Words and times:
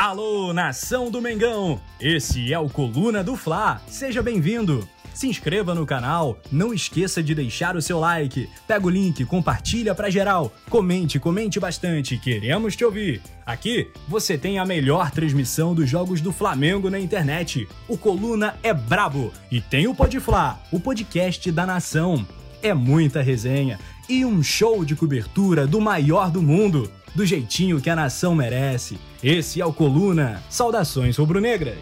Alô, 0.00 0.54
nação 0.54 1.10
do 1.10 1.20
Mengão! 1.20 1.78
Esse 2.00 2.54
é 2.54 2.58
o 2.58 2.70
Coluna 2.70 3.22
do 3.22 3.36
Fla. 3.36 3.82
Seja 3.86 4.22
bem-vindo. 4.22 4.88
Se 5.12 5.28
inscreva 5.28 5.74
no 5.74 5.84
canal, 5.84 6.38
não 6.50 6.72
esqueça 6.72 7.22
de 7.22 7.34
deixar 7.34 7.76
o 7.76 7.82
seu 7.82 8.00
like. 8.00 8.48
Pega 8.66 8.86
o 8.86 8.88
link, 8.88 9.22
compartilha 9.26 9.94
pra 9.94 10.08
geral. 10.08 10.50
Comente, 10.70 11.20
comente 11.20 11.60
bastante, 11.60 12.16
queremos 12.16 12.74
te 12.74 12.82
ouvir. 12.82 13.20
Aqui 13.44 13.90
você 14.08 14.38
tem 14.38 14.58
a 14.58 14.64
melhor 14.64 15.10
transmissão 15.10 15.74
dos 15.74 15.86
jogos 15.86 16.22
do 16.22 16.32
Flamengo 16.32 16.88
na 16.88 16.98
internet. 16.98 17.68
O 17.86 17.98
Coluna 17.98 18.56
é 18.62 18.72
brabo 18.72 19.30
e 19.50 19.60
tem 19.60 19.86
o 19.86 19.94
Podfla, 19.94 20.58
o 20.72 20.80
podcast 20.80 21.52
da 21.52 21.66
nação. 21.66 22.26
É 22.62 22.74
muita 22.74 23.22
resenha 23.22 23.78
e 24.08 24.24
um 24.24 24.42
show 24.42 24.84
de 24.84 24.94
cobertura 24.94 25.66
do 25.66 25.80
maior 25.80 26.30
do 26.30 26.42
mundo, 26.42 26.90
do 27.14 27.24
jeitinho 27.24 27.80
que 27.80 27.88
a 27.88 27.96
nação 27.96 28.34
merece. 28.34 28.98
Esse 29.22 29.62
é 29.62 29.66
o 29.66 29.72
Coluna. 29.72 30.42
Saudações 30.50 31.16
rubro-negras. 31.16 31.78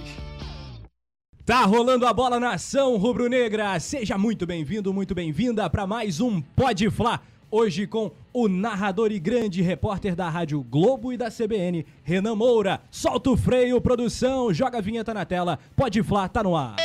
Tá 1.45 1.64
rolando 1.64 2.06
a 2.06 2.12
bola 2.12 2.38
nação 2.38 2.96
rubro-negra. 2.96 3.80
Seja 3.80 4.16
muito 4.16 4.46
bem-vindo, 4.46 4.95
muito 4.95 5.14
bem-vinda 5.14 5.68
para 5.68 5.87
mais 5.87 6.20
um 6.20 6.41
Pode 6.41 6.88
Fla. 6.90 7.23
Hoje 7.51 7.87
com 7.87 8.12
o 8.32 8.46
narrador 8.46 9.10
e 9.10 9.18
grande 9.18 9.62
repórter 9.62 10.15
da 10.15 10.29
Rádio 10.29 10.62
Globo 10.62 11.12
e 11.12 11.16
da 11.16 11.30
CBN, 11.30 11.87
Renan 12.04 12.34
Moura. 12.37 12.82
Solta 12.90 13.30
o 13.30 13.37
freio, 13.37 13.80
produção, 13.80 14.52
joga 14.52 14.79
a 14.79 14.82
vinheta 14.82 15.12
na 15.12 15.24
tela. 15.24 15.59
Pode 15.74 16.02
Fla, 16.02 16.29
tá 16.29 16.42
no 16.42 16.54
ar. 16.54 16.76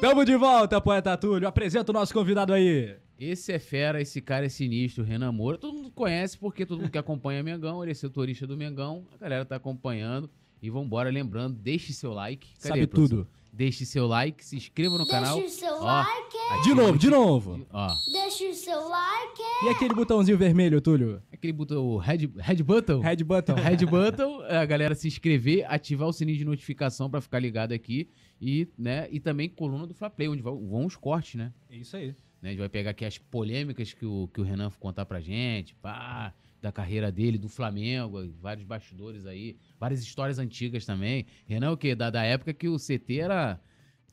Tamo 0.00 0.24
de 0.24 0.34
volta, 0.36 0.80
poeta 0.80 1.16
Túlio. 1.16 1.46
Apresenta 1.46 1.92
o 1.92 1.94
nosso 1.94 2.12
convidado 2.14 2.52
aí. 2.52 2.96
Esse 3.18 3.52
é 3.52 3.58
fera, 3.58 4.00
esse 4.00 4.20
cara 4.22 4.46
é 4.46 4.48
sinistro, 4.48 5.04
Renan 5.04 5.30
Moura. 5.30 5.58
Todo 5.58 5.74
mundo 5.74 5.90
conhece 5.90 6.38
porque 6.38 6.64
todo 6.64 6.78
mundo 6.80 6.90
que 6.90 6.96
acompanha 6.96 7.42
Mengão, 7.42 7.82
ele 7.82 7.92
é 7.92 7.94
setorista 7.94 8.46
do 8.46 8.56
Mengão, 8.56 9.04
a 9.14 9.18
galera 9.18 9.44
tá 9.44 9.56
acompanhando. 9.56 10.30
E 10.62 10.68
vambora, 10.70 11.10
lembrando, 11.10 11.54
deixe 11.56 11.92
seu 11.92 12.12
like. 12.12 12.48
Cadê, 12.62 12.68
Sabe 12.68 12.86
tudo. 12.86 13.26
Deixe 13.52 13.84
seu 13.84 14.06
like, 14.06 14.44
se 14.44 14.56
inscreva 14.56 14.92
no 14.96 14.98
Deixe 15.04 15.10
canal. 15.10 15.38
o 15.38 15.48
seu 15.48 15.74
Ó, 15.74 15.84
like. 15.84 16.36
aqui, 16.52 16.62
De 16.68 16.74
novo, 16.74 16.98
de 16.98 17.10
novo. 17.10 17.66
Ó, 17.72 17.88
Deixe 18.12 18.46
o 18.48 18.54
seu 18.54 18.88
like. 18.88 19.42
E 19.64 19.68
aquele 19.70 19.94
botãozinho 19.94 20.38
vermelho, 20.38 20.80
Túlio? 20.80 21.20
aquele 21.32 21.52
botão, 21.52 21.84
o 21.84 21.96
red, 21.98 22.30
red 22.36 22.62
button. 22.62 23.00
Red 23.00 23.16
button. 23.24 23.54
Red 23.54 23.84
button, 23.86 24.42
a 24.48 24.64
galera 24.64 24.94
se 24.94 25.08
inscrever, 25.08 25.64
ativar 25.68 26.08
o 26.08 26.12
sininho 26.12 26.38
de 26.38 26.44
notificação 26.44 27.10
pra 27.10 27.20
ficar 27.20 27.38
ligado 27.40 27.72
aqui. 27.72 28.08
E, 28.40 28.68
né, 28.78 29.06
e 29.10 29.20
também 29.20 29.48
coluna 29.48 29.86
do 29.86 29.94
Fla 29.94 30.08
Play, 30.08 30.28
onde 30.28 30.42
vão 30.42 30.86
os 30.86 30.96
cortes, 30.96 31.34
né? 31.34 31.52
É 31.68 31.76
isso 31.76 31.96
aí. 31.96 32.14
né? 32.40 32.48
A 32.48 32.52
gente 32.52 32.58
vai 32.58 32.68
pegar 32.68 32.90
aqui 32.90 33.04
as 33.04 33.18
polêmicas 33.18 33.92
que 33.92 34.06
o, 34.06 34.28
que 34.32 34.40
o 34.40 34.44
Renan 34.44 34.70
contar 34.70 35.04
pra 35.04 35.20
gente, 35.20 35.74
pá, 35.74 36.34
da 36.60 36.72
carreira 36.72 37.10
dele, 37.12 37.36
do 37.38 37.48
Flamengo, 37.48 38.18
vários 38.40 38.64
bastidores 38.64 39.26
aí, 39.26 39.56
várias 39.78 40.02
histórias 40.02 40.38
antigas 40.38 40.84
também. 40.86 41.26
Renan, 41.46 41.66
é 41.66 41.70
o 41.70 41.76
quê? 41.76 41.94
Da, 41.94 42.08
da 42.10 42.22
época 42.22 42.54
que 42.54 42.68
o 42.68 42.78
CT 42.78 43.18
era 43.18 43.60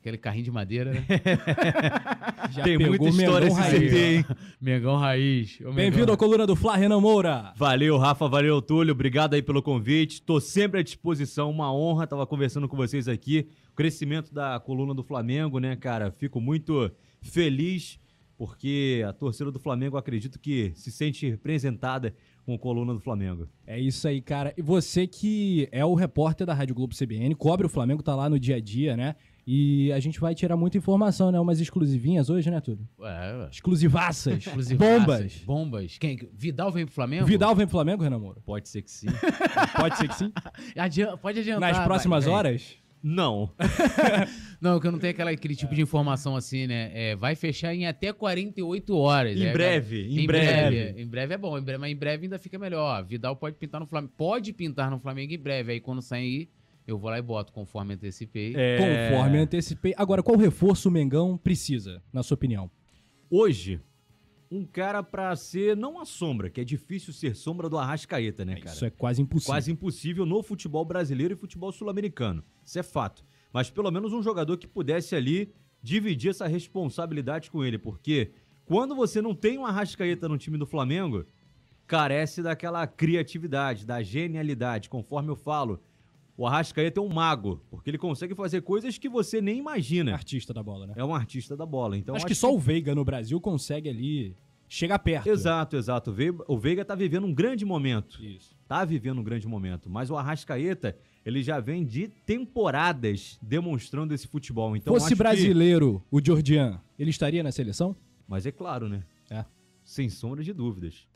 aquele 0.08 0.18
carrinho 0.18 0.44
de 0.44 0.50
madeira, 0.50 0.92
né? 0.92 1.04
Já 2.50 2.62
Tem 2.62 2.78
pegou 2.78 2.98
muita 2.98 3.08
história 3.08 3.46
esse 3.46 3.60
raiz. 3.60 3.90
CT, 3.90 3.96
hein? 3.98 4.24
Mengão 4.60 4.96
Raiz. 4.96 5.58
Bem-vindo 5.74 6.10
à 6.10 6.16
coluna 6.16 6.46
do 6.46 6.56
Fla, 6.56 6.76
Renan 6.76 7.00
Moura. 7.00 7.52
Valeu, 7.56 7.98
Rafa, 7.98 8.26
valeu, 8.26 8.60
Túlio. 8.62 8.92
Obrigado 8.92 9.34
aí 9.34 9.42
pelo 9.42 9.62
convite. 9.62 10.22
Tô 10.22 10.40
sempre 10.40 10.80
à 10.80 10.82
disposição, 10.82 11.50
uma 11.50 11.72
honra. 11.72 12.06
Tava 12.06 12.26
conversando 12.26 12.66
com 12.66 12.76
vocês 12.76 13.06
aqui. 13.06 13.48
O 13.70 13.74
crescimento 13.74 14.32
da 14.32 14.58
coluna 14.58 14.94
do 14.94 15.02
Flamengo, 15.02 15.58
né, 15.58 15.76
cara? 15.76 16.10
Fico 16.10 16.40
muito 16.40 16.90
feliz 17.20 17.98
porque 18.38 19.04
a 19.06 19.12
torcida 19.12 19.50
do 19.50 19.58
Flamengo 19.58 19.96
acredito 19.96 20.38
que 20.38 20.70
se 20.76 20.92
sente 20.92 21.28
representada 21.28 22.14
com 22.46 22.54
a 22.54 22.58
coluna 22.58 22.94
do 22.94 23.00
Flamengo. 23.00 23.48
É 23.66 23.78
isso 23.78 24.06
aí, 24.06 24.22
cara. 24.22 24.54
E 24.56 24.62
você 24.62 25.08
que 25.08 25.68
é 25.72 25.84
o 25.84 25.94
repórter 25.94 26.46
da 26.46 26.54
Rádio 26.54 26.74
Globo 26.74 26.94
CBN, 26.94 27.34
cobre 27.34 27.66
o 27.66 27.68
Flamengo, 27.68 28.00
tá 28.00 28.14
lá 28.14 28.30
no 28.30 28.38
dia 28.38 28.56
a 28.56 28.60
dia, 28.60 28.96
né? 28.96 29.16
E 29.50 29.90
a 29.92 29.98
gente 29.98 30.20
vai 30.20 30.34
tirar 30.34 30.58
muita 30.58 30.76
informação, 30.76 31.32
né? 31.32 31.40
Umas 31.40 31.58
exclusivinhas 31.58 32.28
hoje, 32.28 32.50
né, 32.50 32.60
tudo? 32.60 32.86
É, 33.00 33.34
ué. 33.34 33.48
Exclusivaças. 33.50 34.46
Exclusivaças, 34.46 34.98
Bombas. 34.98 35.34
Bombas. 35.46 35.96
Quem? 35.98 36.18
Vidal 36.34 36.70
vem 36.70 36.84
pro 36.84 36.94
Flamengo? 36.94 37.24
Vidal 37.24 37.56
vem 37.56 37.64
pro 37.66 37.72
Flamengo, 37.72 38.02
Renan 38.02 38.18
Moura? 38.18 38.42
Pode 38.44 38.68
ser 38.68 38.82
que 38.82 38.90
sim. 38.90 39.06
Pode 39.80 39.96
ser 39.96 40.06
que 40.08 40.14
sim. 40.16 40.30
Adian- 40.76 41.16
pode 41.16 41.38
adiantar. 41.40 41.72
Nas 41.72 41.82
próximas 41.82 42.26
vai. 42.26 42.34
horas? 42.34 42.76
Não. 43.02 43.50
Não, 44.60 44.78
que 44.80 44.86
eu 44.88 44.92
não 44.92 44.98
tenho 44.98 45.12
aquela, 45.12 45.30
aquele 45.30 45.54
tipo 45.54 45.72
de 45.74 45.80
informação 45.80 46.34
assim, 46.36 46.66
né? 46.66 46.90
É, 46.92 47.16
vai 47.16 47.36
fechar 47.36 47.72
em 47.72 47.86
até 47.86 48.12
48 48.12 48.96
horas. 48.96 49.36
Em 49.38 49.46
É, 49.46 49.52
breve, 49.52 50.02
em 50.08 50.24
Em 50.24 50.26
breve. 50.26 50.46
breve. 50.76 51.00
Em 51.02 51.06
breve 51.06 51.34
é 51.34 51.38
bom, 51.38 51.56
em 51.56 51.62
breve, 51.62 51.78
mas 51.78 51.92
em 51.92 51.96
breve 51.96 52.24
ainda 52.24 52.38
fica 52.40 52.58
melhor. 52.58 53.04
Vidal 53.04 53.36
pode 53.36 53.56
pintar 53.56 53.80
no 53.80 53.86
Flamengo. 53.86 54.12
Pode 54.16 54.52
pintar 54.52 54.90
no 54.90 54.98
Flamengo 54.98 55.32
em 55.32 55.38
breve. 55.38 55.72
Aí 55.72 55.80
quando 55.80 56.02
sair, 56.02 56.50
eu 56.88 56.98
vou 56.98 57.10
lá 57.10 57.18
e 57.18 57.22
boto, 57.22 57.52
conforme 57.52 57.94
antecipei. 57.94 58.54
É, 58.56 59.10
Conforme 59.10 59.38
antecipei. 59.38 59.94
Agora, 59.96 60.22
qual 60.22 60.38
reforço 60.38 60.88
o 60.88 60.92
Mengão 60.92 61.36
precisa, 61.36 62.02
na 62.10 62.22
sua 62.22 62.34
opinião? 62.34 62.70
Hoje, 63.30 63.78
um 64.50 64.64
cara 64.64 65.02
pra 65.02 65.36
ser 65.36 65.76
não 65.76 66.00
a 66.00 66.06
sombra, 66.06 66.48
que 66.48 66.62
é 66.62 66.64
difícil 66.64 67.12
ser 67.12 67.36
sombra 67.36 67.68
do 67.68 67.76
Arrascaeta, 67.76 68.42
né, 68.42 68.56
cara? 68.56 68.74
Isso 68.74 68.86
é 68.86 68.90
quase 68.90 69.20
impossível. 69.20 69.52
quase 69.52 69.70
impossível 69.70 70.24
no 70.24 70.42
futebol 70.42 70.82
brasileiro 70.82 71.34
e 71.34 71.36
futebol 71.36 71.70
sul-americano. 71.70 72.42
Isso 72.64 72.78
é 72.78 72.82
fato. 72.82 73.22
Mas 73.52 73.68
pelo 73.68 73.90
menos 73.90 74.14
um 74.14 74.22
jogador 74.22 74.56
que 74.56 74.66
pudesse 74.66 75.14
ali 75.14 75.52
dividir 75.82 76.30
essa 76.30 76.46
responsabilidade 76.46 77.50
com 77.50 77.62
ele, 77.62 77.78
porque 77.78 78.30
quando 78.64 78.94
você 78.94 79.20
não 79.20 79.34
tem 79.34 79.58
um 79.58 79.66
Arrascaeta 79.66 80.26
no 80.26 80.38
time 80.38 80.56
do 80.56 80.66
Flamengo, 80.66 81.26
carece 81.86 82.42
daquela 82.42 82.86
criatividade, 82.86 83.84
da 83.84 84.02
genialidade, 84.02 84.88
conforme 84.88 85.28
eu 85.28 85.36
falo. 85.36 85.82
O 86.38 86.46
Arrascaeta 86.46 87.00
é 87.00 87.02
um 87.02 87.08
mago, 87.08 87.60
porque 87.68 87.90
ele 87.90 87.98
consegue 87.98 88.32
fazer 88.32 88.62
coisas 88.62 88.96
que 88.96 89.08
você 89.08 89.40
nem 89.40 89.58
imagina. 89.58 90.12
Artista 90.14 90.54
da 90.54 90.62
bola, 90.62 90.86
né? 90.86 90.94
É 90.96 91.04
um 91.04 91.12
artista 91.12 91.56
da 91.56 91.66
bola. 91.66 91.98
Então 91.98 92.14
acho, 92.14 92.24
que 92.24 92.34
só 92.34 92.54
o 92.54 92.58
Veiga 92.60 92.94
no 92.94 93.04
Brasil 93.04 93.40
consegue 93.40 93.88
ali 93.88 94.36
chegar 94.68 95.00
perto. 95.00 95.26
Exato, 95.28 95.76
exato. 95.76 96.14
O 96.46 96.56
Veiga, 96.56 96.84
tá 96.84 96.94
vivendo 96.94 97.26
um 97.26 97.34
grande 97.34 97.64
momento. 97.64 98.24
Isso. 98.24 98.56
tá 98.68 98.84
vivendo 98.84 99.18
um 99.20 99.24
grande 99.24 99.48
momento. 99.48 99.90
Mas 99.90 100.10
o 100.10 100.16
Arrascaeta, 100.16 100.96
ele 101.26 101.42
já 101.42 101.58
vem 101.58 101.84
de 101.84 102.06
temporadas 102.06 103.36
demonstrando 103.42 104.14
esse 104.14 104.28
futebol. 104.28 104.76
Então, 104.76 104.92
Fosse 104.94 105.06
acho 105.06 105.14
que- 105.14 105.18
brasileiro, 105.18 106.04
o 106.08 106.24
Jordian, 106.24 106.80
ele 106.98 107.10
estaria 107.10 107.42
na 107.42 107.50
seleção? 107.50 107.96
Mas 108.28 108.46
é 108.46 108.52
claro, 108.52 108.88
né? 108.88 109.02
É. 109.28 109.44
Sem 109.82 110.08
sombra 110.08 110.44
de 110.44 110.52
dúvidas. 110.52 111.08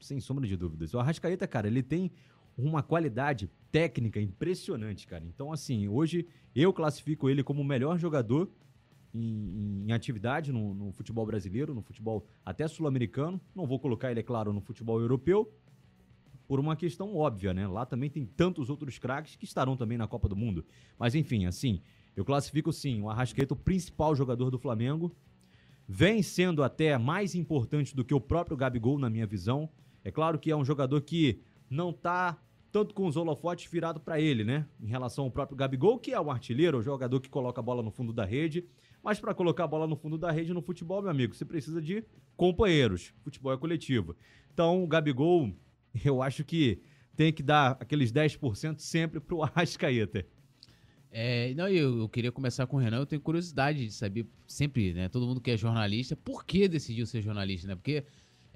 Sem 0.00 0.20
sombra 0.20 0.46
de 0.46 0.56
dúvidas. 0.56 0.94
O 0.94 0.98
Arrascaeta, 1.00 1.46
cara, 1.46 1.66
ele 1.66 1.82
tem 1.82 2.10
uma 2.58 2.82
qualidade 2.82 3.48
técnica 3.70 4.20
impressionante, 4.20 5.06
cara. 5.06 5.24
Então, 5.24 5.52
assim, 5.52 5.86
hoje 5.86 6.26
eu 6.54 6.72
classifico 6.72 7.30
ele 7.30 7.42
como 7.44 7.62
o 7.62 7.64
melhor 7.64 7.98
jogador 7.98 8.50
em, 9.14 9.84
em 9.86 9.92
atividade 9.92 10.52
no, 10.52 10.74
no 10.74 10.92
futebol 10.92 11.24
brasileiro, 11.24 11.74
no 11.74 11.82
futebol 11.82 12.26
até 12.44 12.66
sul-americano. 12.66 13.40
Não 13.54 13.66
vou 13.66 13.78
colocar 13.78 14.10
ele, 14.10 14.20
é 14.20 14.22
claro, 14.22 14.52
no 14.52 14.60
futebol 14.60 15.00
europeu, 15.00 15.52
por 16.48 16.58
uma 16.58 16.74
questão 16.74 17.14
óbvia, 17.14 17.54
né? 17.54 17.66
Lá 17.66 17.86
também 17.86 18.10
tem 18.10 18.26
tantos 18.26 18.70
outros 18.70 18.98
craques 18.98 19.36
que 19.36 19.44
estarão 19.44 19.76
também 19.76 19.98
na 19.98 20.08
Copa 20.08 20.28
do 20.28 20.36
Mundo. 20.36 20.64
Mas 20.98 21.14
enfim, 21.14 21.46
assim, 21.46 21.80
eu 22.16 22.24
classifico 22.24 22.72
sim 22.72 23.00
o 23.02 23.08
Arrascaeta 23.10 23.54
o 23.54 23.56
principal 23.56 24.16
jogador 24.16 24.50
do 24.50 24.58
Flamengo. 24.58 25.14
Vem 25.86 26.22
sendo 26.22 26.62
até 26.62 26.98
mais 26.98 27.34
importante 27.34 27.94
do 27.94 28.04
que 28.04 28.14
o 28.14 28.20
próprio 28.20 28.56
Gabigol, 28.56 28.98
na 28.98 29.08
minha 29.08 29.26
visão. 29.26 29.70
É 30.02 30.10
claro 30.10 30.38
que 30.38 30.50
é 30.50 30.56
um 30.56 30.64
jogador 30.64 31.00
que 31.02 31.40
não 31.70 31.92
tá 31.92 32.38
tanto 32.70 32.94
com 32.94 33.06
os 33.06 33.16
holofotes 33.16 33.70
virado 33.70 34.00
para 34.00 34.20
ele, 34.20 34.44
né? 34.44 34.66
Em 34.80 34.86
relação 34.86 35.24
ao 35.24 35.30
próprio 35.30 35.56
Gabigol, 35.56 35.98
que 35.98 36.12
é 36.12 36.20
o 36.20 36.30
artilheiro, 36.30 36.78
o 36.78 36.82
jogador 36.82 37.20
que 37.20 37.28
coloca 37.28 37.60
a 37.60 37.62
bola 37.62 37.82
no 37.82 37.90
fundo 37.90 38.12
da 38.12 38.24
rede. 38.24 38.64
Mas 39.02 39.18
para 39.18 39.32
colocar 39.34 39.64
a 39.64 39.68
bola 39.68 39.86
no 39.86 39.96
fundo 39.96 40.18
da 40.18 40.30
rede 40.30 40.52
no 40.52 40.60
futebol, 40.60 41.00
meu 41.00 41.10
amigo, 41.10 41.34
você 41.34 41.44
precisa 41.44 41.80
de 41.80 42.04
companheiros. 42.36 43.12
Futebol 43.22 43.52
é 43.52 43.56
coletivo. 43.56 44.16
Então, 44.52 44.82
o 44.82 44.86
Gabigol, 44.86 45.52
eu 46.04 46.22
acho 46.22 46.44
que 46.44 46.80
tem 47.16 47.32
que 47.32 47.42
dar 47.42 47.76
aqueles 47.80 48.12
10% 48.12 48.78
sempre 48.78 49.18
pro 49.18 49.42
Arrascaeta. 49.44 50.26
É, 51.10 51.54
não, 51.54 51.68
eu, 51.68 52.00
eu 52.00 52.08
queria 52.08 52.30
começar 52.30 52.66
com 52.66 52.76
o 52.76 52.80
Renan. 52.80 52.98
Eu 52.98 53.06
tenho 53.06 53.20
curiosidade 53.22 53.86
de 53.86 53.92
saber, 53.92 54.26
sempre, 54.46 54.92
né? 54.92 55.08
Todo 55.08 55.26
mundo 55.26 55.40
que 55.40 55.50
é 55.50 55.56
jornalista, 55.56 56.14
por 56.14 56.44
que 56.44 56.68
decidiu 56.68 57.06
ser 57.06 57.22
jornalista, 57.22 57.66
né? 57.66 57.74
Porque, 57.74 58.04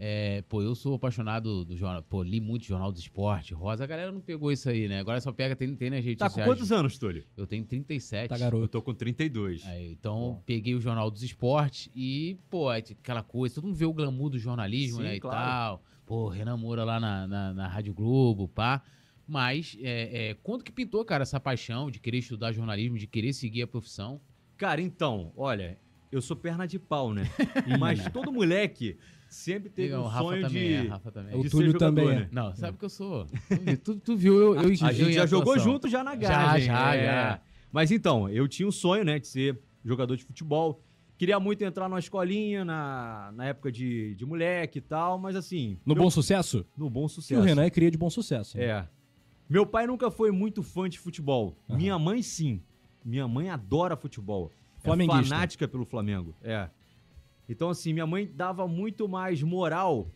é, 0.05 0.43
pô, 0.49 0.61
eu 0.61 0.75
sou 0.75 0.95
apaixonado 0.97 1.65
do 1.65 1.77
jornal, 1.77 2.03
pô, 2.03 2.25
li 2.25 2.41
muito 2.41 2.65
Jornal 2.65 2.91
do 2.91 2.99
Esporte, 2.99 3.55
Rosa. 3.55 3.85
A 3.85 3.87
galera 3.87 4.11
não 4.11 4.21
pegou 4.21 4.51
isso 4.51 4.69
aí, 4.69 4.89
né? 4.89 4.99
Agora 4.99 5.21
só 5.21 5.31
pega, 5.31 5.55
tem, 5.55 5.77
tem 5.77 5.91
nas 5.91 6.05
redes 6.05 6.19
Tá 6.19 6.25
com 6.25 6.31
sociais. 6.31 6.51
quantos 6.51 6.73
anos, 6.73 6.99
Túlio? 6.99 7.25
Eu 7.37 7.47
tenho 7.47 7.65
37. 7.65 8.29
Tá 8.29 8.35
Eu 8.35 8.41
garoto. 8.41 8.67
tô 8.67 8.83
com 8.83 8.93
32. 8.93 9.65
Aí, 9.65 9.93
então, 9.93 10.43
peguei 10.45 10.75
o 10.75 10.81
Jornal 10.81 11.09
dos 11.09 11.23
Esportes 11.23 11.89
e, 11.95 12.37
pô, 12.51 12.67
tinha 12.81 12.99
aquela 13.01 13.23
coisa, 13.23 13.55
todo 13.55 13.67
mundo 13.67 13.77
vê 13.77 13.85
o 13.87 13.93
glamour 13.93 14.29
do 14.31 14.41
jornalismo, 14.41 14.97
Sim, 14.97 15.05
né, 15.05 15.15
e 15.15 15.21
claro. 15.21 15.39
tal. 15.39 15.83
Pô, 16.05 16.29
Renan 16.29 16.57
Moura 16.57 16.83
lá 16.83 16.99
na, 16.99 17.29
na, 17.29 17.55
na 17.55 17.69
Rádio 17.69 17.95
Globo, 17.95 18.49
pá. 18.49 18.83
Mas, 19.25 19.79
é, 19.81 20.31
é, 20.31 20.35
quando 20.43 20.65
que 20.65 20.73
pintou, 20.73 21.05
cara, 21.05 21.23
essa 21.23 21.39
paixão 21.39 21.93
de 21.93 22.01
querer 22.01 22.19
estudar 22.19 22.51
jornalismo, 22.51 22.99
de 22.99 23.07
querer 23.07 23.33
seguir 23.33 23.63
a 23.63 23.67
profissão? 23.69 24.21
Cara, 24.57 24.83
então, 24.83 25.33
olha, 25.37 25.79
eu 26.11 26.21
sou 26.21 26.37
perna 26.37 26.67
de 26.67 26.77
pau, 26.81 27.15
né? 27.15 27.23
Mas 27.79 28.05
todo 28.13 28.33
moleque 28.33 28.99
sempre 29.35 29.71
teve 29.71 29.95
o 29.95 30.01
um 30.01 30.07
Rafa 30.07 30.25
sonho 30.25 30.43
também 30.43 30.69
de, 30.69 30.75
é, 30.75 30.89
Rafa 30.89 31.11
também 31.13 31.35
é. 31.35 31.37
O 31.37 31.43
de 31.43 31.51
Túlio 31.51 31.79
também 31.79 32.09
é. 32.09 32.15
né? 32.21 32.29
Não, 32.31 32.55
sabe 32.55 32.79
que 32.79 32.85
eu 32.85 32.89
sou. 32.91 33.27
Tu, 33.83 33.97
tu 33.97 34.17
viu, 34.17 34.35
eu, 34.35 34.55
eu, 34.55 34.71
A 34.87 34.93
gente 34.93 35.13
já 35.13 35.27
jogou 35.27 35.59
junto 35.59 35.89
já 35.89 36.05
na 36.05 36.13
Já, 36.13 36.17
garagem. 36.17 36.67
já, 36.67 36.95
é. 36.95 37.05
já. 37.05 37.41
Mas 37.73 37.91
então, 37.91 38.29
eu 38.29 38.47
tinha 38.47 38.69
um 38.69 38.73
sonho, 38.73 39.05
né, 39.05 39.19
de 39.19 39.27
ser 39.27 39.59
jogador 39.85 40.17
de 40.17 40.25
futebol. 40.25 40.83
Queria 41.17 41.39
muito 41.39 41.63
entrar 41.63 41.89
numa 41.89 41.99
escolinha 41.99 42.65
na, 42.65 43.33
na 43.35 43.47
época 43.47 43.71
de, 43.71 44.15
de 44.17 44.27
moleque 44.27 44.79
e 44.79 44.83
tal, 44.83 45.19
mas 45.19 45.37
assim... 45.37 45.79
No 45.87 45.95
meu- 45.95 46.05
bom 46.05 46.11
sucesso? 46.11 46.67
no 46.77 46.91
bom 46.91 47.01
Que 47.01 47.07
o 47.07 47.09
sucesso. 47.09 47.41
Renan 47.43 47.63
é 47.65 47.71
cria 47.71 47.91
de 47.91 47.97
bom 47.97 48.11
sucesso. 48.11 48.59
né? 48.59 48.65
É. 48.65 48.89
Meu 49.49 49.65
pai 49.65 49.87
nunca 49.87 50.11
foi 50.11 50.31
muito 50.31 50.63
fã 50.63 50.89
de 50.89 50.99
futebol. 50.99 51.57
Aham. 51.69 51.79
Minha 51.79 51.99
mãe, 51.99 52.23
sim. 52.23 52.61
Minha 53.05 53.29
mãe 53.29 53.51
adora 53.51 53.97
futebol. 53.97 54.51
É 54.83 55.07
fanática 55.07 55.69
pelo 55.69 55.85
Flamengo. 55.85 56.35
É. 56.43 56.69
Então, 57.49 57.69
assim, 57.69 57.93
minha 57.93 58.07
mãe 58.07 58.27
dava 58.27 58.67
muito 58.67 59.09
mais 59.09 59.43
moral 59.43 60.11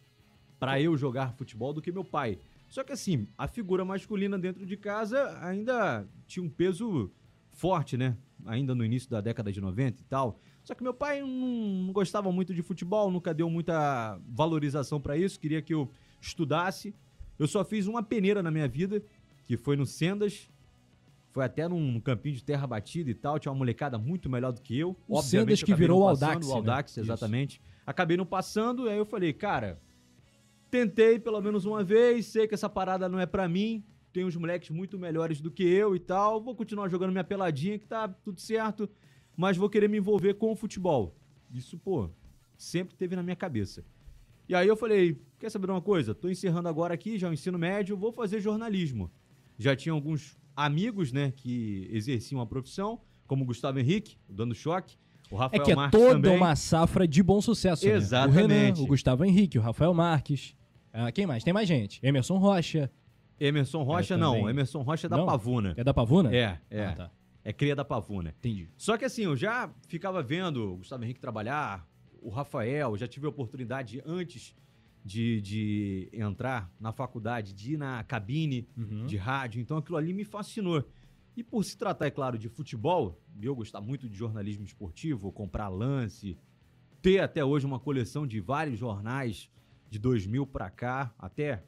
pra 0.58 0.80
eu 0.80 0.96
jogar 0.96 1.34
futebol 1.34 1.72
do 1.72 1.82
que 1.82 1.92
meu 1.92 2.04
pai. 2.04 2.38
Só 2.68 2.82
que, 2.82 2.92
assim, 2.92 3.26
a 3.36 3.46
figura 3.46 3.84
masculina 3.84 4.38
dentro 4.38 4.66
de 4.66 4.76
casa 4.76 5.38
ainda 5.40 6.06
tinha 6.26 6.44
um 6.44 6.48
peso 6.48 7.10
forte, 7.50 7.96
né? 7.96 8.16
Ainda 8.44 8.74
no 8.74 8.84
início 8.84 9.10
da 9.10 9.20
década 9.20 9.52
de 9.52 9.60
90 9.60 10.02
e 10.02 10.04
tal. 10.04 10.38
Só 10.62 10.74
que 10.74 10.82
meu 10.82 10.92
pai 10.92 11.20
não, 11.20 11.92
gostava 11.92 12.32
muito 12.32 12.52
de 12.52 12.60
futebol, 12.62 13.10
nunca 13.10 13.32
deu 13.32 13.48
muita 13.48 14.20
valorização 14.28 15.00
pra 15.00 15.16
isso, 15.16 15.38
queria 15.38 15.62
que 15.62 15.72
eu 15.72 15.88
estudasse. 16.20 16.94
Eu 17.38 17.46
só 17.46 17.64
fiz 17.64 17.86
uma 17.86 18.02
peneira 18.02 18.42
na 18.42 18.50
minha 18.50 18.66
vida, 18.66 19.02
que 19.46 19.56
foi 19.56 19.76
no 19.76 19.86
Sendas. 19.86 20.50
Foi 21.36 21.44
até 21.44 21.68
num 21.68 22.00
campinho 22.00 22.34
de 22.34 22.42
terra 22.42 22.66
batida 22.66 23.10
e 23.10 23.14
tal. 23.14 23.38
Tinha 23.38 23.52
uma 23.52 23.58
molecada 23.58 23.98
muito 23.98 24.26
melhor 24.30 24.54
do 24.54 24.62
que 24.62 24.74
eu. 24.78 24.96
O 25.06 25.18
Obviamente, 25.18 25.60
eu 25.60 25.66
que 25.66 25.74
virou 25.74 26.00
o 26.00 26.08
Audax, 26.08 26.46
O 26.46 26.48
né? 26.48 26.54
Audax, 26.54 26.90
Isso. 26.92 27.00
exatamente. 27.00 27.60
Acabei 27.86 28.16
não 28.16 28.24
passando, 28.24 28.88
aí 28.88 28.96
eu 28.96 29.04
falei, 29.04 29.34
cara, 29.34 29.78
tentei 30.70 31.18
pelo 31.18 31.38
menos 31.42 31.66
uma 31.66 31.84
vez, 31.84 32.24
sei 32.24 32.48
que 32.48 32.54
essa 32.54 32.70
parada 32.70 33.06
não 33.06 33.20
é 33.20 33.26
pra 33.26 33.46
mim. 33.46 33.84
Tem 34.14 34.24
uns 34.24 34.34
moleques 34.34 34.70
muito 34.70 34.98
melhores 34.98 35.38
do 35.42 35.50
que 35.50 35.62
eu 35.62 35.94
e 35.94 35.98
tal. 35.98 36.42
Vou 36.42 36.56
continuar 36.56 36.88
jogando 36.88 37.12
minha 37.12 37.22
peladinha, 37.22 37.78
que 37.78 37.86
tá 37.86 38.08
tudo 38.08 38.40
certo. 38.40 38.88
Mas 39.36 39.58
vou 39.58 39.68
querer 39.68 39.90
me 39.90 39.98
envolver 39.98 40.32
com 40.36 40.50
o 40.50 40.56
futebol. 40.56 41.14
Isso, 41.52 41.76
pô, 41.76 42.08
sempre 42.56 42.94
teve 42.94 43.14
na 43.14 43.22
minha 43.22 43.36
cabeça. 43.36 43.84
E 44.48 44.54
aí 44.54 44.66
eu 44.66 44.74
falei, 44.74 45.20
quer 45.38 45.50
saber 45.50 45.68
uma 45.70 45.82
coisa? 45.82 46.14
Tô 46.14 46.30
encerrando 46.30 46.66
agora 46.70 46.94
aqui, 46.94 47.18
já 47.18 47.28
o 47.28 47.32
ensino 47.34 47.58
médio, 47.58 47.94
vou 47.94 48.10
fazer 48.10 48.40
jornalismo. 48.40 49.10
Já 49.58 49.76
tinha 49.76 49.92
alguns 49.92 50.38
amigos, 50.56 51.12
né, 51.12 51.32
que 51.36 51.88
exerciam 51.92 52.40
a 52.40 52.46
profissão, 52.46 53.00
como 53.26 53.44
o 53.44 53.46
Gustavo 53.46 53.78
Henrique, 53.78 54.16
o 54.28 54.32
Dando 54.32 54.54
Choque, 54.54 54.96
o 55.30 55.36
É 55.36 55.38
Rafael 55.38 55.62
que 55.64 55.72
é 55.72 55.76
Marques 55.76 56.00
toda 56.00 56.14
também. 56.14 56.36
uma 56.36 56.56
safra 56.56 57.06
de 57.06 57.22
bom 57.22 57.40
sucesso. 57.40 57.84
né? 57.86 57.92
O 57.92 57.96
Exatamente. 57.96 58.46
Renan, 58.78 58.80
o 58.82 58.86
Gustavo 58.86 59.24
Henrique, 59.24 59.58
o 59.58 59.62
Rafael 59.62 59.92
Marques. 59.92 60.56
Ah, 60.92 61.12
quem 61.12 61.26
mais? 61.26 61.44
Tem 61.44 61.52
mais 61.52 61.68
gente. 61.68 62.00
Emerson 62.02 62.38
Rocha. 62.38 62.90
Emerson 63.38 63.82
Rocha 63.82 64.14
É, 64.14 64.16
não. 64.16 64.48
Emerson 64.48 64.80
Rocha 64.82 65.06
é 65.06 65.10
da 65.10 65.16
Não? 65.18 65.26
Pavuna. 65.26 65.74
É 65.76 65.84
da 65.84 65.92
Pavuna? 65.92 66.34
É, 66.34 66.58
é. 66.70 66.86
Ah, 66.86 66.92
tá. 66.94 67.10
É 67.44 67.52
cria 67.52 67.76
da 67.76 67.84
Pavuna. 67.84 68.34
Entendi. 68.38 68.68
Só 68.76 68.96
que 68.96 69.04
assim, 69.04 69.22
eu 69.24 69.36
já 69.36 69.68
ficava 69.88 70.22
vendo 70.22 70.72
o 70.72 70.76
Gustavo 70.78 71.04
Henrique 71.04 71.20
trabalhar, 71.20 71.86
o 72.22 72.30
Rafael, 72.30 72.96
já 72.96 73.06
tive 73.06 73.26
a 73.26 73.28
oportunidade 73.28 74.02
antes 74.06 74.54
de, 75.06 75.40
de 75.40 76.08
entrar 76.12 76.68
na 76.80 76.92
faculdade, 76.92 77.54
de 77.54 77.74
ir 77.74 77.76
na 77.76 78.02
cabine 78.02 78.66
Uhum. 78.76 79.06
de 79.06 79.16
rádio, 79.16 79.60
então 79.60 79.76
aquilo 79.76 79.96
ali 79.96 80.12
me 80.12 80.24
fascinou. 80.24 80.84
E 81.36 81.44
por 81.44 81.62
se 81.64 81.78
tratar, 81.78 82.06
é 82.06 82.10
claro, 82.10 82.36
de 82.36 82.48
futebol, 82.48 83.22
eu 83.40 83.54
gostar 83.54 83.80
muito 83.80 84.08
de 84.08 84.16
jornalismo 84.16 84.64
esportivo, 84.64 85.30
comprar 85.30 85.68
lance, 85.68 86.36
ter 87.00 87.20
até 87.20 87.44
hoje 87.44 87.64
uma 87.64 87.78
coleção 87.78 88.26
de 88.26 88.40
vários 88.40 88.78
jornais 88.80 89.48
de 89.88 89.98
2000 90.00 90.44
pra 90.44 90.70
cá, 90.70 91.14
até 91.16 91.62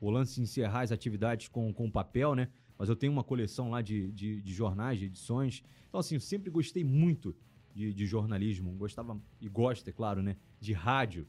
o 0.00 0.10
lance 0.10 0.40
encerrar 0.40 0.80
as 0.80 0.90
atividades 0.90 1.46
com, 1.46 1.72
com 1.72 1.88
papel, 1.88 2.34
né? 2.34 2.48
Mas 2.76 2.88
eu 2.88 2.96
tenho 2.96 3.12
uma 3.12 3.22
coleção 3.22 3.70
lá 3.70 3.82
de, 3.82 4.10
de, 4.10 4.40
de 4.42 4.52
jornais, 4.52 4.98
de 4.98 5.04
edições. 5.04 5.62
Então, 5.88 6.00
assim, 6.00 6.14
eu 6.16 6.20
sempre 6.20 6.50
gostei 6.50 6.82
muito 6.82 7.36
de, 7.74 7.92
de 7.94 8.06
jornalismo. 8.06 8.72
Gostava, 8.72 9.20
e 9.40 9.48
gosto, 9.48 9.86
é 9.86 9.92
claro, 9.92 10.22
né? 10.22 10.36
De 10.58 10.72
rádio. 10.72 11.26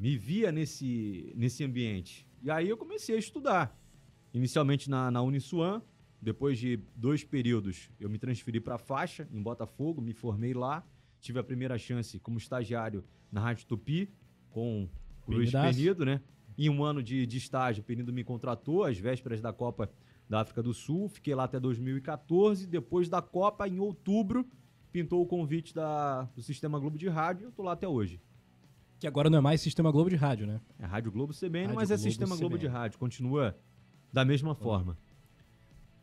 Me 0.00 0.16
via 0.16 0.50
nesse, 0.50 1.30
nesse 1.36 1.62
ambiente. 1.62 2.26
E 2.42 2.50
aí 2.50 2.66
eu 2.66 2.76
comecei 2.78 3.14
a 3.14 3.18
estudar. 3.18 3.78
Inicialmente 4.32 4.88
na, 4.88 5.10
na 5.10 5.20
Uniswan, 5.20 5.82
depois 6.22 6.58
de 6.58 6.80
dois 6.96 7.22
períodos, 7.22 7.90
eu 8.00 8.08
me 8.08 8.18
transferi 8.18 8.60
para 8.60 8.76
a 8.76 8.78
faixa, 8.78 9.28
em 9.30 9.42
Botafogo, 9.42 10.00
me 10.00 10.14
formei 10.14 10.54
lá. 10.54 10.82
Tive 11.20 11.38
a 11.38 11.44
primeira 11.44 11.76
chance 11.76 12.18
como 12.18 12.38
estagiário 12.38 13.04
na 13.30 13.42
Rádio 13.42 13.66
Tupi, 13.66 14.10
com 14.48 14.88
o 15.26 15.32
Luiz. 15.32 15.50
Penido, 15.52 16.06
né? 16.06 16.22
Em 16.56 16.70
um 16.70 16.82
ano 16.82 17.02
de, 17.02 17.26
de 17.26 17.36
estágio, 17.36 17.82
o 17.82 17.84
Penido 17.84 18.10
me 18.10 18.24
contratou, 18.24 18.84
às 18.84 18.98
vésperas 18.98 19.42
da 19.42 19.52
Copa 19.52 19.90
da 20.26 20.40
África 20.40 20.62
do 20.62 20.72
Sul. 20.72 21.10
Fiquei 21.10 21.34
lá 21.34 21.44
até 21.44 21.60
2014. 21.60 22.66
Depois 22.66 23.08
da 23.08 23.20
Copa, 23.20 23.68
em 23.68 23.78
outubro, 23.80 24.46
pintou 24.90 25.20
o 25.20 25.26
convite 25.26 25.74
da, 25.74 26.22
do 26.22 26.40
Sistema 26.40 26.78
Globo 26.78 26.96
de 26.96 27.08
Rádio. 27.08 27.48
Eu 27.48 27.52
tô 27.52 27.62
lá 27.62 27.72
até 27.72 27.86
hoje. 27.86 28.20
Que 29.00 29.06
agora 29.06 29.28
não 29.30 29.38
é 29.38 29.40
mais 29.40 29.60
Sistema 29.60 29.90
Globo 29.90 30.10
de 30.10 30.16
Rádio, 30.16 30.46
né? 30.46 30.60
É 30.78 30.84
Rádio 30.84 31.10
Globo 31.10 31.32
CBN, 31.32 31.68
Rádio 31.68 31.74
mas 31.76 31.90
é 31.90 31.94
Globo 31.96 32.08
Sistema 32.10 32.36
Globo 32.36 32.58
de. 32.58 32.66
Rádio. 32.66 32.98
Continua 32.98 33.56
da 34.12 34.24
mesma 34.24 34.54
forma. 34.54 34.96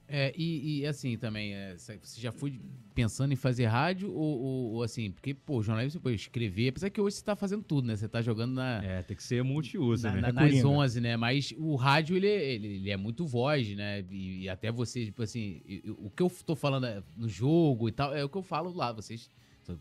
É, 0.09 0.33
e, 0.37 0.79
e, 0.79 0.85
assim 0.85 1.17
também, 1.17 1.53
é, 1.53 1.75
você 1.77 1.99
já 2.15 2.31
foi 2.31 2.61
pensando 2.95 3.33
em 3.33 3.35
fazer 3.35 3.65
rádio 3.65 4.09
ou, 4.09 4.39
ou- 4.41 4.71
ou 4.75 4.83
assim, 4.83 5.11
porque, 5.11 5.33
pô, 5.33 5.61
jornalista 5.61 5.99
você 5.99 6.03
pode 6.03 6.15
escrever, 6.15 6.69
apesar 6.69 6.89
que 6.89 7.01
hoje 7.01 7.17
você 7.17 7.25
tá 7.25 7.35
fazendo 7.35 7.61
tudo, 7.61 7.85
né? 7.85 7.95
Você 7.97 8.07
tá 8.07 8.21
jogando 8.21 8.53
na, 8.53 8.81
É, 8.81 9.03
tem 9.03 9.17
que 9.17 9.21
ser 9.23 9.43
multiuso, 9.43 10.07
na- 10.07 10.13
né? 10.15 10.21
na- 10.21 10.27
É 10.29 10.31
nas 10.31 10.43
coringa. 10.45 10.67
11, 10.69 11.01
né? 11.01 11.17
Mas 11.17 11.53
o 11.57 11.75
rádio, 11.75 12.15
ele, 12.15 12.25
ele, 12.25 12.67
ele 12.77 12.89
é 12.89 12.95
muito 12.95 13.27
voz, 13.27 13.67
né? 13.75 14.01
E, 14.09 14.43
e 14.43 14.49
até 14.49 14.71
você, 14.71 15.03
tipo 15.05 15.21
assim, 15.23 15.61
e- 15.65 15.81
e- 15.85 15.91
o 15.91 16.09
que 16.09 16.23
eu 16.23 16.31
tô 16.45 16.55
falando 16.55 16.85
é, 16.85 17.03
no 17.17 17.27
jogo 17.27 17.89
e 17.89 17.91
tal, 17.91 18.15
é 18.15 18.23
o 18.23 18.29
que 18.29 18.37
eu 18.37 18.43
falo 18.43 18.71
lá, 18.73 18.93
vocês... 18.93 19.29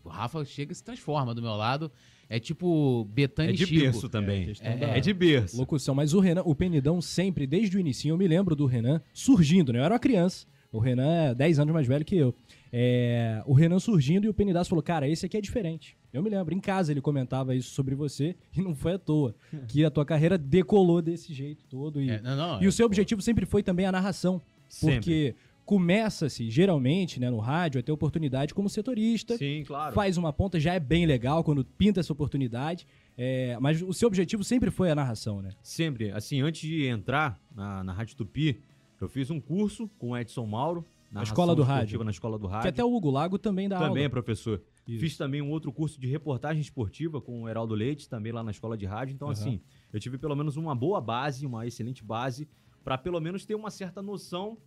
O 0.03 0.09
Rafa 0.09 0.43
chega 0.45 0.71
e 0.71 0.75
se 0.75 0.83
transforma 0.83 1.33
do 1.35 1.41
meu 1.41 1.51
lado. 1.55 1.91
É 2.29 2.39
tipo 2.39 3.05
Betânia 3.05 3.51
É 3.51 3.53
e 3.53 3.57
de 3.57 3.65
Chico. 3.65 3.79
berço 3.81 4.09
também. 4.09 4.51
É, 4.61 4.73
É, 4.73 4.77
da 4.77 4.87
É 4.97 4.99
de 4.99 5.13
berço. 5.13 5.57
locução. 5.57 5.95
Mas 5.95 6.13
o 6.13 6.19
Renan, 6.19 6.41
o 6.45 6.53
Penidão 6.53 7.01
sempre, 7.01 7.47
desde 7.47 7.77
o 7.77 7.79
início, 7.79 8.09
eu 8.09 8.17
me 8.17 8.27
lembro 8.27 8.55
do 8.55 8.65
Renan 8.65 9.01
surgindo, 9.13 9.71
né? 9.71 9.79
Eu 9.79 9.83
era 9.85 9.93
uma 9.93 9.99
criança. 9.99 10.45
O 10.71 10.79
Renan 10.79 11.07
é 11.29 11.33
10 11.35 11.59
anos 11.59 11.73
mais 11.73 11.87
velho 11.87 12.03
que 12.03 12.17
eu. 12.17 12.35
É, 12.71 13.41
o 13.45 13.53
Renan 13.53 13.79
surgindo 13.79 14.25
e 14.25 14.29
o 14.29 14.33
Penidaço 14.33 14.69
falou, 14.69 14.83
cara, 14.83 15.07
esse 15.07 15.25
aqui 15.25 15.37
é 15.37 15.41
diferente. 15.41 15.95
Eu 16.11 16.21
me 16.21 16.29
lembro, 16.29 16.53
em 16.53 16.59
casa 16.59 16.91
ele 16.91 16.99
comentava 16.99 17.55
isso 17.55 17.69
sobre 17.73 17.95
você 17.95 18.35
e 18.55 18.61
não 18.61 18.75
foi 18.75 18.93
à 18.93 18.99
toa. 18.99 19.33
que 19.69 19.85
a 19.85 19.89
tua 19.89 20.05
carreira 20.05 20.37
decolou 20.37 21.01
desse 21.01 21.33
jeito 21.33 21.63
todo. 21.69 22.01
E, 22.01 22.09
É, 22.09 22.21
não, 22.21 22.35
não, 22.35 22.61
e 22.61 22.65
é, 22.65 22.67
o 22.67 22.71
seu 22.71 22.85
pô. 22.85 22.87
objetivo 22.87 23.21
sempre 23.21 23.45
foi 23.45 23.63
também 23.63 23.85
a 23.85 23.91
narração. 23.91 24.41
Sempre. 24.67 24.95
Porque 24.97 25.35
começa-se, 25.67 26.49
geralmente, 26.49 27.19
né, 27.19 27.29
no 27.29 27.39
rádio, 27.39 27.77
a 27.77 27.83
ter 27.83 27.91
oportunidade 27.91 28.53
como 28.53 28.69
setorista. 28.69 29.37
Sim, 29.37 29.65
claro. 29.67 29.93
Faz 29.93 30.15
uma 30.15 30.31
ponta, 30.31 30.57
já 30.57 30.73
é 30.73 30.79
bem 30.79 31.05
legal 31.05 31.43
quando 31.43 31.65
pinta 31.65 31.99
essa 31.99 32.13
oportunidade. 32.13 32.87
É, 33.17 33.57
mas 33.59 33.81
o 33.81 33.91
seu 33.91 34.07
objetivo 34.07 34.45
sempre 34.45 34.71
foi 34.71 34.89
a 34.89 34.95
narração, 34.95 35.41
né? 35.41 35.49
Sempre. 35.61 36.09
Assim, 36.11 36.39
antes 36.39 36.61
de 36.61 36.85
entrar 36.87 37.37
na, 37.53 37.83
na 37.83 37.91
Rádio 37.91 38.15
Tupi, 38.15 38.61
eu 39.01 39.09
fiz 39.09 39.29
um 39.29 39.41
curso 39.41 39.89
com 39.99 40.11
o 40.11 40.17
Edson 40.17 40.45
Mauro. 40.45 40.85
narração 41.11 41.33
Escola 41.33 41.53
do 41.53 41.63
Rádio. 41.63 42.01
Na 42.01 42.11
Escola 42.11 42.39
do 42.39 42.47
Rádio. 42.47 42.61
Que 42.61 42.69
até 42.69 42.83
o 42.85 42.95
Hugo 42.95 43.11
Lago 43.11 43.37
também 43.37 43.67
dá 43.67 43.77
Também, 43.77 44.03
aula. 44.03 44.09
professor. 44.09 44.61
Isso. 44.87 45.01
Fiz 45.01 45.17
também 45.17 45.41
um 45.41 45.49
outro 45.51 45.73
curso 45.73 45.99
de 45.99 46.07
reportagem 46.07 46.61
esportiva 46.61 47.19
com 47.19 47.43
o 47.43 47.49
Heraldo 47.49 47.75
Leite, 47.75 48.07
também 48.07 48.31
lá 48.31 48.41
na 48.41 48.51
escola 48.51 48.77
de 48.77 48.85
rádio. 48.85 49.13
Então, 49.13 49.27
Aham. 49.27 49.33
assim, 49.33 49.59
eu 49.91 49.99
tive 49.99 50.17
pelo 50.17 50.33
menos 50.33 50.55
uma 50.55 50.73
boa 50.73 51.01
base, 51.01 51.45
uma 51.45 51.67
excelente 51.67 52.05
base, 52.05 52.47
para 52.85 52.97
pelo 52.97 53.19
menos 53.19 53.45
ter 53.45 53.53
uma 53.53 53.69
certa 53.69 54.01
noção 54.01 54.57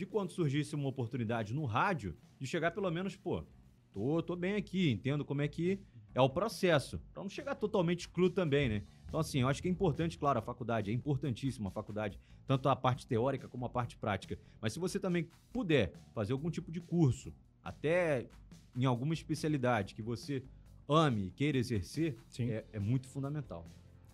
de 0.00 0.06
quando 0.06 0.30
surgisse 0.30 0.74
uma 0.74 0.88
oportunidade 0.88 1.52
no 1.52 1.66
rádio, 1.66 2.16
de 2.38 2.46
chegar 2.46 2.70
pelo 2.70 2.90
menos, 2.90 3.16
pô, 3.16 3.44
tô, 3.92 4.22
tô 4.22 4.34
bem 4.34 4.54
aqui, 4.54 4.90
entendo 4.90 5.26
como 5.26 5.42
é 5.42 5.48
que 5.48 5.78
é 6.14 6.20
o 6.22 6.30
processo. 6.30 6.98
Pra 7.12 7.22
não 7.22 7.28
chegar 7.28 7.54
totalmente 7.54 8.08
cru 8.08 8.30
também, 8.30 8.66
né? 8.66 8.82
Então, 9.06 9.20
assim, 9.20 9.42
eu 9.42 9.48
acho 9.48 9.60
que 9.60 9.68
é 9.68 9.70
importante, 9.70 10.16
claro, 10.16 10.38
a 10.38 10.42
faculdade, 10.42 10.90
é 10.90 10.94
importantíssima 10.94 11.68
a 11.68 11.70
faculdade, 11.70 12.18
tanto 12.46 12.70
a 12.70 12.74
parte 12.74 13.06
teórica 13.06 13.46
como 13.46 13.66
a 13.66 13.68
parte 13.68 13.98
prática. 13.98 14.38
Mas 14.58 14.72
se 14.72 14.78
você 14.78 14.98
também 14.98 15.28
puder 15.52 15.92
fazer 16.14 16.32
algum 16.32 16.50
tipo 16.50 16.72
de 16.72 16.80
curso, 16.80 17.30
até 17.62 18.26
em 18.74 18.86
alguma 18.86 19.12
especialidade 19.12 19.94
que 19.94 20.00
você 20.00 20.42
ame 20.88 21.26
e 21.26 21.30
queira 21.30 21.58
exercer, 21.58 22.16
é, 22.38 22.64
é 22.72 22.78
muito 22.78 23.06
fundamental. 23.06 23.68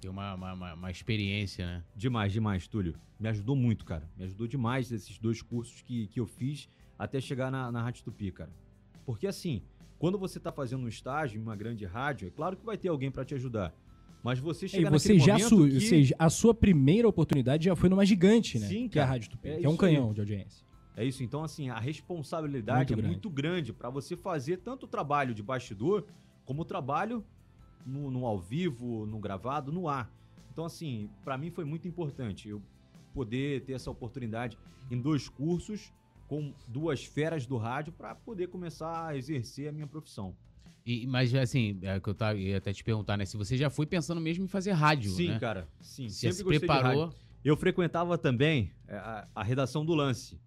Tem 0.06 0.10
uma, 0.12 0.34
uma, 0.34 0.52
uma- 0.52 0.74
uma 0.74 0.90
experiência, 0.90 1.66
né? 1.66 1.82
Demais, 1.96 2.32
demais, 2.32 2.68
Túlio. 2.68 2.94
Me 3.18 3.28
ajudou 3.28 3.56
muito, 3.56 3.84
cara. 3.84 4.08
Me 4.16 4.22
ajudou 4.24 4.46
demais 4.46 4.92
esses 4.92 5.18
dois 5.18 5.42
cursos 5.42 5.82
que, 5.82 6.06
que 6.06 6.20
eu 6.20 6.26
fiz 6.28 6.68
até 6.96 7.20
chegar 7.20 7.50
na, 7.50 7.72
na 7.72 7.82
Rádio 7.82 8.04
Tupi, 8.04 8.30
cara. 8.30 8.50
Porque 9.04 9.26
assim, 9.26 9.62
quando 9.98 10.16
você 10.16 10.38
tá 10.38 10.52
fazendo 10.52 10.84
um 10.84 10.88
estágio 10.88 11.40
em 11.40 11.42
uma 11.42 11.56
grande 11.56 11.84
rádio, 11.84 12.28
é 12.28 12.30
claro 12.30 12.56
que 12.56 12.64
vai 12.64 12.78
ter 12.78 12.86
alguém 12.86 13.10
para 13.10 13.24
te 13.24 13.34
ajudar. 13.34 13.74
Mas 14.22 14.38
você 14.38 14.66
E 14.66 14.68
chega 14.68 14.90
você 14.90 15.14
naquele 15.14 15.26
já 15.26 15.38
su- 15.40 15.68
que... 15.68 15.80
você- 15.80 16.14
a 16.16 16.30
sua 16.30 16.54
primeira 16.54 17.08
oportunidade 17.08 17.64
já 17.64 17.74
foi 17.74 17.88
numa 17.88 18.06
gigante, 18.06 18.60
né? 18.60 18.68
Sim, 18.68 18.88
que 18.88 19.00
é 19.00 19.02
a. 19.02 19.06
Rádio 19.06 19.30
Tupi, 19.30 19.48
É 19.48 19.56
que 19.58 19.66
é 19.66 19.68
um 19.68 19.72
isso 19.74 19.84
aí. 19.84 19.90
canhão 19.92 20.14
de 20.14 20.20
audiência. 20.20 20.64
É 20.96 21.04
isso, 21.04 21.24
então 21.24 21.42
assim, 21.42 21.68
a 21.68 21.80
responsabilidade 21.80 22.78
Muito 22.78 22.92
é 22.92 22.96
grande. 22.96 23.08
muito 23.12 23.28
grande 23.28 23.72
para 23.72 23.90
você 23.90 24.16
fazer 24.16 24.58
tanto 24.58 24.84
o 24.84 24.88
trabalho 24.88 25.34
de 25.34 25.42
bastidor 25.42 26.06
como 26.44 26.62
o 26.62 26.64
trabalho 26.64 27.24
no, 27.84 28.10
no 28.10 28.26
ao 28.26 28.38
vivo, 28.38 29.06
no 29.06 29.18
gravado, 29.18 29.72
no 29.72 29.88
ar. 29.88 30.10
Então, 30.52 30.64
assim, 30.64 31.10
pra 31.24 31.36
mim 31.36 31.50
foi 31.50 31.64
muito 31.64 31.86
importante 31.86 32.48
eu 32.48 32.62
poder 33.12 33.62
ter 33.64 33.72
essa 33.72 33.90
oportunidade 33.90 34.58
em 34.90 35.00
dois 35.00 35.28
cursos 35.28 35.92
com 36.28 36.52
duas 36.66 37.04
feras 37.04 37.46
do 37.46 37.56
rádio 37.56 37.92
pra 37.92 38.14
poder 38.14 38.48
começar 38.48 39.08
a 39.08 39.16
exercer 39.16 39.68
a 39.68 39.72
minha 39.72 39.86
profissão. 39.86 40.34
E, 40.84 41.06
mas, 41.06 41.34
assim, 41.34 41.78
é 41.82 41.98
que 41.98 42.08
eu 42.08 42.14
tava, 42.14 42.38
ia 42.38 42.58
até 42.58 42.72
te 42.72 42.84
perguntar, 42.84 43.16
né? 43.16 43.24
Se 43.24 43.36
você 43.36 43.56
já 43.56 43.68
foi 43.68 43.86
pensando 43.86 44.20
mesmo 44.20 44.44
em 44.44 44.48
fazer 44.48 44.70
rádio, 44.70 45.10
Sim, 45.10 45.30
né? 45.30 45.38
cara. 45.38 45.68
Sim, 45.80 46.08
Você 46.08 46.32
sempre 46.32 46.54
se 46.54 46.60
preparou. 46.60 47.12
Eu 47.44 47.56
frequentava 47.56 48.16
também 48.16 48.70
é, 48.86 48.96
a, 48.96 49.28
a 49.34 49.42
redação 49.42 49.84
do 49.84 49.94
Lance. 49.94 50.38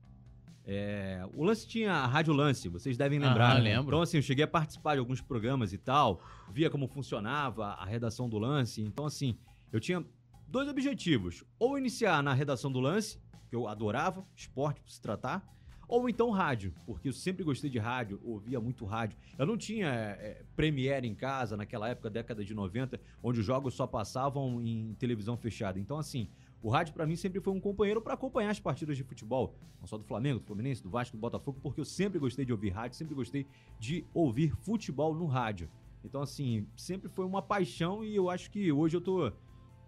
É, 0.72 1.28
o 1.34 1.44
Lance 1.44 1.68
tinha 1.68 1.92
a 1.92 2.06
Rádio 2.06 2.32
Lance, 2.32 2.70
vocês 2.70 2.96
devem 2.96 3.18
lembrar. 3.18 3.56
né? 3.56 3.72
lembro. 3.72 3.88
Então, 3.88 4.04
assim, 4.04 4.18
eu 4.18 4.22
cheguei 4.22 4.44
a 4.44 4.48
participar 4.48 4.94
de 4.94 5.00
alguns 5.00 5.20
programas 5.20 5.74
e 5.74 5.80
tal, 5.80 6.22
via 6.52 6.70
como 6.70 6.88
funcionava 6.88 7.70
a 7.70 7.84
redação 7.84 8.30
do 8.30 8.38
Lance. 8.38 8.80
Então, 8.80 9.04
assim, 9.04 9.36
eu 9.74 9.80
tinha 9.80 10.06
dois 10.48 10.70
objetivos. 10.70 11.44
Ou 11.58 11.76
iniciar 11.76 12.22
na 12.22 12.36
redação 12.36 12.72
do 12.72 12.80
Lance, 12.80 13.20
que 13.50 13.56
eu 13.56 13.68
adorava, 13.68 14.24
esporte 14.36 14.80
por 14.80 14.92
se 14.92 15.02
tratar, 15.02 15.44
ou 15.88 16.08
então 16.08 16.30
rádio, 16.30 16.72
porque 16.86 17.10
eu 17.10 17.14
sempre 17.14 17.44
gostei 17.44 17.68
de 17.68 17.80
rádio, 17.80 18.22
ouvia 18.24 18.62
muito 18.62 18.86
rádio. 18.86 19.18
Eu 19.40 19.48
não 19.48 19.58
tinha 19.58 19.88
é, 19.88 20.44
Premiere 20.56 21.08
em 21.08 21.16
casa 21.16 21.58
naquela 21.58 21.90
época, 21.90 22.12
década 22.12 22.46
de 22.46 22.54
90, 22.54 23.02
onde 23.24 23.40
os 23.40 23.46
jogos 23.46 23.74
só 23.74 23.88
passavam 23.88 24.62
em 24.62 24.94
televisão 25.00 25.36
fechada. 25.36 25.80
Então, 25.80 25.98
assim, 25.98 26.30
o 26.62 26.70
rádio 26.70 26.94
pra 26.94 27.06
mim 27.06 27.16
sempre 27.16 27.40
foi 27.40 27.54
um 27.54 27.60
companheiro 27.60 28.02
pra 28.02 28.14
acompanhar 28.14 28.50
as 28.50 28.60
partidas 28.60 28.98
de 28.98 29.04
futebol, 29.04 29.56
não 29.80 29.88
só 29.88 29.98
do 29.98 30.04
Flamengo, 30.04 30.40
do 30.40 30.46
Fluminense, 30.46 30.84
do 30.84 30.90
Vasco, 30.90 31.16
do 31.16 31.20
Botafogo, 31.20 31.60
porque 31.62 31.80
eu 31.80 31.86
sempre 31.86 32.20
gostei 32.20 32.46
de 32.46 32.52
ouvir 32.52 32.70
rádio, 32.70 32.98
sempre 32.98 33.16
gostei 33.16 33.48
de 33.80 34.06
ouvir 34.14 34.54
futebol 34.58 35.14
no 35.14 35.26
rádio. 35.26 35.70
Então, 36.04 36.22
assim, 36.22 36.68
sempre 36.76 37.10
foi 37.10 37.26
uma 37.26 37.42
paixão 37.42 38.04
e 38.04 38.16
eu 38.16 38.30
acho 38.30 38.50
que 38.52 38.72
hoje 38.72 38.96
eu 38.96 39.02
tô 39.02 39.32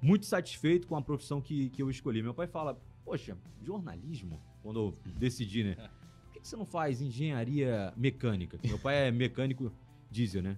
muito 0.02 0.26
satisfeito 0.26 0.88
com 0.88 0.96
a 0.96 1.02
profissão 1.02 1.42
que, 1.42 1.70
que 1.70 1.82
eu 1.82 1.90
escolhi. 1.90 2.24
Meu 2.24 2.34
pai 2.34 2.48
fala, 2.48 2.80
poxa, 3.04 3.38
jornalismo? 3.62 4.42
Quando 4.64 4.80
eu 4.80 5.14
decidi, 5.18 5.64
né? 5.64 5.76
Por 6.26 6.34
que, 6.34 6.40
que 6.40 6.48
você 6.48 6.56
não 6.56 6.66
faz 6.66 7.02
engenharia 7.02 7.94
mecânica? 7.96 8.60
Meu 8.64 8.80
pai 8.80 9.08
é 9.08 9.12
mecânico 9.12 9.72
diesel, 10.10 10.42
né? 10.42 10.58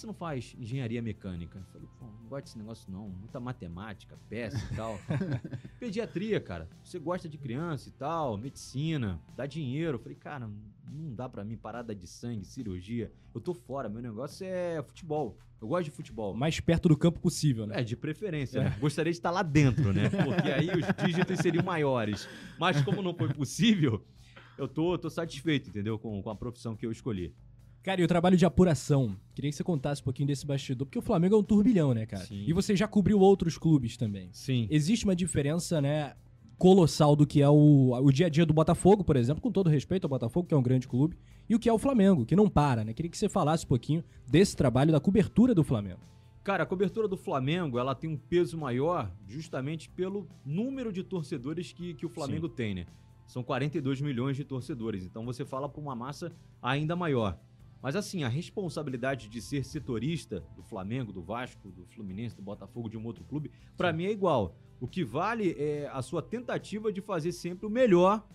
Que 0.00 0.02
você 0.02 0.06
não 0.06 0.14
faz 0.14 0.56
engenharia 0.58 1.02
mecânica? 1.02 1.58
Eu 1.58 1.64
falei, 1.64 1.88
pô, 1.98 2.06
não 2.06 2.26
gosto 2.26 2.44
desse 2.44 2.58
negócio 2.58 2.90
não. 2.90 3.10
Muita 3.10 3.38
matemática, 3.38 4.18
peça 4.30 4.56
e 4.72 4.74
tal. 4.74 4.98
Pediatria, 5.78 6.40
cara. 6.40 6.66
Você 6.82 6.98
gosta 6.98 7.28
de 7.28 7.36
criança 7.36 7.90
e 7.90 7.92
tal, 7.92 8.38
medicina, 8.38 9.20
dá 9.36 9.44
dinheiro. 9.44 9.96
Eu 9.96 9.98
falei, 9.98 10.16
cara, 10.16 10.48
não 10.90 11.14
dá 11.14 11.28
pra 11.28 11.44
mim 11.44 11.54
parada 11.54 11.94
de 11.94 12.06
sangue, 12.06 12.46
cirurgia. 12.46 13.12
Eu 13.34 13.42
tô 13.42 13.52
fora, 13.52 13.90
meu 13.90 14.00
negócio 14.00 14.46
é 14.46 14.82
futebol. 14.82 15.36
Eu 15.60 15.68
gosto 15.68 15.84
de 15.84 15.90
futebol. 15.90 16.32
Mais 16.34 16.58
perto 16.60 16.88
do 16.88 16.96
campo 16.96 17.20
possível, 17.20 17.66
né? 17.66 17.80
É, 17.80 17.84
de 17.84 17.94
preferência, 17.94 18.64
né? 18.64 18.78
Gostaria 18.80 19.12
de 19.12 19.18
estar 19.18 19.30
lá 19.30 19.42
dentro, 19.42 19.92
né? 19.92 20.08
Porque 20.08 20.50
aí 20.50 20.70
os 20.70 21.04
dígitos 21.04 21.40
seriam 21.40 21.62
maiores. 21.62 22.26
Mas 22.58 22.80
como 22.80 23.02
não 23.02 23.12
foi 23.12 23.28
possível, 23.34 24.02
eu 24.56 24.66
tô, 24.66 24.96
tô 24.96 25.10
satisfeito, 25.10 25.68
entendeu? 25.68 25.98
Com, 25.98 26.22
com 26.22 26.30
a 26.30 26.34
profissão 26.34 26.74
que 26.74 26.86
eu 26.86 26.90
escolhi. 26.90 27.34
Cara, 27.82 28.00
e 28.00 28.04
o 28.04 28.08
trabalho 28.08 28.36
de 28.36 28.44
apuração? 28.44 29.16
Queria 29.34 29.50
que 29.50 29.56
você 29.56 29.64
contasse 29.64 30.02
um 30.02 30.04
pouquinho 30.04 30.26
desse 30.26 30.46
bastidor, 30.46 30.86
porque 30.86 30.98
o 30.98 31.02
Flamengo 31.02 31.34
é 31.34 31.38
um 31.38 31.42
turbilhão, 31.42 31.94
né, 31.94 32.04
cara? 32.04 32.24
Sim. 32.24 32.44
E 32.46 32.52
você 32.52 32.76
já 32.76 32.86
cobriu 32.86 33.18
outros 33.18 33.56
clubes 33.56 33.96
também. 33.96 34.28
Sim. 34.32 34.68
Existe 34.70 35.06
uma 35.06 35.16
diferença, 35.16 35.80
né, 35.80 36.14
colossal 36.58 37.16
do 37.16 37.26
que 37.26 37.40
é 37.40 37.48
o, 37.48 37.98
o 38.02 38.12
dia 38.12 38.26
a 38.26 38.28
dia 38.28 38.44
do 38.44 38.52
Botafogo, 38.52 39.02
por 39.02 39.16
exemplo, 39.16 39.40
com 39.40 39.50
todo 39.50 39.70
respeito 39.70 40.04
ao 40.04 40.10
Botafogo, 40.10 40.46
que 40.46 40.52
é 40.52 40.56
um 40.56 40.62
grande 40.62 40.86
clube, 40.86 41.16
e 41.48 41.54
o 41.54 41.58
que 41.58 41.70
é 41.70 41.72
o 41.72 41.78
Flamengo, 41.78 42.26
que 42.26 42.36
não 42.36 42.50
para, 42.50 42.84
né? 42.84 42.92
Queria 42.92 43.10
que 43.10 43.16
você 43.16 43.30
falasse 43.30 43.64
um 43.64 43.68
pouquinho 43.68 44.04
desse 44.28 44.54
trabalho, 44.54 44.92
da 44.92 45.00
cobertura 45.00 45.54
do 45.54 45.64
Flamengo. 45.64 46.00
Cara, 46.44 46.64
a 46.64 46.66
cobertura 46.66 47.08
do 47.08 47.16
Flamengo, 47.16 47.78
ela 47.78 47.94
tem 47.94 48.10
um 48.10 48.16
peso 48.16 48.58
maior 48.58 49.10
justamente 49.26 49.88
pelo 49.88 50.28
número 50.44 50.92
de 50.92 51.02
torcedores 51.02 51.72
que, 51.72 51.94
que 51.94 52.04
o 52.04 52.10
Flamengo 52.10 52.46
tem, 52.46 52.74
né? 52.74 52.86
São 53.26 53.42
42 53.42 54.02
milhões 54.02 54.36
de 54.36 54.44
torcedores, 54.44 55.02
então 55.02 55.24
você 55.24 55.46
fala 55.46 55.66
para 55.66 55.80
uma 55.80 55.94
massa 55.94 56.30
ainda 56.60 56.94
maior. 56.94 57.38
Mas 57.82 57.96
assim, 57.96 58.24
a 58.24 58.28
responsabilidade 58.28 59.28
de 59.28 59.40
ser 59.40 59.64
setorista 59.64 60.44
do 60.54 60.62
Flamengo, 60.62 61.12
do 61.12 61.22
Vasco, 61.22 61.70
do 61.70 61.86
Fluminense, 61.86 62.36
do 62.36 62.42
Botafogo, 62.42 62.90
de 62.90 62.96
um 62.98 63.04
outro 63.04 63.24
clube, 63.24 63.50
pra 63.76 63.92
mim 63.92 64.04
é 64.04 64.10
igual. 64.10 64.54
O 64.78 64.86
que 64.86 65.04
vale 65.04 65.54
é 65.58 65.88
a 65.92 66.02
sua 66.02 66.22
tentativa 66.22 66.92
de 66.92 67.00
fazer 67.00 67.32
sempre 67.32 67.66
o 67.66 67.70
melhor 67.70 68.26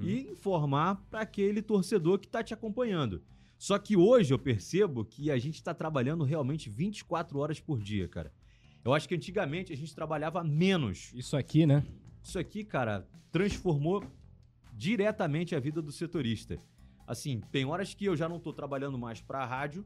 e 0.00 0.30
informar 0.30 1.04
para 1.10 1.20
aquele 1.20 1.60
torcedor 1.60 2.18
que 2.18 2.28
tá 2.28 2.42
te 2.42 2.54
acompanhando. 2.54 3.22
Só 3.58 3.78
que 3.78 3.96
hoje 3.96 4.32
eu 4.32 4.38
percebo 4.38 5.04
que 5.04 5.30
a 5.30 5.38
gente 5.38 5.62
tá 5.62 5.72
trabalhando 5.74 6.24
realmente 6.24 6.68
24 6.68 7.38
horas 7.38 7.60
por 7.60 7.80
dia, 7.80 8.08
cara. 8.08 8.32
Eu 8.84 8.92
acho 8.92 9.08
que 9.08 9.14
antigamente 9.14 9.72
a 9.72 9.76
gente 9.76 9.94
trabalhava 9.94 10.42
menos. 10.42 11.12
Isso 11.14 11.36
aqui, 11.36 11.64
né? 11.64 11.84
Isso 12.22 12.38
aqui, 12.38 12.64
cara, 12.64 13.06
transformou 13.30 14.04
diretamente 14.72 15.54
a 15.54 15.60
vida 15.60 15.80
do 15.80 15.92
setorista. 15.92 16.58
Assim, 17.06 17.40
tem 17.50 17.64
horas 17.64 17.94
que 17.94 18.04
eu 18.04 18.16
já 18.16 18.28
não 18.28 18.38
tô 18.38 18.52
trabalhando 18.52 18.98
mais 18.98 19.20
pra 19.20 19.44
rádio, 19.44 19.84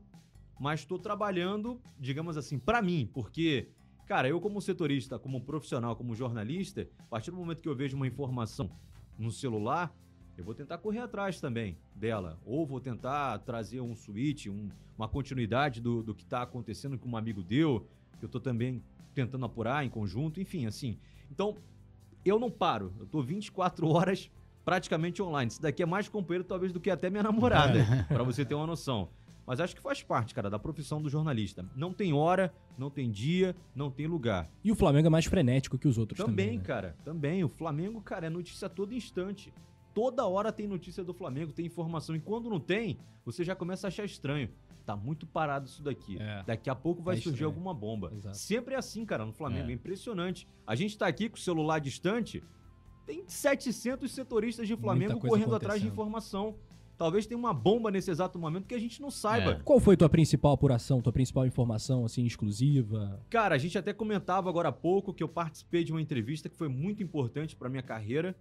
mas 0.61 0.85
tô 0.85 0.99
trabalhando, 0.99 1.80
digamos 1.99 2.37
assim, 2.37 2.58
pra 2.58 2.80
mim, 2.80 3.08
porque, 3.12 3.68
cara, 4.06 4.28
eu 4.28 4.40
como 4.40 4.61
setorista, 4.61 5.18
como 5.18 5.40
profissional, 5.40 5.96
como 5.96 6.14
jornalista, 6.14 6.88
a 7.00 7.04
partir 7.04 7.30
do 7.30 7.37
momento 7.37 7.62
que 7.62 7.68
eu 7.68 7.75
vejo 7.76 7.96
uma 7.96 8.06
informação 8.06 8.70
no 9.18 9.30
celular, 9.30 9.94
eu 10.37 10.44
vou 10.44 10.54
tentar 10.54 10.78
correr 10.78 10.99
atrás 11.00 11.40
também 11.40 11.78
dela. 11.94 12.38
Ou 12.44 12.66
vou 12.66 12.78
tentar 12.80 13.38
trazer 13.40 13.80
um 13.80 13.96
switch, 13.96 14.46
um- 14.49 14.68
uma 14.96 15.08
continuidade 15.08 15.80
do, 15.80 16.02
do 16.02 16.14
que 16.14 16.26
tá 16.26 16.42
acontecendo 16.42 16.99
que 16.99 17.08
um 17.08 17.16
amigo 17.16 17.42
deu, 17.42 17.87
que 18.18 18.25
eu 18.25 18.28
tô 18.28 18.38
também 18.38 18.82
tentando 19.14 19.46
apurar 19.46 19.85
em 19.85 19.88
conjunto, 19.88 20.38
enfim, 20.40 20.66
assim. 20.66 20.99
Então, 21.30 21.56
eu 22.23 22.38
não 22.38 22.50
paro. 22.50 22.92
Eu 23.00 23.06
tô 23.06 23.23
24 23.23 23.88
horas 23.88 24.30
praticamente 24.66 25.23
online. 25.23 25.49
Isso 25.49 25.62
daqui 25.62 25.80
é 25.80 25.87
mais 25.87 26.08
companheiro, 26.08 26.42
talvez, 26.42 26.73
do 26.73 26.80
que 26.80 26.90
até 26.90 27.08
minha 27.08 27.23
namorada, 27.25 28.04
pra 28.08 28.25
você 28.25 28.44
ter 28.44 28.54
uma 28.56 28.66
noção. 28.66 29.08
Mas 29.46 29.61
acho 29.61 29.76
que 29.76 29.80
faz 29.80 30.02
parte, 30.02 30.35
cara, 30.35 30.50
da 30.50 30.58
profissão 30.58 31.00
do 31.00 31.08
jornalista. 31.08 31.64
Não 31.76 31.92
tem 31.92 32.12
hora, 32.12 32.52
não 32.76 32.90
tem 32.90 33.08
dia, 33.08 33.54
não 33.76 33.92
tem 33.92 34.08
lugar. 34.08 34.50
E 34.64 34.73
o 34.73 34.75
Flamengo 34.75 35.06
é 35.06 35.11
mais 35.11 35.25
frenético 35.25 35.78
que 35.78 35.87
os 35.87 35.96
outros 35.96 36.18
também, 36.18 36.46
Também, 36.46 36.58
né? 36.58 36.64
cara, 36.64 36.96
também. 37.04 37.44
O 37.44 37.49
Flamengo, 37.49 38.00
cara, 38.00 38.26
é 38.26 38.30
notícia 38.30 38.66
a 38.66 38.68
todo 38.68 38.92
instante. 38.92 39.54
Toda 39.94 40.26
hora 40.26 40.50
tem 40.50 40.66
notícia 40.66 41.04
do 41.04 41.14
Flamengo, 41.14 41.52
tem 41.52 41.64
informação. 41.64 42.16
E 42.16 42.20
quando 42.20 42.50
não 42.50 42.58
tem, 42.58 42.99
você 43.25 43.44
já 43.44 43.54
começa 43.54 43.87
a 43.87 43.88
achar 43.88 44.04
estranho. 44.04 44.50
Tá 44.85 44.96
muito 44.96 45.26
parado 45.28 45.66
isso 45.66 45.82
daqui. 45.82 46.16
É. 46.20 46.42
Daqui 46.44 46.68
a 46.68 46.75
pouco 46.75 47.00
vai 47.00 47.16
É 47.16 47.20
surgir 47.20 47.44
alguma 47.44 47.73
bomba. 47.73 48.11
Exato. 48.16 48.37
Sempre 48.37 48.75
é 48.75 48.78
assim, 48.78 49.06
cara, 49.06 49.25
no 49.25 49.32
Flamengo. 49.32 49.68
É. 49.68 49.70
É. 49.70 49.75
impressionante. 49.75 50.46
A 50.66 50.75
gente 50.75 50.99
tá 50.99 51.06
aqui 51.06 51.28
com 51.28 51.37
o 51.37 51.40
celular 51.40 51.78
distante, 51.78 52.42
tem 53.07 53.25
700 53.27 54.11
setoristas 54.11 54.67
de 54.67 54.77
Flamengo 54.77 55.21
correndo 55.21 55.55
atrás 55.55 55.81
de 55.81 55.87
informação. 55.87 56.57
Talvez 56.99 57.27
tenha 57.27 57.39
uma 57.39 57.53
bomba 57.53 57.91
nesse 57.91 58.11
exato 58.11 58.39
momento 58.39 58.67
que 58.67 58.75
a 58.75 58.81
gente 58.81 59.03
não 59.03 59.11
saiba. 59.11 59.51
É. 59.53 59.61
Qual 59.63 59.79
foi 59.79 59.97
tua 59.97 60.09
principal 60.09 60.53
apuração, 60.53 61.03
tua 61.03 61.13
principal 61.13 61.47
informação, 61.47 62.07
assim, 62.07 62.25
exclusiva? 62.25 63.21
Cara, 63.29 63.55
a 63.55 63.59
gente 63.59 63.77
até 63.77 63.93
comentava 63.93 64.49
agora 64.49 64.71
há 64.71 64.73
pouco 64.73 65.13
que 65.13 65.23
eu 65.23 65.29
participei 65.29 65.85
de 65.85 65.93
uma 65.93 66.01
entrevista 66.01 66.49
que 66.49 66.57
foi 66.57 66.69
muito 66.69 67.03
importante 67.03 67.55
pra 67.55 67.69
minha 67.69 67.83
carreira, 67.83 68.35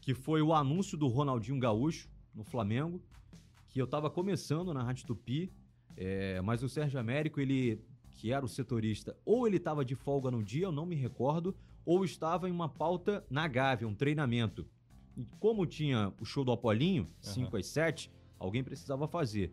que 0.00 0.12
foi 0.12 0.42
o 0.42 0.52
anúncio 0.52 0.98
do 0.98 1.06
Ronaldinho 1.06 1.58
Gaúcho 1.60 2.08
no 2.34 2.42
Flamengo, 2.42 3.00
que 3.68 3.80
eu 3.80 3.86
tava 3.86 4.10
começando 4.10 4.74
na 4.74 4.82
Rádio 4.82 5.06
Tupi, 5.06 5.52
é, 5.96 6.40
mas 6.40 6.64
o 6.64 6.68
Sérgio 6.68 6.98
Américo, 6.98 7.40
ele, 7.40 7.80
que 8.16 8.32
era 8.32 8.44
o 8.44 8.48
setorista, 8.48 9.16
ou 9.24 9.46
ele 9.46 9.60
tava 9.60 9.84
de 9.84 9.94
folga 9.94 10.32
no 10.32 10.42
dia, 10.42 10.64
eu 10.64 10.72
não 10.72 10.84
me 10.84 10.96
recordo, 10.96 11.54
ou 11.90 12.04
estava 12.04 12.48
em 12.48 12.52
uma 12.52 12.68
pauta 12.68 13.26
na 13.28 13.48
Gávea, 13.48 13.88
um 13.88 13.94
treinamento. 13.96 14.64
E 15.16 15.26
como 15.40 15.66
tinha 15.66 16.12
o 16.20 16.24
show 16.24 16.44
do 16.44 16.52
Apolinho, 16.52 17.04
5 17.20 17.56
às 17.56 17.66
7, 17.66 18.12
alguém 18.38 18.62
precisava 18.62 19.08
fazer. 19.08 19.52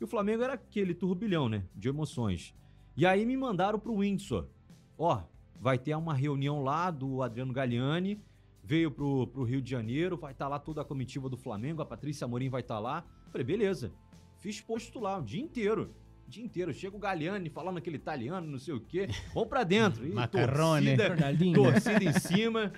E 0.00 0.04
o 0.04 0.06
Flamengo 0.06 0.42
era 0.42 0.54
aquele 0.54 0.94
turbilhão, 0.94 1.46
né? 1.46 1.62
De 1.74 1.90
emoções. 1.90 2.54
E 2.96 3.04
aí 3.04 3.26
me 3.26 3.36
mandaram 3.36 3.78
pro 3.78 3.98
Windsor. 3.98 4.48
Ó, 4.96 5.24
vai 5.60 5.76
ter 5.76 5.94
uma 5.94 6.14
reunião 6.14 6.62
lá 6.62 6.90
do 6.90 7.20
Adriano 7.22 7.52
Galliani, 7.52 8.18
veio 8.62 8.90
pro, 8.90 9.26
pro 9.26 9.44
Rio 9.44 9.60
de 9.60 9.70
Janeiro, 9.70 10.16
vai 10.16 10.32
estar 10.32 10.48
lá 10.48 10.58
toda 10.58 10.80
a 10.80 10.86
comitiva 10.86 11.28
do 11.28 11.36
Flamengo, 11.36 11.82
a 11.82 11.86
Patrícia 11.86 12.24
Amorim 12.24 12.48
vai 12.48 12.62
estar 12.62 12.78
lá. 12.78 13.04
Falei, 13.30 13.44
beleza. 13.44 13.92
Fiz 14.38 14.58
posto 14.58 14.98
lá 14.98 15.18
o 15.18 15.22
dia 15.22 15.42
inteiro. 15.42 15.94
O 16.26 16.30
dia 16.30 16.44
inteiro. 16.44 16.72
Chega 16.72 16.96
o 16.96 16.98
Galliani 16.98 17.48
falando 17.50 17.78
aquele 17.78 17.96
italiano, 17.96 18.46
não 18.46 18.58
sei 18.58 18.74
o 18.74 18.80
quê. 18.80 19.08
Vamos 19.32 19.48
pra 19.48 19.64
dentro. 19.64 20.06
E 20.06 20.12
Macarrone. 20.12 20.96
torcida, 20.96 21.54
torcida 21.54 22.04
em 22.04 22.12
cima. 22.12 22.72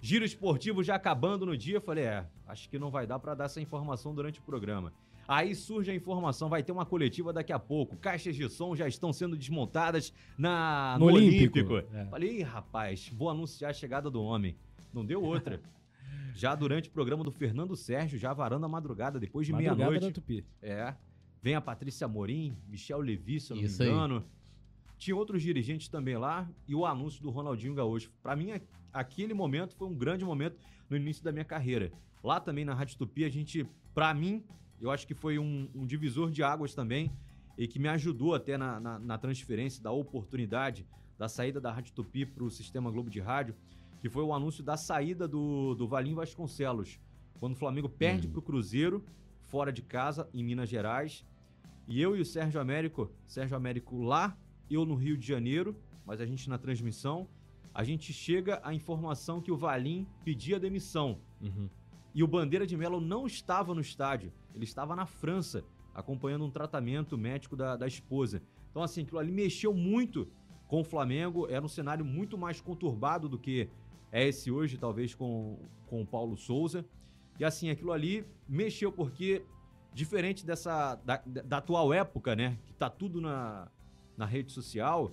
Giro 0.00 0.24
esportivo 0.24 0.82
já 0.82 0.94
acabando 0.94 1.46
no 1.46 1.56
dia. 1.56 1.80
Falei, 1.80 2.04
é, 2.04 2.26
acho 2.48 2.68
que 2.68 2.78
não 2.78 2.90
vai 2.90 3.06
dar 3.06 3.18
pra 3.18 3.34
dar 3.34 3.44
essa 3.44 3.60
informação 3.60 4.14
durante 4.14 4.40
o 4.40 4.42
programa. 4.42 4.92
Aí 5.30 5.54
surge 5.54 5.92
a 5.92 5.94
informação, 5.94 6.48
vai 6.48 6.60
ter 6.60 6.72
uma 6.72 6.84
coletiva 6.84 7.32
daqui 7.32 7.52
a 7.52 7.58
pouco. 7.58 7.96
Caixas 7.96 8.34
de 8.34 8.48
som 8.48 8.74
já 8.74 8.88
estão 8.88 9.12
sendo 9.12 9.36
desmontadas 9.36 10.12
na, 10.36 10.96
No 10.98 11.06
no, 11.06 11.12
Olímpico. 11.12 11.58
Olímpico. 11.58 11.96
É. 11.96 12.04
Falei, 12.06 12.40
Ih, 12.40 12.42
rapaz, 12.42 13.12
vou 13.14 13.30
anunciar 13.30 13.70
a 13.70 13.74
chegada 13.74 14.10
do 14.10 14.20
homem. 14.20 14.56
Não 14.92 15.04
deu 15.04 15.22
outra. 15.22 15.60
já 16.34 16.54
durante 16.56 16.88
o 16.88 16.92
programa 16.92 17.22
do 17.22 17.30
Fernando 17.30 17.76
Sérgio, 17.76 18.18
já 18.18 18.32
varando 18.32 18.66
a 18.66 18.68
madrugada, 18.68 19.20
depois 19.20 19.46
de 19.46 19.52
meia-noite. 19.52 20.44
É. 20.60 20.94
Vem 21.42 21.54
a 21.54 21.60
Patrícia 21.60 22.06
Morim, 22.06 22.56
Michel 22.68 23.00
Levi, 23.00 23.40
se 23.40 23.52
eu 23.52 23.56
não 23.56 23.62
Isso 23.64 23.82
me 23.82 23.88
aí. 23.88 23.94
engano. 23.94 24.24
tinha 24.98 25.16
outros 25.16 25.42
dirigentes 25.42 25.88
também 25.88 26.16
lá 26.18 26.48
e 26.68 26.74
o 26.74 26.84
anúncio 26.84 27.22
do 27.22 27.30
Ronaldinho 27.30 27.74
Gaúcho. 27.74 28.10
Para 28.22 28.36
mim, 28.36 28.52
aquele 28.92 29.32
momento 29.32 29.74
foi 29.74 29.88
um 29.88 29.94
grande 29.94 30.24
momento 30.24 30.58
no 30.90 30.96
início 30.96 31.24
da 31.24 31.32
minha 31.32 31.44
carreira. 31.44 31.90
Lá 32.22 32.38
também 32.38 32.64
na 32.66 32.74
Rádio 32.74 32.98
Tupi, 32.98 33.24
a 33.24 33.30
gente, 33.30 33.66
para 33.94 34.12
mim, 34.12 34.44
eu 34.78 34.90
acho 34.90 35.06
que 35.06 35.14
foi 35.14 35.38
um, 35.38 35.68
um 35.74 35.86
divisor 35.86 36.30
de 36.30 36.42
águas 36.42 36.74
também 36.74 37.10
e 37.56 37.66
que 37.66 37.78
me 37.78 37.88
ajudou 37.88 38.34
até 38.34 38.58
na, 38.58 38.78
na, 38.78 38.98
na 38.98 39.16
transferência 39.18 39.82
da 39.82 39.90
oportunidade 39.90 40.86
da 41.18 41.28
saída 41.28 41.58
da 41.60 41.72
Rádio 41.72 41.94
Tupi 41.94 42.26
para 42.26 42.44
o 42.44 42.50
Sistema 42.50 42.90
Globo 42.90 43.08
de 43.08 43.20
Rádio, 43.20 43.54
que 44.02 44.08
foi 44.10 44.22
o 44.22 44.34
anúncio 44.34 44.62
da 44.62 44.76
saída 44.76 45.26
do, 45.28 45.74
do 45.74 45.86
Valim 45.88 46.14
Vasconcelos, 46.14 46.98
quando 47.38 47.52
o 47.54 47.56
Flamengo 47.56 47.88
perde 47.88 48.26
Hum. 48.26 48.30
para 48.30 48.38
o 48.38 48.42
Cruzeiro, 48.42 49.02
fora 49.44 49.72
de 49.72 49.80
casa, 49.82 50.28
em 50.34 50.44
Minas 50.44 50.68
Gerais. 50.68 51.24
E 51.86 52.00
eu 52.00 52.16
e 52.16 52.20
o 52.20 52.24
Sérgio 52.24 52.60
Américo, 52.60 53.10
Sérgio 53.26 53.56
Américo 53.56 54.00
lá, 54.02 54.36
eu 54.70 54.84
no 54.84 54.94
Rio 54.94 55.16
de 55.16 55.26
Janeiro, 55.26 55.76
mas 56.06 56.20
a 56.20 56.26
gente 56.26 56.48
na 56.48 56.58
transmissão, 56.58 57.28
a 57.74 57.84
gente 57.84 58.12
chega 58.12 58.60
à 58.62 58.74
informação 58.74 59.40
que 59.40 59.50
o 59.50 59.56
Valim 59.56 60.06
pedia 60.24 60.58
demissão. 60.58 61.18
Uhum. 61.40 61.68
E 62.14 62.22
o 62.22 62.26
Bandeira 62.26 62.66
de 62.66 62.76
Melo 62.76 63.00
não 63.00 63.26
estava 63.26 63.74
no 63.74 63.80
estádio, 63.80 64.32
ele 64.54 64.64
estava 64.64 64.96
na 64.96 65.06
França, 65.06 65.64
acompanhando 65.94 66.44
um 66.44 66.50
tratamento 66.50 67.16
médico 67.16 67.56
da, 67.56 67.76
da 67.76 67.86
esposa. 67.86 68.42
Então, 68.70 68.82
assim, 68.82 69.02
aquilo 69.02 69.18
ali 69.18 69.32
mexeu 69.32 69.74
muito 69.74 70.28
com 70.66 70.80
o 70.80 70.84
Flamengo, 70.84 71.48
era 71.48 71.64
um 71.64 71.68
cenário 71.68 72.04
muito 72.04 72.38
mais 72.38 72.60
conturbado 72.60 73.28
do 73.28 73.38
que 73.38 73.68
é 74.12 74.26
esse 74.28 74.50
hoje, 74.50 74.78
talvez 74.78 75.14
com, 75.14 75.58
com 75.86 76.02
o 76.02 76.06
Paulo 76.06 76.36
Souza. 76.36 76.84
E 77.38 77.44
assim, 77.44 77.70
aquilo 77.70 77.92
ali 77.92 78.24
mexeu 78.48 78.92
porque, 78.92 79.42
diferente 79.92 80.44
dessa 80.44 80.96
da, 80.96 81.22
da 81.24 81.58
atual 81.58 81.92
época, 81.92 82.36
né, 82.36 82.58
que 82.66 82.72
tá 82.74 82.88
tudo 82.88 83.20
na, 83.20 83.68
na 84.16 84.26
rede 84.26 84.52
social, 84.52 85.12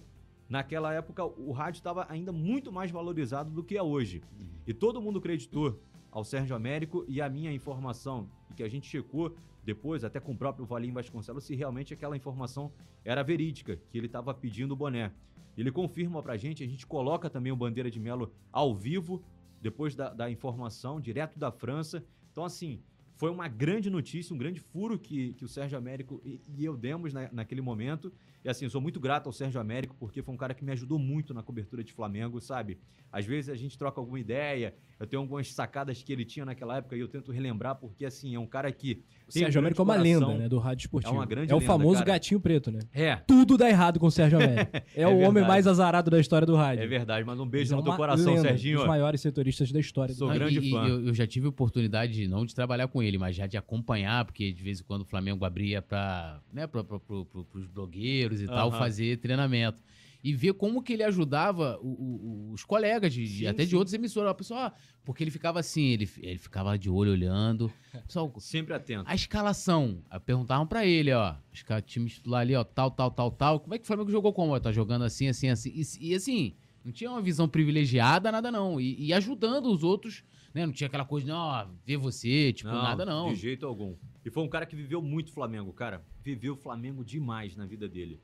naquela 0.49 0.93
época 0.93 1.25
o 1.25 1.51
rádio 1.51 1.79
estava 1.79 2.05
ainda 2.09 2.31
muito 2.31 2.71
mais 2.71 2.91
valorizado 2.91 3.51
do 3.51 3.63
que 3.63 3.77
é 3.77 3.83
hoje. 3.83 4.23
E 4.65 4.73
todo 4.73 5.01
mundo 5.01 5.19
acreditou 5.19 5.79
ao 6.11 6.23
Sérgio 6.23 6.55
Américo 6.55 7.05
e 7.07 7.21
a 7.21 7.29
minha 7.29 7.51
informação, 7.51 8.29
que 8.55 8.63
a 8.63 8.69
gente 8.69 8.87
checou 8.87 9.35
depois, 9.63 10.05
até 10.05 10.19
com 10.19 10.31
o 10.31 10.37
próprio 10.37 10.65
Valim 10.65 10.93
Vasconcelos, 10.93 11.43
se 11.43 11.53
realmente 11.53 11.93
aquela 11.93 12.15
informação 12.15 12.71
era 13.03 13.21
verídica, 13.21 13.77
que 13.89 13.97
ele 13.97 14.07
estava 14.07 14.33
pedindo 14.33 14.71
o 14.71 14.77
boné. 14.77 15.11
Ele 15.57 15.71
confirma 15.71 16.23
pra 16.23 16.37
gente, 16.37 16.63
a 16.63 16.67
gente 16.67 16.87
coloca 16.87 17.29
também 17.29 17.51
o 17.51 17.55
Bandeira 17.55 17.91
de 17.91 17.99
Melo 17.99 18.31
ao 18.51 18.73
vivo, 18.73 19.21
depois 19.61 19.93
da, 19.93 20.13
da 20.13 20.31
informação, 20.31 21.01
direto 21.01 21.37
da 21.37 21.51
França. 21.51 22.01
Então, 22.31 22.45
assim, 22.45 22.81
foi 23.17 23.29
uma 23.31 23.47
grande 23.47 23.89
notícia, 23.89 24.33
um 24.33 24.37
grande 24.37 24.59
furo 24.59 24.97
que, 24.97 25.33
que 25.33 25.43
o 25.43 25.47
Sérgio 25.47 25.77
Américo 25.77 26.21
e, 26.23 26.39
e 26.55 26.63
eu 26.63 26.77
demos 26.77 27.11
na- 27.13 27.29
naquele 27.31 27.61
momento. 27.61 28.13
E 28.45 28.49
assim, 28.49 28.65
eu 28.65 28.69
sou 28.71 28.79
muito 28.79 28.99
grato 28.99 29.27
ao 29.27 29.33
Sérgio 29.33 29.59
Américo, 29.59 29.95
porque 29.99 30.21
foi 30.21 30.33
um 30.33 30.37
cara 30.37 30.53
que 30.53 30.63
me 30.63 30.71
ajudou 30.71 30.97
muito 30.97 31.33
na 31.33 31.43
cobertura 31.43 31.83
de 31.83 31.91
Flamengo, 31.91 32.39
sabe? 32.39 32.77
Às 33.11 33.25
vezes 33.25 33.49
a 33.49 33.55
gente 33.55 33.77
troca 33.77 33.99
alguma 33.99 34.19
ideia, 34.19 34.73
eu 34.99 35.07
tenho 35.07 35.21
algumas 35.21 35.51
sacadas 35.53 36.01
que 36.03 36.11
ele 36.13 36.23
tinha 36.25 36.45
naquela 36.45 36.77
época 36.77 36.95
e 36.95 36.99
eu 36.99 37.07
tento 37.07 37.31
relembrar, 37.31 37.75
porque 37.75 38.05
assim, 38.05 38.35
é 38.35 38.39
um 38.39 38.45
cara 38.45 38.71
que. 38.71 39.03
O 39.25 39.29
um 39.29 39.31
Sérgio 39.31 39.59
Américo 39.59 39.81
é 39.81 39.83
uma 39.83 39.95
lenda, 39.95 40.37
né, 40.37 40.47
do 40.49 40.59
rádio 40.59 40.83
esportivo. 40.85 41.13
É 41.13 41.17
uma 41.17 41.25
grande 41.25 41.51
É 41.51 41.55
o 41.55 41.59
lenda, 41.59 41.67
famoso 41.71 41.99
cara. 41.99 42.05
gatinho 42.13 42.39
preto, 42.39 42.71
né? 42.71 42.79
É, 42.93 43.15
Tudo 43.17 43.57
dá 43.57 43.69
errado 43.69 43.99
com 43.99 44.07
o 44.07 44.11
Sérgio 44.11 44.37
Américo. 44.41 44.71
É, 44.95 45.07
o 45.07 45.19
homem 45.19 45.43
mais 45.45 45.67
azarado 45.67 46.09
da 46.11 46.19
história 46.19 46.45
do 46.45 46.55
rádio. 46.55 46.83
é 46.83 46.87
verdade, 46.87 47.25
mas 47.25 47.39
um 47.39 47.47
beijo 47.47 47.73
Ele 47.73 47.73
é 47.73 47.77
no 47.77 47.83
teu 47.83 47.91
uma 47.91 47.97
coração, 47.97 48.33
lenda, 48.35 48.47
Serginho. 48.49 48.77
Um 48.77 48.79
dos 48.81 48.87
maiores 48.87 49.19
setoristas 49.21 49.71
da 49.71 49.79
história. 49.79 50.13
do 50.13 50.17
Sou 50.17 50.27
Não, 50.27 50.33
rádio. 50.37 50.49
grande 50.51 50.65
e- 50.67 50.69
e 50.69 50.71
fã. 50.71 50.87
eu, 50.87 51.07
eu 51.07 51.13
já 51.13 51.25
tive 51.27 51.47
oportunidade, 51.47 52.27
não 52.27 52.45
de 52.45 52.53
trabalhar 52.55 52.87
com 52.87 53.01
ele, 53.03 53.17
mas 53.17 53.35
já 53.35 53.47
de 53.47 53.57
acompanhar, 53.57 54.23
porque 54.25 54.51
de 54.51 54.63
vez 54.63 54.79
em 54.79 54.83
quando 54.83 55.01
o 55.01 55.05
Flamengo 55.05 55.43
abria 55.43 55.81
para 55.81 56.39
né, 56.53 56.65
pra, 56.67 56.83
pra, 56.83 56.99
pro- 56.99 57.25
pro- 57.25 57.45
pros 57.45 57.65
blogueiros 57.67 58.26
e 58.41 58.45
tal 58.45 58.69
Aham. 58.69 58.77
fazer 58.77 59.17
treinamento. 59.17 59.79
E 60.23 60.33
ver 60.33 60.53
como 60.53 60.81
que 60.81 60.93
ele 60.93 61.03
ajudava 61.03 61.77
o- 61.79 62.49
o- 62.49 62.51
os 62.51 62.63
colegas, 62.65 63.13
de, 63.13 63.23
de- 63.25 63.37
Sim, 63.39 63.47
até 63.47 63.63
de 63.63 63.69
sim. 63.69 63.75
outras 63.75 63.93
emissoras. 63.93 64.31
A 64.31 64.33
pessoa, 64.33 64.65
ah, 64.67 64.73
porque 65.05 65.23
ele 65.23 65.29
ficava 65.31 65.59
assim, 65.59 65.83
ele, 65.85 66.09
ele 66.17 66.37
ficava 66.39 66.77
de 66.77 66.89
olho 66.89 67.11
olhando. 67.11 67.71
Pessoal, 68.05 68.33
Sempre 68.41 68.73
atento. 68.73 69.03
a 69.07 69.13
escalação, 69.15 70.01
perguntavam 70.25 70.65
pra 70.67 70.85
ele, 70.85 71.13
ó, 71.13 71.35
os 71.53 71.61
caras, 71.61 71.83
time 71.85 72.09
titular 72.09 72.41
ali, 72.41 72.55
ó, 72.55 72.63
tal, 72.63 72.89
tal, 72.91 73.11
tal, 73.11 73.31
tal. 73.31 73.59
Como 73.59 73.75
é 73.75 73.77
que 73.77 73.83
o 73.83 73.87
Flamengo 73.87 74.09
jogou 74.11 74.33
como? 74.33 74.53
Ó, 74.53 74.59
Tá 74.59 74.71
jogando 74.71 75.03
assim, 75.05 75.27
assim, 75.27 75.49
assim. 75.49 75.71
E, 75.73 76.09
e, 76.09 76.15
assim, 76.15 76.55
não 76.83 76.91
tinha 76.91 77.11
uma 77.11 77.21
visão 77.21 77.47
privilegiada, 77.47 78.31
nada 78.31 78.51
não. 78.51 78.81
E, 78.81 79.05
e 79.05 79.13
ajudando 79.13 79.67
os 79.71 79.83
outros, 79.83 80.23
né? 80.53 80.65
Não 80.65 80.73
tinha 80.73 80.87
aquela 80.87 81.05
coisa, 81.05 81.27
não, 81.27 81.37
ó, 81.37 81.67
ver 81.85 81.97
você, 81.97 82.51
tipo, 82.53 82.69
nada 82.69 83.05
não. 83.05 83.29
De 83.29 83.35
jeito 83.35 83.65
algum. 83.65 83.95
E 84.25 84.29
foi 84.29 84.43
um 84.43 84.49
cara 84.49 84.65
que 84.65 84.75
viveu 84.75 85.01
muito 85.01 85.31
Flamengo, 85.31 85.71
cara. 85.73 86.03
Viveu 86.23 86.53
o 86.53 86.57
Flamengo 86.57 87.03
demais 87.03 87.55
na 87.55 87.65
vida 87.65 87.87
dele. 87.87 88.19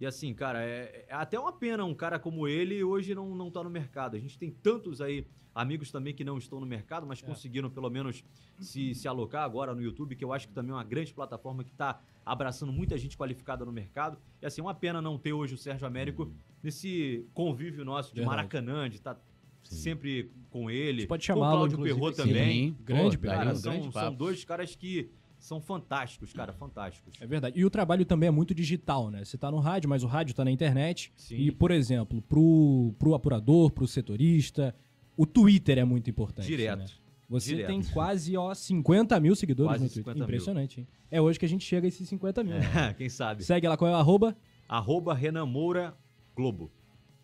E 0.00 0.06
assim, 0.06 0.34
cara, 0.34 0.62
é, 0.64 1.04
é 1.08 1.14
até 1.14 1.38
uma 1.38 1.52
pena 1.52 1.84
um 1.84 1.94
cara 1.94 2.18
como 2.18 2.48
ele 2.48 2.82
hoje 2.82 3.14
não, 3.14 3.34
não 3.34 3.50
tá 3.50 3.62
no 3.62 3.70
mercado. 3.70 4.16
A 4.16 4.18
gente 4.20 4.36
tem 4.38 4.50
tantos 4.50 5.00
aí 5.00 5.26
amigos 5.54 5.90
também 5.92 6.14
que 6.14 6.24
não 6.24 6.38
estão 6.38 6.58
no 6.58 6.66
mercado, 6.66 7.06
mas 7.06 7.22
É. 7.22 7.26
conseguiram 7.26 7.70
pelo 7.70 7.88
menos 7.90 8.24
se, 8.58 8.94
se 8.94 9.06
alocar 9.06 9.44
agora 9.44 9.74
no 9.74 9.82
YouTube, 9.82 10.16
que 10.16 10.24
eu 10.24 10.32
acho 10.32 10.48
que 10.48 10.54
também 10.54 10.72
é 10.72 10.74
uma 10.74 10.82
grande 10.84 11.12
plataforma 11.12 11.62
que 11.62 11.72
tá 11.72 12.00
abraçando 12.24 12.72
muita 12.72 12.96
gente 12.96 13.16
qualificada 13.16 13.64
no 13.64 13.70
mercado. 13.72 14.18
E 14.40 14.46
assim, 14.46 14.60
uma 14.60 14.74
pena 14.74 15.00
não 15.02 15.18
ter 15.18 15.32
hoje 15.32 15.54
o 15.54 15.58
Sérgio 15.58 15.86
Américo 15.86 16.32
nesse 16.62 17.26
convívio 17.34 17.84
nosso 17.84 18.10
de 18.14 18.20
Verdade. 18.20 18.36
Maracanã, 18.36 18.88
de 18.88 18.96
estar 18.96 19.14
Sim. 19.14 19.20
Sempre 19.62 20.30
com 20.50 20.70
ele. 20.70 21.02
Você 21.02 21.06
pode 21.08 21.26
com 21.26 21.32
o 21.34 21.36
Cláudio 21.36 21.82
Perrot 21.82 22.16
também. 22.16 22.68
Sim, 22.68 22.76
Grande, 22.84 23.18
pô, 23.18 23.26
Cara, 23.26 23.54
são, 23.54 23.72
grande 23.72 23.92
são 23.92 24.14
dois 24.14 24.44
caras 24.44 24.74
que 24.74 25.10
são 25.38 25.60
fantásticos, 25.60 26.32
cara, 26.32 26.52
fantásticos. 26.52 27.14
É 27.20 27.26
verdade. 27.26 27.58
E 27.58 27.64
o 27.64 27.70
trabalho 27.70 28.04
também 28.04 28.28
é 28.28 28.30
muito 28.30 28.54
digital, 28.54 29.10
né? 29.10 29.24
Você 29.24 29.36
tá 29.36 29.50
no 29.50 29.58
rádio, 29.58 29.90
mas 29.90 30.04
o 30.04 30.06
rádio 30.06 30.34
tá 30.34 30.44
na 30.44 30.50
internet. 30.50 31.12
Sim. 31.16 31.36
E, 31.36 31.50
por 31.50 31.70
exemplo, 31.70 32.22
pro, 32.22 32.94
pro 32.98 33.14
apurador, 33.14 33.70
pro 33.72 33.86
setorista, 33.88 34.74
o 35.16 35.26
Twitter 35.26 35.78
é 35.78 35.84
muito 35.84 36.08
importante. 36.08 36.46
Direto. 36.46 36.78
né? 36.78 36.86
Você 37.28 37.54
Direto. 37.54 37.68
tem 37.68 37.82
quase, 37.82 38.36
ó, 38.36 38.54
50 38.54 39.18
mil 39.18 39.34
seguidores 39.34 39.70
Quase 39.72 39.84
no 39.84 39.88
Twitter. 39.88 40.02
50 40.12 40.18
mil. 40.18 40.24
Impressionante, 40.24 40.80
hein? 40.80 40.88
É 41.10 41.20
hoje 41.20 41.38
que 41.38 41.46
a 41.46 41.48
gente 41.48 41.64
chega 41.64 41.86
a 41.86 41.88
esses 41.88 42.06
50 42.08 42.44
mil. 42.44 42.54
né? 42.54 42.94
Quem 42.96 43.08
sabe? 43.08 43.42
Segue 43.42 43.66
lá, 43.66 43.76
qual 43.76 43.90
é 43.90 43.94
o 43.94 43.96
arroba? 43.96 44.36
Arroba 44.68 45.14
Renan 45.14 45.46
Moura 45.46 45.96
Globo. 46.36 46.70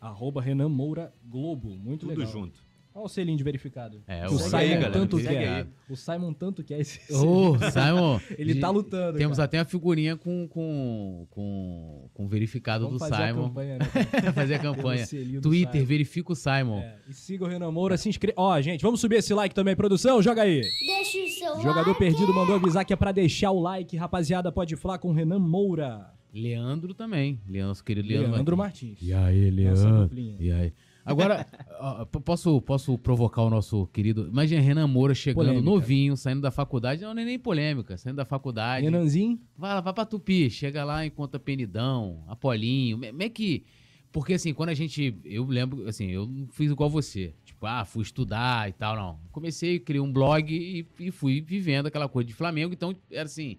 Arroba 0.00 0.40
Renan 0.40 0.68
Moura 0.68 1.12
Globo. 1.24 1.70
Muito 1.76 2.06
Tudo 2.06 2.18
legal. 2.18 2.32
junto. 2.32 2.68
Olha 2.94 3.04
o 3.04 3.08
selinho 3.08 3.36
de 3.38 3.44
verificado. 3.44 4.02
É, 4.08 4.26
o 4.28 4.32
o 4.32 4.38
Simon 4.40 4.56
aí, 4.56 4.68
galera, 4.70 4.90
tanto 4.90 5.18
quer. 5.18 5.48
aí. 5.48 5.66
O 5.88 5.94
Simon 5.94 6.32
tanto 6.32 6.64
quer 6.64 6.80
esse 6.80 7.00
Ô, 7.14 7.54
Simon. 7.70 8.18
Ele 8.36 8.54
de- 8.54 8.60
tá 8.60 8.70
lutando. 8.70 9.16
Temos 9.16 9.36
cara. 9.36 9.44
até 9.44 9.58
a 9.60 9.64
figurinha 9.64 10.16
com, 10.16 10.48
com, 10.48 11.24
com, 11.30 12.08
com 12.12 12.24
o 12.24 12.28
verificado 12.28 12.86
Vamos 12.86 13.00
do 13.00 13.08
fazer 13.08 13.22
a 13.22 13.28
Simon. 13.28 13.48
campanha, 13.50 13.78
né? 13.78 13.84
fazer 14.34 14.54
a 14.54 14.58
campanha. 14.58 15.06
Twitter, 15.40 15.84
verifica 15.86 16.32
o 16.32 16.34
Simon. 16.34 16.80
É, 16.80 16.96
e 17.08 17.14
siga 17.14 17.44
o 17.44 17.46
Renan 17.48 17.70
Moura, 17.70 17.96
se 17.96 18.08
inscreva. 18.08 18.34
Ó, 18.36 18.60
gente, 18.60 18.82
vamos 18.82 19.00
subir 19.00 19.16
esse 19.16 19.32
like 19.32 19.54
também, 19.54 19.76
produção? 19.76 20.20
Joga 20.20 20.42
aí. 20.42 20.60
Deixa 20.62 21.18
o 21.18 21.28
seu 21.28 21.62
jogador 21.62 21.90
like. 21.90 22.00
perdido 22.00 22.34
mandou 22.34 22.56
avisar 22.56 22.84
que 22.84 22.92
é 22.92 22.96
pra 22.96 23.12
deixar 23.12 23.52
o 23.52 23.60
like, 23.60 23.96
rapaziada. 23.96 24.50
Pode 24.50 24.74
falar 24.74 24.98
com 24.98 25.10
o 25.10 25.12
Renan 25.12 25.38
Moura. 25.38 26.17
Leandro 26.32 26.94
também. 26.94 27.40
Leandro, 27.46 27.68
nosso 27.68 27.84
querido 27.84 28.08
Leandro. 28.08 28.32
Leandro 28.32 28.56
Martins. 28.56 28.98
E 29.00 29.12
aí, 29.12 29.50
Leandro? 29.50 30.10
E 30.40 30.52
aí? 30.52 30.72
Agora, 31.04 31.46
posso, 32.24 32.60
posso 32.60 32.98
provocar 32.98 33.42
o 33.42 33.48
nosso 33.48 33.86
querido. 33.86 34.28
Imagina 34.28 34.60
Renan 34.60 34.86
Moura 34.86 35.14
chegando 35.14 35.46
Polêmica. 35.46 35.64
novinho, 35.64 36.16
saindo 36.16 36.42
da 36.42 36.50
faculdade. 36.50 37.00
Não, 37.02 37.14
nem, 37.14 37.24
nem 37.24 37.38
polêmica, 37.38 37.96
saindo 37.96 38.16
da 38.16 38.26
faculdade. 38.26 38.84
Renanzinho, 38.84 39.40
Vai 39.56 39.74
lá, 39.74 39.80
vai 39.80 39.92
pra 39.94 40.04
Tupi, 40.04 40.50
chega 40.50 40.84
lá, 40.84 41.06
encontra 41.06 41.40
Penidão, 41.40 42.22
Apolinho. 42.28 42.98
Como 42.98 43.22
é 43.22 43.28
que. 43.30 43.64
Porque 44.12 44.34
assim, 44.34 44.52
quando 44.52 44.68
a 44.68 44.74
gente. 44.74 45.18
Eu 45.24 45.46
lembro, 45.46 45.88
assim, 45.88 46.10
eu 46.10 46.26
não 46.26 46.46
fiz 46.48 46.70
igual 46.70 46.90
você. 46.90 47.34
Tipo, 47.44 47.64
ah, 47.64 47.84
fui 47.86 48.02
estudar 48.02 48.68
e 48.68 48.72
tal, 48.72 48.94
não. 48.94 49.18
Comecei, 49.32 49.78
criei 49.78 50.00
um 50.00 50.12
blog 50.12 50.52
e, 50.54 50.86
e 51.00 51.10
fui 51.10 51.40
vivendo 51.40 51.86
aquela 51.86 52.08
coisa 52.08 52.26
de 52.26 52.34
Flamengo. 52.34 52.74
Então, 52.74 52.94
era 53.10 53.24
assim. 53.24 53.56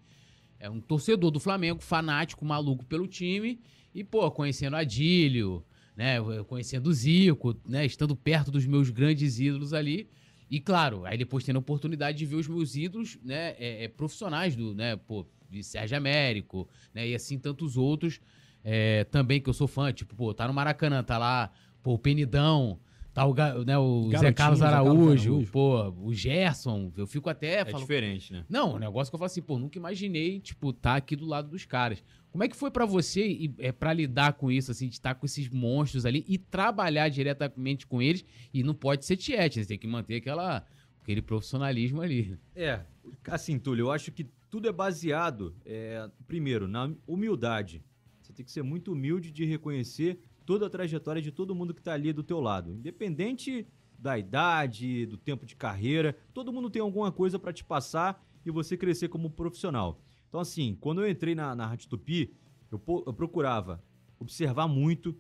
É 0.60 0.70
um 0.70 0.82
torcedor 0.82 1.32
do 1.32 1.40
Flamengo, 1.40 1.82
fanático, 1.82 2.44
maluco 2.44 2.86
pelo 2.86 3.08
time. 3.08 3.60
E, 3.94 4.04
pô, 4.04 4.30
conhecendo 4.30 4.76
Adílio, 4.76 5.64
né? 5.96 6.18
Conhecendo 6.48 6.88
o 6.88 6.94
Zico, 6.94 7.56
né? 7.68 7.86
Estando 7.86 8.16
perto 8.16 8.52
dos 8.52 8.66
meus 8.66 8.90
grandes 8.90 9.40
ídolos 9.40 9.74
ali. 9.74 10.10
E 10.50 10.60
claro, 10.60 11.06
aí 11.06 11.18
depois 11.18 11.44
tendo 11.44 11.58
a 11.58 11.60
oportunidade 11.60 12.18
de 12.18 12.26
ver 12.26 12.36
os 12.36 12.48
meus 12.48 12.76
ídolos, 12.76 13.20
né, 13.24 13.56
é, 13.60 13.84
é, 13.84 13.88
profissionais 13.88 14.56
do, 14.56 14.74
né, 14.74 14.96
pô, 14.96 15.26
de 15.48 15.64
Sérgio 15.64 15.96
Américo, 15.96 16.68
né, 16.92 17.08
e 17.08 17.14
assim 17.14 17.38
tantos 17.38 17.78
outros 17.78 18.20
é, 18.64 19.04
também 19.06 19.40
que 19.40 19.48
eu 19.48 19.54
sou 19.54 19.68
fã, 19.68 19.94
tipo, 19.94 20.16
pô, 20.16 20.34
tá 20.34 20.48
no 20.48 20.54
Maracanã, 20.54 21.04
tá 21.04 21.20
lá, 21.20 21.52
pô, 21.84 21.94
o 21.94 22.00
Penidão, 22.00 22.80
tá 23.20 23.56
o, 23.58 23.64
né, 23.66 23.78
o 23.78 24.04
Zé 24.04 24.12
Garotinho, 24.12 24.34
Carlos 24.36 24.60
Zé 24.60 24.66
Carlos 24.66 24.90
Araújo, 24.92 25.32
Araújo. 25.34 25.52
pô, 25.52 25.90
o 26.04 26.14
Gerson, 26.14 26.92
eu 26.96 27.08
fico 27.08 27.30
até, 27.30 27.62
É 27.62 27.66
falo, 27.66 27.80
diferente, 27.80 28.32
né? 28.34 28.46
não, 28.50 28.76
um 28.76 28.80
negócio 28.80 29.12
que 29.12 29.16
eu 29.16 29.20
falo 29.20 29.28
assim, 29.28 29.42
pô, 29.42 29.58
nunca 29.58 29.78
imaginei, 29.78 30.40
tipo, 30.40 30.72
tá 30.74 30.96
aqui 30.96 31.16
do 31.16 31.26
lado 31.26 31.50
dos 31.50 31.66
caras. 31.66 32.04
Como 32.32 32.44
é 32.44 32.48
que 32.48 32.56
foi 32.56 32.70
pra 32.70 32.86
você 32.86 33.28
e 33.28 33.54
é 33.58 33.72
para 33.72 33.92
lidar 33.92 34.34
com 34.34 34.52
isso, 34.52 34.70
assim, 34.72 34.88
de 34.88 34.94
estar 34.94 35.16
com 35.16 35.26
esses 35.26 35.50
monstros 35.50 36.06
ali 36.06 36.24
e 36.28 36.38
trabalhar 36.38 37.10
diretamente 37.10 37.88
com 37.88 38.02
eles? 38.02 38.24
E 38.54 38.62
não 38.64 38.74
pode 38.76 39.06
ser 39.06 39.18
tiete, 39.18 39.60
você 39.62 39.68
tem 39.68 39.78
que 39.80 39.88
manter 39.88 40.18
aquela, 40.18 40.64
aquele 41.02 41.22
profissionalismo 41.22 42.02
ali. 42.02 42.38
É, 42.56 42.82
assim, 43.28 43.58
Túlio, 43.58 43.86
eu 43.88 43.92
acho 43.92 44.12
que 44.12 44.28
tudo 44.50 44.68
é 44.68 44.72
baseado, 44.72 45.56
é, 45.66 46.08
primeiro, 46.28 46.68
na 46.68 46.92
humildade. 47.08 47.84
Você 48.22 48.32
tem 48.34 48.46
que 48.46 48.52
ser 48.52 48.62
muito 48.62 48.92
humilde 48.92 49.32
de 49.32 49.44
reconhecer 49.44 50.20
toda 50.50 50.66
a 50.66 50.70
trajetória 50.70 51.22
de 51.22 51.32
todo 51.32 51.54
mundo 51.54 51.76
que 51.76 51.84
tá 51.84 51.94
ali 51.94 52.12
do 52.12 52.24
teu 52.24 52.40
lado. 52.40 52.74
Independente 52.74 53.68
da 54.00 54.18
idade, 54.18 55.06
do 55.06 55.16
tempo 55.16 55.46
de 55.46 55.56
carreira, 55.56 56.18
todo 56.34 56.52
mundo 56.52 56.72
tem 56.72 56.82
alguma 56.82 57.12
coisa 57.12 57.38
para 57.38 57.54
te 57.54 57.64
passar 57.64 58.20
e 58.44 58.50
você 58.50 58.76
crescer 58.76 59.10
como 59.10 59.30
profissional. 59.30 60.02
Então, 60.28 60.40
assim, 60.40 60.76
quando 60.82 61.02
eu 61.02 61.08
entrei 61.08 61.36
na, 61.36 61.54
na 61.54 61.68
Rádio 61.68 61.88
Tupi, 61.88 62.34
eu, 62.72 62.82
eu 63.06 63.14
procurava 63.14 63.84
observar 64.20 64.68
muito, 64.68 65.16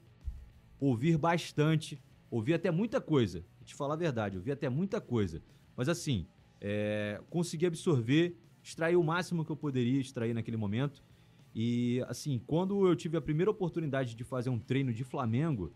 ouvir 0.79 1.15
bastante, 1.15 2.01
ouvir 2.31 2.55
até 2.55 2.71
muita 2.71 2.99
coisa. 2.99 3.45
Vou 3.59 3.65
te 3.65 3.75
falar 3.75 3.93
a 3.93 3.97
verdade, 3.97 4.35
ouvir 4.35 4.53
até 4.53 4.67
muita 4.67 4.99
coisa. 4.99 5.43
Mas, 5.77 5.87
assim, 5.87 6.25
é, 6.59 7.21
consegui 7.29 7.67
absorver, 7.67 8.35
extrair 8.63 8.95
o 8.95 9.03
máximo 9.03 9.45
que 9.45 9.51
eu 9.51 9.55
poderia 9.55 10.01
extrair 10.01 10.33
naquele 10.33 10.57
momento. 10.57 11.03
E, 11.53 12.03
assim, 12.07 12.39
quando 12.45 12.87
eu 12.87 12.95
tive 12.95 13.17
a 13.17 13.21
primeira 13.21 13.49
oportunidade 13.49 14.15
de 14.15 14.23
fazer 14.23 14.49
um 14.49 14.59
treino 14.59 14.93
de 14.93 15.03
Flamengo, 15.03 15.73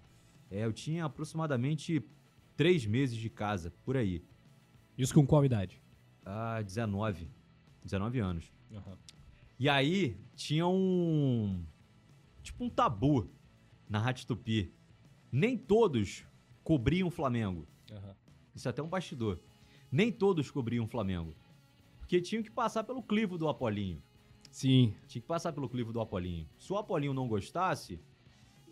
é, 0.50 0.66
eu 0.66 0.74
tinha 0.74 1.06
aproximadamente 1.06 2.04
três 2.56 2.86
meses 2.86 3.18
de 3.18 3.30
casa, 3.30 3.74
por 3.84 3.98
aí. 3.98 4.24
Isso 4.98 5.14
com 5.14 5.26
qual 5.26 5.44
idade? 5.44 5.82
Ah, 6.26 6.62
19. 6.62 7.28
19 7.84 8.20
anos. 8.20 8.52
E 9.60 9.68
aí 9.68 10.18
tinha 10.36 10.68
um. 10.68 11.64
Tipo 12.42 12.66
um 12.66 12.70
tabu 12.70 13.30
na 13.90 14.00
Rádio 14.00 14.28
Tupi. 14.28 14.72
Nem 15.32 15.58
todos 15.58 16.26
cobriam 16.64 17.08
o 17.08 17.12
Flamengo. 17.12 17.68
Isso 18.56 18.68
é 18.68 18.72
até 18.72 18.84
um 18.84 18.88
bastidor. 18.88 19.40
Nem 19.92 20.12
todos 20.12 20.52
cobriam 20.52 20.86
o 20.86 20.88
Flamengo. 20.88 21.34
Porque 22.00 22.22
tinham 22.22 22.44
que 22.44 22.52
passar 22.52 22.84
pelo 22.84 23.02
clivo 23.02 23.38
do 23.38 23.48
Apolinho. 23.48 24.02
Sim. 24.54 24.94
Tinha 25.08 25.20
que 25.20 25.28
passar 25.28 25.52
pelo 25.52 25.68
clivo 25.68 25.92
do 25.92 26.00
Apolinho. 26.00 26.48
Se 26.60 26.72
o 26.72 26.78
Apolinho 26.78 27.12
não 27.12 27.28
gostasse, 27.28 28.00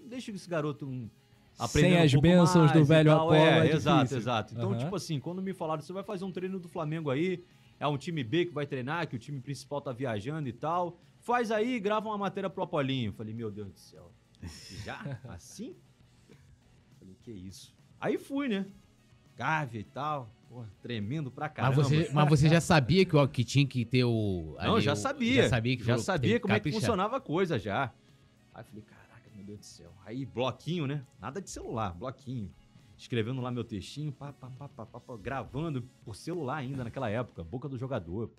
deixa 0.05 0.29
esse 0.29 0.47
garoto 0.47 0.85
um, 0.85 1.09
aprender 1.57 1.89
Sem 1.89 1.97
as 1.97 2.13
bênçãos 2.13 2.71
do 2.71 2.79
e 2.79 2.83
velho. 2.83 3.11
Apolo, 3.11 3.33
É, 3.33 3.67
é 3.67 3.73
exato, 3.73 4.15
exato. 4.15 4.53
Então, 4.53 4.69
Aham. 4.69 4.77
tipo 4.77 4.95
assim, 4.95 5.19
quando 5.19 5.41
me 5.41 5.55
falaram, 5.55 5.81
você 5.81 5.91
vai 5.91 6.03
fazer 6.03 6.23
um 6.23 6.31
treino 6.31 6.59
do 6.59 6.69
Flamengo 6.69 7.09
aí, 7.09 7.43
é 7.79 7.87
um 7.87 7.97
time 7.97 8.23
B 8.23 8.45
que 8.45 8.53
vai 8.53 8.67
treinar, 8.67 9.07
que 9.07 9.15
o 9.15 9.19
time 9.19 9.41
principal 9.41 9.81
tá 9.81 9.91
viajando 9.91 10.47
e 10.47 10.53
tal. 10.53 10.99
Faz 11.19 11.49
aí, 11.49 11.79
grava 11.79 12.09
uma 12.09 12.17
matéria 12.17 12.47
pro 12.47 12.61
Apolinho. 12.61 13.11
Falei, 13.11 13.33
meu 13.33 13.49
Deus 13.49 13.71
do 13.71 13.79
céu. 13.79 14.11
Já? 14.85 15.19
Assim? 15.29 15.75
Falei, 16.99 17.17
que 17.23 17.31
isso. 17.31 17.75
Aí 17.99 18.19
fui, 18.19 18.47
né? 18.47 18.67
Gávea 19.35 19.79
e 19.79 19.83
tal. 19.83 20.29
Porra, 20.51 20.69
tremendo 20.81 21.31
pra 21.31 21.45
Mas 21.45 21.53
caramba. 21.55 21.81
você, 21.83 22.09
mas 22.11 22.29
você 22.29 22.49
já 22.49 22.59
sabia 22.59 23.05
que, 23.05 23.15
ó, 23.15 23.25
que 23.25 23.41
tinha 23.41 23.65
que 23.65 23.85
ter 23.85 24.03
o. 24.03 24.57
Não, 24.61 24.75
ali 24.75 24.81
já 24.83 24.91
o- 24.91 24.95
sabia. 24.97 25.43
Já 25.43 25.49
sabia 25.49 25.77
que 25.77 25.81
já 25.83 25.93
falou, 25.93 26.03
sabia 26.03 26.39
como 26.41 26.53
é 26.53 26.55
que 26.57 26.59
caprichar. 26.59 26.81
funcionava 26.81 27.15
a 27.15 27.21
coisa 27.21 27.57
já. 27.57 27.85
Aí 28.53 28.59
eu 28.61 28.65
falei, 28.65 28.83
caraca, 28.83 29.29
meu 29.33 29.45
Deus 29.45 29.59
do 29.59 29.65
céu. 29.65 29.93
Aí, 30.05 30.25
bloquinho, 30.25 30.85
né? 30.85 31.05
Nada 31.21 31.41
de 31.41 31.49
celular, 31.49 31.93
bloquinho. 31.93 32.51
Escrevendo 32.97 33.39
lá 33.39 33.49
meu 33.49 33.63
textinho, 33.63 34.11
pá, 34.11 34.33
pá, 34.33 34.49
pá, 34.59 34.67
pá, 34.67 34.85
pá, 34.85 34.99
pá, 34.99 35.15
gravando 35.15 35.87
por 36.03 36.17
celular 36.17 36.57
ainda 36.57 36.83
naquela 36.83 37.09
época, 37.09 37.45
boca 37.45 37.69
do 37.69 37.77
jogador. 37.77 38.29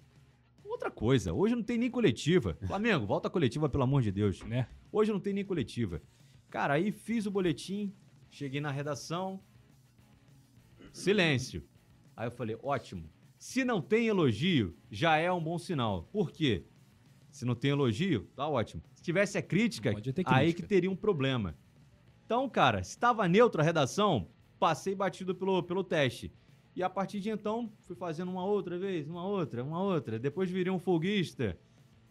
Outra 0.63 0.91
coisa, 0.91 1.33
hoje 1.33 1.55
não 1.57 1.63
tem 1.63 1.79
nem 1.79 1.91
coletiva. 1.91 2.59
Flamengo, 2.67 3.07
volta 3.07 3.29
a 3.29 3.31
coletiva, 3.31 3.71
pelo 3.71 3.85
amor 3.85 4.03
de 4.03 4.13
Deus. 4.13 4.43
Né? 4.43 4.67
Hoje 4.93 5.11
não 5.11 5.19
tem 5.19 5.33
nem 5.33 5.45
coletiva. 5.47 6.03
Cara, 6.51 6.75
aí 6.75 6.93
fiz 6.93 7.25
o 7.25 7.31
boletim, 7.31 7.91
cheguei 8.31 8.61
na 8.61 8.71
redação, 8.71 9.41
silêncio. 10.93 11.65
Aí 12.23 12.29
eu 12.29 12.31
falei, 12.31 12.57
ótimo. 12.63 13.11
Se 13.37 13.65
não 13.65 13.83
tem 13.83 14.07
elogio, 14.07 14.77
já 14.89 15.17
é 15.17 15.33
um 15.33 15.43
bom 15.43 15.59
sinal. 15.59 16.05
Por 16.13 16.31
quê? 16.31 16.65
Se 17.33 17.45
não 17.45 17.57
tem 17.57 17.73
elogio, 17.73 18.29
tá 18.37 18.47
ótimo. 18.47 18.81
Se 18.95 19.03
tivesse 19.03 19.37
a 19.37 19.43
crítica, 19.43 19.93
ter 19.93 20.23
aí 20.27 20.45
crítica. 20.45 20.63
que 20.63 20.69
teria 20.69 20.89
um 20.89 20.95
problema. 20.95 21.57
Então, 22.25 22.49
cara, 22.49 22.85
se 22.85 22.91
estava 22.91 23.27
neutro 23.27 23.61
a 23.61 23.65
redação, 23.65 24.29
passei 24.57 24.95
batido 24.95 25.35
pelo, 25.35 25.65
pelo 25.65 25.83
teste. 25.83 26.33
E 26.77 26.83
a 26.85 26.89
partir 26.89 27.19
de 27.19 27.29
então, 27.29 27.73
fui 27.81 27.97
fazendo 27.97 28.31
uma 28.31 28.45
outra 28.45 28.79
vez, 28.79 29.09
uma 29.09 29.27
outra, 29.27 29.65
uma 29.65 29.83
outra. 29.83 30.17
Depois 30.17 30.49
virei 30.49 30.73
um 30.73 30.79
folguista. 30.79 31.59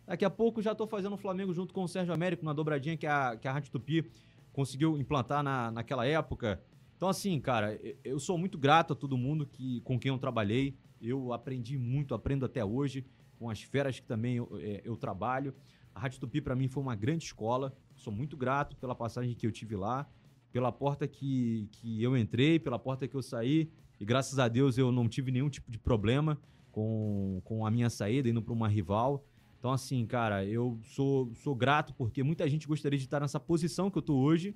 Daqui 0.05 0.25
a 0.25 0.29
pouco 0.29 0.61
já 0.61 0.75
tô 0.75 0.85
fazendo 0.85 1.13
o 1.13 1.17
Flamengo 1.17 1.53
junto 1.53 1.73
com 1.73 1.85
o 1.85 1.87
Sérgio 1.87 2.13
Américo 2.13 2.43
na 2.43 2.51
dobradinha 2.51 2.97
que 2.97 3.07
a, 3.07 3.37
que 3.37 3.47
a 3.47 3.53
Rádio 3.53 3.71
Tupi 3.71 4.11
conseguiu 4.51 4.97
implantar 4.97 5.41
na, 5.41 5.71
naquela 5.71 6.05
época. 6.05 6.61
Então, 7.01 7.09
assim, 7.09 7.39
cara, 7.39 7.79
eu 8.03 8.19
sou 8.19 8.37
muito 8.37 8.59
grato 8.59 8.93
a 8.93 8.95
todo 8.95 9.17
mundo 9.17 9.43
que, 9.43 9.81
com 9.81 9.97
quem 9.97 10.09
eu 10.09 10.19
trabalhei. 10.19 10.77
Eu 11.01 11.33
aprendi 11.33 11.75
muito, 11.75 12.13
aprendo 12.13 12.45
até 12.45 12.63
hoje, 12.63 13.03
com 13.39 13.49
as 13.49 13.59
feras 13.59 13.99
que 13.99 14.05
também 14.05 14.35
eu, 14.35 14.47
é, 14.61 14.81
eu 14.85 14.95
trabalho. 14.95 15.51
A 15.95 15.99
Rádio 15.99 16.19
Tupi, 16.19 16.39
para 16.39 16.55
mim, 16.55 16.67
foi 16.67 16.83
uma 16.83 16.93
grande 16.95 17.23
escola. 17.23 17.75
Sou 17.95 18.13
muito 18.13 18.37
grato 18.37 18.77
pela 18.77 18.93
passagem 18.93 19.33
que 19.33 19.47
eu 19.47 19.51
tive 19.51 19.75
lá, 19.75 20.07
pela 20.51 20.71
porta 20.71 21.07
que, 21.07 21.67
que 21.71 22.03
eu 22.03 22.15
entrei, 22.15 22.59
pela 22.59 22.77
porta 22.77 23.07
que 23.07 23.15
eu 23.15 23.23
saí. 23.23 23.67
E 23.99 24.05
graças 24.05 24.37
a 24.37 24.47
Deus 24.47 24.77
eu 24.77 24.91
não 24.91 25.09
tive 25.09 25.31
nenhum 25.31 25.49
tipo 25.49 25.71
de 25.71 25.79
problema 25.79 26.39
com, 26.71 27.41
com 27.43 27.65
a 27.65 27.71
minha 27.71 27.89
saída, 27.89 28.29
indo 28.29 28.43
para 28.43 28.53
uma 28.53 28.67
rival. 28.67 29.25
Então, 29.57 29.71
assim, 29.71 30.05
cara, 30.05 30.45
eu 30.45 30.79
sou, 30.83 31.33
sou 31.33 31.55
grato 31.55 31.95
porque 31.95 32.21
muita 32.21 32.47
gente 32.47 32.67
gostaria 32.67 32.99
de 32.99 33.05
estar 33.05 33.21
nessa 33.21 33.39
posição 33.39 33.89
que 33.89 33.97
eu 33.97 34.03
tô 34.03 34.19
hoje. 34.19 34.55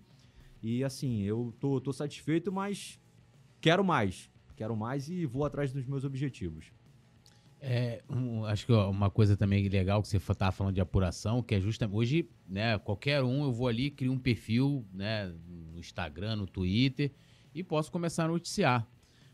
E, 0.66 0.84
assim, 0.84 1.22
eu 1.22 1.54
tô, 1.60 1.80
tô 1.80 1.94
satisfeito, 1.94 2.52
mas 2.52 3.00
quero 3.62 3.84
mais. 3.84 4.32
Quero 4.56 4.76
mais 4.76 5.08
e 5.08 5.24
vou 5.24 5.46
atrás 5.46 5.72
dos 5.72 5.86
meus 5.86 6.04
objetivos. 6.04 6.74
É, 7.62 8.02
um, 8.10 8.44
acho 8.46 8.66
que 8.66 8.72
ó, 8.72 8.90
uma 8.90 9.12
coisa 9.12 9.38
também 9.38 9.70
legal 9.70 10.02
que 10.02 10.08
você 10.08 10.18
fa- 10.18 10.34
tava 10.34 10.52
falando 10.52 10.74
de 10.74 10.82
apuração, 10.82 11.44
que 11.44 11.54
é 11.54 11.62
justamente 11.62 11.96
hoje, 11.96 12.30
né, 12.50 12.80
qualquer 12.80 13.22
um, 13.24 13.44
eu 13.44 13.52
vou 13.52 13.68
ali, 13.68 13.92
crio 13.92 14.12
um 14.12 14.18
perfil, 14.18 14.84
né, 14.92 15.32
no 15.48 15.78
Instagram, 15.78 16.36
no 16.38 16.48
Twitter 16.48 17.12
e 17.54 17.64
posso 17.64 17.92
começar 17.92 18.26
a 18.26 18.28
noticiar, 18.28 18.88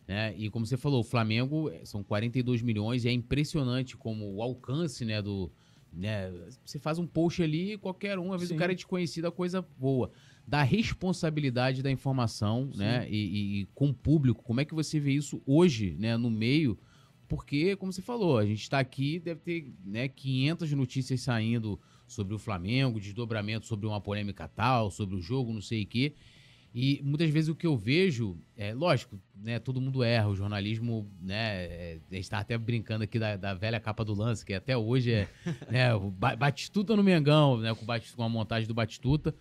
né? 0.05 0.35
E 0.37 0.49
como 0.49 0.65
você 0.65 0.75
falou, 0.75 0.99
o 0.99 1.03
Flamengo 1.03 1.69
eh, 1.69 1.85
são 1.85 2.03
42 2.03 2.61
milhões 2.61 3.05
e 3.05 3.07
é 3.07 3.11
impressionante 3.11 3.95
como 3.95 4.33
o 4.35 4.41
alcance, 4.41 5.05
né, 5.05 5.21
do, 5.21 5.49
né, 5.93 6.29
você 6.65 6.77
faz 6.77 6.99
um 6.99 7.07
post 7.07 7.41
ali, 7.41 7.77
qualquer 7.77 8.19
um, 8.19 8.33
às 8.33 8.41
vezes 8.41 8.49
Sim. 8.49 8.55
o 8.55 8.57
cara 8.59 8.73
é 8.73 8.75
desconhecido, 8.75 9.25
a 9.27 9.31
coisa 9.31 9.61
boa. 9.77 10.11
Da 10.47 10.63
responsabilidade 10.63 11.81
da 11.81 11.89
informação, 11.91 12.69
Sim. 12.73 12.79
né, 12.79 13.07
e, 13.09 13.61
e- 13.61 13.65
com 13.73 13.89
o 13.89 13.93
público, 13.93 14.43
como 14.43 14.59
é 14.61 14.65
que 14.65 14.73
você 14.73 14.99
vê 14.99 15.13
isso 15.13 15.41
hoje, 15.45 15.95
né, 15.99 16.17
no 16.17 16.29
meio 16.29 16.77
porque, 17.27 17.77
como 17.77 17.93
você 17.93 18.01
falou, 18.01 18.37
a 18.37 18.45
gente 18.45 18.61
está 18.61 18.77
aqui, 18.77 19.17
deve 19.17 19.39
ter 19.39 19.73
né, 19.85 20.09
500 20.09 20.69
notícias 20.73 21.21
saindo 21.21 21.79
sobre 22.05 22.33
o 22.35 22.37
Flamengo, 22.37 22.99
desdobramento 22.99 23.65
sobre 23.65 23.87
uma 23.87 24.01
polêmica 24.01 24.49
tal, 24.49 24.91
sobre 24.91 25.15
o 25.15 25.21
jogo, 25.21 25.53
não 25.53 25.61
sei 25.61 25.83
o 25.83 25.87
quê. 25.87 26.13
E 26.75 27.01
muitas 27.01 27.29
vezes 27.29 27.47
o 27.47 27.55
que 27.55 27.65
eu 27.65 27.77
vejo, 27.77 28.37
é 28.57 28.73
lógico, 28.73 29.17
né, 29.33 29.59
todo 29.59 29.79
mundo 29.79 30.03
erra, 30.03 30.27
o 30.27 30.35
jornalismo, 30.35 31.09
né, 31.21 31.63
é, 31.65 31.99
a 32.11 32.15
gente 32.15 32.29
tá 32.29 32.39
até 32.39 32.57
brincando 32.57 33.05
aqui 33.05 33.17
da, 33.17 33.37
da 33.37 33.53
velha 33.53 33.79
capa 33.79 34.03
do 34.03 34.13
lance, 34.13 34.45
que 34.45 34.53
até 34.53 34.75
hoje 34.75 35.11
é 35.13 35.29
né, 35.71 35.95
o 35.95 36.11
Ba- 36.11 36.35
Batistuta 36.35 36.97
no 36.97 37.03
Mengão, 37.03 37.57
né, 37.59 37.73
com, 37.73 37.83
o 37.83 37.85
Bati- 37.85 38.11
com 38.13 38.23
a 38.23 38.29
montagem 38.29 38.67
do 38.67 38.73
Batistuta. 38.73 39.33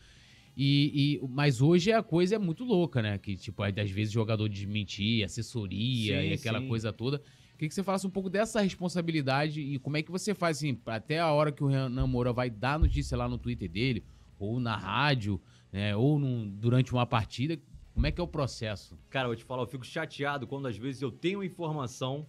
E, 0.57 1.19
e- 1.23 1.29
mas 1.29 1.61
hoje 1.61 1.93
a 1.93 2.03
coisa 2.03 2.35
é 2.35 2.39
muito 2.39 2.65
louca, 2.65 3.01
né? 3.01 3.17
Que, 3.19 3.37
tipo, 3.37 3.63
às 3.63 3.91
vezes 3.91 4.11
o 4.11 4.15
jogador 4.15 4.49
desmentir, 4.49 5.25
assessoria 5.25 6.21
Sim, 6.23 6.29
e 6.29 6.33
aquela 6.33 6.61
sim. 6.61 6.69
coisa 6.69 6.93
toda. 6.93 7.19
Queria 7.55 7.69
que 7.69 7.75
você 7.75 7.83
falasse 7.83 8.07
um 8.07 8.11
pouco 8.11 8.29
dessa 8.31 8.61
responsabilidade 8.61 9.61
e 9.61 9.79
como 9.79 9.97
é 9.97 10.03
que 10.03 10.11
você 10.11 10.35
faz, 10.35 10.57
assim, 10.59 10.79
até 10.87 11.19
a 11.21 11.31
hora 11.31 11.53
que 11.53 11.63
o 11.63 11.67
Renan 11.67 12.07
Moura 12.07 12.33
vai 12.33 12.49
dar 12.51 12.79
notícia 12.79 13.17
lá 13.17 13.29
no 13.29 13.39
Twitter 13.39 13.69
dele, 13.71 14.03
ou 14.39 14.59
na 14.59 14.77
rádio, 14.77 15.41
né, 15.73 15.95
ou 15.95 16.19
num- 16.19 16.49
durante 16.49 16.93
uma 16.93 17.05
partida, 17.07 17.59
como 17.95 18.07
é 18.07 18.11
que 18.11 18.21
é 18.21 18.25
o 18.25 18.27
processo? 18.27 18.99
Cara, 19.11 19.27
eu 19.27 19.31
vou 19.31 19.37
te 19.37 19.45
falar, 19.45 19.63
eu 19.63 19.67
fico 19.67 19.85
chateado 19.85 20.47
quando 20.47 20.67
às 20.67 20.77
vezes 20.77 21.03
eu 21.03 21.11
tenho 21.13 21.45
informação, 21.45 22.27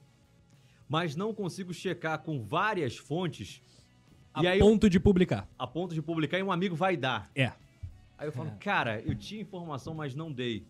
mas 0.87 1.15
não 1.15 1.33
consigo 1.33 1.73
checar 1.73 2.19
com 2.19 2.41
várias 2.41 2.97
fontes 2.97 3.61
A 4.33 4.43
E 4.43 4.47
aí 4.47 4.59
eu- 4.59 4.65
ponto 4.65 4.89
de 4.89 4.97
publicar. 4.99 5.49
a 5.59 5.67
ponto 5.67 5.93
de 5.93 6.01
publicar 6.01 6.39
e 6.39 6.43
um 6.43 6.51
amigo 6.51 6.73
vai 6.75 6.95
dar. 6.95 7.29
É. 7.35 7.51
Aí 8.21 8.27
eu 8.27 8.31
falo, 8.31 8.49
É. 8.49 8.55
cara, 8.59 9.01
eu 9.01 9.15
tinha 9.15 9.41
informação, 9.41 9.95
mas 9.95 10.13
não 10.13 10.31
dei. 10.31 10.63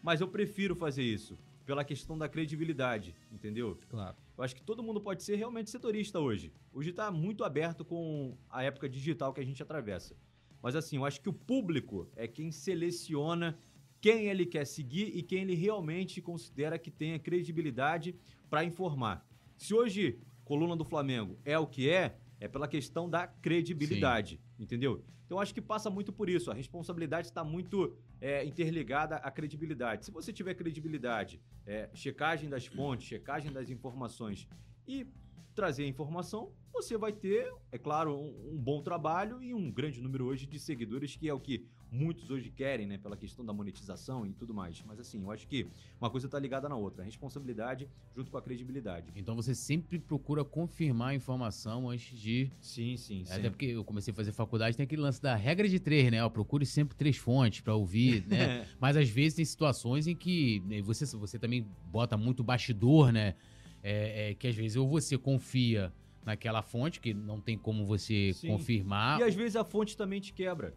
Mas 0.00 0.20
eu 0.20 0.28
prefiro 0.28 0.76
fazer 0.76 1.02
isso, 1.02 1.36
pela 1.66 1.82
questão 1.82 2.16
da 2.16 2.28
credibilidade, 2.28 3.12
entendeu? 3.32 3.76
Claro. 3.88 4.16
Eu 4.38 4.44
acho 4.44 4.54
que 4.54 4.62
todo 4.62 4.80
mundo 4.80 5.00
pode 5.00 5.24
ser 5.24 5.34
realmente 5.34 5.68
setorista 5.68 6.20
hoje. 6.20 6.52
Hoje 6.72 6.92
tá 6.92 7.10
muito 7.10 7.42
aberto 7.42 7.84
com 7.84 8.36
a 8.48 8.62
época 8.62 8.88
digital 8.88 9.34
que 9.34 9.40
a 9.40 9.44
gente 9.44 9.60
atravessa. 9.60 10.14
Mas 10.62 10.76
assim, 10.76 10.94
eu 10.96 11.04
acho 11.04 11.20
que 11.20 11.28
o 11.28 11.32
público 11.32 12.08
é 12.14 12.28
quem 12.28 12.52
seleciona 12.52 13.58
quem 14.00 14.28
ele 14.28 14.46
quer 14.46 14.64
seguir 14.64 15.10
e 15.14 15.22
quem 15.24 15.42
ele 15.42 15.54
realmente 15.56 16.22
considera 16.22 16.78
que 16.78 16.90
tenha 16.90 17.18
credibilidade 17.18 18.14
para 18.48 18.62
informar. 18.64 19.26
Se 19.56 19.74
hoje 19.74 20.20
coluna 20.44 20.76
do 20.76 20.84
Flamengo 20.84 21.36
é 21.44 21.58
o 21.58 21.66
que 21.66 21.90
é, 21.90 22.16
é 22.38 22.46
pela 22.46 22.68
questão 22.68 23.10
da 23.10 23.26
credibilidade, 23.26 24.40
entendeu? 24.60 25.02
Então 25.24 25.40
acho 25.40 25.54
que 25.54 25.62
passa 25.62 25.88
muito 25.88 26.12
por 26.12 26.28
isso. 26.28 26.50
A 26.50 26.54
responsabilidade 26.54 27.28
está 27.28 27.42
muito 27.42 27.96
é, 28.20 28.44
interligada 28.44 29.16
à 29.16 29.30
credibilidade. 29.30 30.04
Se 30.04 30.10
você 30.10 30.32
tiver 30.32 30.54
credibilidade, 30.54 31.40
é, 31.66 31.88
checagem 31.94 32.48
das 32.48 32.66
fontes, 32.66 33.06
checagem 33.06 33.50
das 33.50 33.70
informações 33.70 34.46
e 34.86 35.06
trazer 35.54 35.84
a 35.84 35.88
informação, 35.88 36.52
você 36.72 36.96
vai 36.96 37.12
ter, 37.12 37.52
é 37.72 37.78
claro, 37.78 38.16
um, 38.16 38.52
um 38.52 38.58
bom 38.58 38.82
trabalho 38.82 39.42
e 39.42 39.54
um 39.54 39.70
grande 39.70 40.00
número 40.00 40.26
hoje 40.26 40.46
de 40.46 40.58
seguidores, 40.58 41.16
que 41.16 41.28
é 41.28 41.34
o 41.34 41.40
que 41.40 41.66
muitos 41.90 42.30
hoje 42.30 42.50
querem, 42.50 42.86
né, 42.86 42.98
pela 42.98 43.16
questão 43.16 43.44
da 43.44 43.52
monetização 43.52 44.24
e 44.24 44.32
tudo 44.32 44.54
mais. 44.54 44.82
Mas 44.86 45.00
assim, 45.00 45.22
eu 45.22 45.30
acho 45.30 45.46
que 45.48 45.66
uma 46.00 46.08
coisa 46.08 46.28
tá 46.28 46.38
ligada 46.38 46.68
na 46.68 46.76
outra, 46.76 47.02
a 47.02 47.04
responsabilidade 47.04 47.88
junto 48.14 48.30
com 48.30 48.36
a 48.36 48.42
credibilidade. 48.42 49.12
Então 49.16 49.34
você 49.34 49.54
sempre 49.54 49.98
procura 49.98 50.44
confirmar 50.44 51.08
a 51.08 51.14
informação 51.14 51.90
antes 51.90 52.18
de. 52.18 52.50
Sim, 52.60 52.96
sim, 52.96 53.24
sim. 53.24 53.32
Até 53.32 53.50
porque 53.50 53.66
eu 53.66 53.84
comecei 53.84 54.12
a 54.12 54.14
fazer 54.14 54.32
faculdade, 54.32 54.76
tem 54.76 54.84
aquele 54.84 55.02
lance 55.02 55.20
da 55.20 55.34
regra 55.34 55.68
de 55.68 55.80
três, 55.80 56.10
né? 56.10 56.24
Ó, 56.24 56.28
procure 56.28 56.64
sempre 56.64 56.96
três 56.96 57.16
fontes 57.16 57.60
pra 57.60 57.74
ouvir, 57.74 58.26
né? 58.26 58.66
Mas 58.80 58.96
às 58.96 59.08
vezes 59.08 59.34
tem 59.34 59.44
situações 59.44 60.06
em 60.06 60.14
que 60.14 60.60
né, 60.66 60.80
você, 60.80 61.04
você 61.16 61.38
também 61.38 61.66
bota 61.90 62.16
muito 62.16 62.44
bastidor, 62.44 63.12
né? 63.12 63.34
É, 63.82 64.30
é, 64.30 64.34
que 64.34 64.46
às 64.46 64.54
vezes 64.54 64.76
ou 64.76 64.86
você 64.86 65.16
confia 65.16 65.92
naquela 66.24 66.62
fonte, 66.62 67.00
que 67.00 67.14
não 67.14 67.40
tem 67.40 67.56
como 67.56 67.86
você 67.86 68.32
Sim. 68.34 68.48
confirmar. 68.48 69.20
E 69.20 69.22
às 69.22 69.34
vezes 69.34 69.56
a 69.56 69.64
fonte 69.64 69.96
também 69.96 70.20
te 70.20 70.32
quebra. 70.32 70.74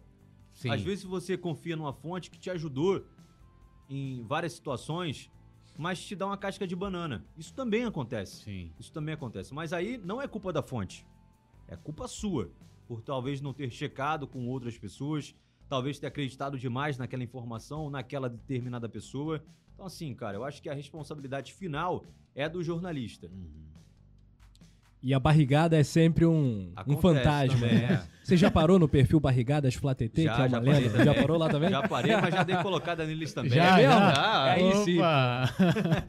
Sim. 0.54 0.70
Às 0.70 0.80
vezes 0.82 1.04
você 1.04 1.36
confia 1.36 1.76
numa 1.76 1.92
fonte 1.92 2.30
que 2.30 2.38
te 2.38 2.48
ajudou 2.48 3.04
em 3.88 4.22
várias 4.22 4.52
situações, 4.52 5.30
mas 5.76 6.02
te 6.02 6.14
dá 6.14 6.26
uma 6.26 6.38
casca 6.38 6.66
de 6.66 6.74
banana. 6.74 7.24
Isso 7.36 7.52
também 7.52 7.84
acontece. 7.84 8.44
Sim. 8.44 8.72
Isso 8.78 8.92
também 8.92 9.14
acontece. 9.14 9.52
Mas 9.52 9.72
aí 9.72 9.98
não 9.98 10.22
é 10.22 10.28
culpa 10.28 10.52
da 10.52 10.62
fonte. 10.62 11.06
É 11.66 11.76
culpa 11.76 12.06
sua. 12.08 12.50
Por 12.86 13.02
talvez 13.02 13.40
não 13.40 13.52
ter 13.52 13.70
checado 13.70 14.26
com 14.26 14.46
outras 14.46 14.78
pessoas, 14.78 15.34
talvez 15.68 15.98
ter 15.98 16.06
acreditado 16.06 16.58
demais 16.58 16.98
naquela 16.98 17.24
informação, 17.24 17.90
naquela 17.90 18.28
determinada 18.28 18.88
pessoa. 18.88 19.42
Então, 19.74 19.86
assim, 19.86 20.14
cara, 20.14 20.36
eu 20.36 20.44
acho 20.44 20.62
que 20.62 20.68
a 20.68 20.74
responsabilidade 20.74 21.52
final 21.52 22.04
é 22.34 22.48
do 22.48 22.62
jornalista. 22.62 23.26
Uhum. 23.26 23.73
E 25.06 25.12
a 25.12 25.20
barrigada 25.20 25.76
é 25.76 25.82
sempre 25.82 26.24
um, 26.24 26.32
um 26.32 26.72
Acontece 26.74 27.02
fantasma. 27.02 27.60
também, 27.60 27.74
né? 27.78 28.02
é. 28.10 28.14
Você 28.24 28.38
já 28.38 28.50
parou 28.50 28.78
no 28.78 28.88
perfil 28.88 29.20
Barrigadas 29.20 29.74
Flatetê, 29.74 30.22
Já, 30.22 30.34
que 30.34 30.40
é 30.40 30.44
uma 30.44 30.48
já 30.48 30.58
lenda? 30.58 30.88
também. 30.88 31.04
Já 31.04 31.14
parou 31.14 31.36
lá 31.36 31.48
também? 31.50 31.68
Já 31.68 31.86
parei, 31.86 32.16
mas 32.16 32.32
já 32.34 32.42
dei 32.42 32.56
colocada 32.56 33.04
neles 33.06 33.34
também. 33.34 33.50
Já, 33.52 33.78
É 33.78 33.82
mesmo? 33.86 34.00
já. 34.00 34.44
Aí 34.44 34.72
sim. 34.76 34.96
Opa! 34.96 35.54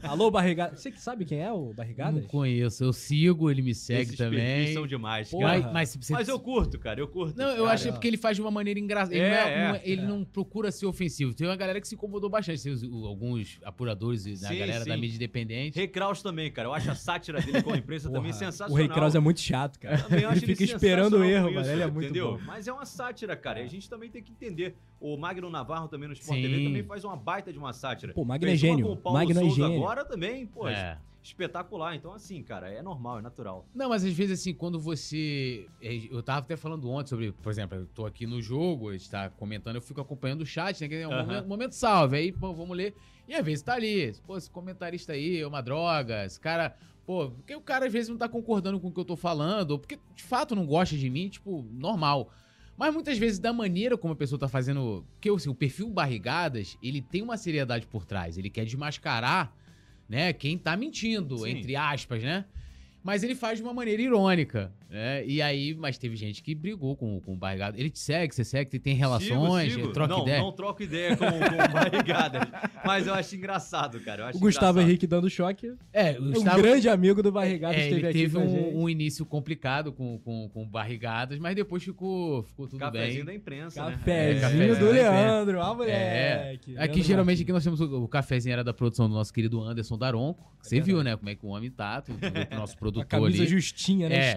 Alô, 0.02 0.30
Barrigada. 0.30 0.74
Você 0.74 0.90
que 0.90 0.98
sabe 0.98 1.26
quem 1.26 1.40
é 1.42 1.52
o 1.52 1.74
Barrigadas? 1.74 2.14
Não 2.22 2.22
conheço. 2.26 2.82
Eu 2.84 2.94
sigo, 2.94 3.50
ele 3.50 3.60
me 3.60 3.74
segue 3.74 4.00
Esses 4.00 4.16
também. 4.16 4.72
são 4.72 4.86
demais, 4.86 5.28
Porra. 5.30 5.60
cara. 5.60 5.72
Mas, 5.74 5.94
mas, 5.94 6.10
Mas 6.10 6.28
eu 6.28 6.40
curto, 6.40 6.78
cara, 6.78 6.98
eu 6.98 7.06
curto. 7.06 7.36
Não, 7.36 7.50
eu 7.50 7.64
cara. 7.64 7.74
acho 7.74 7.92
que 8.00 8.08
ele 8.08 8.16
faz 8.16 8.34
de 8.34 8.40
uma 8.40 8.50
maneira 8.50 8.80
engraçada. 8.80 9.14
Ele, 9.14 9.22
É, 9.22 9.28
não, 9.30 9.46
é- 9.74 9.76
é, 9.76 9.76
é- 9.76 9.82
ele 9.84 10.06
não 10.06 10.24
procura 10.24 10.72
ser 10.72 10.86
ofensivo. 10.86 11.34
Tem 11.34 11.46
uma 11.46 11.54
galera 11.56 11.82
que 11.82 11.86
se 11.86 11.96
incomodou 11.96 12.30
bastante. 12.30 12.62
Tem 12.62 12.72
alguns 13.04 13.58
apuradores 13.62 14.24
da 14.40 14.48
Sim, 14.48 14.58
galera 14.58 14.86
da 14.86 14.94
sim. 14.94 15.00
mídia 15.02 15.16
independente. 15.16 15.76
Rei 15.76 15.86
Kraus 15.86 16.22
também, 16.22 16.50
cara. 16.50 16.68
Eu 16.68 16.72
acho 16.72 16.90
a 16.90 16.94
sátira 16.94 17.42
dele 17.42 17.62
com 17.62 17.74
a 17.74 17.76
imprensa 17.76 18.08
também 18.10 18.32
sensacional. 18.32 18.85
O 18.86 18.88
Rei 18.88 18.94
Kraus 18.96 19.14
é 19.14 19.20
muito 19.20 19.40
chato, 19.40 19.78
cara. 19.78 19.98
Também 20.02 20.24
ele 20.24 20.40
fica 20.40 20.62
ele 20.62 20.72
esperando 20.72 21.18
o 21.18 21.24
erro, 21.24 21.48
com 21.48 21.54
mano. 21.54 21.66
isso, 21.66 21.70
Ele 21.70 21.82
é 21.82 21.86
muito 21.86 22.04
entendeu? 22.06 22.32
bom. 22.38 22.40
Mas 22.46 22.66
é 22.68 22.72
uma 22.72 22.86
sátira, 22.86 23.36
cara. 23.36 23.60
E 23.60 23.64
a 23.64 23.68
gente 23.68 23.88
também 23.88 24.10
tem 24.10 24.22
que 24.22 24.32
entender. 24.32 24.76
O 25.00 25.16
Magno 25.16 25.50
Navarro 25.50 25.88
também 25.88 26.08
no 26.08 26.14
Sport 26.14 26.36
Sim. 26.38 26.42
TV 26.42 26.64
também 26.64 26.82
faz 26.84 27.04
uma 27.04 27.16
baita 27.16 27.52
de 27.52 27.58
uma 27.58 27.72
sátira. 27.72 28.12
Pô, 28.14 28.24
Magno 28.24 28.46
é 28.46 28.50
Fez 28.50 28.62
uma 28.62 28.68
gênio. 28.70 28.86
Com 28.86 28.92
o 28.92 28.96
Paulo 28.96 29.18
Magno 29.18 29.38
é 29.38 29.42
Souza 29.42 29.56
gênio. 29.56 29.76
agora 29.82 30.04
também, 30.04 30.46
pô, 30.46 30.68
É. 30.68 30.98
espetacular. 31.22 31.94
Então, 31.94 32.12
assim, 32.12 32.42
cara, 32.42 32.70
é 32.70 32.80
normal, 32.82 33.18
é 33.18 33.22
natural. 33.22 33.66
Não, 33.74 33.88
mas 33.88 34.04
às 34.04 34.12
vezes, 34.12 34.40
assim, 34.40 34.54
quando 34.54 34.78
você. 34.80 35.66
é, 35.82 35.94
Eu 36.10 36.22
tava 36.22 36.38
até 36.40 36.56
falando 36.56 36.88
ontem 36.90 37.10
sobre, 37.10 37.32
por 37.32 37.50
exemplo, 37.50 37.76
eu 37.78 37.86
tô 37.86 38.06
aqui 38.06 38.26
no 38.26 38.40
jogo, 38.40 38.90
a 38.90 38.92
gente 38.92 39.10
tá 39.10 39.28
comentando, 39.30 39.76
eu 39.76 39.82
fico 39.82 40.00
acompanhando 40.00 40.42
o 40.42 40.46
chat, 40.46 40.80
né? 40.80 40.88
Que 40.88 40.94
é 40.96 41.08
um 41.08 41.10
momento, 41.26 41.48
momento 41.48 41.72
salve. 41.72 42.16
Aí, 42.16 42.32
pô, 42.32 42.52
vamos 42.52 42.76
ler. 42.76 42.94
E 43.28 43.34
às 43.34 43.44
vezes 43.44 43.62
tá 43.62 43.74
ali, 43.74 44.14
pô, 44.26 44.36
esse 44.36 44.48
comentarista 44.50 45.12
aí 45.12 45.40
é 45.40 45.46
uma 45.46 45.60
droga, 45.60 46.24
esse 46.24 46.38
cara. 46.40 46.76
Pô, 47.06 47.30
porque 47.30 47.54
o 47.54 47.60
cara 47.60 47.86
às 47.86 47.92
vezes 47.92 48.08
não 48.08 48.16
tá 48.16 48.28
concordando 48.28 48.80
com 48.80 48.88
o 48.88 48.92
que 48.92 48.98
eu 48.98 49.04
tô 49.04 49.14
falando, 49.14 49.70
ou 49.70 49.78
porque 49.78 49.98
de 50.14 50.24
fato 50.24 50.56
não 50.56 50.66
gosta 50.66 50.96
de 50.96 51.08
mim, 51.08 51.28
tipo, 51.28 51.64
normal. 51.72 52.32
Mas 52.76 52.92
muitas 52.92 53.16
vezes, 53.16 53.38
da 53.38 53.52
maneira 53.52 53.96
como 53.96 54.12
a 54.12 54.16
pessoa 54.16 54.38
tá 54.38 54.48
fazendo. 54.48 55.06
Porque 55.12 55.30
assim, 55.30 55.48
o 55.48 55.54
perfil 55.54 55.88
Barrigadas, 55.88 56.76
ele 56.82 57.00
tem 57.00 57.22
uma 57.22 57.36
seriedade 57.36 57.86
por 57.86 58.04
trás. 58.04 58.36
Ele 58.36 58.50
quer 58.50 58.64
desmascarar, 58.64 59.54
né, 60.08 60.32
quem 60.32 60.58
tá 60.58 60.76
mentindo, 60.76 61.38
Sim. 61.38 61.50
entre 61.50 61.76
aspas, 61.76 62.22
né? 62.22 62.44
Mas 63.02 63.22
ele 63.22 63.36
faz 63.36 63.58
de 63.58 63.62
uma 63.62 63.72
maneira 63.72 64.02
irônica, 64.02 64.72
né? 64.88 65.24
E 65.26 65.42
aí, 65.42 65.74
mas 65.74 65.98
teve 65.98 66.14
gente 66.16 66.42
que 66.42 66.54
brigou 66.54 66.96
com, 66.96 67.20
com 67.20 67.34
o 67.34 67.36
Barrigada. 67.36 67.78
Ele 67.78 67.90
te 67.90 67.98
segue, 67.98 68.34
você 68.34 68.44
segue, 68.44 68.70
você 68.70 68.78
tem 68.78 68.94
relações, 68.94 69.72
Sigo, 69.72 69.82
sigo. 69.82 69.92
troca 69.92 70.14
não, 70.14 70.22
ideia. 70.22 70.38
Não 70.40 70.52
troco 70.52 70.82
ideia 70.82 71.16
com, 71.16 71.24
com 71.26 71.30
barrigada. 71.72 72.48
Mas 72.84 73.06
eu 73.06 73.14
acho 73.14 73.34
engraçado, 73.34 73.98
cara. 74.00 74.22
Eu 74.22 74.26
acho 74.26 74.38
O 74.38 74.40
Gustavo 74.40 74.70
engraçado. 74.78 74.88
Henrique 74.88 75.06
dando 75.06 75.28
choque. 75.28 75.72
É, 75.92 76.12
o 76.18 76.22
Um 76.22 76.32
Gustavo- 76.32 76.62
grande 76.62 76.88
amigo 76.88 77.22
do 77.22 77.32
Barrigadas 77.32 77.76
é, 77.78 77.80
esteve 77.82 78.00
ele 78.00 78.06
aqui 78.08 78.18
teve 78.20 78.36
a 78.36 78.40
um, 78.40 78.82
um 78.82 78.88
início 78.88 79.26
complicado 79.26 79.92
com, 79.92 80.18
com, 80.20 80.48
com 80.52 80.66
barrigadas, 80.68 81.38
mas 81.38 81.54
depois 81.56 81.82
ficou, 81.82 82.42
ficou 82.44 82.68
tudo 82.68 82.78
Cafezinho 82.78 83.16
bem. 83.16 83.24
da 83.24 83.34
imprensa, 83.34 83.84
né? 83.86 83.92
Cafézinho 83.96 84.36
É, 84.38 84.40
cafezinho 84.40 84.78
do 84.78 84.90
Leandro, 84.92 85.60
ah, 85.60 85.70
É, 85.70 85.74
moleque. 85.74 86.70
aqui 86.78 86.78
Leandro 86.86 87.02
geralmente 87.02 87.42
aqui 87.42 87.52
nós 87.52 87.64
temos 87.64 87.80
o, 87.80 88.04
o 88.04 88.08
cafezinho 88.08 88.52
era 88.52 88.62
da 88.64 88.72
produção 88.72 89.08
do 89.08 89.14
nosso 89.14 89.32
querido 89.32 89.60
Anderson 89.60 89.98
Daronco. 89.98 90.54
Você 90.62 90.80
viu, 90.80 91.02
né, 91.02 91.16
como 91.16 91.28
é 91.28 91.34
que 91.34 91.44
o 91.46 91.48
homem 91.50 91.70
tá, 91.70 92.02
o 92.52 92.56
nosso 92.56 92.74
A 92.74 92.76
produtor 92.76 93.06
camisa 93.06 93.42
ali. 93.42 93.46
justinha, 93.50 94.08
né? 94.08 94.30
É, 94.32 94.34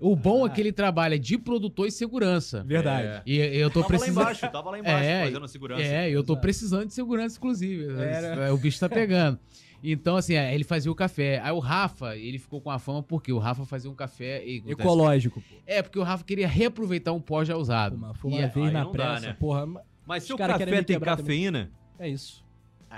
O 0.00 0.14
bom 0.16 0.46
é 0.46 0.50
que 0.50 0.60
ele 0.60 0.72
trabalha 0.72 1.18
de 1.18 1.36
produtor 1.38 1.86
e 1.86 1.90
segurança. 1.90 2.62
Verdade. 2.64 3.06
É. 3.08 3.22
E 3.26 3.38
eu 3.58 3.70
tô 3.70 3.80
Tava 3.80 3.88
precisando 3.88 4.16
lá 4.16 4.22
embaixo, 4.22 4.50
tava 4.50 4.70
lá 4.70 4.78
embaixo 4.78 5.04
É, 5.04 5.24
fazendo 5.24 5.44
a 5.44 5.48
segurança. 5.48 5.82
É, 5.82 6.08
eu 6.10 6.22
tô 6.24 6.32
Exato. 6.32 6.42
precisando 6.42 6.86
de 6.86 6.94
segurança, 6.94 7.36
inclusive. 7.38 7.86
Era. 8.00 8.46
É, 8.46 8.50
O 8.52 8.56
bicho 8.56 8.78
tá 8.80 8.88
pegando. 8.88 9.38
Então, 9.84 10.16
assim, 10.16 10.34
é, 10.34 10.54
ele 10.54 10.64
fazia 10.64 10.90
o 10.90 10.94
café. 10.94 11.38
Aí 11.44 11.52
o 11.52 11.58
Rafa, 11.58 12.16
ele 12.16 12.38
ficou 12.38 12.60
com 12.60 12.70
a 12.70 12.78
fama 12.78 13.02
porque 13.02 13.32
o 13.32 13.38
Rafa 13.38 13.64
fazia 13.64 13.90
um 13.90 13.94
café. 13.94 14.42
E, 14.44 14.62
Ecológico, 14.66 15.40
pô. 15.40 15.56
É, 15.66 15.82
porque 15.82 15.98
o 15.98 16.02
Rafa 16.02 16.24
queria 16.24 16.48
reaproveitar 16.48 17.12
um 17.12 17.20
pó 17.20 17.44
já 17.44 17.54
Pô, 17.54 17.60
usado. 17.60 17.96
mas 17.98 18.16
foi 18.16 18.30
E 18.32 18.34
uma 18.38 18.46
vez 18.48 18.66
aí 18.66 18.72
na 18.72 18.84
não 18.84 18.92
dá, 18.92 19.10
pressa, 19.10 19.26
né? 19.28 19.36
porra. 19.38 19.66
ma- 19.66 19.82
Mas 20.06 20.22
se 20.24 20.32
o 20.32 20.36
café 20.36 20.64
tem 20.64 20.82
quebrar 20.84 21.16
também. 21.16 21.42
cafeína, 21.44 21.70
É 21.98 22.08
isso. 22.08 22.44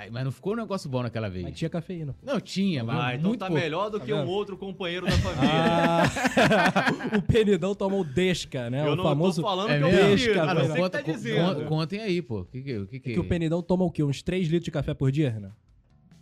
Ai, 0.00 0.11
mas 0.11 0.22
não 0.24 0.30
ficou 0.30 0.52
um 0.52 0.56
negócio 0.56 0.88
bom 0.88 1.02
naquela 1.02 1.28
vez. 1.28 1.44
Mas 1.44 1.58
tinha 1.58 1.68
cafeína. 1.68 2.14
Não, 2.22 2.38
tinha, 2.40 2.84
mas 2.84 2.96
ah, 3.00 3.14
então 3.16 3.28
muito 3.30 3.40
tá 3.40 3.46
pouco. 3.48 3.61
melhor 3.61 3.90
do 3.90 3.98
Tá 3.98 4.04
que 4.06 4.12
um 4.14 4.18
vendo? 4.18 4.30
outro 4.30 4.56
companheiro 4.56 5.06
da 5.06 5.12
família. 5.12 5.50
Ah, 5.52 7.16
o 7.18 7.22
Penidão 7.22 7.74
tomou 7.74 8.04
Desca, 8.04 8.70
né? 8.70 8.87
eu 8.87 8.92
o 8.92 8.96
não 8.96 9.02
famoso. 9.02 9.42
tô 9.42 9.48
falando 9.48 9.70
É 9.70 9.78
que 9.78 9.82
eu 9.84 9.88
mesmo? 9.88 10.06
prefiro, 10.06 10.40
Ah, 10.40 10.54
não, 10.54 10.62
que 10.62 10.68
conta, 10.76 10.90
tá 10.98 11.02
con- 11.04 11.12
dizendo. 11.12 11.54
con- 11.62 11.66
contem 11.66 12.00
aí, 12.00 12.22
pô. 12.22 12.44
Que 12.44 12.62
que, 12.62 12.78
o 12.78 12.87
que, 12.87 13.00
que... 13.00 13.12
Que 13.14 13.18
o 13.18 13.24
Penidão 13.24 13.61
toma 13.61 13.84
o 13.84 13.90
quê? 13.90 14.04
Uns 14.04 14.22
3 14.22 14.46
litros 14.46 14.64
de 14.66 14.70
café 14.70 14.94
por 14.94 15.11
dia, 15.11 15.30
Renan? 15.30 15.50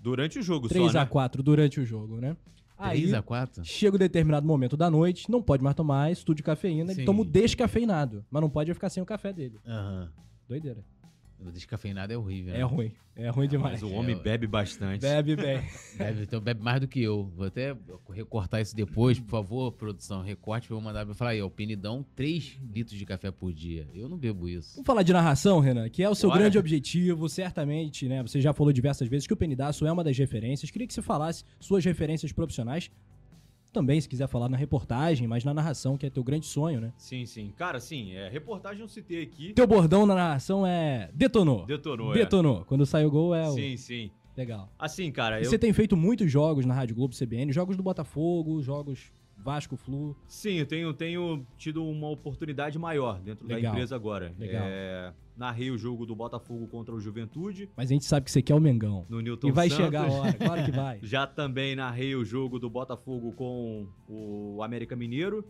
Durante 0.00 0.38
o 0.38 0.42
jogo 0.42 0.68
3 0.68 0.92
só, 0.92 0.98
a 0.98 1.02
né? 1.02 1.06
4 1.10 1.42
durante 1.42 1.78
o 1.78 1.84
jogo, 1.84 2.18
né? 2.18 2.34
Aí 2.78 3.00
3 3.02 3.12
a 3.14 3.20
4? 3.22 3.62
chega 3.64 3.96
um 3.96 3.98
determinado 3.98 4.46
momento 4.46 4.74
da 4.76 4.88
noite, 4.90 5.30
não 5.30 5.42
pode 5.42 5.62
mais 5.62 5.76
tomar 5.76 6.10
estudo 6.10 6.36
de 6.38 6.42
cafeína, 6.42 6.92
Sim. 6.94 7.00
ele 7.00 7.04
toma 7.06 7.20
o 7.20 7.24
descafeinado. 7.24 8.24
Mas 8.30 8.40
não 8.40 8.48
pode 8.48 8.72
ficar 8.72 8.88
sem 8.88 9.02
o 9.02 9.06
café 9.06 9.32
dele. 9.34 9.58
Aham. 9.66 10.08
Doideira. 10.48 10.84
O 11.38 11.50
descafeinado 11.50 12.12
é 12.12 12.16
horrível, 12.16 12.54
né? 12.54 12.60
É 12.60 12.62
ruim. 12.62 12.92
É 13.14 13.28
ruim 13.28 13.46
demais. 13.48 13.80
Mas 13.80 13.82
o 13.82 13.94
homem 13.94 14.16
É, 14.16 14.18
bebe 14.18 14.46
bastante. 14.46 15.00
Bebe 15.00 15.36
bem. 15.36 15.62
Bebe, 15.96 16.22
então 16.22 16.40
bebe 16.40 16.62
mais 16.62 16.80
do 16.80 16.88
que 16.88 17.00
eu. 17.02 17.30
Vou 17.34 17.46
até 17.46 17.74
recortar 18.12 18.60
isso 18.60 18.74
depois, 18.74 19.18
por 19.18 19.28
favor, 19.30 19.72
produção. 19.72 20.22
Recorte 20.22 20.70
eu 20.70 20.80
mandar 20.80 21.04
pra 21.06 21.14
falar 21.14 21.30
aí, 21.30 21.40
ó. 21.40 21.46
O 21.46 21.50
Penidão, 21.50 22.04
3 22.14 22.58
litros 22.74 22.98
de 22.98 23.06
café 23.06 23.30
por 23.30 23.52
dia. 23.52 23.86
Eu 23.94 24.08
não 24.08 24.18
bebo 24.18 24.48
isso. 24.48 24.74
Vamos 24.74 24.86
falar 24.86 25.02
de 25.02 25.12
narração, 25.12 25.60
Renan, 25.60 25.88
que 25.88 26.02
é 26.02 26.08
o 26.10 26.14
seu 26.14 26.28
Bora. 26.28 26.40
grande 26.40 26.58
objetivo, 26.58 27.28
certamente, 27.28 28.08
né? 28.08 28.22
Você 28.22 28.40
já 28.40 28.52
falou 28.52 28.72
diversas 28.72 29.08
vezes 29.08 29.26
que 29.26 29.32
o 29.32 29.36
Penidaço 29.36 29.86
é 29.86 29.92
uma 29.92 30.04
das 30.04 30.16
referências. 30.18 30.70
Queria 30.70 30.86
que 30.86 30.92
você 30.94 31.02
falasse 31.02 31.44
suas 31.60 31.84
referências 31.84 32.32
profissionais. 32.32 32.90
Também, 33.76 34.00
se 34.00 34.08
quiser 34.08 34.26
falar 34.26 34.48
na 34.48 34.56
reportagem, 34.56 35.28
mas 35.28 35.44
na 35.44 35.52
narração, 35.52 35.98
que 35.98 36.06
é 36.06 36.08
teu 36.08 36.24
grande 36.24 36.46
sonho, 36.46 36.80
né? 36.80 36.94
Sim, 36.96 37.26
sim. 37.26 37.52
Cara, 37.54 37.78
sim, 37.78 38.14
é, 38.14 38.26
reportagem 38.26 38.80
eu 38.80 38.88
citei 38.88 39.22
aqui. 39.22 39.52
Teu 39.52 39.66
bordão 39.66 40.06
na 40.06 40.14
narração 40.14 40.66
é 40.66 41.10
detonou. 41.12 41.66
Detonou, 41.66 42.14
Detonou. 42.14 42.64
Quando 42.64 42.86
sai 42.86 43.04
o 43.04 43.10
gol 43.10 43.34
é 43.34 43.44
é. 43.44 43.48
o... 43.48 43.52
Sim, 43.52 43.76
sim. 43.76 44.10
Legal. 44.34 44.72
Assim, 44.78 45.12
cara, 45.12 45.40
E 45.40 45.44
eu... 45.44 45.50
Você 45.50 45.58
tem 45.58 45.74
feito 45.74 45.94
muitos 45.94 46.32
jogos 46.32 46.64
na 46.64 46.72
Rádio 46.72 46.96
Globo 46.96 47.14
CBN, 47.14 47.52
jogos 47.52 47.76
do 47.76 47.82
Botafogo, 47.82 48.62
jogos 48.62 49.12
Vasco 49.36 49.76
Flu. 49.76 50.16
Sim, 50.26 50.54
eu 50.54 50.64
tenho, 50.64 50.94
tenho 50.94 51.46
tido 51.58 51.84
uma 51.84 52.08
oportunidade 52.08 52.78
maior 52.78 53.20
dentro 53.20 53.46
da 53.46 53.56
Legal. 53.56 53.74
empresa 53.74 53.94
agora. 53.94 54.34
Legal. 54.38 54.64
É, 54.66 55.12
narrei 55.36 55.70
o 55.70 55.76
jogo 55.78 56.06
do 56.06 56.14
Botafogo 56.16 56.66
contra 56.66 56.94
o 56.94 57.00
Juventude, 57.00 57.68
Mas 57.76 57.90
a 57.90 57.92
gente 57.92 58.04
sabe 58.04 58.24
que 58.24 58.30
você 58.32 58.40
quer 58.42 58.54
o 58.54 58.60
Mengão. 58.60 59.04
no 59.08 59.20
Newton 59.20 59.48
E 59.48 59.52
vai 59.52 59.68
Santos. 59.68 59.84
chegar 59.84 60.08
a 60.08 60.12
hora, 60.12 60.32
claro 60.32 60.64
que 60.64 60.70
vai. 60.72 60.98
Já 61.04 61.26
também 61.26 61.76
narrei 61.76 62.14
o 62.14 62.24
jogo 62.24 62.58
do 62.58 62.70
Botafogo 62.70 63.32
com 63.32 63.86
o 64.08 64.62
América 64.62 64.96
Mineiro. 64.96 65.44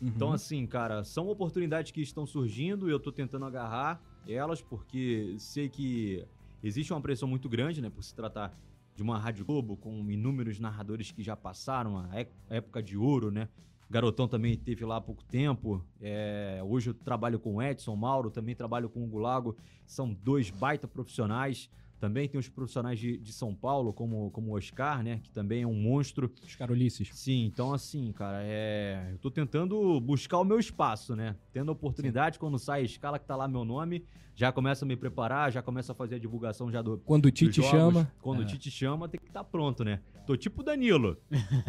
Uhum. 0.00 0.08
Então, 0.08 0.32
assim, 0.32 0.66
cara, 0.66 1.04
são 1.04 1.28
oportunidades 1.28 1.90
que 1.92 2.00
estão 2.00 2.26
surgindo 2.26 2.88
e 2.88 2.92
eu 2.92 3.00
tô 3.00 3.10
tentando 3.12 3.44
agarrar 3.44 4.00
elas 4.28 4.60
porque 4.62 5.34
sei 5.38 5.68
que 5.68 6.24
existe 6.62 6.92
uma 6.92 7.00
pressão 7.00 7.28
muito 7.28 7.48
grande, 7.48 7.80
né, 7.82 7.90
por 7.90 8.02
se 8.02 8.14
tratar 8.14 8.56
de 8.94 9.02
uma 9.02 9.18
Rádio 9.18 9.44
Globo 9.44 9.76
com 9.76 10.08
inúmeros 10.10 10.60
narradores 10.60 11.10
que 11.10 11.22
já 11.22 11.34
passaram 11.36 11.98
a 11.98 12.10
época 12.50 12.82
de 12.82 12.96
ouro, 12.96 13.30
né? 13.30 13.48
Garotão 13.92 14.26
também 14.26 14.56
teve 14.56 14.86
lá 14.86 14.96
há 14.96 15.00
pouco 15.02 15.22
tempo. 15.22 15.84
É, 16.00 16.62
hoje 16.64 16.88
eu 16.88 16.94
trabalho 16.94 17.38
com 17.38 17.56
o 17.56 17.62
Edson 17.62 17.94
Mauro, 17.94 18.30
também 18.30 18.54
trabalho 18.54 18.88
com 18.88 19.00
o 19.00 19.04
Hugo 19.04 19.18
Lago. 19.18 19.54
São 19.84 20.14
dois 20.14 20.48
baita 20.48 20.88
profissionais. 20.88 21.68
Também 22.02 22.28
tem 22.28 22.36
os 22.36 22.48
profissionais 22.48 22.98
de, 22.98 23.16
de 23.16 23.32
São 23.32 23.54
Paulo, 23.54 23.92
como, 23.92 24.28
como 24.32 24.50
o 24.50 24.56
Oscar, 24.56 25.04
né? 25.04 25.20
Que 25.22 25.30
também 25.30 25.62
é 25.62 25.66
um 25.68 25.72
monstro. 25.72 26.32
Os 26.44 26.56
Carolices. 26.56 27.08
Sim, 27.12 27.44
então 27.44 27.72
assim, 27.72 28.10
cara, 28.10 28.38
é. 28.42 29.10
Eu 29.12 29.18
tô 29.18 29.30
tentando 29.30 30.00
buscar 30.00 30.38
o 30.40 30.44
meu 30.44 30.58
espaço, 30.58 31.14
né? 31.14 31.36
Tendo 31.52 31.68
a 31.68 31.72
oportunidade, 31.72 32.40
quando 32.40 32.58
sai 32.58 32.80
a 32.80 32.84
escala 32.84 33.20
que 33.20 33.24
tá 33.24 33.36
lá 33.36 33.46
meu 33.46 33.64
nome, 33.64 34.04
já 34.34 34.50
começa 34.50 34.84
a 34.84 34.88
me 34.88 34.96
preparar, 34.96 35.52
já 35.52 35.62
começa 35.62 35.92
a 35.92 35.94
fazer 35.94 36.16
a 36.16 36.18
divulgação 36.18 36.72
já 36.72 36.82
do. 36.82 36.98
Quando 37.04 37.26
o 37.26 37.30
Tite 37.30 37.62
jogos. 37.62 37.70
chama. 37.70 38.12
Quando 38.20 38.40
o 38.40 38.42
É. 38.42 38.46
Tite 38.46 38.68
chama, 38.68 39.08
tem 39.08 39.20
que 39.20 39.28
estar 39.28 39.44
pronto, 39.44 39.84
né? 39.84 40.00
Tô 40.26 40.36
tipo 40.36 40.64
Danilo. 40.64 41.16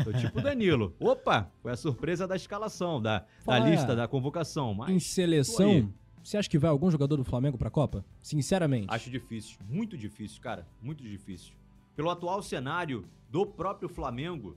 Tô 0.03 0.11
tipo 0.13 0.41
Danilo. 0.41 0.95
Opa! 0.99 1.51
Foi 1.61 1.71
a 1.71 1.75
surpresa 1.75 2.27
da 2.27 2.35
escalação, 2.35 2.99
da, 2.99 3.19
da 3.19 3.25
Fala, 3.45 3.69
lista, 3.69 3.91
é. 3.93 3.95
da 3.95 4.07
convocação. 4.07 4.71
Em 4.71 4.77
Mas 4.77 4.89
aí. 4.89 4.99
seleção, 4.99 5.93
você 6.23 6.37
acha 6.37 6.49
que 6.49 6.57
vai 6.57 6.69
algum 6.69 6.89
jogador 6.89 7.17
do 7.17 7.23
Flamengo 7.23 7.57
pra 7.57 7.69
Copa? 7.69 8.03
Sinceramente. 8.21 8.87
Acho 8.89 9.09
difícil, 9.09 9.57
muito 9.69 9.97
difícil, 9.97 10.41
cara, 10.41 10.65
muito 10.81 11.03
difícil. 11.03 11.53
Pelo 11.95 12.09
atual 12.09 12.41
cenário 12.41 13.05
do 13.29 13.45
próprio 13.45 13.89
Flamengo, 13.89 14.55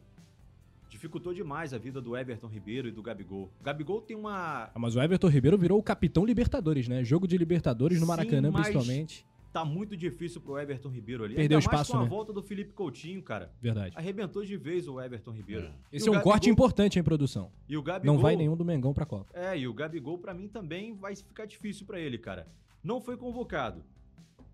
dificultou 0.89 1.35
demais 1.35 1.75
a 1.75 1.79
vida 1.79 2.01
do 2.01 2.17
Everton 2.17 2.47
Ribeiro 2.47 2.89
e 2.89 2.91
do 2.93 3.03
Gabigol. 3.03 3.51
O 3.61 3.65
Gabigol 3.65 4.01
tem 4.01 4.17
uma. 4.17 4.71
Ah, 4.75 4.79
Mas 4.79 4.95
o 4.97 5.01
Everton 5.03 5.29
Ribeiro 5.29 5.59
virou 5.59 5.79
o 5.79 5.83
capitão 5.83 6.25
Libertadores, 6.25 6.89
né? 6.89 7.05
Jogo 7.05 7.27
de 7.27 7.37
Libertadores 7.37 7.99
no 7.99 8.05
Sim, 8.07 8.09
Maracanã, 8.11 8.51
mas- 8.51 8.69
principalmente. 8.69 9.27
Tá 9.57 9.65
muito 9.65 9.97
difícil 9.97 10.39
pro 10.39 10.59
Everton 10.59 10.91
Ribeiro 10.91 11.25
ali. 11.25 11.35
Perdeu 11.35 11.57
Ainda 11.57 11.67
mais 11.71 11.81
espaço, 11.81 11.93
com 11.93 11.99
a 11.99 12.03
né? 12.03 12.09
volta 12.11 12.31
do 12.31 12.43
Felipe 12.43 12.75
Coutinho, 12.75 13.23
cara. 13.23 13.51
Verdade. 13.59 13.97
Arrebentou 13.97 14.45
de 14.45 14.55
vez 14.55 14.87
o 14.87 15.01
Everton 15.01 15.31
Ribeiro. 15.31 15.73
E 15.91 15.97
Esse 15.97 16.09
é 16.09 16.13
um 16.13 16.21
corte 16.21 16.43
Gabigol- 16.47 16.53
importante 16.53 16.99
em 16.99 17.03
produção. 17.03 17.51
E 17.67 17.75
o 17.75 17.83
Gabigol. 17.83 18.15
Não 18.15 18.21
vai 18.21 18.37
nenhum 18.37 18.55
do 18.55 18.67
Mengão 18.67 18.93
pra 18.93 19.07
Copa. 19.07 19.31
É, 19.33 19.57
e 19.59 19.67
o 19.67 19.73
Gabigol 19.73 20.19
pra 20.19 20.35
mim 20.35 20.47
também 20.47 20.95
vai 20.95 21.17
ficar 21.17 21.47
difícil 21.47 21.87
pra 21.87 21.99
ele, 21.99 22.19
cara. 22.19 22.47
Não 22.85 23.01
foi 23.01 23.17
convocado 23.17 23.83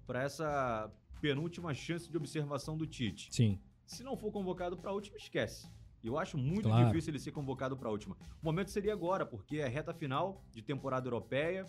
pra 0.07 0.23
essa 0.23 0.89
penúltima 1.21 1.75
chance 1.75 2.09
de 2.09 2.17
observação 2.17 2.77
do 2.79 2.87
Tite. 2.87 3.27
Sim. 3.35 3.59
Se 3.85 4.05
não 4.05 4.17
for 4.17 4.31
convocado 4.31 4.77
pra 4.77 4.93
última, 4.93 5.17
esquece. 5.17 5.69
Eu 6.05 6.17
acho 6.17 6.39
muito 6.39 6.69
Claro. 6.69 6.87
difícil 6.87 7.11
ele 7.11 7.19
ser 7.19 7.33
convocado 7.33 7.77
pra 7.77 7.91
última. 7.91 8.17
O 8.41 8.45
momento 8.45 8.71
seria 8.71 8.93
agora, 8.93 9.27
porque 9.27 9.57
é 9.57 9.67
reta 9.67 9.93
final 9.93 10.45
de 10.53 10.63
temporada 10.63 11.09
europeia. 11.09 11.67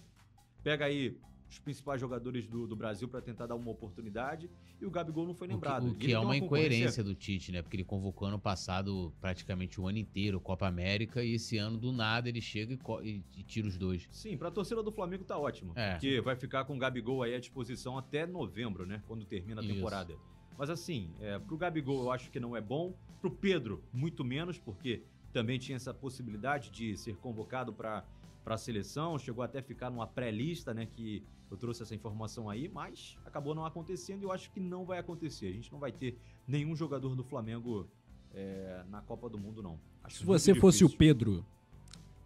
Pega 0.63 0.85
aí 0.85 1.17
os 1.53 1.59
principais 1.59 2.01
jogadores 2.01 2.47
do, 2.47 2.65
do 2.67 2.75
Brasil 2.75 3.07
pra 3.07 3.21
tentar 3.21 3.45
dar 3.45 3.55
uma 3.55 3.69
oportunidade 3.69 4.49
e 4.81 4.85
o 4.85 4.91
Gabigol 4.91 5.25
não 5.27 5.33
foi 5.35 5.45
O 5.47 5.49
que, 5.49 5.53
lembrado. 5.55 5.87
o 5.89 5.95
que 5.95 6.11
é 6.11 6.19
uma 6.19 6.35
incoerência 6.35 7.03
do 7.03 7.13
Tite, 7.13 7.51
né? 7.51 7.61
Porque 7.61 7.75
ele 7.77 7.83
convocou 7.83 8.27
ano 8.27 8.39
passado 8.39 9.13
praticamente 9.21 9.79
o 9.79 9.87
ano 9.87 9.97
inteiro 9.99 10.39
Copa 10.39 10.67
América 10.67 11.23
e 11.23 11.33
esse 11.35 11.57
ano, 11.57 11.77
do 11.77 11.91
nada, 11.91 12.27
ele 12.27 12.41
chega 12.41 12.73
e, 13.03 13.21
e- 13.37 13.43
tira 13.43 13.67
os 13.67 13.77
dois. 13.77 14.07
Sim, 14.11 14.35
pra 14.37 14.49
torcida 14.49 14.81
do 14.81 14.91
Flamengo 14.91 15.23
tá 15.23 15.37
ótimo. 15.37 15.73
É. 15.75 15.91
Porque 15.91 16.19
vai 16.21 16.35
ficar 16.35 16.65
com 16.65 16.75
o 16.75 16.79
Gabigol 16.79 17.21
aí 17.23 17.35
à 17.35 17.39
disposição 17.39 17.97
até 17.97 18.25
novembro, 18.25 18.85
né? 18.85 19.03
Quando 19.07 19.23
termina 19.25 19.61
a 19.61 19.63
Isso. 19.63 19.73
temporada. 19.75 20.15
Mas 20.57 20.69
assim, 20.69 21.09
é, 21.19 21.37
pro 21.39 21.57
Gabigol 21.57 22.01
eu 22.03 22.11
acho 22.11 22.29
que 22.31 22.39
não 22.39 22.55
é 22.55 22.61
bom. 22.61 22.93
Pro 23.21 23.31
Pedro, 23.31 23.83
muito 23.93 24.23
menos, 24.23 24.57
porque 24.57 25.03
também 25.31 25.57
tinha 25.59 25.75
essa 25.75 25.93
possibilidade 25.93 26.69
de 26.71 26.97
ser 26.97 27.15
convocado 27.17 27.71
para 27.73 28.03
a 28.45 28.57
seleção, 28.57 29.17
chegou 29.17 29.43
até 29.43 29.59
a 29.59 29.63
ficar 29.63 29.89
numa 29.89 30.05
pré-lista, 30.05 30.73
né, 30.73 30.85
que 30.85 31.23
eu 31.53 31.57
trouxe 31.57 31.83
essa 31.83 31.93
informação 31.93 32.49
aí, 32.49 32.67
mas 32.67 33.15
acabou 33.25 33.53
não 33.53 33.63
acontecendo 33.65 34.21
e 34.21 34.25
eu 34.25 34.31
acho 34.31 34.49
que 34.51 34.59
não 34.59 34.85
vai 34.85 34.97
acontecer. 34.97 35.47
A 35.47 35.51
gente 35.51 35.71
não 35.71 35.79
vai 35.79 35.91
ter 35.91 36.17
nenhum 36.47 36.75
jogador 36.75 37.15
do 37.15 37.23
Flamengo 37.23 37.87
é, 38.33 38.83
na 38.89 39.01
Copa 39.01 39.29
do 39.29 39.37
Mundo, 39.37 39.61
não. 39.61 39.79
Acho 40.03 40.17
Se 40.17 40.25
você 40.25 40.55
fosse 40.55 40.83
o 40.83 40.87
difícil. 40.87 40.97
Pedro, 40.97 41.45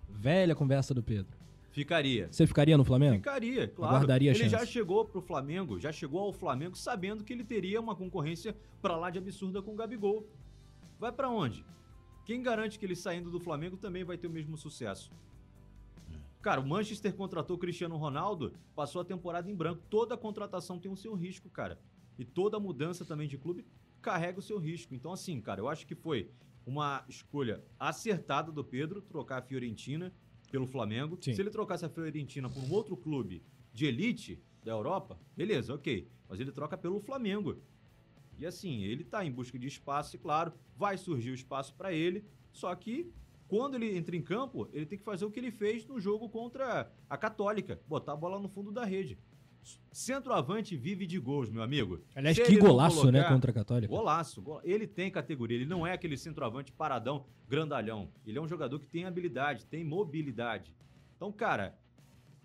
velha 0.08 0.56
conversa 0.56 0.94
do 0.94 1.04
Pedro, 1.04 1.38
Ficaria. 1.72 2.30
você 2.32 2.48
ficaria 2.48 2.78
no 2.78 2.86
Flamengo? 2.86 3.18
Ficaria, 3.18 3.68
claro. 3.68 3.96
Aguardaria 3.96 4.32
a 4.32 4.36
ele 4.36 4.48
já 4.48 4.66
chegou 4.66 5.04
pro 5.04 5.22
Flamengo, 5.22 5.78
já 5.78 5.92
chegou 5.92 6.22
ao 6.22 6.32
Flamengo 6.32 6.78
sabendo 6.78 7.24
que 7.24 7.34
ele 7.34 7.44
teria 7.44 7.82
uma 7.82 7.96
concorrência 7.96 8.56
pra 8.82 8.96
lá 8.96 9.10
de 9.10 9.18
absurda 9.18 9.62
com 9.62 9.74
o 9.74 9.76
Gabigol. 9.76 10.26
Vai 10.98 11.12
pra 11.12 11.30
onde? 11.30 11.66
Quem 12.26 12.42
garante 12.42 12.80
que 12.80 12.86
ele 12.86 12.96
saindo 12.96 13.30
do 13.30 13.40
Flamengo 13.42 13.76
também 13.76 14.06
vai 14.06 14.18
ter 14.18 14.28
o 14.28 14.32
mesmo 14.32 14.58
sucesso? 14.58 15.12
Cara, 16.48 16.62
o 16.62 16.66
Manchester 16.66 17.14
contratou 17.14 17.58
o 17.58 17.60
Cristiano 17.60 17.98
Ronaldo, 17.98 18.54
passou 18.74 19.02
a 19.02 19.04
temporada 19.04 19.52
em 19.52 19.54
branco. 19.54 19.84
Toda 19.90 20.16
contratação 20.16 20.80
tem 20.80 20.90
o 20.90 20.96
seu 20.96 21.14
risco, 21.14 21.50
cara. 21.50 21.78
E 22.18 22.24
toda 22.24 22.58
mudança 22.58 23.04
também 23.04 23.28
de 23.28 23.38
clube 23.38 23.66
carrega 24.02 24.40
o 24.40 24.42
seu 24.42 24.58
risco. 24.58 24.96
Então, 24.96 25.12
assim, 25.12 25.42
cara, 25.42 25.60
eu 25.60 25.68
acho 25.68 25.86
que 25.86 25.94
foi 25.94 26.32
uma 26.66 27.04
escolha 27.10 27.62
acertada 27.78 28.50
do 28.50 28.64
Pedro 28.64 29.02
trocar 29.02 29.40
a 29.40 29.42
Fiorentina 29.42 30.14
pelo 30.50 30.66
Flamengo. 30.66 31.18
Sim. 31.20 31.34
Se 31.34 31.42
ele 31.42 31.50
trocasse 31.50 31.84
a 31.84 31.90
Fiorentina 31.90 32.50
por 32.50 32.64
um 32.64 32.72
outro 32.72 32.96
clube 32.96 33.44
de 33.74 33.86
elite 33.86 34.42
da 34.64 34.72
Europa, 34.72 35.20
beleza, 35.36 35.74
ok. 35.74 36.10
Mas 36.30 36.40
ele 36.40 36.54
troca 36.54 36.78
pelo 36.78 37.02
Flamengo. 37.02 37.62
E 38.38 38.46
assim, 38.46 38.84
ele 38.84 39.04
tá 39.04 39.26
em 39.26 39.32
busca 39.34 39.60
de 39.60 39.68
espaço 39.68 40.16
e, 40.16 40.20
claro, 40.20 40.54
vai 40.78 40.98
surgir 40.98 41.32
o 41.32 41.36
espaço 41.36 41.76
para 41.76 41.92
ele. 41.92 42.24
Só 42.54 42.74
que 42.74 43.12
quando 43.48 43.76
ele 43.76 43.98
entra 43.98 44.16
em 44.16 44.22
campo, 44.22 44.68
ele 44.74 44.86
tem 44.86 44.98
que 44.98 45.04
fazer 45.04 45.26
o 45.26 45.32
que 45.32 45.40
ele 45.40 45.52
fez 45.52 45.86
no 45.86 46.00
jogo 46.00 46.28
contra 46.30 46.92
a 47.10 47.18
Católica, 47.18 47.80
botar 47.88 48.14
a 48.14 48.16
bola 48.16 48.40
no 48.40 48.50
fundo 48.50 48.72
da 48.72 48.84
rede. 48.86 49.18
Centroavante 49.92 50.78
vive 50.78 51.06
de 51.06 51.20
gols, 51.20 51.50
meu 51.50 51.62
amigo. 51.62 52.00
Aliás, 52.16 52.38
Se 52.38 52.44
que 52.44 52.58
golaço, 52.58 53.06
né, 53.12 53.20
colocar- 53.20 53.34
contra 53.34 53.52
a 53.52 53.54
Católica. 53.54 53.94
Golaço, 53.94 54.42
gol- 54.42 54.62
Ele 54.64 54.88
tem 54.88 55.12
categoria, 55.12 55.58
ele 55.58 55.66
não 55.66 55.86
é 55.86 55.94
aquele 55.94 56.16
centroavante 56.18 56.72
paradão, 56.72 57.26
grandalhão. 57.50 58.10
Ele 58.26 58.38
é 58.38 58.42
um 58.42 58.48
jogador 58.48 58.80
que 58.80 58.88
tem 58.88 59.06
habilidade, 59.06 59.66
tem 59.66 59.84
mobilidade. 59.84 60.74
Então, 61.16 61.32
cara, 61.32 61.78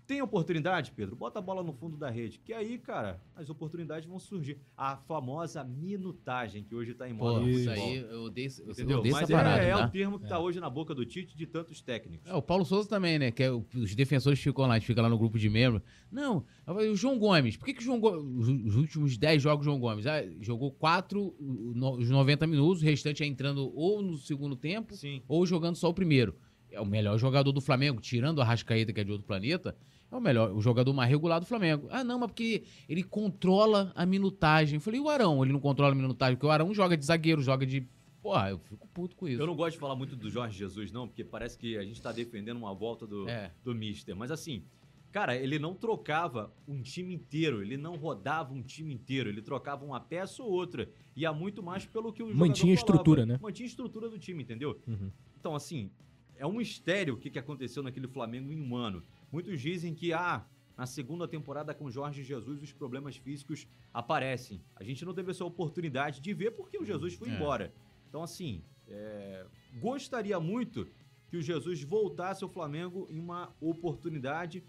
tem 0.07 0.21
oportunidade, 0.21 0.93
Pedro? 0.95 1.15
Bota 1.17 1.39
a 1.39 1.43
bola 1.43 1.63
no 1.63 1.73
fundo 1.73 1.97
da 1.97 2.11
rede, 2.11 2.39
que 2.45 2.53
aí, 2.53 2.79
cara, 2.79 3.21
as 3.37 3.49
oportunidades 3.49 4.09
vão 4.09 4.19
surgir. 4.19 4.59
A 4.77 4.97
famosa 4.97 5.63
minutagem 5.65 6.63
que 6.65 6.75
hoje 6.75 6.95
tá 6.95 7.09
em 7.09 7.13
moda 7.13 7.41
Pô, 7.41 7.49
isso 7.49 7.71
aí, 7.71 7.97
eu 7.99 8.25
odeio, 8.25 8.51
eu 8.65 8.73
Entendeu? 8.73 8.99
odeio 8.99 9.15
Mas 9.15 9.23
essa 9.25 9.33
é, 9.33 9.37
parada, 9.37 9.63
é 9.63 9.71
tá? 9.73 9.87
o 9.87 9.91
termo 9.91 10.19
que 10.19 10.29
tá 10.29 10.39
hoje 10.39 10.59
na 10.61 10.69
boca 10.69 10.95
do 10.95 11.05
Tite 11.07 11.37
de 11.37 11.47
tantos 11.47 11.81
técnicos. 11.81 12.29
É, 12.31 12.35
o 12.35 12.43
Paulo 12.43 12.65
Souza 12.65 12.89
também, 12.89 13.19
né? 13.19 13.31
Que 13.31 13.45
é 13.45 13.51
o- 13.53 13.65
os 13.75 13.95
defensores 13.95 14.39
ficam 14.41 14.67
lá, 14.67 14.75
a 14.75 14.79
gente 14.79 14.87
fica 14.87 15.01
lá 15.03 15.09
no 15.09 15.19
grupo 15.19 15.39
de 15.39 15.49
membros. 15.49 15.83
Não, 16.11 16.45
o 16.67 16.95
João 16.95 17.19
Gomes, 17.19 17.57
por 17.57 17.65
que, 17.67 17.75
que 17.75 17.81
o 17.81 17.85
João 17.85 18.01
Gomes, 18.01 18.49
os 18.67 18.77
últimos 18.77 19.17
10 19.17 19.43
jogos, 19.43 19.67
o 19.67 19.71
João 19.71 19.79
Gomes, 19.81 20.07
ah, 20.07 20.23
jogou 20.41 20.73
4, 20.73 21.35
os 21.39 22.11
90 22.11 22.47
minutos, 22.47 22.83
o 22.83 22.85
restante 22.85 23.23
é 23.23 23.27
entrando 23.27 23.73
ou 23.75 24.03
no 24.03 24.17
segundo 24.17 24.57
tempo, 24.57 24.95
Sim. 24.95 25.23
ou 25.29 25.47
jogando 25.47 25.77
só 25.77 25.89
o 25.89 25.95
primeiro. 25.95 26.35
É 26.71 26.81
o 26.81 26.87
melhor 26.87 27.19
jogador 27.19 27.53
do 27.53 27.61
Flamengo, 27.61 28.01
tirando 28.01 28.39
o 28.39 28.41
Arrascaeta, 28.41 28.93
que 28.95 29.01
é 29.01 29.05
de 29.05 29.13
outro 29.13 29.27
planeta, 29.27 29.77
é 30.13 30.17
o 30.17 30.21
melhor, 30.21 30.53
o 30.53 30.61
jogador 30.61 30.93
mais 30.93 31.09
regular 31.11 31.41
do 31.41 31.47
Flamengo. 31.47 31.89
Ah, 31.91 32.05
não, 32.05 32.19
mas 32.19 32.29
porque 32.29 32.63
ele 32.89 33.03
controla 33.03 33.91
a 33.95 34.05
minutagem. 34.05 34.77
Eu 34.77 34.81
falei, 34.81 35.01
e 35.01 35.03
o 35.03 35.09
Arão? 35.09 35.43
Ele 35.43 35.53
não 35.53 35.61
controla 35.61 35.93
a 35.93 35.95
minutagem, 35.95 36.37
porque 36.37 36.47
o 36.47 36.51
Arão 36.51 36.73
joga 36.75 36.97
de 36.97 37.05
zagueiro, 37.05 37.43
joga 37.43 37.65
de. 37.67 37.87
Porra, 38.23 38.51
eu 38.51 38.59
fico 38.59 38.87
puto 38.89 39.17
com 39.17 39.27
isso. 39.27 39.41
Eu 39.43 39.47
não 39.47 39.57
gosto 39.57 39.73
de 39.73 39.79
falar 39.81 39.97
muito 39.97 40.15
do 40.15 40.31
Jorge 40.31 40.57
Jesus, 40.57 40.93
não, 40.93 41.09
porque 41.09 41.25
parece 41.25 41.59
que 41.59 41.77
a 41.77 41.83
gente 41.83 42.01
tá 42.01 42.13
defendendo 42.13 42.57
uma 42.57 42.73
volta 42.73 43.05
do, 43.07 43.29
É. 43.29 43.51
do 43.65 43.75
Mister. 43.75 44.15
Mas 44.15 44.31
assim, 44.31 44.63
cara, 45.11 45.35
ele 45.35 45.59
não 45.59 45.75
trocava 45.75 46.53
um 46.69 46.81
time 46.83 47.13
inteiro, 47.15 47.61
ele 47.63 47.77
não 47.77 47.97
rodava 47.97 48.55
um 48.55 48.63
time 48.63 48.95
inteiro, 48.95 49.29
ele 49.29 49.43
trocava 49.43 49.85
uma 49.85 49.99
peça 49.99 50.41
ou 50.43 50.51
outra. 50.53 50.89
Ia 51.17 51.33
muito 51.33 51.63
mais 51.65 51.85
pelo 51.85 52.13
que 52.13 52.23
o 52.23 52.27
jogador 52.27 52.47
Mantinha 52.47 52.75
a 52.75 52.77
falava. 52.77 52.93
estrutura, 52.93 53.27
né? 53.27 53.39
Mantinha 53.43 53.67
a 53.67 53.71
estrutura 53.71 54.09
do 54.09 54.19
time, 54.19 54.43
entendeu? 54.45 54.79
Uhum. 54.87 55.11
Então, 55.41 55.57
assim, 55.57 55.91
é 56.37 56.47
um 56.47 56.53
mistério 56.53 57.15
o 57.15 57.17
que, 57.17 57.29
que 57.29 57.39
aconteceu 57.41 57.83
naquele 57.83 58.07
Flamengo 58.07 58.53
em 58.53 58.61
um 58.61 58.77
ano. 58.77 59.03
Muitos 59.33 59.61
dizem 59.61 59.95
que, 59.95 60.13
ah, 60.13 60.45
na 60.77 60.87
segunda 60.87 61.27
temporada 61.27 61.75
com 61.75 61.91
Jorge 61.91 62.23
Jesus, 62.23 62.63
os 62.63 62.73
problemas 62.73 63.17
físicos 63.17 63.67
aparecem. 63.93 64.61
A 64.77 64.85
gente 64.85 65.05
não 65.05 65.15
teve 65.15 65.31
essa 65.31 65.45
oportunidade 65.45 66.21
de 66.21 66.33
ver 66.35 66.51
porque 66.53 66.77
o 66.79 66.85
Jesus 66.85 67.15
foi 67.15 67.29
É. 67.31 67.35
embora. 67.35 67.73
Então, 68.09 68.23
assim, 68.23 68.63
é, 68.87 69.47
gostaria 69.81 70.39
muito 70.39 70.87
que 71.29 71.37
o 71.39 71.43
Jesus 71.43 71.83
voltasse 71.83 72.45
ao 72.45 72.51
Flamengo 72.51 73.07
em 73.11 73.19
uma 73.19 73.55
oportunidade 73.59 74.63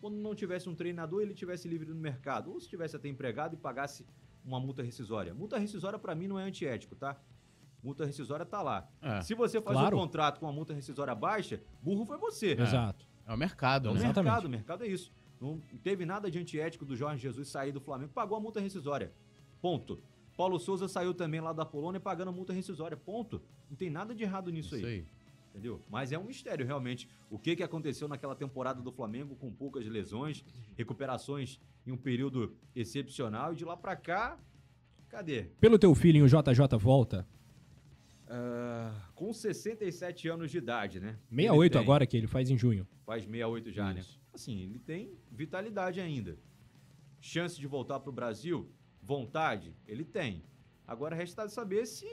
quando 0.00 0.16
não 0.16 0.34
tivesse 0.34 0.68
um 0.68 0.74
treinador 0.74 1.22
ele 1.22 1.34
tivesse 1.34 1.66
livre 1.68 1.88
no 1.88 1.94
mercado, 1.96 2.52
ou 2.52 2.60
se 2.60 2.68
tivesse 2.68 2.94
até 2.96 3.08
empregado 3.08 3.54
e 3.54 3.56
pagasse 3.56 4.04
uma 4.44 4.58
multa 4.60 4.82
rescisória. 4.82 5.34
Multa 5.34 5.58
rescisória, 5.58 5.98
para 5.98 6.14
mim, 6.14 6.28
não 6.28 6.38
é 6.38 6.44
antiético, 6.44 6.94
tá? 6.94 7.16
Multa 7.82 8.04
rescisória 8.04 8.44
tá 8.46 8.62
lá. 8.62 8.88
É, 9.02 9.20
Se 9.22 9.34
você 9.34 9.60
faz 9.60 9.76
Claro. 9.76 9.96
um 9.96 10.00
contrato 10.00 10.38
com 10.40 10.46
uma 10.46 10.52
multa 10.52 10.72
rescisória 10.72 11.14
baixa, 11.14 11.60
burro 11.82 12.04
foi 12.04 12.16
você. 12.18 12.52
Exato. 12.52 13.07
É 13.28 13.34
o 13.34 13.36
mercado, 13.38 13.88
É 13.88 13.90
o 13.90 13.94
né? 13.94 14.00
Exatamente. 14.00 14.24
mercado, 14.24 14.44
o 14.46 14.50
mercado 14.50 14.84
é 14.84 14.88
isso. 14.88 15.12
Não 15.40 15.60
teve 15.84 16.04
nada 16.04 16.28
de 16.30 16.38
antiético 16.38 16.84
do 16.84 16.96
Jorge 16.96 17.22
Jesus 17.22 17.48
sair 17.48 17.70
do 17.70 17.80
Flamengo, 17.80 18.10
pagou 18.12 18.36
a 18.36 18.40
multa 18.40 18.58
rescisória. 18.60 19.12
Ponto. 19.60 20.00
Paulo 20.36 20.58
Souza 20.58 20.88
saiu 20.88 21.12
também 21.14 21.40
lá 21.40 21.52
da 21.52 21.64
Polônia 21.64 22.00
pagando 22.00 22.28
a 22.28 22.32
multa 22.32 22.52
rescisória. 22.52 22.96
Ponto. 22.96 23.40
Não 23.70 23.76
tem 23.76 23.90
nada 23.90 24.14
de 24.14 24.22
errado 24.22 24.50
nisso 24.50 24.74
Isso 24.76 24.86
aí, 24.86 24.92
aí. 24.94 25.06
entendeu? 25.50 25.80
Mas 25.90 26.10
é 26.12 26.18
um 26.18 26.24
mistério 26.24 26.64
realmente 26.66 27.08
o 27.30 27.38
que, 27.38 27.54
que 27.54 27.62
aconteceu 27.62 28.08
naquela 28.08 28.34
temporada 28.34 28.80
do 28.80 28.90
Flamengo 28.90 29.36
com 29.36 29.52
poucas 29.52 29.84
lesões, 29.86 30.44
recuperações 30.76 31.60
em 31.86 31.92
um 31.92 31.96
período 31.96 32.54
excepcional 32.74 33.52
e 33.52 33.56
de 33.56 33.64
lá 33.64 33.76
pra 33.76 33.94
cá, 33.96 34.38
cadê? 35.08 35.42
Pelo 35.60 35.78
teu 35.78 35.94
filho, 35.94 36.24
o 36.24 36.28
JJ 36.28 36.78
volta. 36.78 37.26
Ah, 38.30 38.92
com 39.14 39.32
67 39.32 40.28
anos 40.28 40.50
de 40.50 40.58
idade, 40.58 41.00
né? 41.00 41.16
68 41.30 41.62
Ele 41.62 41.70
tem. 41.70 41.80
agora, 41.82 42.06
que 42.06 42.16
ele 42.16 42.26
faz 42.26 42.50
em 42.50 42.58
junho. 42.58 42.86
Faz 43.06 43.22
68 43.24 43.70
já, 43.72 43.92
né? 43.92 44.00
Isso. 44.00 44.20
Assim, 44.34 44.60
ele 44.60 44.78
tem 44.78 45.12
vitalidade 45.32 46.00
ainda. 46.00 46.38
Chance 47.20 47.58
de 47.58 47.66
voltar 47.66 48.00
pro 48.00 48.12
Brasil? 48.12 48.70
vontade? 49.00 49.74
Ele 49.86 50.04
tem. 50.04 50.44
Agora 50.86 51.16
resta 51.16 51.48
saber 51.48 51.86
se 51.86 52.04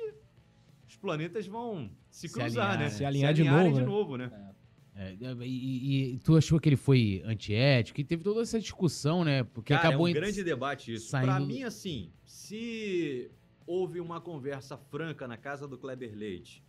os 0.88 0.96
planetas 0.96 1.46
vão 1.46 1.92
se 2.10 2.28
Se 2.30 2.34
cruzar, 2.34 2.48
alinhar, 2.72 2.78
né? 2.78 2.84
né? 2.86 2.90
Se 2.90 3.04
alinhar 3.04 3.34
de 3.34 3.44
novo, 3.44 3.74
de 3.74 3.80
né? 3.82 3.86
novo, 3.86 4.18
né? 4.18 4.54
É, 4.96 5.14
e, 5.14 5.46
e- 5.46 6.14
e 6.14 6.20
tu 6.20 6.38
achou 6.38 6.58
que 6.58 6.70
ele 6.70 6.78
foi 6.78 7.22
antiético? 7.26 8.00
E 8.00 8.04
teve 8.06 8.24
toda 8.24 8.40
essa 8.42 8.58
discussão, 8.60 9.26
né? 9.26 9.44
Porque 9.44 9.74
Cara, 9.74 9.90
acabou 9.90 10.08
é 10.08 10.12
um 10.12 10.12
em- 10.12 10.14
grande 10.14 10.42
debate 10.42 10.94
isso. 10.94 11.10
saindo- 11.10 11.28
Pra 11.28 11.40
mim, 11.42 11.64
assim, 11.64 12.14
se 12.24 13.30
houve 13.66 14.00
uma 14.00 14.22
conversa 14.22 14.78
franca 14.78 15.28
na 15.28 15.38
casa 15.38 15.68
do 15.68 15.78
Kleber 15.78 16.16
Leite 16.16 16.64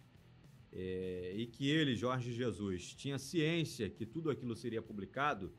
é, 0.73 1.33
e 1.35 1.47
que 1.47 1.69
ele, 1.71 1.97
Jorge 1.97 2.33
Jesus, 2.33 2.95
tinha 2.95 3.19
ciência 3.19 3.89
que 3.89 4.05
tudo 4.05 4.31
aquilo 4.31 4.55
seria 4.55 4.83
publicado, 4.83 5.53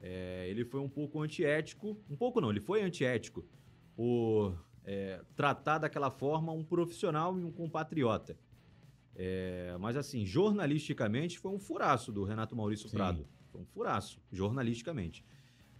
é, 0.00 0.46
ele 0.50 0.64
foi 0.64 0.80
um 0.80 0.88
pouco 0.88 1.22
antiético. 1.22 1.96
Um 2.10 2.16
pouco 2.16 2.40
não, 2.40 2.50
ele 2.50 2.60
foi 2.60 2.82
antiético 2.82 3.42
por 3.96 4.54
é, 4.84 5.22
tratar 5.34 5.78
daquela 5.78 6.10
forma 6.10 6.52
um 6.52 6.62
profissional 6.62 7.38
e 7.38 7.42
um 7.42 7.50
compatriota. 7.50 8.36
É, 9.16 9.76
mas 9.80 9.96
assim, 9.96 10.26
jornalisticamente 10.26 11.38
foi 11.38 11.50
um 11.52 11.58
furaço 11.58 12.12
do 12.12 12.24
Renato 12.24 12.54
Maurício 12.54 12.88
Sim. 12.88 12.96
Prado. 12.96 13.26
Foi 13.50 13.62
um 13.62 13.66
furaço, 13.66 14.20
jornalisticamente. 14.30 15.24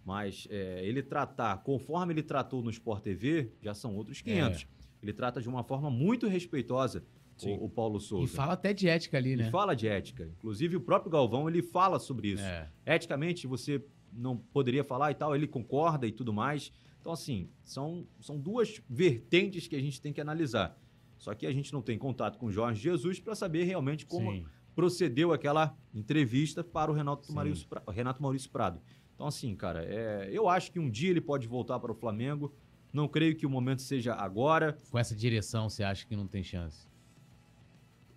Mas 0.03 0.47
é, 0.49 0.83
ele 0.83 1.03
tratar, 1.03 1.57
conforme 1.63 2.13
ele 2.13 2.23
tratou 2.23 2.63
no 2.63 2.69
Sport 2.71 3.03
TV, 3.03 3.51
já 3.61 3.75
são 3.75 3.95
outros 3.95 4.21
500. 4.21 4.67
Ele 5.05 5.13
trata 5.13 5.39
de 5.41 5.47
uma 5.47 5.63
forma 5.63 5.89
muito 5.89 6.27
respeitosa 6.27 7.03
o, 7.43 7.65
o 7.65 7.69
Paulo 7.69 7.97
E 7.97 8.01
Souza. 8.01 8.35
fala 8.35 8.53
até 8.53 8.73
de 8.73 8.87
ética 8.87 9.17
ali, 9.17 9.33
E 9.33 9.35
né? 9.35 9.49
fala 9.51 9.75
de 9.75 9.87
ética. 9.87 10.29
Inclusive, 10.37 10.77
o 10.77 10.81
próprio 10.81 11.11
Galvão, 11.11 11.47
ele 11.49 11.61
fala 11.61 11.99
sobre 11.99 12.29
isso. 12.29 12.43
É. 12.43 12.69
Eticamente, 12.85 13.45
você 13.45 13.83
não 14.11 14.37
poderia 14.37 14.83
falar 14.83 15.11
e 15.11 15.15
tal, 15.15 15.35
ele 15.35 15.45
concorda 15.47 16.07
e 16.07 16.11
tudo 16.11 16.31
mais. 16.33 16.71
Então, 17.01 17.11
assim, 17.11 17.49
são, 17.63 18.07
são 18.19 18.39
duas 18.39 18.81
vertentes 18.89 19.67
que 19.67 19.75
a 19.75 19.81
gente 19.81 20.01
tem 20.01 20.13
que 20.13 20.21
analisar. 20.21 20.77
Só 21.17 21.33
que 21.35 21.45
a 21.45 21.51
gente 21.51 21.71
não 21.71 21.81
tem 21.81 21.97
contato 21.97 22.37
com 22.37 22.47
o 22.47 22.51
Jorge 22.51 22.81
Jesus 22.81 23.19
para 23.19 23.35
saber 23.35 23.63
realmente 23.65 24.05
como 24.05 24.31
Sim. 24.31 24.45
procedeu 24.73 25.31
aquela 25.33 25.77
entrevista 25.93 26.63
para 26.63 26.89
o 26.91 26.93
Renato. 26.95 27.31
Maurício, 27.33 27.67
Renato 27.89 28.21
Maurício 28.21 28.49
Prado. 28.49 28.81
Então, 29.13 29.27
assim, 29.27 29.55
cara, 29.55 29.83
é, 29.85 30.29
eu 30.31 30.47
acho 30.49 30.71
que 30.71 30.79
um 30.79 30.89
dia 30.89 31.09
ele 31.09 31.21
pode 31.21 31.47
voltar 31.47 31.79
para 31.79 31.91
o 31.91 31.95
Flamengo. 31.95 32.53
Não 32.95 33.09
creio 33.09 33.35
que 33.35 33.45
o 33.45 33.49
momento 33.49 33.81
seja 33.81 34.13
agora. 34.13 34.77
Com 34.89 34.97
essa 34.97 35.13
direção, 35.13 35.69
você 35.69 35.83
acha 35.83 36.07
que 36.07 36.15
não 36.15 36.25
tem 36.25 36.41
chance? 36.41 36.87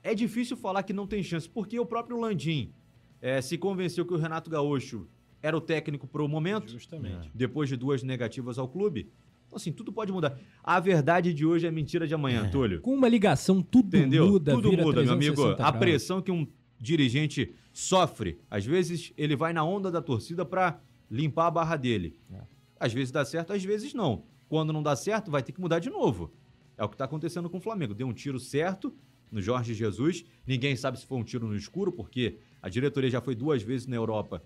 É 0.04 0.14
difícil 0.14 0.56
falar 0.56 0.84
que 0.84 0.92
não 0.92 1.04
tem 1.04 1.20
chance, 1.20 1.48
porque 1.48 1.80
o 1.80 1.84
próprio 1.84 2.16
Landim 2.16 2.72
eh, 3.20 3.42
se 3.42 3.58
convenceu 3.58 4.06
que 4.06 4.14
o 4.14 4.16
Renato 4.16 4.48
Gaúcho 4.48 5.08
era 5.42 5.56
o 5.56 5.60
técnico 5.60 6.06
para 6.06 6.22
o 6.22 6.28
momento, 6.28 6.70
Justamente. 6.70 7.28
depois 7.34 7.68
de 7.68 7.76
duas 7.76 8.04
negativas 8.04 8.56
ao 8.56 8.68
clube. 8.68 9.10
Então, 9.48 9.56
assim, 9.56 9.72
tudo 9.72 9.92
pode 9.92 10.12
mudar. 10.12 10.38
A 10.62 10.78
verdade 10.78 11.34
de 11.34 11.44
hoje 11.44 11.66
é 11.66 11.72
mentira 11.72 12.06
de 12.06 12.14
amanhã, 12.14 12.48
Túlio. 12.48 12.80
Com 12.80 12.94
uma 12.94 13.08
ligação, 13.08 13.60
tudo 13.60 13.96
Entendeu? 13.96 14.28
muda, 14.28 14.52
Tudo 14.52 14.70
vira 14.70 14.82
muda, 14.84 15.02
meu 15.02 15.12
amigo. 15.12 15.34
360 15.34 15.66
A 15.66 15.72
pressão 15.72 16.22
que 16.22 16.30
um 16.30 16.46
dirigente 16.78 17.52
sofre, 17.72 18.38
às 18.48 18.64
vezes 18.64 19.12
ele 19.16 19.34
vai 19.34 19.52
na 19.52 19.64
onda 19.64 19.90
da 19.90 20.00
torcida 20.00 20.44
para 20.44 20.80
limpar 21.10 21.48
a 21.48 21.50
barra 21.50 21.74
dele. 21.74 22.16
É. 22.32 22.42
Às 22.78 22.92
vezes 22.92 23.10
dá 23.10 23.24
certo, 23.24 23.52
às 23.52 23.64
vezes 23.64 23.92
não. 23.92 24.22
Quando 24.49 24.72
não 24.72 24.82
dá 24.82 24.96
certo, 24.96 25.30
vai 25.30 25.42
ter 25.42 25.53
que 25.53 25.61
mudar 25.61 25.78
de 25.78 25.90
novo. 25.90 26.32
É 26.76 26.84
o 26.84 26.88
que 26.88 26.94
está 26.94 27.05
acontecendo 27.05 27.51
com 27.51 27.59
o 27.59 27.61
Flamengo. 27.61 27.94
Deu 27.94 28.07
um 28.07 28.12
tiro 28.12 28.38
certo 28.40 28.94
no 29.30 29.42
Jorge 29.42 29.74
Jesus. 29.74 30.24
Ninguém 30.46 30.74
sabe 30.76 30.99
se 30.99 31.07
foi 31.07 31.18
um 31.18 31.24
tiro 31.24 31.46
no 31.46 31.57
escuro, 31.57 31.92
porque 31.92 32.38
a 32.62 32.68
diretoria 32.68 33.11
já 33.11 33.20
foi 33.20 33.34
duas 33.34 33.62
vezes 33.62 33.86
na 33.86 33.96
Europa. 33.96 34.42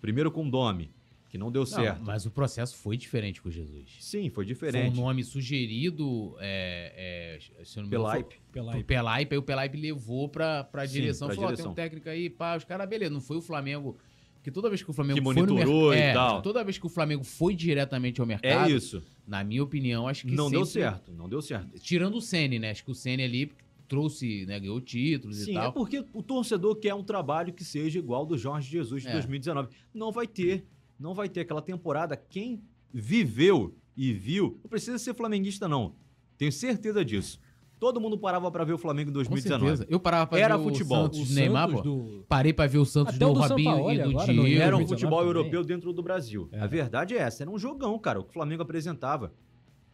Primeiro 0.00 0.30
com 0.30 0.46
o 0.46 0.50
Domi, 0.50 0.90
que 1.28 1.36
não 1.36 1.50
deu 1.50 1.62
Não, 1.62 1.66
certo. 1.66 2.02
mas 2.04 2.24
o 2.24 2.30
processo 2.30 2.76
foi 2.76 2.96
diferente 2.96 3.42
com 3.42 3.48
o 3.48 3.52
Jesus. 3.52 3.96
Sim, 4.00 4.30
foi 4.30 4.30
Foi 4.30 4.44
um 4.44 4.46
diferente. 4.46 4.96
nome 4.96 5.24
sugerido 5.24 6.36
é, 6.38 7.36
é, 7.58 7.64
se 7.64 7.78
eu 7.78 7.82
não 7.82 7.90
me 7.90 7.96
Pelaipe. 7.96 8.36
Pelaipe, 8.84 9.34
aí 9.34 9.38
o 9.38 9.42
Pelaipe 9.42 9.76
levou 9.76 10.28
pra, 10.28 10.64
pra 10.64 10.86
Sim, 10.86 10.94
direção. 10.94 11.26
pra 11.28 11.34
falou, 11.34 11.50
ó, 11.50 11.52
direção. 11.52 11.74
tem 11.74 11.84
um 11.84 11.86
técnico 11.86 12.08
aí, 12.08 12.30
pá, 12.30 12.56
os 12.56 12.64
caras, 12.64 12.88
beleza, 12.88 13.12
não 13.12 13.20
foi 13.20 13.36
o 13.36 13.42
Flamengo. 13.42 13.98
Porque 14.38 14.50
toda 14.50 14.68
vez 14.68 14.82
que 14.82 14.90
o 14.90 14.92
Flamengo 14.92 15.18
Que 15.18 15.24
monitorou 15.24 15.92
e 15.92 16.12
tal. 16.12 16.40
Toda 16.42 16.62
vez 16.64 16.78
que 16.78 16.86
o 16.86 16.88
Flamengo 16.88 17.24
foi 17.24 17.54
diretamente 17.54 18.20
ao 18.20 18.24
É 18.24 18.28
mercado, 18.28 18.70
isso. 18.70 19.02
na 19.26 19.42
minha 19.44 19.62
opinião, 19.62 20.06
acho 20.08 20.26
que 20.26 20.34
Não 20.34 20.50
deu 20.50 20.64
certo. 20.64 21.12
Não 21.12 21.28
deu 21.28 21.42
certo. 21.42 21.78
Tirando 21.80 22.16
o 22.16 22.20
Sene, 22.20 22.58
né? 22.58 22.70
Acho 22.70 22.84
que 22.84 22.90
o 22.90 22.94
Sene 22.94 23.22
ali 23.24 23.52
trouxe, 23.88 24.44
né, 24.46 24.60
ganhou 24.60 24.80
títulos 24.82 25.38
e 25.40 25.46
Sim, 25.46 25.56
é 25.56 25.60
tal. 25.62 25.72
porque 25.72 26.04
o 26.12 26.22
torcedor 26.22 26.76
quer 26.76 26.92
um 26.94 27.02
trabalho 27.02 27.54
que 27.54 27.64
seja 27.64 27.98
igual 27.98 28.26
do 28.26 28.36
Jorge 28.36 28.70
Jesus 28.70 29.02
de 29.02 29.08
É. 29.08 29.12
2019. 29.12 29.68
Não 29.94 30.12
vai 30.12 30.26
ter. 30.26 30.64
Não 31.00 31.14
vai 31.14 31.28
ter 31.28 31.40
aquela 31.40 31.62
temporada. 31.62 32.14
Quem 32.16 32.60
viveu 32.92 33.74
e 33.96 34.12
viu, 34.12 34.58
não 34.62 34.68
precisa 34.70 34.98
ser 34.98 35.14
flamenguista, 35.14 35.66
não. 35.66 35.94
Tenho 36.36 36.52
certeza 36.52 37.04
disso. 37.04 37.40
Todo 37.78 38.00
mundo 38.00 38.18
parava 38.18 38.50
pra 38.50 38.64
ver 38.64 38.72
o 38.72 38.78
Flamengo 38.78 39.10
em 39.10 39.12
Com 39.12 39.18
2019. 39.18 39.64
certeza. 39.66 39.86
Eu 39.88 40.00
parava 40.00 40.26
pra 40.26 40.38
Era 40.38 40.56
ver 40.56 40.64
futebol. 40.64 41.04
o 41.04 41.08
O 41.08 41.14
Santos 41.14 41.34
Neymar, 41.34 41.68
Santos 41.68 41.82
do... 41.84 42.24
Parei 42.28 42.52
pra 42.52 42.66
ver 42.66 42.78
o 42.78 42.84
Santos 42.84 43.14
Até 43.14 43.24
do 43.24 43.30
o 43.30 43.34
do 43.34 43.40
Robinho 43.40 43.90
e 43.90 43.98
do 44.02 44.08
Diego. 44.24 44.62
Era 44.62 44.76
um 44.76 44.78
2019 44.80 44.86
futebol 44.88 45.18
também. 45.20 45.26
europeu 45.28 45.64
dentro 45.64 45.92
do 45.92 46.02
Brasil. 46.02 46.48
É. 46.50 46.60
A 46.60 46.66
verdade 46.66 47.14
é 47.14 47.18
essa. 47.18 47.42
Era 47.44 47.50
um 47.50 47.58
jogão, 47.58 47.98
cara, 47.98 48.18
o 48.18 48.24
que 48.24 48.30
o 48.30 48.32
Flamengo 48.32 48.62
apresentava. 48.62 49.32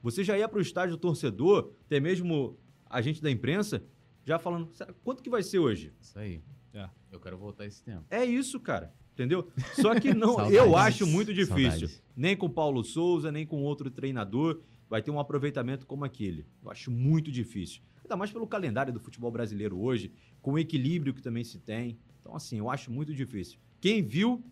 Você 0.03 0.25
já 0.25 0.37
ia 0.39 0.49
pro 0.49 0.61
estádio 0.61 0.97
torcedor, 0.97 1.71
até 1.87 2.01
mesmo 2.01 2.57
a 2.89 3.01
gente 3.01 3.23
da 3.23 3.31
imprensa, 3.31 3.83
já 4.25 4.39
falando, 4.39 4.69
"Será- 4.73 4.95
quanto 5.05 5.23
que 5.23 5.29
vai 5.31 5.43
ser 5.43 5.59
hoje? 5.59 5.93
Isso 6.01 6.19
aí. 6.19 6.41
É. 6.73 6.89
Eu 7.13 7.21
quero 7.21 7.37
voltar 7.39 7.67
esse 7.67 7.83
tempo. 7.83 8.05
É 8.11 8.25
isso, 8.25 8.59
cara. 8.61 8.93
Entendeu? 9.13 9.47
Só 9.75 9.95
que 10.01 10.13
não, 10.13 10.37
eu 10.51 10.77
acho 10.77 11.07
muito 11.07 11.33
difícil. 11.33 11.71
Saudades. 11.89 12.03
Nem 12.17 12.37
com 12.37 12.49
Paulo 12.51 12.83
Souza, 12.83 13.31
nem 13.31 13.47
com 13.47 13.63
outro 13.63 13.89
treinador 13.91 14.61
vai 14.89 15.03
ter 15.03 15.11
um 15.11 15.19
aproveitamento 15.19 15.87
como 15.87 16.05
aquele. 16.05 16.47
Eu 16.63 16.71
acho 16.71 16.91
muito 16.91 17.31
difícil. 17.31 17.83
Ainda 18.03 18.17
mais 18.17 18.31
pelo 18.31 18.47
calendário 18.47 18.93
do 18.93 19.01
futebol 19.01 19.31
brasileiro 19.31 19.79
hoje, 19.81 20.13
com 20.43 20.53
o 20.53 20.59
equilíbrio 20.59 21.15
que 21.15 21.23
também 21.23 21.43
se 21.45 21.59
tem. 21.59 21.99
Então, 22.21 22.35
assim, 22.37 22.59
eu 22.59 22.71
acho 22.71 22.91
muito 22.93 23.15
difícil. 23.15 23.59
Quem 23.81 24.03
viu, 24.03 24.43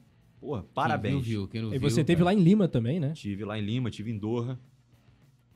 porra, 0.40 0.62
parabéns. 0.74 1.14
Quem 1.14 1.22
viu. 1.22 1.48
Quem 1.48 1.62
não 1.62 1.74
E 1.74 1.78
viu, 1.78 1.88
você 1.90 2.02
teve 2.02 2.22
cara. 2.24 2.34
lá 2.34 2.40
em 2.40 2.42
Lima 2.42 2.66
também, 2.68 2.98
né? 2.98 3.12
Tive 3.12 3.44
lá 3.44 3.58
em 3.58 3.62
Lima, 3.62 3.90
tive 3.90 4.10
em 4.10 4.18
Doha. 4.18 4.58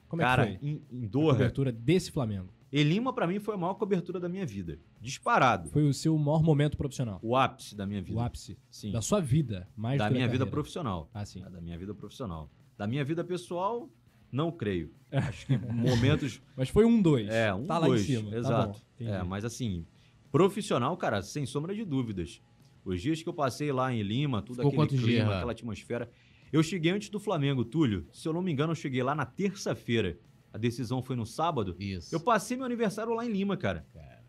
Como 0.09 0.23
cara, 0.23 0.45
é 0.45 0.53
que 0.53 0.59
foi? 0.61 0.69
em, 0.69 0.83
em 0.91 1.05
A 1.07 1.09
Doha. 1.09 1.33
cobertura 1.33 1.73
desse 1.73 2.11
Flamengo. 2.13 2.53
E 2.71 2.83
Lima, 2.83 3.13
pra 3.13 3.27
mim, 3.27 3.39
foi 3.39 3.55
a 3.55 3.59
maior 3.59 3.75
cobertura 3.75 4.21
da 4.21 4.29
minha 4.29 4.45
vida. 4.45 4.79
Disparado. 5.01 5.71
Foi 5.71 5.89
o 5.89 5.95
seu 5.95 6.17
maior 6.19 6.43
momento 6.43 6.77
profissional. 6.77 7.19
O 7.23 7.35
ápice 7.37 7.75
da 7.77 7.87
minha 7.87 8.03
vida. 8.03 8.19
O 8.19 8.21
ápice 8.21 8.59
Sim. 8.71 8.93
da 8.93 9.01
sua 9.01 9.21
vida, 9.21 9.69
mais 9.77 9.99
da 9.99 10.07
do 10.07 10.13
que 10.13 10.15
minha 10.19 10.29
vida 10.29 10.47
profissional. 10.47 11.09
Ah, 11.15 11.25
sim. 11.25 11.41
Da 11.41 11.61
minha 11.61 11.79
vida 11.79 11.95
profissional. 11.95 12.51
Da 12.77 12.87
minha 12.87 13.05
vida 13.05 13.25
pessoal, 13.25 13.89
não 14.31 14.51
creio. 14.53 14.91
Acho 15.11 15.47
que 15.47 15.57
momentos. 15.57 16.41
Mas 16.57 16.69
foi 16.69 16.85
um 16.85 17.01
dois. 17.01 17.29
É, 17.29 17.53
um 17.55 17.65
Tá 17.67 17.79
lá 17.79 17.87
dois. 17.87 18.03
em 18.03 18.05
cima. 18.17 18.31
Tá 18.31 18.37
Exato. 18.37 18.73
bom, 18.73 18.81
entendi. 18.97 19.11
é, 19.11 19.23
mas 19.23 19.45
assim, 19.45 19.87
profissional, 20.33 20.97
cara, 20.97 21.23
sem 21.23 21.47
sombra 21.47 21.75
de 21.75 21.85
dúvidas. 21.85 22.41
Os 22.85 23.01
dias 23.01 23.23
que 23.23 23.29
eu 23.29 23.33
passei 23.35 23.73
lá 23.73 23.93
em 23.93 24.03
Lima, 24.03 24.43
tudo 24.43 24.63
Ficou 24.63 24.83
aquele 24.83 25.01
clima, 25.03 25.07
dias 25.07 25.29
lá? 25.29 25.37
aquela 25.37 25.53
atmosfera. 25.53 26.11
Eu 26.53 26.63
cheguei 26.63 26.93
antes 26.93 27.09
do 27.09 27.19
Flamengo, 27.19 27.65
Túlio. 27.65 28.07
Se 28.13 28.29
eu 28.29 28.33
não 28.33 28.41
me 28.43 28.53
engano, 28.53 28.73
eu 28.73 28.77
cheguei 28.77 29.03
lá 29.03 29.15
na 29.15 29.27
terça-feira. 29.27 30.19
A 30.53 30.59
decisão 30.59 31.03
foi 31.03 31.17
no 31.17 31.27
sábado. 31.27 31.75
Isso. 31.79 32.15
Eu 32.15 32.21
passei 32.21 32.57
meu 32.57 32.65
aniversário 32.67 33.13
lá 33.15 33.25
em 33.27 33.31
Lima, 33.33 33.57
cara. 33.57 33.85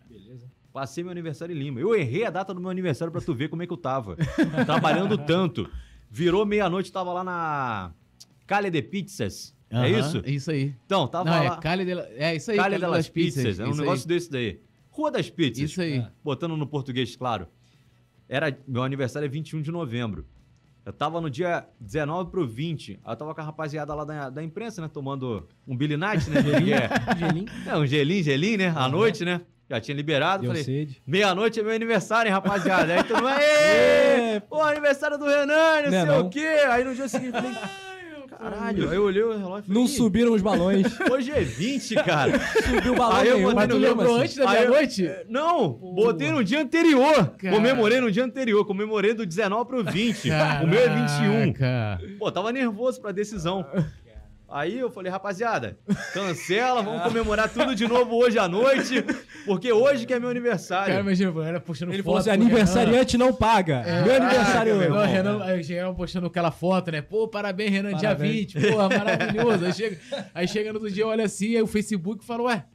Beleza. 0.09 0.49
Passei 0.73 1.03
meu 1.03 1.11
aniversário 1.11 1.55
em 1.55 1.59
Lima. 1.59 1.79
Eu 1.79 1.95
errei 1.95 2.25
a 2.25 2.29
data 2.29 2.53
do 2.53 2.59
meu 2.61 2.69
aniversário 2.69 3.11
pra 3.11 3.21
tu 3.21 3.33
ver 3.33 3.49
como 3.49 3.61
é 3.63 3.67
que 3.67 3.73
eu 3.73 3.77
tava. 3.77 4.15
Trabalhando 4.65 5.17
tanto. 5.17 5.69
Virou 6.09 6.45
meia-noite, 6.45 6.91
tava 6.91 7.13
lá 7.13 7.23
na 7.23 7.93
Calha 8.45 8.69
de 8.71 8.81
Pizzas. 8.81 9.55
É 9.69 9.77
Aham, 9.77 9.87
isso? 9.99 10.21
Isso 10.25 10.51
aí. 10.51 10.73
Então, 10.85 11.07
tava 11.07 11.29
Não, 11.29 11.43
lá. 11.43 11.55
é 11.57 11.59
Cali 11.61 11.83
de 11.85 11.93
la... 11.93 12.05
É 12.15 12.35
isso 12.35 12.51
aí. 12.51 12.57
Calha 12.57 12.69
Cali 12.79 12.81
delas 12.81 13.09
Pizzas. 13.09 13.59
É 13.59 13.65
um 13.65 13.75
negócio 13.75 14.07
desse 14.07 14.31
daí. 14.31 14.61
Rua 14.89 15.11
das 15.11 15.25
Aí. 15.25 15.31
Pizzas. 15.31 15.57
Isso 15.71 15.81
aí. 15.81 15.97
É. 15.97 16.07
Botando 16.23 16.55
no 16.55 16.65
português, 16.65 17.15
claro. 17.15 17.47
Era, 18.29 18.57
meu 18.67 18.81
aniversário 18.83 19.25
é 19.25 19.29
21 19.29 19.61
de 19.61 19.71
novembro. 19.71 20.25
Eu 20.85 20.93
tava 20.93 21.19
no 21.19 21.29
dia 21.29 21.65
19 21.81 22.31
pro 22.31 22.47
20. 22.47 22.99
Aí 23.03 23.11
eu 23.13 23.15
tava 23.17 23.35
com 23.35 23.41
a 23.41 23.43
rapaziada 23.43 23.93
lá 23.93 24.05
da, 24.05 24.29
da 24.29 24.41
imprensa, 24.43 24.81
né? 24.81 24.87
Tomando 24.87 25.45
um 25.67 25.75
Billy 25.75 25.97
Night, 25.97 26.29
né? 26.29 26.41
Que 26.41 26.73
é, 26.73 26.89
Gelinho. 27.19 27.47
é, 27.65 27.77
um 27.77 27.85
gelinho, 27.85 28.23
gelinho, 28.23 28.57
né? 28.57 28.73
À 28.75 28.87
noite, 28.87 29.25
né? 29.25 29.41
Já 29.69 29.81
tinha 29.81 29.95
liberado. 29.95 30.43
Deu 30.43 30.55
falei. 30.55 30.95
Meia-noite 31.05 31.59
é 31.59 31.63
meu 31.63 31.73
aniversário, 31.73 32.29
hein, 32.29 32.33
rapaziada? 32.33 32.93
Aí 32.93 33.03
todo 33.03 33.17
mundo, 33.17 33.27
"Aê! 33.27 33.43
É, 34.35 34.39
Pô, 34.39 34.61
aniversário 34.61 35.17
do 35.17 35.25
Renan, 35.25 35.81
não 35.83 35.91
Né, 35.91 36.05
sei 36.05 36.05
não? 36.05 36.25
o 36.25 36.29
quê. 36.29 36.47
Aí 36.69 36.85
no 36.85 36.95
dia 36.95 37.09
seguinte, 37.09 37.31
falei, 37.33 37.51
caralho. 38.37 38.89
Aí 38.89 38.95
eu 38.95 39.03
olhei 39.03 39.23
o 39.23 39.29
relógio 39.37 39.59
e 39.63 39.67
falei, 39.67 39.79
Não 39.79 39.85
"Ih, 39.85 39.87
subiram 39.89 40.33
os 40.33 40.41
balões. 40.41 40.85
Hoje 41.11 41.31
é 41.31 41.41
20, 41.41 41.95
cara. 42.03 42.39
Subiu 42.39 42.93
o 42.93 42.95
balão 42.95 43.17
Aí 43.17 43.27
eu 43.27 43.35
nenhum. 43.37 43.49
botei 43.49 43.55
Mas 43.55 43.67
no 43.69 43.75
tu 43.75 43.79
meu- 43.81 43.89
lembrou 43.89 44.15
assim. 44.15 44.23
antes 44.23 44.35
da 44.35 44.49
Aí 44.49 44.55
eu- 44.63 44.69
meia-noite? 44.69 45.11
Não, 45.29 45.69
botei 45.69 46.31
no 46.31 46.43
dia 46.43 46.61
anterior. 46.61 47.29
Cara. 47.37 47.55
Comemorei 47.55 47.99
no 47.99 48.11
dia 48.11 48.23
anterior. 48.23 48.65
Comemorei 48.65 49.13
do 49.13 49.25
19 49.25 49.65
pro 49.67 49.83
20. 49.83 50.29
O 50.63 50.67
meu 50.67 50.79
é 50.79 50.89
21. 50.89 51.53
Caraca. 51.53 52.03
Pô, 52.19 52.31
tava 52.31 52.51
nervoso 52.51 53.01
pra 53.01 53.11
decisão. 53.11 53.65
Aí 54.49 54.79
eu 54.79 54.89
falei, 54.89 55.11
rapaziada, 55.11 55.77
cancela, 56.13 56.81
vamos 56.81 57.03
comemorar 57.03 57.49
tudo 57.51 57.75
de 57.75 57.85
novo 57.85 58.15
hoje 58.15 58.39
à 58.39 58.47
noite, 58.47 59.03
porque 59.45 59.73
hoje 59.73 60.05
que 60.05 60.13
é 60.13 60.19
meu 60.19 60.29
aniversário. 60.29 60.87
Cara, 60.93 61.01
imagina, 61.01 61.31
mano, 61.31 61.47
era 61.49 61.59
postando 61.59 61.91
Ele 61.91 62.01
foto. 62.01 62.05
falou 62.05 62.19
assim: 62.19 62.29
o 62.29 62.31
Renan. 62.33 62.45
aniversariante 62.45 63.17
não 63.17 63.33
paga. 63.33 63.83
Meu 64.05 64.15
aniversário 64.15 64.73
Caraca, 64.73 64.77
meu 64.77 64.89
Não, 64.89 64.97
hoje. 64.97 65.09
o 65.11 65.13
Renan, 65.13 65.43
aí 65.43 65.63
chegava 65.63 65.93
postando 65.93 66.27
aquela 66.27 66.49
foto, 66.51 66.91
né? 66.91 67.01
Pô, 67.01 67.27
parabéns, 67.27 67.71
Renan, 67.71 67.89
dia 67.89 68.09
Parabéns. 68.15 68.53
20, 68.53 68.69
porra, 68.71 68.89
maravilhoso. 68.89 69.65
Aí 69.65 69.73
chega, 69.73 69.97
aí 70.33 70.47
chega 70.47 70.71
no 70.71 70.79
outro 70.79 70.93
dia, 70.93 71.05
olha 71.05 71.25
assim, 71.25 71.55
aí 71.57 71.61
o 71.61 71.67
Facebook 71.67 72.23
fala, 72.23 72.43
ué, 72.43 72.65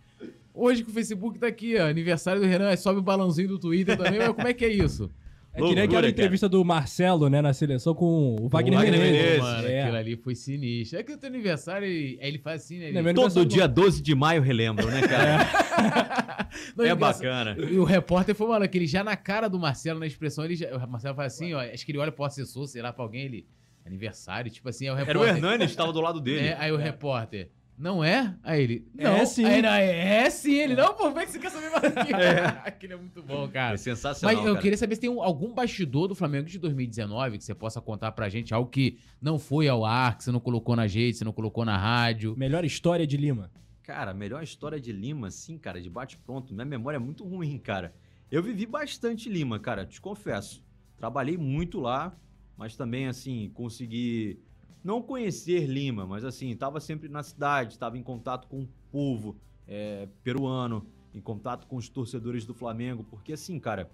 hoje 0.53 0.85
que 0.85 0.91
o 0.91 0.93
Facebook 0.93 1.39
tá 1.39 1.47
aqui, 1.47 1.77
ó, 1.79 1.87
aniversário 1.89 2.43
do 2.43 2.47
Renan, 2.47 2.68
aí 2.68 2.77
sobe 2.77 2.99
o 2.99 3.03
balãozinho 3.03 3.49
do 3.49 3.59
Twitter 3.59 3.97
também, 3.97 4.18
ué, 4.20 4.31
como 4.33 4.47
é 4.47 4.53
que 4.53 4.66
é 4.66 4.68
isso? 4.68 5.11
É 5.55 5.61
que 5.61 5.74
nem 5.74 5.84
aquela 5.84 6.09
entrevista 6.09 6.48
do 6.48 6.64
Marcelo, 6.64 7.28
né, 7.28 7.42
na 7.42 7.53
seleção 7.53 7.94
com 7.94 8.36
o 8.40 8.48
Wagner, 8.48 8.78
Wagner 8.78 8.98
Menezes. 8.98 9.20
Menezes. 9.22 9.40
Mano, 9.42 9.68
É. 9.68 9.82
aquilo 9.82 9.96
ali 9.98 10.16
foi 10.16 10.34
sinistro. 10.34 10.98
É 10.98 11.03
que 11.03 11.12
o 11.12 11.18
teu 11.18 11.28
aniversário, 11.28 11.86
ele- 11.86 12.18
aí 12.22 12.28
ele 12.28 12.38
faz 12.38 12.62
assim, 12.64 12.78
né? 12.78 12.88
Ele... 12.88 13.12
Todo 13.14 13.44
dia 13.44 13.66
12 13.68 14.00
de 14.03 14.14
maio 14.14 14.40
relembro, 14.40 14.86
né, 14.90 15.03
cara? 15.03 15.46
Não, 16.76 16.84
É 16.84 16.92
engraçado- 16.92 17.22
bacana. 17.22 17.57
E 17.70 17.78
o 17.78 17.84
repórter 17.84 18.34
foi, 18.34 18.46
mano, 18.48 18.66
que 18.68 18.78
ele 18.78 18.86
já 18.86 19.05
na 19.05 19.16
cara 19.16 19.48
do 19.48 19.59
Marcelo, 19.59 20.00
na 20.00 20.07
expressão, 20.07 20.44
ele 20.44 20.57
já, 20.57 20.74
o 20.74 20.90
Marcelo 20.90 21.14
faz 21.14 21.34
assim, 21.34 21.53
ó, 21.53 21.61
acho 21.61 21.84
que 21.84 21.92
ele 21.92 21.98
olha 21.98 22.12
pro 22.12 22.24
assessor, 22.24 22.66
sei 22.66 22.80
lá, 22.80 22.92
pra 22.92 23.05
alguém, 23.05 23.24
ele, 23.26 23.46
aniversário, 23.84 24.50
tipo 24.50 24.68
assim, 24.68 24.86
é 24.86 24.92
o 24.92 24.96
Era 24.96 25.03
o 25.03 25.07
repórter. 25.22 25.36
Hernandes, 25.36 25.70
estava 25.70 25.92
do 25.92 26.00
lado 26.00 26.20
dele. 26.20 26.48
É, 26.48 26.57
aí 26.59 26.72
o 26.72 26.76
repórter, 26.76 27.50
não 27.83 28.03
é? 28.05 28.35
Aí 28.45 28.62
ele, 28.62 28.87
É, 28.97 29.05
não. 29.05 29.26
sim. 29.26 29.45
Aí, 29.45 29.59
ele, 29.59 29.66
é, 29.66 30.30
sim. 30.30 30.55
Ele, 30.55 30.74
não, 30.76 30.95
pô, 30.95 31.11
vem 31.11 31.26
que 31.26 31.33
você 31.33 31.39
quer 31.39 31.51
saber 31.51 31.68
mais 31.70 31.85
aqui. 31.85 32.12
Aquilo 32.64 32.93
é 32.93 32.97
muito 32.97 33.22
bom, 33.22 33.49
cara. 33.49 33.74
É 33.74 33.76
sensacional, 33.76 34.37
Mas 34.37 34.47
eu 34.47 34.53
cara. 34.53 34.62
queria 34.62 34.78
saber 34.78 34.95
se 34.95 35.01
tem 35.01 35.11
um- 35.11 35.20
algum 35.22 35.53
bastidor 35.53 36.07
do 36.09 36.14
Flamengo 36.14 36.49
de 36.49 36.59
2019 36.59 37.39
que 37.39 37.45
você 37.45 37.55
possa 37.55 37.80
contar 37.80 38.12
pra 38.12 38.28
gente, 38.28 38.55
algo 38.55 38.70
que 38.70 38.99
não 39.20 39.39
foi 39.39 39.68
ao 39.68 39.85
ar, 39.85 40.16
que 40.16 40.24
você 40.24 40.30
não 40.30 40.41
colocou 40.41 40.76
na 40.76 40.87
gente, 40.87 41.18
você 41.18 41.24
não 41.24 41.33
colocou 41.33 41.64
na 41.64 41.76
rádio. 41.76 42.35
Melhor 42.37 42.64
história 42.64 43.07
de 43.07 43.16
Lima. 43.16 43.51
Cara, 43.83 44.14
melhor 44.14 44.43
história 44.45 44.78
de 44.80 44.93
Lima, 44.93 45.28
sim, 45.30 45.59
cara, 45.59 45.80
de 45.80 45.91
bate-pronto. 45.91 46.55
Minha 46.55 46.64
memória 46.64 46.97
é 46.97 47.01
muito 47.01 47.24
ruim, 47.24 47.59
cara. 47.59 47.93
Eu 48.30 48.43
vivi 48.43 48.64
bastante 48.64 49.28
Lima, 49.28 49.59
cara, 49.59 49.85
te 49.85 50.01
confesso. 50.01 50.64
Trabalhei 50.97 51.37
muito 51.37 51.80
lá, 51.80 52.16
mas 52.57 52.76
também, 52.76 53.09
assim, 53.09 53.51
consegui 53.53 54.39
não 54.83 55.01
conhecer 55.01 55.66
Lima, 55.66 56.07
mas, 56.07 56.24
assim, 56.24 56.55
tava 56.57 56.80
sempre 56.80 57.09
na 57.09 57.22
cidade, 57.22 57.78
tava 57.78 57.97
em 57.97 58.03
contato 58.03 58.49
com 58.49 58.62
o 58.62 58.68
povo 58.91 59.37
é, 59.66 60.09
peruano, 60.22 60.87
em 61.14 61.20
contato 61.20 61.66
com 61.66 61.76
os 61.76 61.89
torcedores 61.89 62.45
do 62.45 62.55
Flamengo, 62.55 63.05
porque, 63.05 63.33
assim, 63.33 63.59
cara, 63.61 63.91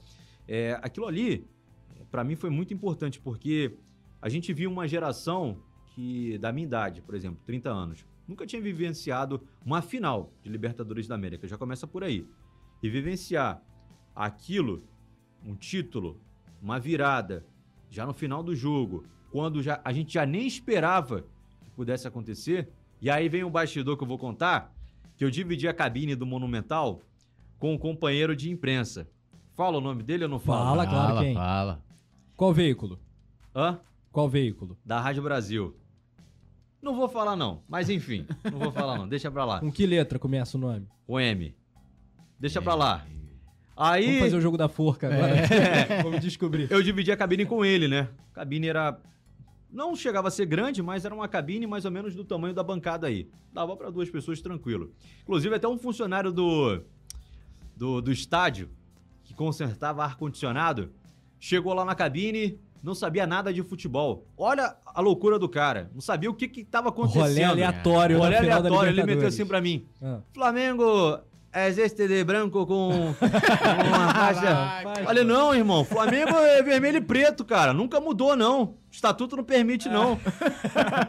é, 0.47 0.79
aquilo 0.83 1.07
ali, 1.07 1.47
pra 2.11 2.25
mim, 2.25 2.37
foi 2.37 2.51
muito 2.51 2.73
importante, 2.73 3.21
porque 3.21 3.77
a 4.21 4.29
gente 4.29 4.53
viu 4.53 4.71
uma 4.71 4.89
geração 4.89 5.63
que, 5.95 6.39
da 6.39 6.53
minha 6.53 6.67
idade, 6.67 7.03
por 7.03 7.15
exemplo, 7.15 7.41
30 7.45 7.71
anos, 7.71 8.07
nunca 8.27 8.47
tinha 8.47 8.61
vivenciado 8.61 9.43
uma 9.65 9.83
final 9.83 10.33
de 10.43 10.51
Libertadores 10.51 11.07
da 11.07 11.15
América. 11.15 11.47
Já 11.47 11.57
começa 11.57 11.87
por 11.87 12.05
aí. 12.05 12.27
E 12.83 12.89
vivenciar 12.89 13.63
aquilo, 14.15 14.83
um 15.45 15.55
título, 15.55 16.21
uma 16.61 16.79
virada, 16.79 17.45
já 17.91 18.07
no 18.07 18.13
final 18.13 18.43
do 18.43 18.55
jogo, 18.55 19.05
quando 19.31 19.63
já, 19.63 19.81
a 19.85 19.93
gente 19.93 20.15
já 20.15 20.25
nem 20.27 20.47
esperava 20.47 21.23
que 21.63 21.71
pudesse 21.77 22.07
acontecer. 22.07 22.69
E 23.01 23.09
aí 23.11 23.29
vem 23.29 23.45
um 23.45 23.51
bastidor 23.51 23.97
que 23.97 24.03
eu 24.03 24.09
vou 24.09 24.19
contar, 24.19 24.75
que 25.17 25.25
eu 25.25 25.31
dividi 25.31 25.69
a 25.69 25.75
cabine 25.75 26.15
do 26.15 26.27
Monumental 26.27 27.01
com 27.59 27.75
um 27.75 27.79
companheiro 27.79 28.35
de 28.35 28.51
imprensa. 28.51 29.09
Fala 29.55 29.79
o 29.79 29.81
nome 29.81 30.03
dele 30.03 30.25
ou 30.25 30.31
não 30.31 30.39
fala? 30.39 30.65
Fala, 30.65 30.87
claro, 30.87 31.09
fala, 31.09 31.23
quem? 31.23 31.35
fala. 31.35 31.83
Qual 32.37 32.53
veículo? 32.53 32.99
Hã? 33.55 33.81
Qual 34.13 34.29
veículo? 34.29 34.79
Da 34.85 35.01
Rádio 35.01 35.23
Brasil. 35.23 35.77
Não 36.81 36.95
vou 36.95 37.09
falar 37.09 37.35
não, 37.35 37.63
mas 37.69 37.91
enfim, 37.91 38.25
não 38.45 38.59
vou 38.59 38.71
falar 38.71 38.97
não, 38.97 39.09
deixa 39.09 39.29
pra 39.31 39.45
lá. 39.45 39.59
Com 39.61 39.71
que 39.71 39.85
letra 39.85 40.17
começa 40.19 40.57
o 40.57 40.61
nome? 40.61 40.87
O 41.09 41.19
M. 41.19 41.55
Deixa 42.39 42.63
pra 42.63 42.75
lá. 42.75 43.05
Aí 43.77 44.07
Vamos 44.07 44.21
fazer 44.21 44.37
o 44.37 44.41
jogo 44.41 44.57
da 44.57 44.69
forca 44.69 45.09
agora. 45.09 45.37
É. 45.37 46.03
Vamos 46.03 46.21
descobrir. 46.21 46.71
eu 46.71 46.83
dividi 46.83 47.11
a 47.11 47.17
cabine 47.17 47.45
com 47.45 47.65
ele, 47.65 47.89
né? 47.89 48.09
A 48.33 48.37
cabine 48.37 48.69
era 48.69 48.99
não 49.71 49.95
chegava 49.95 50.29
a 50.29 50.31
ser 50.31 50.47
grande, 50.47 50.83
mas 50.83 51.05
era 51.05 51.15
uma 51.15 51.29
cabine 51.29 51.67
mais 51.67 51.85
ou 51.85 51.91
menos 51.91 52.15
do 52.15 52.25
tamanho 52.25 52.55
da 52.55 52.63
bancada 52.63 53.07
aí. 53.07 53.29
Dava 53.53 53.77
pra 53.77 53.91
duas 53.91 54.11
pessoas 54.11 54.41
tranquilo. 54.41 54.93
Inclusive 55.23 55.55
até 55.55 55.69
um 55.69 55.79
funcionário 55.79 56.33
do 56.33 56.83
do, 57.77 58.01
do 58.01 58.11
estádio 58.11 58.69
que 59.25 59.33
consertava 59.35 60.05
ar 60.05 60.17
condicionado 60.17 60.91
chegou 61.39 61.73
lá 61.73 61.85
na 61.85 61.95
cabine, 61.95 62.59
não 62.83 62.95
sabia 62.95 63.27
nada 63.27 63.53
de 63.53 63.63
futebol. 63.63 64.27
Olha 64.37 64.77
a 64.85 65.01
loucura 65.01 65.39
do 65.39 65.49
cara, 65.49 65.91
não 65.95 66.01
sabia 66.01 66.31
o 66.31 66.35
que 66.35 66.49
que 66.49 66.65
tava 66.65 66.89
acontecendo. 66.89 67.23
Rolê 67.23 67.45
aleatório 67.45 68.19
Rolê 68.19 68.37
aleatório, 68.37 68.91
ele 68.91 69.05
meteu 69.05 69.29
assim 69.29 69.47
pra 69.47 69.61
mim. 69.61 69.87
Ah. 70.03 70.21
Flamengo 70.33 71.19
é 71.53 71.69
este 71.69 72.07
de 72.07 72.23
branco 72.25 72.67
com, 72.67 73.15
com 73.19 73.89
uma 73.89 74.15
faixa. 74.15 74.83
Olha, 75.07 75.25
não, 75.25 75.55
irmão. 75.55 75.85
Flamengo 75.85 76.37
é 76.37 76.63
vermelho 76.63 76.99
e 76.99 77.01
preto, 77.01 77.45
cara. 77.45 77.73
Nunca 77.73 78.01
mudou, 78.01 78.37
não. 78.37 78.63
O 78.63 78.77
estatuto 78.91 79.37
não 79.37 79.45
permite, 79.45 79.89
não. 79.89 80.19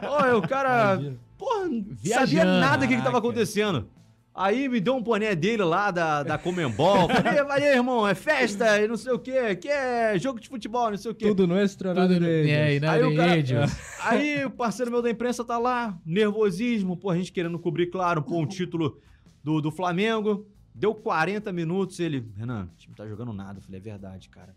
Olha, 0.08 0.36
o 0.36 0.42
cara. 0.42 1.00
Porra, 1.36 1.68
não 1.68 1.82
sabia 1.82 2.26
Viajando, 2.26 2.60
nada 2.60 2.86
do 2.86 2.88
que, 2.88 2.96
que 2.96 3.02
tava 3.02 3.18
acontecendo. 3.18 3.88
Aí 4.34 4.68
me 4.68 4.80
deu 4.80 4.94
um 4.94 5.02
boné 5.02 5.34
dele 5.34 5.64
lá 5.64 5.90
da, 5.90 6.22
da 6.22 6.38
Comembol. 6.38 7.08
Falei, 7.08 7.68
aí, 7.68 7.74
irmão, 7.74 8.06
é 8.06 8.14
festa 8.14 8.80
e 8.80 8.86
não 8.86 8.96
sei 8.96 9.12
o 9.12 9.18
quê. 9.18 9.56
Que 9.56 9.68
é 9.68 10.18
jogo 10.18 10.40
de 10.40 10.48
futebol, 10.48 10.90
não 10.90 10.96
sei 10.96 11.10
o 11.10 11.14
quê. 11.14 11.26
Tudo 11.26 11.46
nuestro, 11.46 11.92
nada 11.92 12.18
de 12.18 12.50
é, 12.50 12.76
e 12.76 12.80
nada 12.80 12.96
Aí 12.96 13.04
o 13.04 13.16
cara-. 13.16 13.66
Aí 14.04 14.44
o 14.44 14.50
parceiro 14.50 14.90
meu 14.90 15.02
da 15.02 15.10
imprensa 15.10 15.44
tá 15.44 15.58
lá, 15.58 15.98
nervosismo, 16.06 16.96
pô, 16.96 17.10
a 17.10 17.16
gente 17.16 17.32
querendo 17.32 17.58
cobrir, 17.58 17.88
claro, 17.88 18.22
pô, 18.22 18.38
um 18.38 18.46
título 18.46 18.98
do, 19.42 19.60
do 19.60 19.70
Flamengo. 19.70 20.46
Deu 20.74 20.94
40 20.94 21.52
minutos, 21.52 21.98
ele, 22.00 22.24
Renan, 22.36 22.68
o 22.72 22.76
time 22.78 22.94
tá 22.94 23.06
jogando 23.06 23.32
nada. 23.32 23.58
Eu 23.58 23.62
falei, 23.62 23.78
é 23.80 23.82
verdade, 23.82 24.28
cara. 24.28 24.54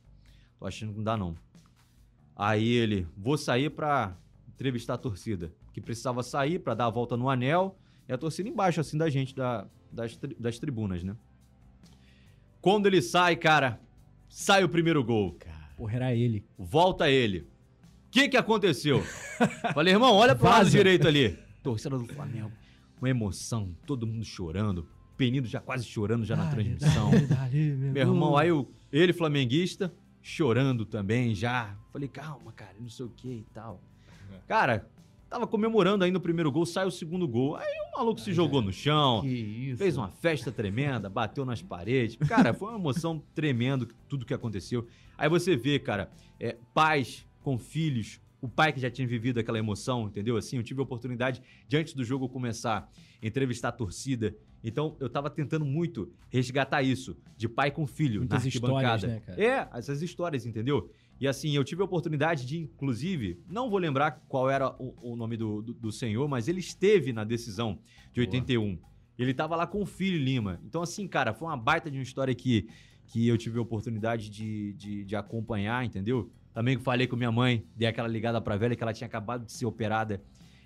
Tô 0.60 0.66
achando 0.66 0.92
que 0.92 0.98
não 0.98 1.04
dá, 1.04 1.18
não. 1.18 1.36
Aí 2.36 2.68
ele, 2.68 3.08
vou 3.18 3.38
sair 3.38 3.70
pra 3.70 4.16
entrevistar 4.48 4.94
a 4.94 4.98
torcida. 4.98 5.52
Que 5.74 5.82
precisava 5.82 6.22
sair 6.24 6.60
pra 6.60 6.74
dar 6.74 6.86
a 6.86 6.90
volta 6.90 7.18
no 7.18 7.30
anel. 7.30 7.76
E 8.08 8.14
a 8.14 8.18
torcida 8.18 8.48
embaixo, 8.48 8.80
assim, 8.80 8.98
da 8.98 9.10
gente, 9.10 9.36
da, 9.36 9.66
das, 9.92 10.16
tri- 10.16 10.36
das 10.40 10.60
tribunas, 10.60 11.04
né? 11.04 11.16
Quando 12.62 12.86
ele 12.86 13.02
sai, 13.02 13.36
cara, 13.36 13.80
sai 14.30 14.64
o 14.64 14.70
primeiro 14.70 15.04
gol. 15.04 15.38
Porra, 15.76 15.96
era 15.96 16.16
ele. 16.16 16.46
Volta 16.58 17.10
ele. 17.10 17.40
O 17.40 18.12
que 18.12 18.30
que 18.30 18.38
aconteceu? 18.38 19.02
Falei, 19.74 19.94
irmão, 19.94 20.14
olha 20.14 20.36
pro 20.36 20.46
lado 20.46 20.70
direito 20.70 21.08
ali. 21.08 21.38
Torcida 21.64 21.98
do 21.98 22.06
Flamengo. 22.06 22.52
Uma 23.04 23.10
emoção, 23.10 23.76
todo 23.86 24.08
mundo 24.08 24.24
chorando. 24.24 24.88
Penido 25.18 25.46
já 25.46 25.60
quase 25.60 25.84
chorando 25.84 26.24
já 26.24 26.38
na 26.38 26.50
transmissão. 26.50 27.12
Meu 27.92 28.02
irmão, 28.02 28.38
aí 28.38 28.50
o- 28.50 28.66
ele, 28.94 29.12
flamenguista, 29.12 29.94
chorando 30.22 30.86
também 30.86 31.36
já. 31.36 31.76
Falei, 31.92 32.08
calma, 32.08 32.54
cara, 32.54 32.72
não 32.80 32.88
sei 32.88 33.06
o 33.06 33.10
que 33.10 33.28
e 33.28 33.46
tal. 33.54 33.82
Cara, 34.48 34.88
tava 35.30 35.46
comemorando 35.46 36.06
ainda 36.06 36.18
o 36.18 36.22
primeiro 36.22 36.50
gol, 36.50 36.66
sai 36.66 36.86
o 36.88 36.92
segundo 36.92 37.28
gol. 37.28 37.58
Aí 37.58 37.68
o 37.94 37.98
maluco 37.98 38.22
se 38.22 38.32
jogou 38.32 38.62
no 38.62 38.72
chão. 38.72 39.22
Fez 39.76 39.98
uma 39.98 40.08
festa 40.08 40.50
tremenda, 40.50 41.10
bateu 41.10 41.44
nas 41.44 41.62
paredes. 41.62 42.16
Cara, 42.26 42.54
foi 42.54 42.70
uma 42.70 42.80
emoção 42.80 43.22
tremenda 43.36 43.86
tudo 44.08 44.26
que 44.26 44.34
aconteceu. 44.34 44.88
Aí 45.18 45.28
você 45.28 45.58
vê, 45.58 45.78
cara, 45.78 46.10
é, 46.40 46.56
pais 46.74 47.28
com 47.42 47.58
filhos, 47.60 48.22
o 48.44 48.50
pai 48.50 48.74
que 48.74 48.80
já 48.82 48.92
tinha 48.92 49.08
vivido 49.08 49.40
aquela 49.40 49.58
emoção, 49.58 50.08
entendeu? 50.08 50.36
Assim, 50.36 50.58
eu 50.58 50.64
tive 50.64 50.82
a 50.82 50.84
oportunidade 50.84 51.42
de 51.66 51.78
antes 51.78 51.94
do 51.94 52.04
jogo 52.04 52.28
começar, 52.28 52.92
entrevistar 53.22 53.70
a 53.70 53.72
torcida. 53.72 54.36
Então, 54.62 54.98
eu 55.00 55.10
tava 55.10 55.30
tentando 55.30 55.64
muito 55.64 56.12
resgatar 56.30 56.84
isso, 56.84 57.16
de 57.38 57.48
pai 57.48 57.72
com 57.72 57.88
filho, 57.88 58.20
Muitas 58.20 58.42
na 58.42 58.48
arquibancada. 58.48 58.96
histórias, 58.98 59.04
né, 59.04 59.20
cara? 59.26 59.42
É, 59.42 59.70
essas 59.80 60.02
histórias, 60.02 60.46
entendeu? 60.46 60.92
E 61.22 61.26
assim, 61.26 61.56
eu 61.56 61.64
tive 61.64 61.82
a 61.84 61.86
oportunidade 61.86 62.46
de, 62.46 62.58
inclusive, 62.58 63.40
não 63.48 63.70
vou 63.70 63.80
lembrar 63.80 64.22
qual 64.28 64.50
era 64.50 64.76
o, 64.78 65.14
o 65.14 65.16
nome 65.16 65.38
do, 65.38 65.62
do, 65.62 65.74
do 65.74 65.92
senhor, 65.94 66.28
mas 66.28 66.50
ele 66.50 66.60
esteve 66.60 67.14
na 67.14 67.24
decisão 67.24 67.80
de 68.12 68.20
81. 68.20 68.78
Ele 69.18 69.34
tava 69.34 69.56
lá 69.56 69.66
com 69.66 69.82
o 69.82 69.86
filho 69.86 70.18
Lima. 70.18 70.60
Então, 70.66 70.82
assim, 70.82 71.08
cara, 71.08 71.34
foi 71.34 71.48
uma 71.48 71.56
baita 71.56 71.90
de 71.90 71.98
uma 71.98 72.04
história 72.04 72.36
que, 72.36 72.68
que 73.08 73.26
eu 73.26 73.38
tive 73.38 73.58
a 73.58 73.62
oportunidade 73.62 74.30
de, 74.30 74.74
de, 74.74 75.06
de 75.06 75.16
acompanhar, 75.16 75.86
entendeu? 75.86 76.30
Também 76.54 76.78
falei 76.78 77.08
com 77.08 77.16
minha 77.16 77.32
mãe, 77.32 77.66
dei 77.76 77.88
aquela 77.88 78.08
ligada 78.08 78.40
pra 78.40 78.56
velha 78.56 78.76
que 78.76 78.84
ela 78.84 78.94
tinha 78.94 79.08
acabado 79.08 79.46
de 79.46 79.52
ser 79.52 79.66
operada. 79.66 80.22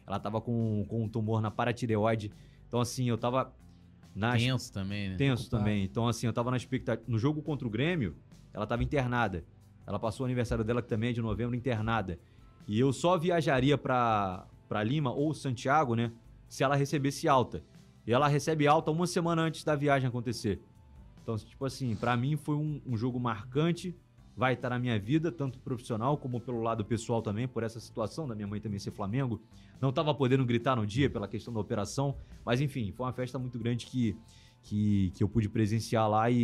Ela 0.06 0.20
tava 0.20 0.42
com, 0.42 0.86
com 0.88 1.04
um 1.04 1.10
tumor 1.10 1.42
na 1.42 1.50
paratireoide. 1.50 2.32
Então, 2.68 2.82
assim, 2.82 3.08
eu 3.08 3.18
tava 3.18 3.54
na, 4.14 4.36
Tenso 4.36 4.74
também, 4.74 5.10
né? 5.10 5.16
tenso 5.16 5.44
Preocupado. 5.44 5.64
também. 5.64 5.84
Então, 5.84 6.08
assim, 6.08 6.28
eu 6.28 6.34
tava 6.34 6.52
na 6.52 6.58
expectativa. 6.58 7.04
No 7.08 7.18
jogo 7.18 7.42
contra 7.42 7.66
o 7.68 7.70
Grêmio, 7.70 8.16
ela 8.54 8.66
tava 8.68 8.84
internada. 8.84 9.46
Ela 9.86 9.98
passou 9.98 10.26
o 10.26 10.28
aniversário 10.28 10.64
dela, 10.66 10.82
que 10.82 10.90
também 10.90 11.12
é 11.12 11.14
de 11.14 11.22
novembro, 11.22 11.56
internada. 11.56 12.20
E 12.68 12.78
eu 12.78 12.92
só 12.92 13.18
viajaria 13.18 13.78
pra, 13.78 14.46
pra 14.68 14.84
Lima 14.84 15.12
ou 15.14 15.34
Santiago, 15.34 15.96
né? 15.96 16.12
Se 16.50 16.64
ela 16.64 16.76
recebesse 16.76 17.28
alta. 17.30 17.64
E 18.06 18.12
ela 18.12 18.28
recebe 18.28 18.68
alta 18.68 18.92
uma 18.92 19.08
semana 19.08 19.42
antes 19.44 19.64
da 19.64 19.76
viagem 19.76 20.08
acontecer. 20.10 20.60
Então, 21.24 21.38
tipo 21.38 21.64
assim, 21.66 21.96
pra 21.96 22.18
mim 22.18 22.36
foi 22.36 22.56
um, 22.56 22.82
um 22.86 22.98
jogo 22.98 23.20
marcante 23.20 23.96
vai 24.38 24.54
estar 24.54 24.70
na 24.70 24.78
minha 24.78 25.00
vida, 25.00 25.32
tanto 25.32 25.58
profissional 25.58 26.16
como 26.16 26.40
pelo 26.40 26.62
lado 26.62 26.86
pessoal 26.86 27.24
também, 27.24 27.48
por 27.48 27.64
essa 27.64 27.80
situação 27.80 28.28
da 28.28 28.36
minha 28.36 28.48
mãe 28.48 28.62
também 28.62 28.78
ser 28.78 28.92
Flamengo. 28.92 29.42
Não 29.82 29.90
estava 29.90 30.14
podendo 30.14 30.46
gritar 30.46 30.76
no 30.76 30.86
dia 30.86 31.10
pela 31.10 31.28
questão 31.28 31.52
da 31.52 31.60
operação, 31.60 32.16
mas 32.46 32.62
enfim, 32.62 32.92
foi 32.92 33.08
uma 33.08 33.14
festa 33.14 33.40
muito 33.40 33.58
grande 33.58 33.88
que, 33.88 34.16
que, 34.62 35.12
que 35.16 35.24
eu 35.24 35.28
pude 35.28 35.50
presenciar 35.50 36.08
lá 36.08 36.30
e, 36.30 36.36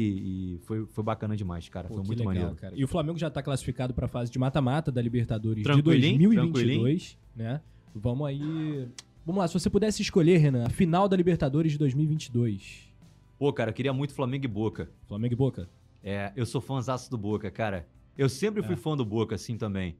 e 0.55 0.59
foi, 0.63 0.87
foi 0.87 1.03
bacana 1.03 1.37
demais, 1.37 1.69
cara. 1.69 1.87
Pô, 1.87 1.93
foi 1.93 2.03
muito 2.03 2.19
legal, 2.19 2.33
maneiro. 2.33 2.55
cara. 2.55 2.73
E 2.75 2.83
o 2.83 2.87
Flamengo 2.87 3.19
já 3.19 3.29
tá 3.29 3.43
classificado 3.43 3.93
pra 3.93 4.07
fase 4.07 4.31
de 4.31 4.39
mata-mata 4.39 4.91
da 4.91 4.99
Libertadores 4.99 5.63
de 5.63 5.81
2022, 5.83 7.15
né? 7.35 7.61
Vamos 7.93 8.27
aí. 8.27 8.89
Vamos 9.23 9.39
lá, 9.39 9.47
se 9.47 9.53
você 9.53 9.69
pudesse 9.69 10.01
escolher, 10.01 10.37
Renan, 10.37 10.65
a 10.65 10.69
final 10.69 11.07
da 11.07 11.15
Libertadores 11.15 11.73
de 11.73 11.77
2022. 11.77 12.91
Pô, 13.37 13.53
cara, 13.53 13.69
eu 13.69 13.73
queria 13.73 13.93
muito 13.93 14.15
Flamengo 14.15 14.45
e 14.45 14.47
Boca. 14.47 14.89
Flamengo 15.07 15.33
e 15.33 15.37
Boca? 15.37 15.69
É, 16.03 16.31
eu 16.35 16.45
sou 16.45 16.59
fãzaço 16.61 17.09
do 17.09 17.17
Boca, 17.17 17.49
cara. 17.49 17.87
Eu 18.17 18.27
sempre 18.29 18.61
fui 18.61 18.73
É. 18.73 18.77
fã 18.77 18.95
do 18.95 19.05
Boca, 19.05 19.35
assim, 19.35 19.57
também. 19.57 19.97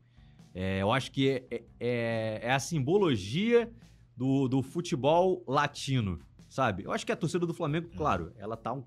É, 0.54 0.82
eu 0.82 0.92
acho 0.92 1.12
que 1.12 1.30
é, 1.30 1.64
é- 1.80 2.42
é, 2.44 2.52
a 2.52 2.60
simbologia 2.60 3.72
do, 4.16 4.48
do 4.48 4.62
futebol 4.62 5.44
latino, 5.48 6.20
sabe? 6.50 6.84
Eu 6.84 6.92
acho 6.92 7.06
que 7.06 7.12
a 7.12 7.16
torcida 7.16 7.46
do 7.46 7.54
Flamengo, 7.54 7.90
claro, 7.96 8.32
ela 8.38 8.56
tá 8.56 8.74
um... 8.74 8.84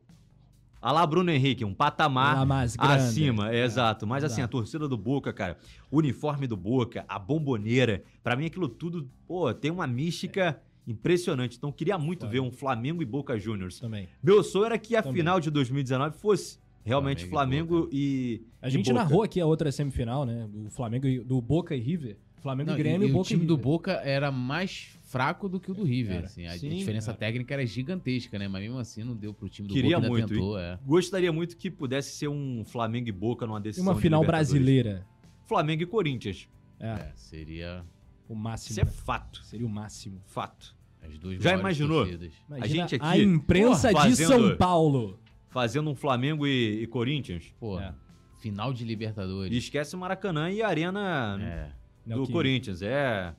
A 0.81 0.93
lá 0.93 1.05
Bruno 1.05 1.31
Henrique, 1.33 1.64
um 1.64 1.75
patamar 1.75 2.47
acima, 2.79 3.51
é, 3.53 3.64
exato. 3.64 4.07
Mas 4.07 4.23
assim, 4.23 4.43
a 4.43 4.47
torcida 4.47 4.87
do 4.87 4.97
Boca, 4.97 5.33
cara, 5.33 5.57
o 5.91 5.97
uniforme 5.99 6.47
do 6.47 6.57
Boca, 6.57 7.05
a 7.09 7.19
bomboneira, 7.19 8.05
pra 8.23 8.37
mim 8.37 8.45
aquilo 8.47 8.69
tudo, 8.69 9.11
pô, 9.27 9.53
tem 9.53 9.71
uma 9.73 9.87
mística 9.87 10.61
impressionante. 10.87 11.57
Então, 11.57 11.73
queria 11.73 11.99
muito 11.99 12.29
ver 12.29 12.39
um 12.41 12.53
Flamengo 12.53 13.03
e 13.03 13.05
Boca 13.05 13.37
Juniors. 13.37 13.81
Também. 13.81 14.07
Meu 14.23 14.45
sonho 14.45 14.67
era 14.67 14.79
que 14.79 14.95
a 14.95 15.03
Também. 15.03 15.17
final 15.23 15.41
de 15.41 15.51
2019 15.51 16.17
fosse 16.19 16.59
realmente 16.87 17.26
Flamengo 17.26 17.74
Flamengo 17.76 17.91
e. 17.93 18.43
A 18.62 18.68
e 18.68 18.70
gente 18.70 18.87
Boca. 18.91 18.95
narrou 19.03 19.22
aqui 19.22 19.41
a 19.41 19.47
outra 19.47 19.70
semifinal, 19.72 20.24
né? 20.24 20.49
Do 20.51 20.70
Flamengo 20.70 21.07
e 21.07 21.20
do 21.20 21.41
Boca 21.41 21.74
e 21.74 21.80
River. 21.80 22.16
Flamengo 22.43 22.70
Não, 22.70 22.76
e 22.76 22.82
Grêmio 22.82 23.07
e, 23.07 23.09
e 23.09 23.11
o 23.11 23.14
Boca 23.14 23.28
time 23.28 23.43
e 23.45 23.47
do. 23.47 23.57
Boca 23.57 23.93
era 24.05 24.30
mais 24.30 24.97
fraco 25.03 25.49
do 25.49 25.59
que 25.59 25.70
o 25.70 25.74
do 25.74 25.82
River. 25.82 26.24
Assim. 26.24 26.47
a, 26.47 26.53
a 26.53 26.59
Sim, 26.59 26.68
diferença 26.70 27.11
era. 27.11 27.18
técnica 27.18 27.55
era 27.55 27.66
gigantesca, 27.66 28.39
né? 28.39 28.47
Mas 28.47 28.62
mesmo 28.62 28.78
assim 28.78 29.03
não 29.03 29.16
deu 29.16 29.34
pro 29.34 29.49
time 29.49 29.66
do 29.66 29.74
Queria 29.74 29.97
Boca, 29.99 30.09
muito, 30.09 30.28
tentou, 30.28 30.59
é. 30.59 30.78
Gostaria 30.87 31.32
muito 31.32 31.57
que 31.57 31.70
pudesse 31.70 32.12
ser 32.16 32.28
um 32.28 32.62
Flamengo 32.64 33.09
e 33.09 33.12
Boca 33.12 33.47
numa 33.47 33.59
E 33.59 33.62
decisão. 33.62 33.84
uma 33.87 33.95
de 33.95 34.01
final 34.01 34.20
Libertadores. 34.20 34.51
brasileira. 34.53 35.07
Flamengo 35.47 35.82
e 35.82 35.87
Corinthians. 35.87 36.49
É, 36.78 36.87
É, 36.89 37.12
seria 37.16 37.84
o 38.28 38.34
máximo. 38.34 38.70
Isso 38.72 38.80
é 38.80 38.84
fato. 38.84 39.43
Seria 39.45 39.66
o 39.66 39.70
máximo. 39.70 40.20
Fato. 40.26 40.76
as 41.03 41.18
duas 41.18 41.43
Já 41.43 41.57
imaginou? 41.59 42.07
Imagina 42.07 42.28
gente 42.66 42.95
aqui, 42.97 43.05
a 43.05 43.18
imprensa 43.18 43.91
porra, 43.91 44.09
de 44.09 44.16
fazendo- 44.16 44.28
São 44.51 44.57
Paulo. 44.57 45.18
Fazendo 45.57 45.89
um 45.89 45.95
Flamengo 45.95 46.47
e, 46.47 46.83
e 46.83 46.87
Corinthians. 46.87 47.51
Pô, 47.59 47.81
É. 47.81 47.95
final 48.41 48.75
de 48.75 48.85
E 48.85 48.87
Libertadores. 48.87 49.57
esquece 49.57 49.97
o 49.97 49.99
Maracanã 49.99 50.51
e 50.51 50.61
a 50.61 50.69
Arena 50.69 51.39
É. 51.41 51.73
Do 52.15 52.29
Corinthians. 52.31 52.83
É 52.83 53.35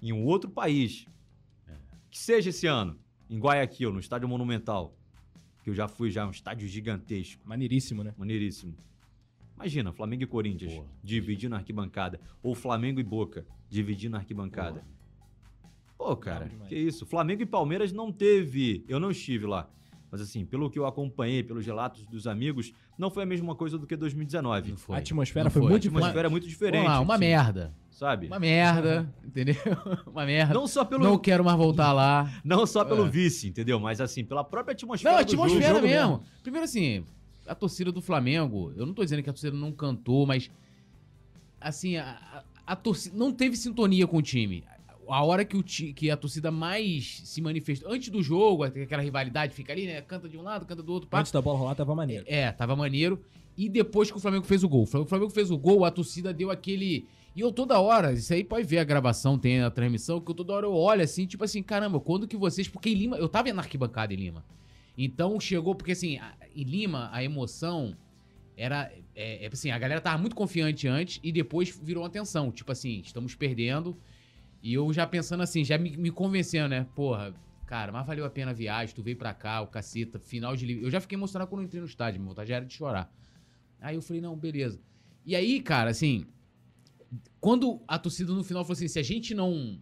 em 0.00 0.10
um 0.10 0.24
outro 0.24 0.48
país. 0.48 1.04
É. 1.68 1.74
Que 2.10 2.18
seja 2.18 2.48
esse 2.48 2.66
ano, 2.66 2.98
em 3.28 3.38
Guayaquil, 3.38 3.92
no 3.92 4.00
Estádio 4.00 4.26
Monumental. 4.26 4.96
Que 5.62 5.68
eu 5.68 5.74
já 5.74 5.86
fui 5.86 6.10
já, 6.10 6.26
um 6.26 6.30
estádio 6.30 6.66
gigantesco. 6.66 7.42
Maneiríssimo, 7.46 8.02
né? 8.02 8.14
Maneiríssimo. 8.16 8.74
Imagina, 9.54 9.92
Flamengo 9.92 10.22
e 10.22 10.26
Corinthians 10.26 10.72
Porra. 10.72 10.88
dividindo 11.04 11.54
a 11.54 11.58
arquibancada. 11.58 12.18
Ou 12.42 12.54
Flamengo 12.54 12.98
e 12.98 13.02
Boca 13.04 13.44
dividindo 13.68 14.16
a 14.16 14.20
arquibancada. 14.20 14.82
Pô, 15.98 16.16
cara, 16.16 16.48
que 16.66 16.74
isso. 16.74 17.04
Flamengo 17.04 17.42
e 17.42 17.46
Palmeiras 17.46 17.92
não 17.92 18.10
teve. 18.10 18.86
Eu 18.88 18.98
não 18.98 19.10
estive 19.10 19.44
lá. 19.44 19.68
Mas 20.10 20.20
assim, 20.22 20.44
pelo 20.46 20.70
que 20.70 20.78
eu 20.78 20.86
acompanhei, 20.86 21.42
pelos 21.42 21.66
relatos 21.66 22.06
dos 22.06 22.26
amigos, 22.26 22.72
não 22.96 23.10
foi 23.10 23.24
a 23.24 23.26
mesma 23.26 23.54
coisa 23.54 23.76
do 23.78 23.86
que 23.86 23.94
2019. 23.94 24.70
Não 24.70 24.76
foi. 24.78 24.96
a 24.96 24.98
atmosfera 25.00 25.44
Não 25.44 25.50
foi, 25.50 25.62
foi. 25.62 25.70
muito 25.70 25.82
A 25.82 25.88
diferente. 25.88 26.02
atmosfera 26.04 26.28
é 26.28 26.30
muito 26.30 26.48
diferente. 26.48 26.82
Vamos 26.82 26.98
lá, 26.98 27.00
uma 27.00 27.14
assim, 27.14 27.24
merda. 27.24 27.74
Sabe? 27.90 28.26
Uma 28.28 28.38
merda, 28.38 29.12
entendeu? 29.24 29.56
Uma 30.06 30.24
merda. 30.24 30.54
Não 30.54 30.68
só 30.68 30.84
pelo, 30.84 31.02
Não 31.02 31.10
não, 31.12 31.18
quero 31.18 31.44
mais 31.44 31.56
voltar 31.58 31.92
lá. 31.92 32.30
só 32.66 32.84
pelo 32.84 33.04
É. 33.06 33.08
vice, 33.10 33.48
entendeu? 33.48 33.78
Mas 33.80 34.00
assim, 34.00 34.24
pela 34.24 34.44
própria 34.44 34.72
atmosfera. 34.72 35.14
Não, 35.14 35.20
a 35.20 35.22
do 35.24 35.30
jogo. 35.32 35.42
atmosfera 35.44 35.74
jogo 35.74 35.86
mesmo. 35.86 36.08
mesmo. 36.12 36.22
Primeiro 36.42 36.64
assim, 36.64 37.04
a 37.46 37.54
torcida 37.56 37.90
do 37.90 38.00
Flamengo, 38.00 38.72
eu 38.76 38.86
não 38.86 38.94
tô 38.94 39.02
dizendo 39.02 39.20
que 39.22 39.28
a 39.28 39.32
torcida 39.32 39.56
não 39.56 39.72
cantou, 39.72 40.24
mas 40.26 40.48
assim, 41.60 41.96
a, 41.96 42.04
a- 42.32 42.44
a 42.68 42.76
torcida 42.76 43.16
não 43.16 43.32
teve 43.32 43.56
sintonia 43.56 44.06
com 44.06 44.18
o 44.18 44.22
time. 44.22 44.62
A 45.08 45.22
hora 45.24 45.44
que, 45.44 45.56
o 45.56 45.62
ti- 45.62 45.92
que 45.92 46.10
a 46.10 46.16
torcida 46.16 46.50
mais 46.50 47.20
se 47.24 47.40
manifestou, 47.40 47.90
antes 47.92 48.08
do 48.10 48.22
jogo, 48.22 48.64
aquela 48.64 49.02
rivalidade 49.02 49.54
fica 49.54 49.72
ali, 49.72 49.86
né? 49.86 50.00
Canta 50.02 50.28
de 50.28 50.36
um 50.36 50.42
lado, 50.42 50.66
canta 50.66 50.82
do 50.82 50.92
outro, 50.92 51.08
pá. 51.08 51.20
Antes 51.20 51.32
da 51.32 51.40
bola 51.42 51.58
rolar, 51.58 51.74
tava 51.74 51.94
maneiro. 51.94 52.24
É, 52.26 52.50
tava 52.52 52.74
maneiro. 52.76 53.20
E 53.56 53.68
depois 53.68 54.10
que 54.10 54.16
o 54.16 54.20
Flamengo 54.20 54.44
fez 54.44 54.62
o 54.62 54.68
gol. 54.68 54.82
O 54.82 55.04
Flamengo 55.06 55.30
fez 55.30 55.50
o 55.50 55.58
gol, 55.58 55.84
a 55.84 55.90
torcida 55.90 56.32
deu 56.32 56.50
aquele. 56.50 57.06
E 57.34 57.40
eu 57.40 57.52
toda 57.52 57.78
hora, 57.80 58.12
isso 58.12 58.32
aí 58.32 58.42
pode 58.44 58.66
ver 58.66 58.78
a 58.78 58.84
gravação, 58.84 59.38
tem 59.38 59.60
a 59.60 59.70
transmissão, 59.70 60.20
que 60.20 60.30
eu 60.30 60.34
toda 60.34 60.52
hora 60.52 60.66
eu 60.66 60.74
olho 60.74 61.02
assim, 61.02 61.26
tipo 61.26 61.44
assim, 61.44 61.62
caramba, 61.62 61.98
quando 62.00 62.26
que 62.26 62.36
vocês. 62.36 62.68
Porque 62.68 62.88
em 62.90 62.94
Lima, 62.94 63.16
eu 63.16 63.28
tava 63.28 63.52
na 63.52 63.62
arquibancada 63.62 64.12
em 64.12 64.16
Lima. 64.16 64.44
Então 64.96 65.38
chegou, 65.40 65.74
porque 65.74 65.92
assim, 65.92 66.18
em 66.54 66.62
Lima, 66.64 67.08
a 67.12 67.22
emoção 67.22 67.96
era. 68.56 68.90
É, 69.14 69.44
é, 69.46 69.50
assim, 69.52 69.70
a 69.70 69.78
galera 69.78 70.00
tava 70.00 70.18
muito 70.18 70.36
confiante 70.36 70.86
antes 70.86 71.18
e 71.22 71.30
depois 71.32 71.76
virou 71.82 72.02
uma 72.04 72.10
tensão. 72.10 72.50
Tipo 72.50 72.72
assim, 72.72 73.00
estamos 73.04 73.34
perdendo. 73.34 73.96
E 74.62 74.74
eu 74.74 74.92
já 74.92 75.06
pensando 75.06 75.42
assim, 75.42 75.64
já 75.64 75.78
me, 75.78 75.96
me 75.96 76.10
convencendo, 76.10 76.68
né? 76.68 76.86
Porra, 76.94 77.34
cara, 77.66 77.92
mas 77.92 78.06
valeu 78.06 78.24
a 78.24 78.30
pena 78.30 78.50
a 78.50 78.54
viagem, 78.54 78.94
tu 78.94 79.02
veio 79.02 79.16
pra 79.16 79.32
cá, 79.32 79.60
o 79.60 79.66
caceta, 79.68 80.18
final 80.18 80.56
de. 80.56 80.66
li- 80.66 80.82
Eu 80.82 80.90
já 80.90 81.00
fiquei 81.00 81.16
emocionado 81.16 81.48
quando 81.48 81.62
eu 81.62 81.66
entrei 81.66 81.80
no 81.80 81.86
estádio, 81.86 82.20
minha 82.20 82.28
vontade 82.30 82.48
já 82.48 82.56
era 82.56 82.64
de 82.64 82.74
chorar. 82.74 83.12
Aí 83.80 83.94
eu 83.94 84.02
falei, 84.02 84.20
não, 84.20 84.36
beleza. 84.36 84.80
E 85.24 85.36
aí, 85.36 85.60
cara, 85.60 85.90
assim, 85.90 86.26
quando 87.40 87.80
a 87.86 87.98
torcida 87.98 88.32
no 88.32 88.42
final 88.44 88.64
falou 88.64 88.74
assim, 88.74 88.88
se 88.88 88.98
a 88.98 89.02
gente 89.02 89.34
não 89.34 89.80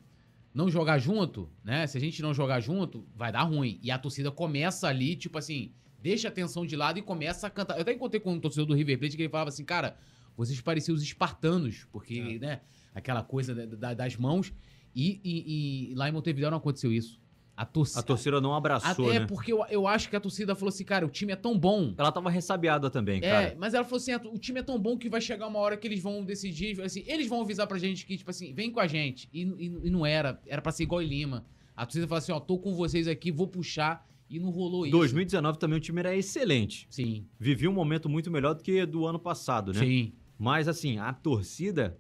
não 0.54 0.70
jogar 0.70 0.98
junto, 0.98 1.50
né? 1.62 1.86
Se 1.86 1.98
a 1.98 2.00
gente 2.00 2.22
não 2.22 2.32
jogar 2.32 2.60
junto, 2.60 3.06
vai 3.14 3.30
dar 3.30 3.42
ruim. 3.42 3.78
E 3.82 3.90
a 3.90 3.98
torcida 3.98 4.30
começa 4.30 4.88
ali, 4.88 5.14
tipo 5.14 5.36
assim, 5.36 5.70
deixa 6.02 6.28
a 6.28 6.30
tensão 6.30 6.64
de 6.64 6.74
lado 6.74 6.98
e 6.98 7.02
começa 7.02 7.46
a 7.46 7.50
cantar. 7.50 7.74
Eu 7.76 7.82
até 7.82 7.92
encontrei 7.92 8.18
com 8.20 8.32
um 8.32 8.40
torcedor 8.40 8.64
do 8.66 8.74
River 8.74 8.98
Plate 8.98 9.16
que 9.16 9.22
ele 9.22 9.28
falava 9.28 9.50
assim, 9.50 9.66
cara, 9.66 9.98
vocês 10.34 10.58
pareciam 10.62 10.94
os 10.94 11.02
espartanos, 11.02 11.86
porque, 11.92 12.38
né, 12.38 12.62
aquela 12.96 13.22
coisa 13.22 13.54
da- 13.54 13.66
da- 13.66 13.94
das 13.94 14.16
mãos. 14.16 14.52
E, 14.94 15.20
e- 15.22 15.90
e 15.90 15.94
lá 15.94 16.08
em 16.08 16.12
Montevideo 16.12 16.50
não 16.50 16.58
aconteceu 16.58 16.92
isso. 16.92 17.20
A 17.56 17.64
torcida. 17.64 18.00
A 18.00 18.02
torcida 18.02 18.40
não 18.40 18.54
abraçou, 18.54 19.08
Até 19.08 19.20
né? 19.20 19.26
porque 19.26 19.50
eu, 19.52 19.64
eu 19.70 19.86
acho 19.86 20.10
que 20.10 20.16
a 20.16 20.20
torcida 20.20 20.54
falou 20.54 20.68
assim, 20.68 20.84
cara, 20.84 21.06
o 21.06 21.08
time 21.08 21.32
é 21.32 21.36
tão 21.36 21.58
bom 21.58 21.94
Ela 21.96 22.12
tava 22.12 22.28
ressabiada 22.28 22.90
também, 22.90 23.18
é, 23.18 23.20
cara. 23.20 23.56
mas 23.58 23.72
ela 23.72 23.82
falou 23.84 23.96
assim: 23.96 24.12
"Ah, 24.12 24.20
o 24.30 24.38
time 24.38 24.60
é 24.60 24.62
tão 24.62 24.78
bom 24.78 24.98
que 24.98 25.08
vai 25.08 25.20
chegar 25.22 25.46
uma 25.46 25.58
hora 25.58 25.74
que 25.76 25.86
eles 25.86 26.02
vão 26.02 26.22
decidir. 26.22 26.78
Assim, 26.82 27.02
eles 27.06 27.26
vão 27.28 27.40
avisar 27.40 27.66
pra 27.66 27.78
gente 27.78 28.04
que, 28.04 28.16
tipo 28.18 28.28
assim, 28.30 28.52
vem 28.52 28.70
com 28.70 28.78
a 28.80 28.86
gente. 28.86 29.26
E, 29.32 29.42
e- 29.42 29.80
e 29.84 29.90
não 29.90 30.04
era. 30.04 30.38
Era 30.46 30.60
pra 30.60 30.70
ser 30.72 30.82
igual 30.82 31.00
em 31.00 31.06
Lima. 31.06 31.46
A 31.74 31.86
torcida 31.86 32.06
falou 32.06 32.18
assim: 32.18 32.32
ó, 32.32 32.40
tô 32.40 32.58
com 32.58 32.74
vocês 32.74 33.08
aqui, 33.08 33.30
vou 33.32 33.46
puxar. 33.48 34.06
E 34.28 34.38
não 34.40 34.50
rolou 34.50 34.84
isso. 34.84 34.96
2019 34.96 35.56
também 35.58 35.78
o 35.78 35.80
time 35.80 36.00
era 36.00 36.14
excelente. 36.14 36.86
Sim, 36.90 37.24
Vivia 37.38 37.70
um 37.70 37.72
momento 37.72 38.08
muito 38.08 38.28
melhor 38.30 38.54
do 38.54 38.62
que 38.62 38.84
do 38.84 39.06
ano 39.06 39.18
passado, 39.20 39.72
né? 39.72 39.78
sim. 39.80 40.12
Mas 40.38 40.68
assim, 40.68 40.98
a 40.98 41.12
torcida. 41.14 41.96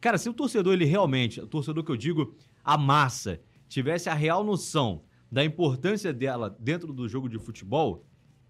Cara, 0.00 0.18
se 0.18 0.28
o 0.28 0.34
torcedor, 0.34 0.72
ele 0.74 0.84
realmente, 0.84 1.40
o 1.40 1.46
torcedor 1.46 1.82
que 1.84 1.90
eu 1.90 1.96
digo, 1.96 2.34
a 2.64 2.76
massa, 2.78 3.40
tivesse 3.68 4.08
a 4.08 4.14
real 4.14 4.44
noção 4.44 5.02
da 5.30 5.44
importância 5.44 6.12
dela 6.12 6.56
dentro 6.58 6.92
do 6.92 7.08
jogo 7.08 7.28
de 7.28 7.38
futebol, 7.38 8.04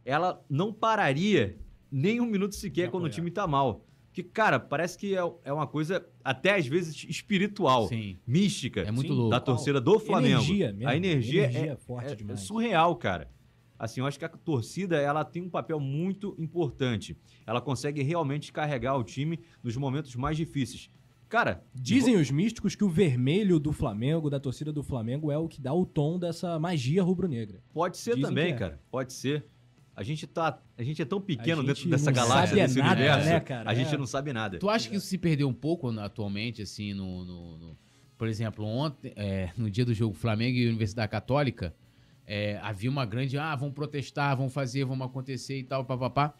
ela 0.05 0.45
não 0.49 0.73
pararia 0.73 1.59
nem 1.91 2.21
um 2.21 2.27
minuto 2.27 2.55
sequer 2.55 2.91
quando 2.91 3.05
o 3.05 3.11
time 3.11 3.31
tá 3.31 3.47
mal. 3.47 3.85
Que, 4.13 4.23
cara, 4.23 4.59
parece 4.59 4.99
que 4.99 5.15
é, 5.17 5.21
é 5.45 5.53
uma 5.53 5.67
coisa 5.67 6.05
até 6.25 6.55
às 6.57 6.67
vezes 6.67 7.05
espiritual, 7.09 7.89
Sim. 7.89 8.17
mística. 8.27 8.81
É 8.83 8.91
muito 8.91 9.13
louco. 9.13 9.31
Da 9.31 9.39
torcida 9.41 9.81
do 9.81 9.99
Flamengo. 9.99 10.41
Energia 10.43 10.73
mesmo. 10.73 10.89
A 10.89 10.97
energia, 10.97 11.45
Energia 11.45 11.73
é, 11.73 11.77
forte 11.77 12.09
é- 12.09 12.13
é 12.13 12.15
demais. 12.17 12.41
surreal, 12.41 12.97
cara. 12.97 13.31
Assim, 13.79 14.01
eu 14.01 14.07
acho 14.07 14.19
que 14.19 14.25
a 14.25 14.29
torcida 14.29 14.97
ela 14.97 15.25
tem 15.25 15.41
um 15.43 15.49
papel 15.49 15.79
muito 15.79 16.35
importante. 16.37 17.17
Ela 17.47 17.61
consegue 17.61 18.03
realmente 18.03 18.53
carregar 18.53 18.97
o 18.97 19.05
time 19.05 19.39
nos 19.63 19.77
momentos 19.77 20.17
mais 20.17 20.37
difíceis. 20.37 20.91
Cara, 21.29 21.63
Dizem 21.75 22.17
os 22.17 22.31
místicos 22.31 22.75
que 22.75 22.83
o 22.85 22.89
vermelho 22.89 23.59
do 23.61 23.71
Flamengo, 23.73 24.31
da 24.31 24.41
torcida 24.41 24.73
do 24.73 24.83
Flamengo, 24.83 25.31
é 25.31 25.37
o 25.39 25.47
que 25.47 25.61
dá 25.61 25.73
o 25.75 25.85
tom 25.85 26.19
dessa 26.19 26.59
magia 26.59 27.03
rubro-negra. 27.03 27.63
pode 27.73 27.99
ser 27.99 28.15
dizem 28.15 28.23
também, 28.29 28.53
é. 28.53 28.57
cara. 28.57 28.81
Pode 28.91 29.13
ser. 29.13 29.45
A 29.95 30.03
gente 30.05 30.27
tá, 30.29 30.63
a 30.77 30.83
gente 30.83 31.03
é 31.03 31.05
tão 31.05 31.21
pequeno 31.21 31.63
dentro 31.63 31.89
dessa 31.91 32.13
galáxia, 32.13 32.47
sabe 32.57 32.61
desse 32.63 32.79
nada, 32.79 32.95
universo. 33.01 33.29
né, 33.29 33.41
cara? 33.41 33.69
A 33.71 33.75
gente 33.75 33.93
É. 33.95 33.99
não 33.99 34.07
sabe 34.07 34.33
nada. 34.33 34.59
Tu 34.59 34.69
acha 34.71 34.89
que 34.89 34.95
isso 34.97 35.07
se 35.07 35.19
perdeu 35.19 35.49
um 35.49 35.53
pouco 35.53 35.89
atualmente, 35.99 36.63
assim, 36.63 36.95
no. 36.95 37.25
no- 37.25 37.59
no- 37.59 37.79
Por 38.17 38.27
exemplo, 38.29 38.65
ontem, 38.65 39.13
é, 39.17 39.51
no 39.57 39.71
dia 39.71 39.85
do 39.85 39.93
jogo 39.95 40.15
Flamengo 40.15 40.57
e 40.57 40.67
Universidade 40.69 41.11
Católica, 41.11 41.75
é, 42.27 42.59
havia 42.63 42.89
uma 42.91 43.05
grande. 43.05 43.37
Ah, 43.39 43.55
vão 43.57 43.71
protestar, 43.73 44.37
vão 44.37 44.49
fazer, 44.49 44.85
vão 44.85 45.01
acontecer 45.03 45.59
e 45.59 45.65
tal, 45.65 45.85
papapá. 45.85 46.33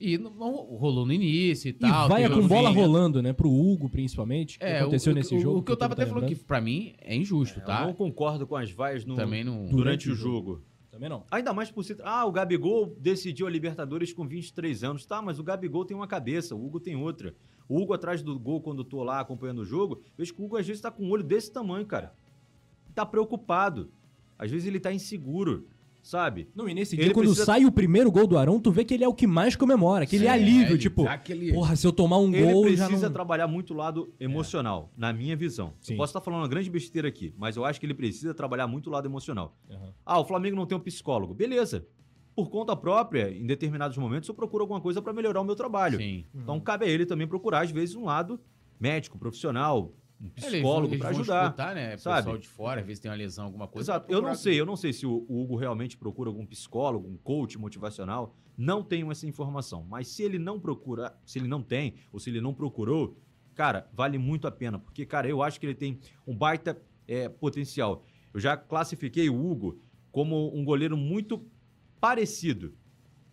E 0.00 0.16
não, 0.16 0.30
rolou 0.30 1.04
no 1.04 1.12
início 1.12 1.68
e 1.68 1.72
tal. 1.72 2.06
e 2.06 2.08
vai 2.08 2.28
com 2.28 2.46
bola 2.46 2.70
né? 2.72 2.80
rolando, 2.80 3.20
né? 3.20 3.32
Pro 3.32 3.50
Hugo, 3.50 3.88
principalmente, 3.88 4.58
que 4.58 4.64
É, 4.64 4.80
aconteceu 4.80 5.12
o, 5.12 5.14
nesse 5.16 5.34
o- 5.34 5.40
jogo. 5.40 5.58
O 5.58 5.62
que 5.62 5.72
eu 5.72 5.76
tava 5.76 5.94
até 5.94 6.04
tá 6.04 6.10
falando 6.12 6.28
que 6.28 6.36
pra 6.36 6.60
mim 6.60 6.94
é 7.00 7.16
injusto, 7.16 7.58
Eu 7.60 7.64
tá? 7.64 7.84
não 7.84 7.92
concordo 7.92 8.46
com 8.46 8.54
as 8.56 8.70
vaias 8.70 9.04
no, 9.04 9.16
Também 9.16 9.42
não. 9.42 9.64
durante, 9.66 9.74
Durante 9.76 10.08
o 10.10 10.12
o 10.12 10.14
jogo. 10.14 10.52
Também 10.54 10.68
Também 10.90 11.08
não. 11.10 11.24
Ainda 11.30 11.52
mais 11.52 11.70
por 11.70 11.84
ser. 11.84 11.96
Ah, 12.02 12.24
o 12.26 12.32
Gabigol 12.32 12.96
decidiu 12.98 13.46
a 13.46 13.50
Libertadores 13.50 14.12
com 14.12 14.26
23 14.26 14.82
anos. 14.84 15.04
Tá, 15.06 15.20
mas 15.22 15.38
o 15.38 15.42
Gabigol 15.44 15.84
tem 15.84 15.96
uma 15.96 16.06
cabeça, 16.08 16.54
o 16.56 16.64
Hugo 16.64 16.80
tem 16.80 16.96
outra. 16.96 17.34
O 17.68 17.80
Hugo 17.80 17.92
atrás 17.92 18.22
do 18.22 18.38
gol, 18.38 18.60
quando 18.60 18.78
eu 18.78 18.84
tô 18.84 19.02
lá 19.04 19.20
acompanhando 19.20 19.58
o 19.60 19.64
jogo, 19.64 20.00
vejo 20.16 20.34
que 20.34 20.40
o 20.40 20.44
Hugo 20.44 20.56
às 20.56 20.66
vezes 20.66 20.80
tá 20.82 20.90
com 20.90 21.04
um 21.04 21.10
olho 21.10 21.22
desse 21.22 21.52
tamanho, 21.52 21.84
cara. 21.86 22.14
Tá 22.94 23.04
preocupado. 23.06 23.90
Às 24.38 24.50
vezes 24.50 24.66
ele 24.66 24.80
tá 24.80 24.92
inseguro, 24.92 25.66
sabe? 26.08 26.48
Não, 26.54 26.66
e 26.66 26.72
nesse 26.72 26.96
Ele 26.96 27.04
dia, 27.04 27.12
quando 27.12 27.26
precisa- 27.26 27.44
sai 27.44 27.66
o 27.66 27.70
primeiro 27.70 28.10
gol 28.10 28.26
do 28.26 28.38
Arão, 28.38 28.58
tu 28.58 28.70
vê 28.72 28.82
que 28.82 28.94
ele 28.94 29.04
é 29.04 29.08
o 29.08 29.12
que 29.12 29.26
mais 29.26 29.54
comemora. 29.54 30.04
Aquele 30.04 30.24
É, 30.26 30.30
alívio, 30.30 30.72
ele 30.72 30.78
tipo, 30.78 31.06
aquele- 31.06 31.52
porra, 31.52 31.76
se 31.76 31.86
eu 31.86 31.92
tomar 31.92 32.16
um 32.16 32.34
Ele 32.34 32.50
gol, 32.50 32.62
precisa 32.62 32.88
já 32.88 33.06
não... 33.08 33.12
trabalhar 33.12 33.46
muito 33.46 33.74
o 33.74 33.76
lado 33.76 34.08
emocional, 34.18 34.90
na 34.96 35.12
minha 35.12 35.36
visão. 35.36 35.74
Sim. 35.80 35.92
Eu 35.92 35.96
posso 35.98 36.10
estar 36.10 36.22
falando 36.22 36.40
uma 36.40 36.48
grande 36.48 36.70
besteira 36.70 37.06
aqui, 37.08 37.34
mas 37.36 37.56
eu 37.56 37.64
acho 37.66 37.78
que 37.78 37.84
ele 37.84 37.92
precisa 37.92 38.32
trabalhar 38.32 38.66
muito 38.66 38.86
o 38.86 38.90
lado 38.90 39.06
emocional. 39.06 39.54
Aham. 39.70 39.92
Ah, 40.06 40.18
o 40.18 40.24
Flamengo 40.24 40.56
não 40.56 40.64
tem 40.64 40.78
um 40.78 40.80
psicólogo. 40.80 41.34
Beleza. 41.34 41.86
Por 42.34 42.48
conta 42.48 42.74
própria, 42.74 43.30
em 43.30 43.44
determinados 43.44 43.98
momentos, 43.98 44.28
eu 44.30 44.34
procuro 44.34 44.62
alguma 44.62 44.80
coisa 44.80 45.02
para 45.02 45.12
melhorar 45.12 45.42
o 45.42 45.44
meu 45.44 45.56
trabalho. 45.56 45.98
Sim. 45.98 46.24
Então 46.34 46.58
cabe 46.58 46.86
a 46.86 46.88
ele 46.88 47.04
também 47.04 47.26
procurar, 47.26 47.64
às 47.64 47.70
vezes, 47.70 47.94
um 47.94 48.04
lado 48.04 48.40
médico, 48.80 49.18
profissional, 49.18 49.92
um 50.20 50.28
psicólogo 50.30 50.98
para 50.98 51.10
ajudar. 51.10 51.44
escutar, 51.44 51.74
né? 51.74 51.96
sabe? 51.96 52.16
Pessoal 52.16 52.38
de 52.38 52.48
fora, 52.48 52.80
às 52.80 52.86
vezes 52.86 53.00
tem 53.00 53.10
uma 53.10 53.16
lesão, 53.16 53.44
alguma 53.44 53.68
coisa. 53.68 53.92
Exato. 53.92 54.12
Eu 54.12 54.20
não 54.20 54.34
sei, 54.34 54.60
eu 54.60 54.66
não 54.66 54.76
sei 54.76 54.92
se 54.92 55.06
o 55.06 55.18
o 55.28 55.42
Hugo 55.42 55.56
realmente 55.56 55.96
procura 55.96 56.30
algum 56.30 56.46
psicólogo, 56.46 57.06
um 57.08 57.16
coach 57.16 57.58
motivacional. 57.58 58.34
Não 58.56 58.82
tenho 58.82 59.10
essa 59.12 59.26
informação. 59.26 59.84
Mas 59.88 60.08
se 60.08 60.22
ele 60.22 60.38
não 60.38 60.58
procura, 60.58 61.16
se 61.24 61.38
ele 61.38 61.46
não 61.46 61.62
tem, 61.62 61.94
ou 62.12 62.18
se 62.18 62.30
ele 62.30 62.40
não 62.40 62.52
procurou, 62.52 63.16
cara, 63.54 63.88
vale 63.92 64.18
muito 64.18 64.48
a 64.48 64.50
pena. 64.50 64.78
Porque, 64.78 65.06
cara, 65.06 65.28
eu 65.28 65.42
acho 65.42 65.60
que 65.60 65.66
ele 65.66 65.74
tem 65.74 66.00
um 66.26 66.36
baita 66.36 66.80
é, 67.06 67.28
potencial. 67.28 68.04
Eu 68.32 68.40
já 68.40 68.56
classifiquei 68.56 69.28
o 69.30 69.50
Hugo 69.50 69.80
como 70.10 70.54
um 70.56 70.64
goleiro 70.64 70.96
muito 70.96 71.46
parecido 72.00 72.74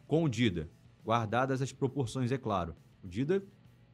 com 0.06 0.24
o 0.24 0.30
Dida. 0.30 0.70
Guardadas 1.04 1.62
as 1.62 1.72
proporções, 1.72 2.32
é 2.32 2.38
claro. 2.38 2.76
O 3.04 3.08
Dida, 3.08 3.44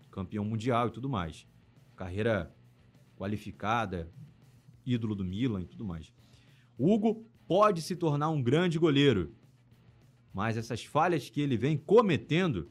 campeão 0.10 0.44
mundial 0.44 0.88
e 0.88 0.92
tudo 0.92 1.10
mais. 1.10 1.48
Carreira 1.96 2.54
qualificada, 3.22 4.10
ídolo 4.84 5.14
do 5.14 5.24
Milan 5.24 5.62
e 5.62 5.66
tudo 5.66 5.86
mais. 5.86 6.12
Hugo 6.78 7.24
pode 7.48 7.80
se 7.84 7.96
tornar 7.96 8.30
um 8.32 8.42
grande 8.42 8.80
goleiro, 8.80 9.32
mas 10.34 10.58
essas 10.58 10.84
falhas 10.84 11.30
que 11.30 11.40
ele 11.40 11.56
vem 11.56 11.78
cometendo, 11.78 12.68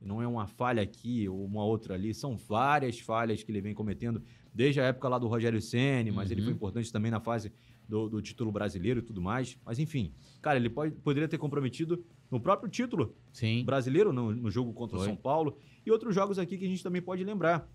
não 0.00 0.20
é 0.20 0.26
uma 0.26 0.48
falha 0.48 0.82
aqui 0.82 1.28
ou 1.28 1.44
uma 1.44 1.62
outra 1.64 1.94
ali, 1.94 2.12
são 2.12 2.36
várias 2.36 2.98
falhas 2.98 3.44
que 3.44 3.52
ele 3.52 3.60
vem 3.60 3.72
cometendo 3.74 4.20
desde 4.52 4.80
a 4.80 4.84
época 4.86 5.08
lá 5.08 5.18
do 5.20 5.28
Rogério 5.28 5.60
Ceni, 5.60 6.10
mas 6.10 6.32
ele 6.32 6.40
Uhum. 6.40 6.46
foi 6.46 6.54
importante 6.54 6.90
também 6.92 7.10
na 7.12 7.20
fase 7.20 7.52
do, 7.88 8.08
do 8.08 8.20
título 8.20 8.50
brasileiro 8.50 8.98
e 8.98 9.02
tudo 9.02 9.22
mais. 9.22 9.56
Mas 9.64 9.78
enfim, 9.78 10.12
cara, 10.40 10.58
ele 10.58 10.68
pode, 10.68 10.96
poderia 10.96 11.28
ter 11.28 11.38
comprometido 11.38 12.04
no 12.28 12.40
próprio 12.40 12.68
título 12.68 13.14
Sim. 13.32 13.64
brasileiro 13.64 14.12
no, 14.12 14.34
no 14.34 14.50
jogo 14.50 14.72
contra 14.72 14.98
o. 14.98 15.04
São 15.04 15.14
Paulo 15.14 15.56
e 15.86 15.90
outros 15.92 16.12
jogos 16.12 16.40
aqui 16.40 16.58
que 16.58 16.64
a 16.64 16.68
gente 16.68 16.82
também 16.82 17.00
pode 17.00 17.22
lembrar. 17.22 17.70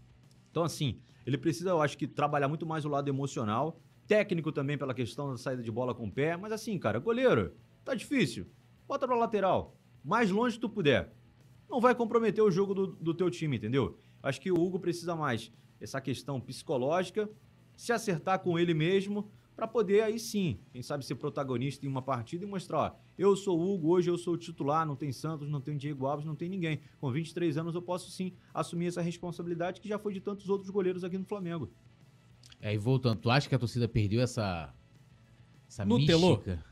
Então, 0.51 0.63
assim, 0.63 0.99
ele 1.25 1.37
precisa, 1.37 1.69
eu 1.69 1.81
acho 1.81 1.97
que, 1.97 2.07
trabalhar 2.07 2.47
muito 2.47 2.65
mais 2.65 2.85
o 2.85 2.89
lado 2.89 3.09
emocional, 3.09 3.79
técnico 4.07 4.51
também 4.51 4.77
pela 4.77 4.93
questão 4.93 5.31
da 5.31 5.37
saída 5.37 5.61
de 5.61 5.71
bola 5.71 5.93
com 5.93 6.07
o 6.07 6.11
pé, 6.11 6.37
mas 6.37 6.51
assim, 6.51 6.77
cara, 6.79 6.99
goleiro, 6.99 7.53
tá 7.83 7.93
difícil. 7.93 8.47
Bota 8.87 9.05
pra 9.05 9.15
lateral, 9.15 9.75
mais 10.03 10.31
longe 10.31 10.57
tu 10.57 10.69
puder. 10.69 11.13
Não 11.69 11.81
vai 11.81 11.93
comprometer 11.93 12.43
o 12.43 12.49
jogo 12.49 12.73
do, 12.73 12.87
do 12.87 13.13
teu 13.13 13.29
time, 13.29 13.57
entendeu? 13.57 13.99
Acho 14.23 14.39
que 14.39 14.51
o 14.51 14.55
Hugo 14.55 14.79
precisa 14.79 15.15
mais 15.15 15.51
essa 15.79 15.99
questão 15.99 16.39
psicológica, 16.39 17.29
se 17.75 17.91
acertar 17.91 18.39
com 18.39 18.57
ele 18.57 18.73
mesmo, 18.73 19.29
pra 19.57 19.67
poder 19.67 20.03
aí 20.03 20.19
sim, 20.19 20.59
quem 20.71 20.83
sabe 20.83 21.03
ser 21.03 21.15
protagonista 21.15 21.83
em 21.83 21.89
uma 21.89 22.01
partida 22.01 22.45
e 22.45 22.47
mostrar, 22.47 22.77
ó, 22.77 22.91
eu 23.17 23.35
sou 23.35 23.59
o 23.59 23.73
Hugo, 23.73 23.89
hoje 23.89 24.07
eu 24.07 24.15
sou 24.15 24.35
o 24.35 24.37
titular, 24.37 24.85
não 24.85 24.95
tem 24.95 25.11
Santos, 25.11 25.49
não 25.49 25.59
tem 25.59 25.75
Diego 25.75 26.05
Alves, 26.05 26.27
não 26.27 26.35
tem 26.35 26.47
ninguém. 26.47 26.79
Com 26.99 27.11
23 27.11 27.57
anos 27.57 27.73
eu 27.73 27.81
posso 27.81 28.11
sim 28.11 28.33
assumir 28.53 28.85
essa 28.85 29.01
responsabilidade 29.01 29.81
que 29.81 29.89
já 29.89 29.97
foi 29.97 30.13
de 30.13 30.21
tantos 30.21 30.47
outros 30.47 30.69
goleiros 30.69 31.03
aqui 31.03 31.17
no 31.17 31.25
Flamengo. 31.25 31.71
É, 32.61 32.71
e 32.71 32.77
voltando, 32.77 33.19
tu 33.19 33.31
acha 33.31 33.49
que 33.49 33.55
a 33.55 33.59
torcida 33.59 33.87
perdeu 33.87 34.21
essa. 34.21 34.71
Essa 35.67 35.83
Nutelou? 35.83 36.37
mística? 36.37 36.63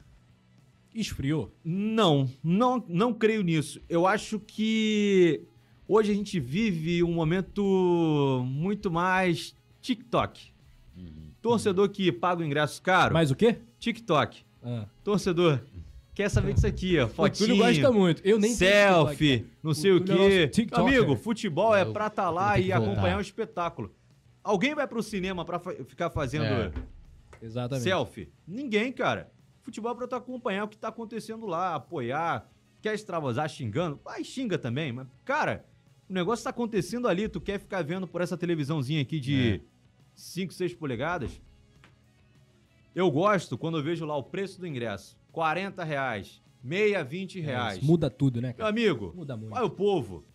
Esfriou. 0.94 1.52
Não, 1.64 2.30
não, 2.44 2.86
não 2.88 3.14
creio 3.14 3.42
nisso. 3.42 3.82
Eu 3.90 4.06
acho 4.06 4.40
que 4.40 5.44
hoje 5.88 6.12
a 6.12 6.16
gente 6.16 6.40
vive 6.40 7.04
um 7.04 7.12
momento 7.12 8.44
muito 8.46 8.92
mais 8.92 9.56
TikTok. 9.82 10.54
Uhum. 10.96 11.35
Torcedor 11.50 11.90
que 11.90 12.12
paga 12.12 12.42
o 12.42 12.46
ingresso 12.46 12.82
caro, 12.82 13.14
Mais 13.14 13.30
o 13.30 13.36
quê? 13.36 13.60
TikTok. 13.78 14.44
Ah. 14.64 14.86
Torcedor 15.04 15.60
quer 16.16 16.28
saber 16.30 16.54
disso 16.54 16.66
aqui, 16.66 16.98
ó, 16.98 17.06
O 17.06 17.08
fotinho. 17.08 17.50
Túlio 17.50 17.64
gosta 17.64 17.92
muito. 17.92 18.22
Eu 18.26 18.40
nem 18.40 18.52
selfie, 18.56 19.46
não 19.62 19.74
sei 19.76 19.92
o, 19.92 20.00
O 20.00 20.04
é 20.04 20.30
quê. 20.30 20.48
TikToker. 20.48 20.98
Amigo, 20.98 21.16
futebol 21.16 21.76
é 21.76 21.84
Eu 21.84 21.94
pra 21.94 22.08
estar 22.08 22.26
vou 22.26 22.34
lá 22.34 22.58
e 22.58 22.72
voltar. 22.72 22.78
acompanhar 22.92 23.18
o 23.20 23.22
espetáculo. 23.22 23.94
Alguém 24.44 24.74
vai 24.74 24.88
pro 24.88 25.04
cinema 25.04 25.46
pra 25.46 25.60
ficar 25.60 26.10
fazendo 26.10 26.46
É. 26.46 26.64
TikTok. 26.70 26.88
Exatamente. 27.44 27.84
selfie? 27.84 28.30
Ninguém, 28.48 28.92
cara. 28.92 29.32
Futebol 29.62 29.92
é 29.92 29.96
pra 29.96 30.08
tu 30.08 30.16
acompanhar 30.16 30.64
o 30.64 30.68
que 30.68 30.78
tá 30.78 30.88
acontecendo 30.88 31.46
lá, 31.46 31.76
apoiar. 31.76 32.50
Quer 32.82 32.96
extravasar 32.96 33.48
xingando? 33.50 34.00
Vai, 34.04 34.24
xinga 34.24 34.58
também. 34.58 34.92
Mas, 34.92 35.06
cara, 35.24 35.64
o 36.10 36.14
negócio 36.14 36.44
tá 36.44 36.50
acontecendo 36.50 37.08
ali. 37.08 37.28
Tu 37.30 37.40
quer 37.42 37.60
ficar 37.60 37.84
vendo 37.84 38.08
por 38.08 38.22
essa 38.22 38.36
televisãozinha 38.36 39.02
aqui 39.02 39.20
de 39.20 39.62
É. 39.64 39.75
5, 40.16 40.54
6 40.54 40.74
polegadas? 40.76 41.42
Eu 42.94 43.12
gosto 43.12 43.58
quando 43.58 43.78
eu 43.78 43.84
vejo 43.84 44.06
lá 44.06 44.16
o 44.16 44.24
preço 44.24 44.60
do 44.60 44.66
ingresso. 44.68 45.18
40 45.32 45.84
reais. 45.84 46.42
Meia, 46.64 47.04
20 47.04 47.40
É, 47.40 47.44
reais. 47.44 47.78
isso 47.78 47.86
muda 47.86 48.10
tudo, 48.10 48.42
né, 48.42 48.50
Meu 48.50 48.58
cara? 48.58 48.70
amigo, 48.70 49.14
Muda 49.16 49.38
muito. 49.38 49.54
olha 49.54 49.66
o 49.66 49.70
povo. 49.70 50.26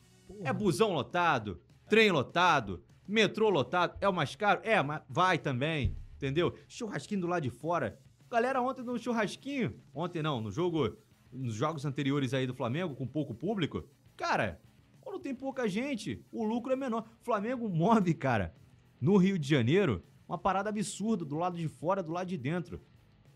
É 0.44 0.52
busão 0.52 0.92
lotado, 0.92 1.60
trem 1.88 2.10
lotado, 2.12 2.82
metrô 3.08 3.48
lotado. 3.50 3.96
É 4.00 4.08
o 4.08 4.12
mais 4.12 4.36
caro? 4.36 4.60
É, 4.62 4.80
mas 4.82 5.02
vai 5.08 5.38
também, 5.38 5.96
entendeu? 6.16 6.54
Churrasquinho 6.68 7.22
do 7.22 7.26
lado 7.26 7.42
de 7.42 7.50
fora. 7.50 7.98
Galera, 8.30 8.62
ontem 8.62 8.82
no 8.84 8.96
churrasquinho, 8.96 9.74
ontem 9.92 10.22
não, 10.22 10.40
no 10.40 10.52
jogo, 10.52 10.96
nos 11.32 11.54
jogos 11.54 11.84
anteriores 11.84 12.32
aí 12.32 12.46
do 12.46 12.54
Flamengo, 12.54 12.94
com 12.94 13.06
pouco 13.08 13.34
público, 13.34 13.84
cara, 14.16 14.60
quando 15.00 15.18
tem 15.18 15.34
pouca 15.34 15.68
gente, 15.68 16.22
o 16.30 16.44
lucro 16.44 16.72
é 16.72 16.76
menor. 16.76 17.04
Flamengo 17.22 17.68
move, 17.68 18.14
cara, 18.14 18.54
no 19.00 19.16
Rio 19.16 19.38
de 19.38 19.48
Janeiro, 19.48 20.02
uma 20.28 20.38
parada 20.38 20.68
absurda 20.68 21.24
do 21.24 21.36
lado 21.36 21.56
de 21.56 21.66
fora, 21.68 22.02
do 22.02 22.12
lado 22.12 22.28
de 22.28 22.36
dentro. 22.36 22.80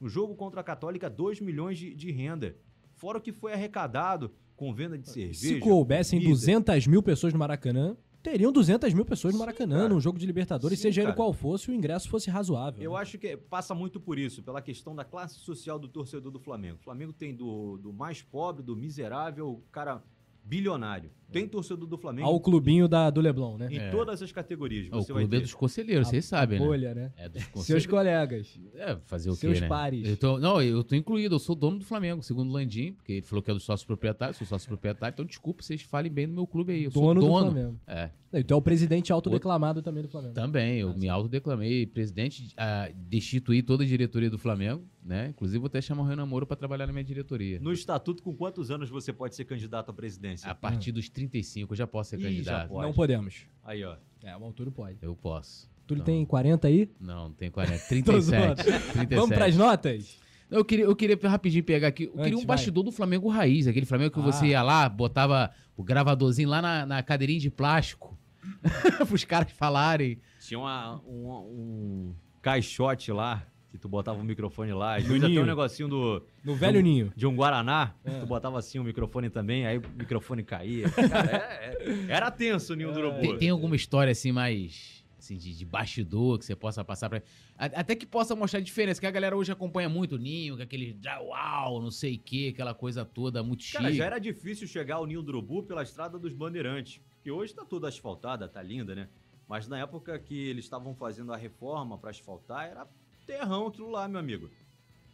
No 0.01 0.09
jogo 0.09 0.35
contra 0.35 0.61
a 0.61 0.65
Católica, 0.65 1.09
2 1.09 1.41
milhões 1.41 1.79
de, 1.79 1.95
de 1.95 2.11
renda. 2.11 2.57
Fora 2.93 3.19
o 3.19 3.21
que 3.21 3.33
foi 3.33 3.53
arrecadado 3.53 4.33
com 4.57 4.73
venda 4.73 4.97
de 4.97 5.09
cerveja. 5.09 5.39
Se 5.39 5.59
coubessem 5.61 6.19
comida. 6.19 6.35
200 6.35 6.87
mil 6.87 7.03
pessoas 7.03 7.33
no 7.33 7.39
Maracanã, 7.39 7.97
teriam 8.23 8.53
200 8.53 8.93
mil 8.95 9.05
pessoas 9.05 9.35
no 9.35 9.39
Sim, 9.39 9.45
Maracanã, 9.45 9.77
cara. 9.77 9.89
num 9.89 10.01
jogo 10.01 10.19
de 10.19 10.27
Libertadores, 10.27 10.79
Sim, 10.79 10.85
seja 10.85 11.03
ele 11.03 11.07
cara. 11.09 11.17
qual 11.17 11.33
fosse, 11.33 11.71
o 11.71 11.75
ingresso 11.75 12.09
fosse 12.09 12.31
razoável. 12.31 12.83
Eu 12.83 12.93
né? 12.93 12.99
acho 12.99 13.19
que 13.19 13.37
passa 13.37 13.75
muito 13.75 14.01
por 14.01 14.19
isso, 14.19 14.43
pela 14.43 14.63
questão 14.63 14.95
da 14.95 15.05
classe 15.05 15.35
social 15.41 15.79
do 15.79 15.89
torcedor 15.89 16.33
do 16.33 16.39
Flamengo. 16.39 16.79
O 16.81 16.85
Flamengo 16.85 17.13
tem 17.13 17.35
do, 17.35 17.77
do 17.77 17.93
mais 17.93 18.23
pobre, 18.23 18.63
do 18.63 18.77
miserável, 18.77 19.49
o 19.51 19.63
cara 19.71 20.03
bilionário. 20.45 21.11
Tem 21.35 21.49
torcedor 21.49 21.87
do 21.89 21.99
Flamengo 21.99 22.27
Ao 22.29 22.41
clubinho 22.41 22.89
da, 22.89 23.11
do 23.11 23.21
Leblon, 23.21 23.59
né? 23.59 23.69
em 23.71 23.79
É. 23.79 23.91
todas 23.91 24.23
as 24.23 24.33
categorias. 24.33 24.89
O 24.93 25.05
clube 25.05 25.37
é 25.37 25.41
dos 25.41 25.53
conselheiros, 25.55 26.09
vocês 26.09 26.25
sabem, 26.25 26.59
né? 26.59 26.65
Bolha, 26.67 26.95
né? 26.95 27.13
É 27.17 27.29
dos 27.29 27.43
Seus 27.43 27.53
conselheiros. 27.53 27.87
colegas. 27.87 28.61
É, 28.77 28.97
fazer 29.05 29.31
o 29.31 29.35
seus 29.35 29.55
quê, 29.55 29.61
né? 29.63 29.69
pares. 29.69 30.09
Eu 30.09 30.17
tô, 30.17 30.39
não, 30.39 30.63
eu 30.63 30.83
tô 30.83 30.95
incluído, 30.95 31.35
eu 31.35 31.39
sou 31.39 31.55
dono 31.55 31.79
do 31.79 31.85
Flamengo, 31.85 32.23
segundo 32.23 32.49
o 32.51 32.53
Landim, 32.53 32.93
porque 32.93 33.13
ele 33.15 33.23
falou 33.23 33.43
que 33.43 33.51
é 33.51 33.55
do 33.55 33.61
sócio 33.61 33.87
proprietário, 33.87 34.35
sou 34.35 34.47
sócio 34.47 34.69
proprietário, 34.69 35.13
então 35.13 35.25
desculpa, 35.25 35.63
vocês 35.63 35.83
falem 35.83 36.11
bem 36.11 36.27
do 36.27 36.35
meu 36.35 36.47
clube 36.47 36.73
aí. 36.73 36.85
Eu 36.85 36.91
Dono, 36.91 37.05
sou 37.07 37.15
do 37.15 37.21
dono. 37.21 37.51
Flamengo. 37.53 37.81
É, 37.87 38.11
E 38.33 38.43
tu 38.43 38.53
é 38.55 38.57
o 38.57 38.63
presidente 38.63 39.13
autodeclamado 39.13 39.81
também 39.83 40.03
do 40.03 40.09
Flamengo. 40.09 40.35
também, 40.35 40.79
eu 40.81 40.97
me 40.97 41.09
autodeclamei 41.09 41.87
presidente, 41.87 42.53
ah, 42.57 42.89
destituí 42.95 43.63
toda 43.63 43.85
a 43.85 43.87
diretoria 43.87 44.29
do 44.31 44.39
Flamengo, 44.39 44.83
né? 45.05 45.29
Inclusive 45.29 45.59
vou 45.59 45.67
até 45.67 45.81
chamar 45.81 46.03
o 46.03 46.07
Renan 46.07 46.27
Moura 46.27 46.45
pra 46.47 46.57
trabalhar 46.57 46.87
na 46.87 46.93
minha 46.93 47.05
diretoria. 47.05 47.61
No 47.61 47.73
estatuto, 47.73 48.23
com 48.23 48.35
quantos 48.35 48.71
anos 48.71 48.89
você 48.91 49.13
pode 49.13 49.35
ser 49.37 49.45
candidato 49.45 49.91
à 49.91 49.93
presidência? 49.95 50.51
A 50.51 50.55
partir 50.55 50.91
dos 50.93 51.09
35 51.29 51.73
eu 51.73 51.77
já 51.77 51.87
posso 51.87 52.11
ser 52.11 52.19
Ih, 52.19 52.23
já 52.23 52.29
candidato. 52.29 52.69
pode. 52.69 52.87
Não 52.87 52.93
podemos. 52.93 53.47
Aí, 53.63 53.85
ó. 53.85 53.97
É, 54.23 54.37
o 54.37 54.53
Túlio 54.53 54.73
pode. 54.73 54.99
Eu 55.03 55.15
posso. 55.15 55.71
Túlio 55.87 56.01
Não. 56.01 56.05
tem 56.07 56.25
40 56.25 56.67
aí? 56.69 56.91
Não, 57.01 57.25
não 57.29 57.33
tem 57.35 57.51
40, 57.51 57.79
Tô 58.05 58.21
zoando. 58.21 58.55
37. 58.57 58.65
37. 58.93 59.15
Vamos 59.15 59.37
pras 59.37 59.57
notas? 59.57 60.19
Eu 60.51 60.65
queria, 60.65 60.85
eu 60.85 60.95
queria 60.97 61.19
rapidinho 61.25 61.65
pegar 61.65 61.89
aqui. 61.89 62.05
Eu 62.05 62.11
Antes, 62.13 62.23
queria 62.23 62.37
um 62.37 62.41
vai. 62.41 62.47
bastidor 62.57 62.85
do 62.85 62.93
Flamengo 62.93 63.29
raiz, 63.29 63.67
aquele 63.67 63.85
Flamengo 63.87 64.11
que 64.13 64.21
Ah. 64.21 64.23
você 64.23 64.47
ia 64.49 64.63
lá, 64.63 64.89
botava 64.89 65.51
o 65.77 65.83
gravadorzinho 65.83 66.49
lá 66.49 66.63
na, 66.63 66.87
na 66.87 67.03
cadeirinha 67.03 67.41
de 67.41 67.51
plástico. 67.51 68.17
Pros 69.09 69.25
caras 69.25 69.51
falarem. 69.53 70.19
Tinha 70.41 70.59
uma- 70.61 71.01
um, 71.07 71.29
um 71.31 72.15
caixote 72.41 73.11
lá, 73.13 73.47
que 73.75 73.79
tu 73.79 73.89
botava 73.89 74.21
o 74.21 74.23
microfone 74.25 74.73
lá. 74.73 74.93
Até 74.99 75.03
Juninho. 75.03 75.43
um 75.43 75.45
negocinho 75.45 75.89
do, 75.89 76.25
No 76.45 76.55
velho 76.55 76.81
ninho. 76.81 77.13
de 77.17 77.27
um 77.27 77.35
Guaraná, 77.35 77.93
É. 78.05 78.21
tu 78.21 78.27
botava 78.27 78.57
assim 78.57 78.79
o 78.79 78.85
microfone 78.85 79.29
também, 79.29 79.67
aí 79.67 79.79
o 79.79 79.83
microfone 79.99 80.45
caía. 80.45 80.85
Cara, 80.95 81.37
é- 81.61 81.77
é- 81.83 82.07
era 82.09 82.31
tenso 82.31 82.73
o 82.73 82.77
Ninho 82.77 82.93
do 82.93 83.01
Urubu. 83.01 83.21
Tem, 83.21 83.37
tem 83.37 83.51
alguma 83.51 83.75
história 83.75 84.13
assim 84.13 84.31
mais 84.31 85.03
assim, 85.19 85.37
de, 85.37 85.57
de 85.57 85.65
bastidor 85.65 86.39
que 86.39 86.45
você 86.45 86.55
possa 86.55 86.85
passar 86.85 87.09
pra. 87.09 87.21
Até 87.59 87.97
que 87.97 88.07
possa 88.07 88.37
mostrar 88.37 88.61
a 88.61 88.63
diferença, 88.63 89.01
que 89.01 89.07
a 89.09 89.11
galera 89.11 89.35
hoje 89.37 89.51
acompanha 89.51 89.89
muito 89.89 90.15
o 90.15 90.19
Ninho, 90.19 90.57
com 90.57 90.63
aquele 90.63 90.97
já, 91.03 91.19
uau, 91.21 91.83
não 91.83 91.91
sei 91.91 92.15
o 92.15 92.19
que, 92.21 92.51
aquela 92.51 92.75
coisa 92.75 93.05
toda 93.05 93.43
muito 93.43 93.65
Cara, 93.73 93.87
chique. 93.87 93.97
já 93.99 94.05
era 94.05 94.19
difícil 94.21 94.69
chegar 94.69 94.97
ao 94.97 95.07
Ninho 95.07 95.21
do 95.23 95.31
Urubu 95.31 95.65
pela 95.65 95.83
estrada 95.83 96.17
dos 96.17 96.33
Bandeirantes. 96.33 97.01
Que 97.25 97.31
hoje 97.33 97.53
tá 97.53 97.65
toda 97.65 97.89
asfaltada, 97.89 98.47
tá 98.49 98.63
linda, 98.63 98.95
né? 98.95 99.09
Mas 99.49 99.67
na 99.67 99.79
época 99.81 100.17
que 100.17 100.37
eles 100.49 100.65
estavam 100.65 100.95
fazendo 100.95 101.33
a 101.33 101.37
reforma 101.37 101.99
pra 101.99 102.11
asfaltar, 102.11 102.67
era 102.69 102.87
terrão 103.25 103.67
aquilo 103.67 103.91
lá, 103.91 104.07
meu 104.09 104.21
amigo. 104.21 104.51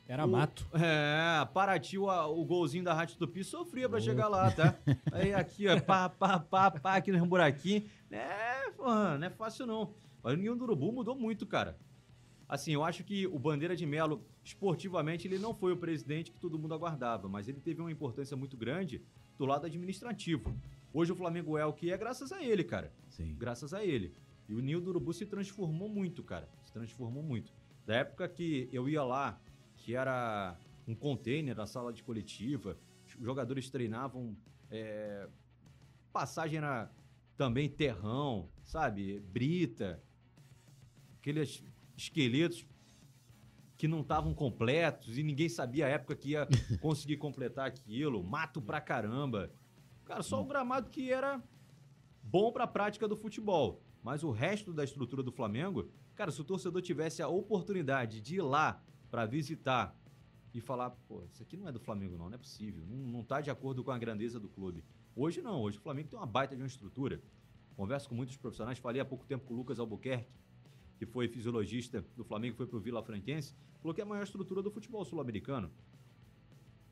Era 0.07 0.25
O- 0.25 0.29
mato. 0.29 0.67
É, 0.75 1.45
Paraty, 1.55 1.97
o, 1.97 2.07
o 2.09 2.45
golzinho 2.45 2.83
da 2.85 2.93
Rádio 2.93 3.17
Tupi 3.17 3.45
sofria 3.45 3.89
pra 3.89 4.01
chegar 4.01 4.27
lá, 4.29 4.51
tá? 4.51 4.77
Aí 5.13 5.33
aqui, 5.33 5.69
ó, 5.69 5.81
pá, 5.81 6.09
pá, 6.09 6.39
pá, 6.41 6.71
pá, 6.71 6.97
aqui 6.97 7.13
nos 7.13 7.27
buraquinhos. 7.29 7.85
É, 8.11 8.71
porra, 8.73 9.17
não 9.19 9.27
é 9.27 9.31
fácil 9.31 9.67
não. 9.67 9.95
Mas 10.23 10.35
o 10.35 10.37
Ninho 10.37 10.57
do 10.57 10.65
Urubu 10.65 10.91
mudou 10.93 11.15
muito, 11.15 11.47
cara. 11.47 11.79
Assim, 12.49 12.73
eu 12.73 12.83
acho 12.83 13.05
que 13.05 13.29
o 13.29 13.39
Bandeira 13.39 13.77
de 13.77 13.87
Melo, 13.87 14.27
esportivamente, 14.43 15.29
ele 15.29 15.39
não 15.39 15.55
foi 15.55 15.73
o 15.73 15.77
presidente 15.77 16.33
que 16.33 16.41
todo 16.41 16.59
mundo 16.59 16.75
aguardava, 16.75 17.29
mas 17.29 17.47
ele 17.47 17.61
teve 17.61 17.81
uma 17.81 17.93
importância 17.93 18.37
muito 18.37 18.57
grande 18.57 19.01
do 19.39 19.47
lado 19.47 19.67
administrativo. 19.67 20.53
Hoje 20.93 21.13
o 21.13 21.15
Flamengo 21.17 21.57
é 21.57 21.65
o 21.65 21.73
que 21.73 21.93
é 21.93 21.97
graças 21.97 22.33
a 22.33 22.43
ele, 22.43 22.65
cara 22.65 22.93
Sim. 23.09 23.37
graças 23.39 23.73
a 23.73 23.85
ele. 23.85 24.13
E 24.49 24.55
o 24.55 24.59
Ninho 24.61 24.81
do 24.81 24.91
Urubu 24.91 25.13
se 25.13 25.25
transformou 25.25 25.89
muito, 25.89 26.25
cara. 26.25 26.49
Se 26.65 26.73
transformou 26.73 27.23
muito. 27.23 27.53
Da 27.91 27.97
época 27.97 28.29
que 28.29 28.69
eu 28.73 28.89
ia 28.89 29.03
lá, 29.03 29.37
que 29.77 29.97
era 29.97 30.57
um 30.87 30.95
container 30.95 31.57
na 31.57 31.67
sala 31.67 31.93
de 31.93 32.05
coletiva, 32.05 32.79
os 33.05 33.15
jogadores 33.21 33.69
treinavam, 33.69 34.37
é, 34.71 35.29
passagem 36.13 36.59
era 36.59 36.89
também 37.37 37.69
terrão, 37.69 38.49
sabe? 38.63 39.19
Brita, 39.19 40.01
aqueles 41.19 41.65
esqueletos 41.97 42.65
que 43.77 43.89
não 43.89 44.03
estavam 44.03 44.33
completos 44.35 45.19
e 45.19 45.25
ninguém 45.25 45.49
sabia 45.49 45.87
a 45.87 45.89
época 45.89 46.15
que 46.15 46.29
ia 46.29 46.47
conseguir 46.81 47.17
completar 47.17 47.67
aquilo, 47.67 48.23
mato 48.23 48.63
pra 48.63 48.81
caramba. 48.81 49.51
Cara, 50.05 50.23
só 50.23 50.41
o 50.41 50.47
gramado 50.47 50.91
que 50.91 51.11
era 51.11 51.43
bom 52.23 52.53
pra 52.53 52.69
prática 52.69 53.09
do 53.09 53.17
futebol. 53.17 53.83
Mas 54.01 54.23
o 54.23 54.31
resto 54.31 54.73
da 54.73 54.85
estrutura 54.85 55.25
do 55.25 55.33
Flamengo, 55.33 55.91
cara, 56.21 56.31
se 56.31 56.39
o 56.39 56.45
torcedor 56.45 56.83
tivesse 56.83 57.23
a 57.23 57.29
oportunidade 57.29 58.21
de 58.21 58.37
ir 58.37 58.43
lá 58.43 58.85
pra 59.11 59.25
visitar 59.25 59.99
e 60.53 60.61
falar, 60.61 60.91
pô, 61.09 61.25
isso 61.33 61.43
aqui 61.43 61.57
não 61.57 61.67
é 61.67 61.73
do 61.73 61.81
Flamengo 61.81 62.19
não, 62.19 62.29
não 62.29 62.35
é 62.35 62.39
possível, 62.39 62.85
não, 62.87 62.99
não 62.99 63.25
tá 63.25 63.41
de 63.41 63.51
acordo 63.51 63.83
com 63.83 63.91
a 63.91 63.97
grandeza 63.97 64.39
do 64.39 64.47
clube. 64.47 64.85
Hoje 65.17 65.41
não, 65.41 65.63
hoje 65.63 65.79
o 65.79 65.81
Flamengo 65.81 66.09
tem 66.09 66.19
uma 66.19 66.27
baita 66.27 66.55
de 66.55 66.61
uma 66.61 66.69
estrutura. 66.69 67.23
Converso 67.75 68.07
com 68.07 68.15
muitos 68.15 68.37
profissionais, 68.37 68.79
falei 68.79 69.01
há 69.01 69.05
pouco 69.05 69.25
tempo 69.25 69.47
com 69.47 69.55
o 69.55 69.57
Lucas 69.57 69.79
Albuquerque, 69.79 70.31
que 70.99 71.07
foi 71.07 71.27
fisiologista 71.27 72.05
do 72.15 72.23
Flamengo, 72.23 72.55
foi 72.55 72.67
pro 72.67 72.79
Vila 72.79 73.03
Franquense, 73.03 73.55
falou 73.81 73.95
que 73.95 74.03
é 74.03 74.05
a 74.05 74.07
maior 74.07 74.23
estrutura 74.23 74.61
do 74.61 74.71
futebol 74.71 75.03
sul-americano. 75.07 75.71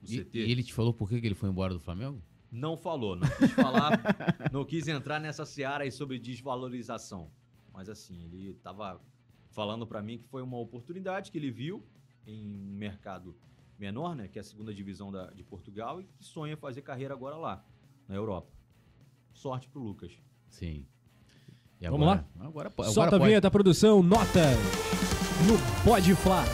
E, 0.01 0.25
CT. 0.25 0.39
e 0.39 0.51
ele 0.51 0.63
te 0.63 0.73
falou 0.73 0.95
por 0.95 1.07
que 1.07 1.21
que 1.21 1.27
ele 1.27 1.35
foi 1.35 1.51
embora 1.51 1.75
do 1.75 1.81
Flamengo? 1.81 2.23
Não 2.51 2.79
falou, 2.79 3.15
não 3.15 3.29
quis 3.29 3.51
falar, 3.51 3.91
não 4.51 4.65
quis 4.65 4.89
entrar 4.89 5.21
nessa 5.21 5.45
seara 5.45 5.85
aí 5.85 5.93
sobre 5.93 6.19
desvalorização. 6.19 7.31
Mas 7.75 7.91
assim, 7.91 8.25
ele 8.25 8.55
tava 8.55 8.99
falando 9.59 9.85
pra 9.89 10.01
mim 10.01 10.19
que 10.19 10.25
foi 10.29 10.41
uma 10.41 10.57
oportunidade 10.57 11.33
que 11.33 11.37
ele 11.37 11.51
viu 11.51 11.85
em 12.25 12.47
um 12.47 12.77
mercado 12.77 13.35
menor, 13.77 14.15
né, 14.15 14.29
que 14.29 14.39
é 14.39 14.41
a 14.41 14.45
segunda 14.45 14.73
divisão 14.73 15.11
da, 15.11 15.31
de 15.33 15.43
Portugal 15.43 16.01
e 16.01 16.05
que 16.05 16.25
sonha 16.25 16.57
fazer 16.57 16.81
carreira 16.81 17.13
agora 17.13 17.37
lá, 17.37 17.65
na 18.07 18.15
Europa. 18.15 18.53
Sorte 19.33 19.69
pro 19.69 19.81
Lucas. 19.81 20.13
Sim. 20.49 20.87
E 21.81 21.89
Vamos 21.89 22.07
agora? 22.07 22.29
Agora, 22.39 22.69
agora 22.69 22.91
Solta 22.91 23.17
a 23.17 23.19
vinheta, 23.19 23.51
produção, 23.51 24.01
notas 24.01 24.57
no 25.45 25.85
Pode 25.85 26.15
Flá 26.15 26.45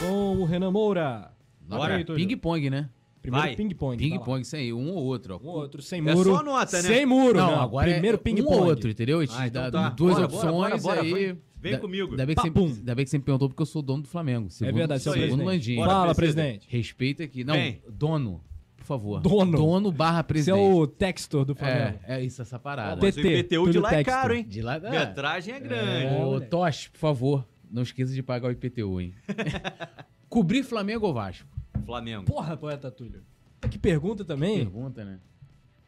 com 0.00 0.38
o 0.38 0.46
Renan 0.46 0.70
Moura. 0.70 1.30
Agora, 1.70 2.02
Túlio. 2.06 2.26
ping-pong, 2.26 2.70
né? 2.70 2.88
Primeiro 3.30 3.56
ping-pong. 3.56 3.96
Ping-pong, 3.96 4.42
isso 4.42 4.56
aí, 4.56 4.72
um 4.72 4.90
ou 4.90 5.04
outro. 5.04 5.40
ó. 5.42 5.46
Um 5.46 5.50
outro 5.50 5.82
sem 5.82 5.98
É 5.98 6.14
muro. 6.14 6.30
só 6.36 6.42
nota, 6.42 6.76
né? 6.82 6.88
Sem 6.88 7.06
muro, 7.06 7.38
Não, 7.38 7.50
não. 7.52 7.60
agora 7.62 7.90
Primeiro 7.90 8.16
é 8.16 8.18
ping-pong. 8.20 8.48
um 8.56 8.60
ou 8.60 8.64
outro, 8.66 8.90
entendeu? 8.90 9.18
A 9.20 9.24
gente 9.26 9.34
Ah, 9.36 9.46
então 9.46 9.62
dá 9.70 9.70
tá. 9.70 9.88
duas 9.90 10.14
Bora, 10.14 10.24
opções 10.26 10.52
bora, 10.52 10.78
bora, 10.78 11.00
aí. 11.02 11.36
vem- 11.60 11.72
Da- 11.72 11.78
comigo. 11.78 12.10
Ainda 12.12 12.26
bem, 12.26 12.34
que 12.36 12.50
você, 12.50 12.78
ainda 12.78 12.94
bem 12.94 13.04
que 13.04 13.10
você 13.10 13.18
me 13.18 13.24
perguntou 13.24 13.48
porque 13.48 13.62
eu 13.62 13.66
sou 13.66 13.82
dono 13.82 14.02
do 14.02 14.08
Flamengo. 14.08 14.48
Segundo, 14.50 14.74
É 14.74 14.78
verdade, 14.78 15.02
você 15.02 15.08
é 15.08 15.12
aí. 15.12 15.20
segundo 15.22 15.38
presidente. 15.44 15.54
Landinho. 15.54 15.76
Bora, 15.80 15.90
Fala, 15.90 16.14
presidente. 16.14 16.66
Respeita 16.70 17.24
aqui. 17.24 17.42
Não, 17.44 17.54
Vem. 17.54 17.80
dono, 17.90 18.40
por 18.76 18.84
favor. 18.84 19.20
Dono. 19.20 19.56
Dono 19.58 19.90
barra 19.90 20.18
Você 20.18 20.20
é 20.20 20.22
presidente. 20.22 20.58
o 20.60 20.86
textor 20.86 21.44
do 21.44 21.54
Flamengo. 21.56 21.98
É, 22.06 22.20
é 22.20 22.24
isso, 22.24 22.40
essa 22.42 22.58
parada. 22.58 23.00
Mas 23.02 23.16
o 23.16 23.20
TT, 23.20 23.38
IPTU 23.38 23.70
de 23.70 23.78
lá 23.80 23.92
é 23.92 23.96
Textor. 23.96 24.14
caro, 24.14 24.34
hein? 24.34 24.44
De 24.48 24.62
lá, 24.62 24.76
ah, 24.76 24.90
Metragem 24.90 25.54
é 25.54 25.60
grande. 25.60 26.06
É, 26.06 26.24
Ô. 26.24 26.40
Tosh, 26.40 26.88
por 26.88 26.98
favor, 26.98 27.44
não 27.68 27.82
esqueça 27.82 28.12
de 28.14 28.22
pagar 28.22 28.48
o 28.48 28.52
IPTU, 28.52 29.00
hein? 29.00 29.12
Cobrir 30.28 30.62
Flamengo 30.62 31.06
ou 31.06 31.14
Vasco? 31.14 31.48
Flamengo. 31.86 32.24
Porra, 32.24 32.56
poeta 32.56 32.90
Túlio. 32.90 33.22
Que 33.70 33.78
pergunta 33.78 34.24
também. 34.24 34.58
Pergunta, 34.58 35.04
né? 35.04 35.20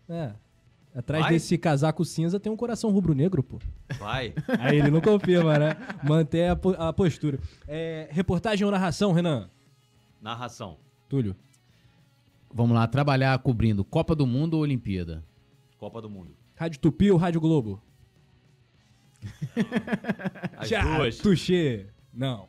É. 0.09 0.33
Atrás 0.95 1.25
Vai. 1.25 1.33
desse 1.35 1.59
casaco 1.59 2.05
cinza 2.05 2.41
tem 2.41 2.51
um 2.51 2.57
coração 2.57 2.91
rubro-negro, 2.91 3.43
pô. 3.43 3.59
Vai. 3.99 4.33
Aí 4.59 4.79
ele 4.79 4.91
não 4.91 5.01
confirma, 5.01 5.59
né? 5.59 5.77
Mantém 6.03 6.49
a, 6.49 6.57
po- 6.57 6.75
a 6.79 6.93
postura. 6.93 7.39
É, 7.67 8.09
reportagem 8.11 8.65
ou 8.65 8.71
narração, 8.71 9.13
Renan? 9.13 9.51
Narração. 10.21 10.79
Túlio. 11.09 11.37
Vamos 12.53 12.75
lá, 12.75 12.87
trabalhar 12.87 13.39
cobrindo 13.41 13.85
Copa 13.85 14.15
do 14.17 14.27
Mundo 14.27 14.55
ou 14.55 14.63
Olimpíada? 14.63 15.23
Copa 15.79 16.01
do 16.01 16.09
Mundo. 16.09 16.35
Rádio 16.57 16.81
Tupi 16.81 17.11
ou 17.11 17.19
Rádio 17.19 17.41
Globo? 17.41 17.81
As 20.57 20.69
Já, 20.69 20.83
duas. 20.97 21.19
Tuxê. 21.19 21.87
Não. 22.13 22.49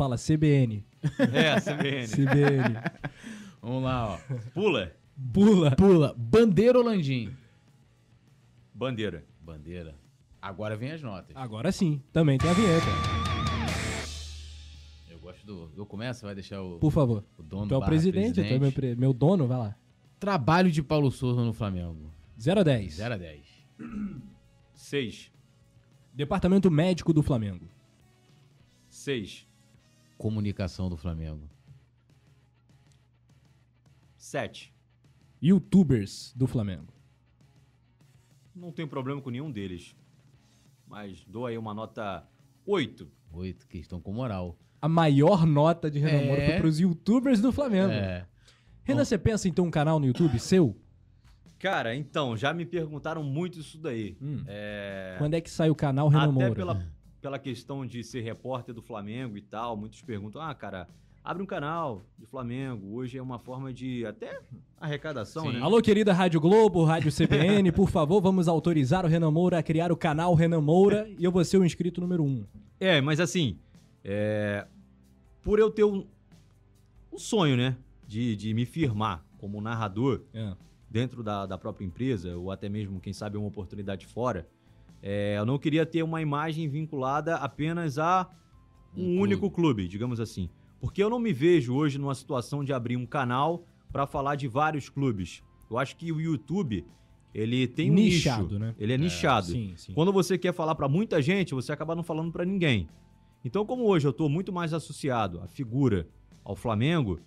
Fala, 0.00 0.16
CBN. 0.16 0.82
É, 1.30 1.60
CBN. 1.60 2.06
CBN. 2.08 2.74
Vamos 3.60 3.82
lá, 3.82 4.14
ó. 4.14 4.18
Pula. 4.54 4.96
Bula. 5.14 5.76
Pula, 5.76 6.14
bandeira 6.16 6.78
ou 6.78 6.82
Landim? 6.86 7.36
Bandeira. 8.72 9.26
Bandeira. 9.42 9.94
Agora 10.40 10.74
vem 10.74 10.92
as 10.92 11.02
notas. 11.02 11.36
Agora 11.36 11.70
sim, 11.70 12.02
também 12.14 12.38
tem 12.38 12.48
a 12.48 12.54
vinheta. 12.54 12.86
Eu 15.10 15.18
gosto 15.18 15.44
do... 15.44 15.70
Eu 15.76 15.84
começo, 15.84 16.24
vai 16.24 16.34
deixar 16.34 16.62
o, 16.62 16.78
Por 16.78 16.90
favor. 16.90 17.22
o 17.36 17.42
dono 17.42 17.68
Tu 17.68 17.74
é 17.74 17.76
o 17.76 17.84
presidente, 17.84 18.36
tu 18.36 18.40
é 18.40 18.58
meu, 18.58 18.72
pre- 18.72 18.96
meu 18.96 19.12
dono, 19.12 19.46
vai 19.46 19.58
lá. 19.58 19.76
Trabalho 20.18 20.70
de 20.70 20.82
Paulo 20.82 21.10
Souza 21.10 21.42
no 21.44 21.52
Flamengo. 21.52 22.10
0 22.40 22.60
a 22.60 22.62
10. 22.62 22.94
0 22.94 23.14
a 23.14 23.18
10. 23.18 23.46
Seis. 24.74 25.30
Departamento 26.14 26.70
médico 26.70 27.12
do 27.12 27.22
Flamengo. 27.22 27.68
Seis. 28.88 29.46
Comunicação 30.20 30.90
do 30.90 30.98
Flamengo. 30.98 31.48
Sete. 34.18 34.70
Youtubers 35.42 36.34
do 36.36 36.46
Flamengo. 36.46 36.92
Não 38.54 38.70
tenho 38.70 38.86
problema 38.86 39.22
com 39.22 39.30
nenhum 39.30 39.50
deles. 39.50 39.96
Mas 40.86 41.24
dou 41.26 41.46
aí 41.46 41.56
uma 41.56 41.72
nota 41.72 42.28
oito. 42.66 43.10
Oito, 43.32 43.66
que 43.66 43.78
estão 43.78 43.98
com 43.98 44.12
moral. 44.12 44.58
A 44.82 44.90
maior 44.90 45.46
nota 45.46 45.90
de 45.90 45.98
Renan 45.98 46.18
É. 46.18 46.26
Moura 46.26 46.44
foi 46.44 46.58
pros 46.58 46.78
youtubers 46.78 47.40
do 47.40 47.50
Flamengo. 47.50 47.90
É. 47.90 48.26
Renan, 48.84 49.06
você 49.06 49.16
pensa 49.16 49.48
em 49.48 49.52
ter 49.54 49.62
um 49.62 49.70
canal 49.70 49.98
no 49.98 50.04
YouTube 50.04 50.38
seu? 50.38 50.76
Cara, 51.58 51.96
então, 51.96 52.36
já 52.36 52.52
me 52.52 52.66
perguntaram 52.66 53.24
muito 53.24 53.58
isso 53.58 53.78
daí. 53.78 54.18
Hum. 54.20 54.44
É... 54.46 55.14
Quando 55.16 55.32
é 55.32 55.40
que 55.40 55.48
sai 55.48 55.70
o 55.70 55.74
canal 55.74 56.08
Renan 56.08 56.24
Até 56.24 56.32
Moura? 56.32 56.54
pela, 56.54 56.86
pela 57.20 57.38
questão 57.38 57.84
de 57.86 58.02
ser 58.02 58.20
repórter 58.22 58.74
do 58.74 58.82
Flamengo 58.82 59.36
e 59.36 59.42
tal, 59.42 59.76
muitos 59.76 60.00
perguntam: 60.02 60.40
ah, 60.40 60.54
cara, 60.54 60.88
abre 61.22 61.42
um 61.42 61.46
canal 61.46 62.02
de 62.18 62.26
Flamengo. 62.26 62.94
Hoje 62.96 63.18
é 63.18 63.22
uma 63.22 63.38
forma 63.38 63.72
de 63.72 64.04
até 64.06 64.40
arrecadação, 64.78 65.44
Sim. 65.44 65.52
né? 65.54 65.60
Alô, 65.60 65.80
querida 65.82 66.12
Rádio 66.12 66.40
Globo, 66.40 66.84
Rádio 66.84 67.12
CBN, 67.12 67.70
por 67.72 67.90
favor, 67.90 68.20
vamos 68.20 68.48
autorizar 68.48 69.04
o 69.04 69.08
Renan 69.08 69.30
Moura 69.30 69.58
a 69.58 69.62
criar 69.62 69.92
o 69.92 69.96
canal 69.96 70.34
Renan 70.34 70.60
Moura 70.60 71.08
e 71.18 71.24
eu 71.24 71.30
vou 71.30 71.44
ser 71.44 71.58
o 71.58 71.64
inscrito 71.64 72.00
número 72.00 72.24
um. 72.24 72.44
É, 72.78 73.00
mas 73.00 73.20
assim, 73.20 73.58
é, 74.02 74.66
por 75.42 75.58
eu 75.58 75.70
ter 75.70 75.84
um, 75.84 76.06
um 77.12 77.18
sonho, 77.18 77.56
né, 77.56 77.76
de, 78.06 78.34
de 78.36 78.54
me 78.54 78.64
firmar 78.64 79.22
como 79.36 79.60
narrador 79.60 80.22
É. 80.32 80.54
dentro 80.88 81.22
da, 81.22 81.44
da 81.44 81.58
própria 81.58 81.84
empresa, 81.84 82.36
ou 82.36 82.50
até 82.50 82.68
mesmo, 82.68 82.98
quem 83.00 83.12
sabe, 83.12 83.36
uma 83.36 83.46
oportunidade 83.48 84.06
fora, 84.06 84.48
é, 85.02 85.36
eu 85.38 85.46
não 85.46 85.58
queria 85.58 85.84
ter 85.86 86.02
uma 86.02 86.20
imagem 86.20 86.68
vinculada 86.68 87.36
apenas 87.36 87.98
a 87.98 88.28
um, 88.96 89.00
Um 89.00 89.04
clube. 89.04 89.20
único 89.22 89.50
clube, 89.50 89.88
digamos 89.88 90.20
assim. 90.20 90.48
Porque 90.80 91.02
eu 91.02 91.10
não 91.10 91.18
me 91.18 91.32
vejo 91.32 91.74
hoje 91.74 91.98
numa 91.98 92.14
situação 92.14 92.64
de 92.64 92.72
abrir 92.72 92.96
um 92.96 93.06
canal 93.06 93.64
para 93.92 94.06
falar 94.06 94.34
de 94.36 94.48
vários 94.48 94.88
clubes. 94.88 95.42
Eu 95.70 95.78
acho 95.78 95.96
que 95.96 96.10
o 96.10 96.20
YouTube, 96.20 96.84
ele 97.34 97.66
tem 97.66 97.90
um 97.90 97.94
Nichado, 97.94 98.44
nicho. 98.44 98.58
né? 98.58 98.74
Ele 98.78 98.92
é, 98.92 98.98
nichado. 98.98 99.46
Sim, 99.46 99.74
sim. 99.76 99.92
Quando 99.92 100.12
você 100.12 100.36
quer 100.38 100.52
falar 100.52 100.74
pra 100.74 100.88
muita 100.88 101.20
gente, 101.22 101.54
você 101.54 101.72
acaba 101.72 101.94
não 101.94 102.02
falando 102.02 102.32
pra 102.32 102.44
ninguém. 102.44 102.88
Então, 103.44 103.64
como 103.64 103.84
hoje 103.84 104.06
eu 104.06 104.12
tô 104.12 104.28
muito 104.28 104.52
mais 104.52 104.72
associado 104.74 105.40
à 105.40 105.46
figura 105.46 106.08
ao 106.44 106.56
Flamengo, 106.56 107.20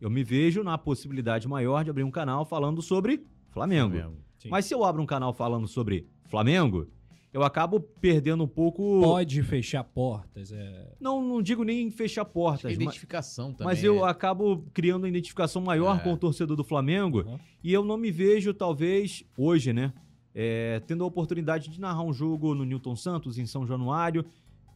eu 0.00 0.08
me 0.10 0.24
vejo 0.24 0.62
na 0.64 0.76
possibilidade 0.78 1.46
maior 1.46 1.84
de 1.84 1.90
abrir 1.90 2.02
um 2.04 2.10
canal 2.10 2.44
falando 2.44 2.80
sobre 2.82 3.24
Flamengo. 3.50 3.90
Flamengo. 3.94 4.16
Mas 4.48 4.64
se 4.64 4.74
eu 4.74 4.84
abro 4.84 5.00
um 5.02 5.06
canal 5.06 5.32
falando 5.32 5.68
sobre 5.68 6.06
Flamengo, 6.24 6.88
eu 7.32 7.42
acabo 7.42 7.80
perdendo 7.80 8.44
um 8.44 8.48
pouco. 8.48 9.00
Pode 9.00 9.42
fechar 9.42 9.82
portas. 9.84 10.52
É... 10.52 10.92
Não, 11.00 11.22
não 11.22 11.40
digo 11.42 11.64
nem 11.64 11.90
fechar 11.90 12.22
Acho 12.22 12.28
que 12.30 12.34
portas, 12.34 12.64
é 12.64 12.68
mas, 12.68 12.76
identificação 12.76 13.52
também. 13.52 13.66
mas 13.66 13.82
eu 13.82 13.96
né? 13.96 14.02
acabo 14.10 14.64
criando 14.74 15.02
uma 15.04 15.08
identificação 15.08 15.62
maior 15.62 15.96
É. 15.96 16.00
com 16.00 16.12
o 16.12 16.16
torcedor 16.16 16.56
do 16.56 16.64
Flamengo 16.64 17.22
Uhum. 17.26 17.38
e 17.64 17.72
eu 17.72 17.84
não 17.84 17.96
me 17.96 18.10
vejo, 18.10 18.52
talvez, 18.52 19.24
hoje, 19.36 19.72
né? 19.72 19.92
é, 20.34 20.80
tendo 20.86 21.04
a 21.04 21.06
oportunidade 21.06 21.68
de 21.68 21.78
narrar 21.78 22.02
um 22.02 22.12
jogo 22.12 22.54
no 22.54 22.64
Newton 22.64 22.96
Santos, 22.96 23.36
em 23.36 23.44
São 23.44 23.66
Januário, 23.66 24.24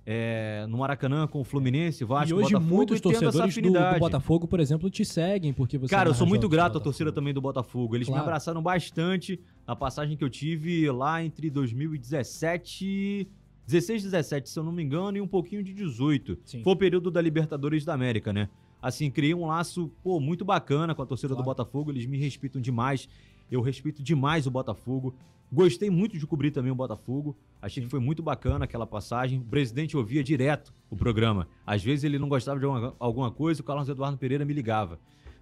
é, 0.09 0.65
no 0.69 0.79
Maracanã 0.79 1.27
com 1.27 1.41
o 1.41 1.45
Fluminense, 1.45 2.05
Vasco, 2.05 2.31
e 2.31 2.33
hoje 2.33 2.53
Botafogo, 2.53 2.75
muitos 2.77 3.01
torcedores 3.01 3.55
do, 3.57 3.73
do. 3.73 3.99
Botafogo, 3.99 4.47
por 4.47 4.61
exemplo, 4.61 4.89
te 4.89 5.05
seguem 5.05 5.53
porque 5.53 5.77
você 5.77 5.91
Cara, 5.93 6.09
eu 6.11 6.15
sou 6.15 6.27
muito 6.27 6.43
do 6.43 6.49
grato 6.49 6.79
à 6.79 6.81
torcida 6.81 7.11
também 7.11 7.35
do 7.35 7.41
Botafogo. 7.41 7.97
Eles 7.97 8.07
me 8.07 8.13
Claro. 8.13 8.29
abraçaram 8.29 8.63
bastante 8.63 9.41
na 9.67 9.75
passagem 9.75 10.17
que 10.17 10.23
eu 10.23 10.31
tive 10.31 10.89
lá 10.93 11.25
entre 11.25 11.51
2017, 11.51 13.29
16 13.67 14.03
e 14.03 14.05
17, 14.07 14.49
se 14.49 14.59
eu 14.59 14.63
não 14.63 14.71
me 14.73 14.83
engano, 14.83 15.19
e 15.19 15.21
um 15.21 15.27
pouquinho 15.27 15.63
de 15.63 15.75
18. 15.75 16.39
Sim. 16.45 16.63
Foi 16.63 16.73
o 16.73 16.77
período 16.77 17.11
da 17.11 17.21
Libertadores 17.21 17.85
da 17.85 17.93
América, 17.95 18.33
né? 18.33 18.49
Assim, 18.81 19.11
criei 19.11 19.35
um 19.35 19.47
laço, 19.47 19.91
pô, 20.05 20.21
muito 20.21 20.45
bacana 20.45 20.95
com 20.95 21.03
a 21.03 21.07
torcida 21.07 21.31
do 21.31 21.43
Claro. 21.43 21.51
Botafogo. 21.51 21.91
Eles 21.91 22.07
me 22.07 22.19
respeitam 22.19 22.61
demais. 22.61 23.09
Eu 23.51 23.61
respeito 23.61 24.03
demais 24.03 24.47
o 24.47 24.51
Botafogo. 24.51 25.15
Gostei 25.53 25.89
muito 25.91 26.19
de 26.19 26.27
cobrir 26.27 26.51
também 26.51 26.73
o 26.73 26.75
Botafogo. 26.75 27.37
Achei 27.63 27.83
que 27.83 27.89
foi 27.89 28.01
muito 28.01 28.23
bacana 28.23 28.65
aquela 28.65 28.87
passagem. 28.87 29.39
O 29.41 29.45
presidente 29.45 29.97
ouvia 29.97 30.23
direto 30.23 30.73
o 30.91 30.97
programa. 30.97 31.49
Às 31.67 31.83
vezes 31.83 32.05
ele 32.05 32.19
não 32.19 32.29
gostava 32.29 32.59
de 32.59 32.65
alguma, 32.67 32.95
alguma 32.99 33.31
coisa, 33.31 33.61
o 33.61 33.65
Carlos 33.65 33.89
Eduardo 33.89 34.19
Pereira 34.19 34.45
me 34.45 34.53
ligava. 34.53 34.99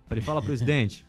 Falei, 0.07 0.23
fala, 0.23 0.41
presidente. 0.43 1.07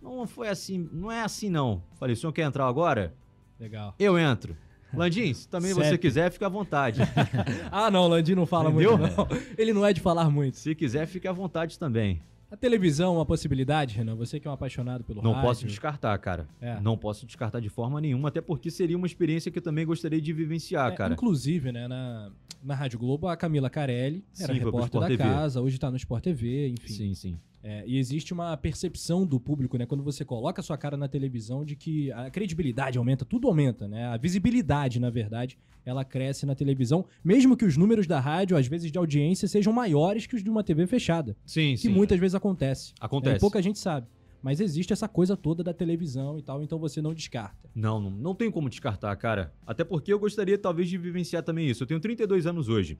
Não 0.00 0.26
foi 0.26 0.48
assim, 0.48 0.88
não 0.92 1.10
é 1.10 1.22
assim 1.22 1.50
não. 1.50 1.82
Falei, 1.94 2.14
o 2.14 2.16
senhor 2.16 2.32
quer 2.32 2.42
entrar 2.42 2.66
agora? 2.68 3.12
Legal. 3.58 3.94
Eu 3.98 4.16
entro. 4.18 4.56
Landim, 4.94 5.34
se 5.34 5.48
também 5.48 5.72
você 5.74 5.88
Certo. 5.90 6.00
quiser, 6.00 6.30
fica 6.30 6.46
à 6.46 6.48
vontade. 6.48 7.00
Ah, 7.72 7.90
não, 7.90 8.02
o 8.04 8.08
Landim 8.08 8.34
não 8.34 8.46
fala 8.46 8.70
Entendeu? 8.70 8.96
muito, 8.96 9.16
não. 9.16 9.26
Ele 9.58 9.72
não 9.72 9.84
é 9.84 9.92
de 9.92 10.00
falar 10.00 10.30
muito. 10.30 10.56
Se 10.56 10.74
quiser, 10.74 11.06
fique 11.06 11.26
à 11.26 11.32
vontade 11.32 11.76
também. 11.78 12.22
A 12.50 12.56
televisão 12.56 13.14
é 13.14 13.18
uma 13.18 13.26
possibilidade, 13.26 13.96
Renan? 13.96 14.14
Você 14.14 14.38
que 14.38 14.46
é 14.46 14.50
um 14.50 14.54
apaixonado 14.54 15.02
pelo 15.02 15.20
Não 15.20 15.32
rádio. 15.32 15.48
posso 15.48 15.66
descartar, 15.66 16.16
cara. 16.18 16.46
É. 16.60 16.78
Não 16.80 16.96
posso 16.96 17.26
descartar 17.26 17.58
de 17.60 17.68
forma 17.68 18.00
nenhuma, 18.00 18.28
até 18.28 18.40
porque 18.40 18.70
seria 18.70 18.96
uma 18.96 19.06
experiência 19.06 19.50
que 19.50 19.58
eu 19.58 19.62
também 19.62 19.84
gostaria 19.84 20.20
de 20.20 20.32
vivenciar, 20.32 20.92
É, 20.92 20.94
cara. 20.96 21.14
Inclusive, 21.14 21.72
né, 21.72 21.88
na, 21.88 22.30
na 22.62 22.74
Rádio 22.74 22.98
Globo, 23.00 23.26
a 23.26 23.36
Camila 23.36 23.68
Carelli 23.68 24.24
era 24.38 24.52
Sim, 24.54 24.60
repórter 24.60 25.00
da 25.00 25.06
TV. 25.08 25.22
casa, 25.24 25.60
hoje 25.60 25.76
tá 25.78 25.90
no 25.90 25.96
Sport 25.96 26.22
TV, 26.22 26.68
enfim. 26.68 26.92
Sim, 26.92 27.14
sim. 27.14 27.38
É, 27.68 27.82
e 27.84 27.98
existe 27.98 28.32
uma 28.32 28.56
percepção 28.56 29.26
do 29.26 29.40
público, 29.40 29.76
né? 29.76 29.84
Quando 29.84 30.04
você 30.04 30.24
coloca 30.24 30.60
a 30.60 30.62
sua 30.62 30.78
cara 30.78 30.96
na 30.96 31.08
televisão, 31.08 31.64
de 31.64 31.74
que 31.74 32.12
a 32.12 32.30
credibilidade 32.30 32.96
aumenta, 32.96 33.24
tudo 33.24 33.48
aumenta, 33.48 33.88
né? 33.88 34.06
A 34.06 34.16
visibilidade, 34.16 35.00
na 35.00 35.10
verdade, 35.10 35.58
ela 35.84 36.04
cresce 36.04 36.46
na 36.46 36.54
televisão, 36.54 37.04
mesmo 37.24 37.56
que 37.56 37.64
os 37.64 37.76
números 37.76 38.06
da 38.06 38.20
rádio, 38.20 38.56
às 38.56 38.68
vezes 38.68 38.92
de 38.92 38.96
audiência, 38.96 39.48
sejam 39.48 39.72
maiores 39.72 40.28
que 40.28 40.36
os 40.36 40.44
de 40.44 40.48
uma 40.48 40.62
TV 40.62 40.86
fechada. 40.86 41.36
Sim, 41.44 41.74
Que 41.74 41.88
muitas 41.88 42.20
vezes 42.20 42.36
acontece. 42.36 42.92
Acontece. 43.00 43.34
É, 43.34 43.36
e 43.38 43.40
pouca 43.40 43.60
gente 43.60 43.80
sabe. 43.80 44.06
Mas 44.40 44.60
existe 44.60 44.92
essa 44.92 45.08
coisa 45.08 45.36
toda 45.36 45.64
da 45.64 45.74
televisão 45.74 46.38
e 46.38 46.42
tal, 46.42 46.62
então 46.62 46.78
você 46.78 47.02
não 47.02 47.12
descarta. 47.12 47.68
Não, 47.74 48.00
não, 48.00 48.10
não 48.10 48.32
tem 48.32 48.48
como 48.48 48.70
descartar, 48.70 49.16
cara. 49.16 49.52
Até 49.66 49.82
porque 49.82 50.12
eu 50.12 50.20
gostaria, 50.20 50.56
talvez, 50.56 50.88
de 50.88 50.96
vivenciar 50.96 51.42
também 51.42 51.68
isso. 51.68 51.82
Eu 51.82 51.86
tenho 51.88 51.98
32 51.98 52.46
anos 52.46 52.68
hoje. 52.68 52.96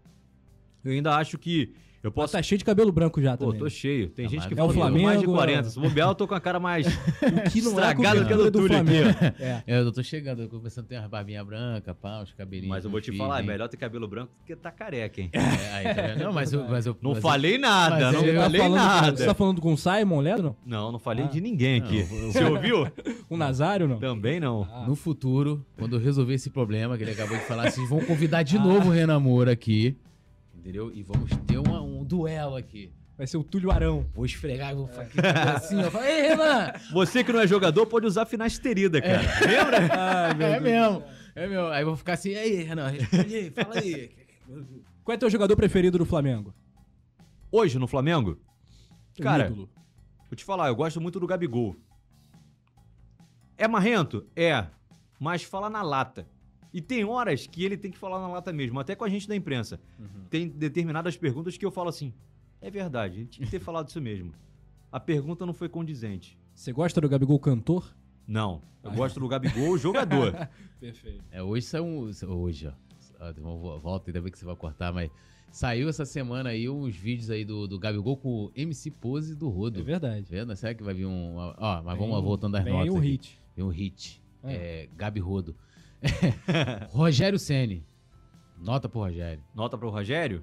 Eu 0.85 0.91
ainda 0.91 1.15
acho 1.15 1.39
que 1.39 1.73
eu 2.03 2.11
Posso... 2.13 2.23
posso. 2.27 2.33
Tá 2.35 2.43
cheio 2.43 2.59
de 2.59 2.65
cabelo 2.65 2.93
branco 2.93 3.21
já 3.21 3.37
Pô, 3.37 3.47
também. 3.47 3.61
tô 3.61 3.69
cheio. 3.71 4.09
Tem 4.11 4.27
Tá 4.27 4.31
gente 4.31 4.49
que 4.49 4.55
maravilhoso. 4.55 4.79
fala 4.79 4.91
É 4.91 4.91
o 4.91 4.93
que 4.93 4.99
eu 4.99 5.01
tô 5.01 5.07
mais 5.07 5.19
de 5.21 5.25
Flamengo, 5.27 5.47
40. 5.47 5.71
Se 5.71 5.81
bobear, 5.81 6.09
eu 6.09 6.15
tô 6.15 6.29
com 6.29 6.35
a 6.35 6.41
cara 6.41 6.61
mais. 6.61 6.87
Que 7.53 7.63
não 7.63 7.79
é 7.81 7.85
a 7.87 7.91
Estragado 7.91 7.97
cobertura 7.97 8.27
pelo 8.29 8.51
do 8.51 8.59
Túlio 8.61 8.77
aqui, 8.79 8.87
Flamengo. 9.15 9.37
É. 9.41 9.63
É, 9.67 9.79
eu 9.81 9.93
tô 9.93 10.03
chegando, 10.03 10.43
eu 10.43 10.49
tô 10.49 10.59
começando 10.59 10.85
a 10.85 10.89
ter 10.89 10.99
uma 10.99 11.09
barbinha 11.09 11.45
branca, 11.45 11.95
pá, 11.95 12.23
os 12.23 12.33
cabelinhos. 12.33 12.69
Mas 12.69 12.85
eu 12.85 12.91
vou 12.91 13.01
te 13.01 13.17
falar, 13.17 13.41
é 13.41 13.43
melhor 13.43 13.69
ter 13.69 13.77
cabelo 13.77 14.07
branco 14.09 14.33
do 14.39 14.45
que 14.47 14.55
tá 14.57 14.71
careca, 14.71 15.21
hein? 15.21 15.31
É, 15.33 15.39
aí, 15.75 15.95
tá 15.95 16.03
vendo? 16.03 16.25
Não, 16.25 16.33
mas 16.33 16.53
eu. 16.53 16.65
Mas 16.69 16.87
eu 16.87 16.97
Não 17.01 17.13
mas 17.13 17.23
falei 17.23 17.59
nada, 17.59 18.13
mas 18.13 18.15
não 18.15 18.21
tá, 18.35 18.43
falei 18.43 18.61
falando, 18.61 18.75
nada. 18.77 19.17
você 19.17 19.27
tá 19.27 19.35
falando 19.35 19.61
com 19.61 19.73
o 19.73 19.77
Simon 19.79 20.21
Ledo, 20.21 20.43
não? 20.43 20.57
Não, 20.67 20.93
não 20.93 20.99
falei 20.99 21.25
Ah. 21.25 21.29
de 21.29 21.41
ninguém 21.41 21.81
aqui. 21.81 22.05
Não, 22.11 22.17
eu- 22.19 22.33
Você 22.33 22.45
ouviu? 22.45 22.87
Com 23.29 23.35
o 23.35 23.39
Nazário, 23.39 23.87
não? 23.89 23.99
Também 23.99 24.39
não. 24.41 24.67
Ah. 24.73 24.85
No 24.87 24.95
futuro, 24.95 25.65
quando 25.77 25.97
eu 25.97 26.01
resolver 26.01 26.35
esse 26.35 26.51
problema 26.51 26.97
que 26.97 27.03
ele 27.05 27.13
acabou 27.13 27.37
de 27.37 27.45
falar, 27.45 27.71
vocês 27.71 27.89
vão 27.89 28.01
convidar 28.01 28.43
de 28.43 28.59
novo 28.59 28.89
o 28.89 28.93
Renan 28.93 29.21
Moura 29.21 29.53
aqui. 29.53 29.97
Entendeu? 30.67 30.91
E 30.93 31.01
vamos 31.01 31.31
ter 31.47 31.59
uma- 31.59 31.81
um 31.81 32.03
duelo 32.05 32.57
aqui. 32.57 32.93
Vai 33.17 33.25
ser 33.25 33.37
o 33.37 33.45
Túlio 33.45 33.71
Arão. 33.71 34.05
Vou 34.13 34.25
esfregar, 34.27 34.75
vou 34.75 34.89
fazer 34.89 35.21
assim, 35.55 35.81
ó. 35.81 35.89
Fala, 35.93 36.11
Ei, 36.11 36.23
Renan! 36.23 36.73
Você 36.93 37.23
que 37.23 37.33
não 37.33 37.39
é 37.41 37.47
jogador 37.47 37.87
pode 37.87 38.05
usar 38.05 38.27
finasterida, 38.27 39.01
cara. 39.01 39.23
Lembra? 39.47 39.79
Ai, 39.97 40.35
meu 40.35 40.47
É 40.49 40.51
Deus. 40.61 40.63
mesmo. 40.65 41.05
É 41.37 41.47
mesmo. 41.47 41.67
Aí 41.69 41.83
eu 41.83 41.87
vou 41.87 41.97
ficar 41.97 42.15
assim, 42.15 42.31
e 42.31 42.37
aí, 42.37 42.63
Renan, 42.65 42.89
responde 42.89 43.35
aí, 43.37 43.51
fala 43.51 43.79
aí. 43.79 44.11
Qual 45.05 45.15
é 45.15 45.19
teu 45.19 45.31
jogador 45.31 45.55
preferido 45.55 45.99
do 45.99 46.05
Flamengo? 46.05 46.53
Hoje 47.53 47.79
no 47.79 47.87
Flamengo, 47.87 48.37
Teu 49.15 49.23
Cara, 49.23 49.47
ídolo. 49.47 49.71
vou 50.29 50.35
te 50.37 50.45
falar, 50.45 50.67
eu 50.67 50.75
gosto 50.75 51.01
muito 51.01 51.21
do 51.21 51.29
Gabigol. 51.29 51.77
É 53.57 53.69
marrento? 53.69 54.27
É. 54.35 54.67
Mas 55.21 55.45
fala 55.45 55.71
na 55.71 55.81
lata. 55.81 56.27
E 56.77 56.81
tem 56.83 57.05
horas 57.05 57.47
que 57.47 57.65
ele 57.65 57.75
tem 57.77 57.91
que 57.91 57.97
falar 57.97 58.21
na 58.21 58.29
lata 58.29 58.53
mesmo, 58.53 58.79
até 58.79 58.95
com 58.95 59.03
a 59.03 59.09
gente 59.09 59.27
da 59.27 59.35
imprensa. 59.35 59.81
Tem 60.29 60.47
determinadas 60.47 61.17
perguntas 61.17 61.57
que 61.57 61.65
eu 61.65 61.71
falo 61.71 61.89
assim: 61.89 62.13
é 62.61 62.71
verdade, 62.71 63.21
ele 63.21 63.27
tinha 63.27 63.47
que 63.47 63.51
ter 63.51 63.61
falado 63.65 63.89
isso 63.89 63.99
mesmo. 64.01 64.35
A 64.93 65.01
pergunta 65.01 65.47
não 65.47 65.55
foi 65.55 65.71
condizente. 65.71 66.39
Você 66.55 66.73
gosta 66.73 67.01
do 67.01 67.09
Gabigol 67.09 67.39
cantor? 67.41 67.95
Não. 68.27 68.61
Eu 68.85 68.91
Ah, 68.91 68.95
gosto 68.95 69.19
do 69.19 69.27
Gabigol 69.27 69.79
jogador. 69.79 70.35
Perfeito. 70.79 71.25
É, 71.31 71.43
hoje 71.43 71.65
são. 71.67 71.99
Hoje, 72.29 72.67
ó. 72.69 72.73
Ah, 73.19 73.33
Volta, 73.33 74.11
ainda 74.11 74.21
bem 74.21 74.31
que 74.31 74.39
você 74.39 74.45
vai 74.45 74.55
cortar, 74.57 74.93
mas. 74.93 75.11
Saiu 75.51 75.89
essa 75.89 76.05
semana 76.05 76.51
aí 76.51 76.69
uns 76.69 76.95
vídeos 76.95 77.31
aí 77.31 77.43
do, 77.43 77.67
do 77.67 77.79
Gabigol 77.79 78.19
com 78.19 78.29
o 78.47 78.53
MC 78.55 78.91
Pose 78.91 79.35
do 79.35 79.49
Rodo. 79.49 79.81
É 79.81 79.83
verdade. 79.83 80.27
Vendo? 80.29 80.55
Será 80.55 80.75
que 80.75 80.83
vai 80.83 80.93
vir 80.93 81.07
um. 81.07 81.37
Ó, 81.37 81.83
mas 81.83 81.99
Vem- 81.99 82.07
vamos 82.07 82.23
voltando 82.23 82.57
às 82.57 82.65
vem 82.65 82.73
notas. 82.75 82.93
um 82.93 82.99
aqui. 82.99 83.07
hit. 83.09 83.39
Vem 83.57 83.65
um 83.65 83.69
hit. 83.71 84.23
Ah. 84.43 84.53
É, 84.53 84.89
Gabi 84.95 85.21
Rodo. 85.21 85.57
Rogério 86.91 87.39
Ceni. 87.39 87.85
Nota 88.59 88.89
pro 88.89 89.01
Rogério. 89.01 89.43
Nota 89.55 89.77
pro 89.79 89.91
Rogério? 89.91 90.43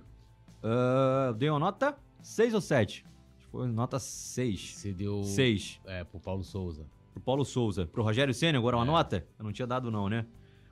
Ah, 0.62 1.26
eu 1.30 1.34
dei 1.34 1.50
uma 1.50 1.60
nota 1.60 1.98
6 2.22 2.54
ou 2.54 2.62
7? 2.62 3.06
Foi 3.52 3.68
nota 3.68 4.00
6. 4.00 4.76
Você 4.76 4.94
deu. 4.94 5.24
6. 5.24 5.80
É, 5.86 6.04
pro 6.04 6.20
Paulo 6.20 6.44
Souza. 6.44 6.86
Pro 7.14 7.22
Paulo 7.22 7.46
Souza. 7.46 7.86
Pro 7.86 8.04
Rogério 8.04 8.34
Senna, 8.34 8.58
agora 8.58 8.76
uma 8.78 8.84
É. 8.86 8.88
nota? 8.88 9.28
Eu 9.38 9.46
não 9.46 9.52
tinha 9.52 9.68
dado 9.68 9.92
não, 9.92 10.10
né? 10.10 10.26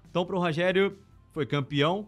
Então 0.10 0.26
pro 0.26 0.40
Rogério, 0.40 0.98
foi 1.32 1.46
campeão 1.46 2.08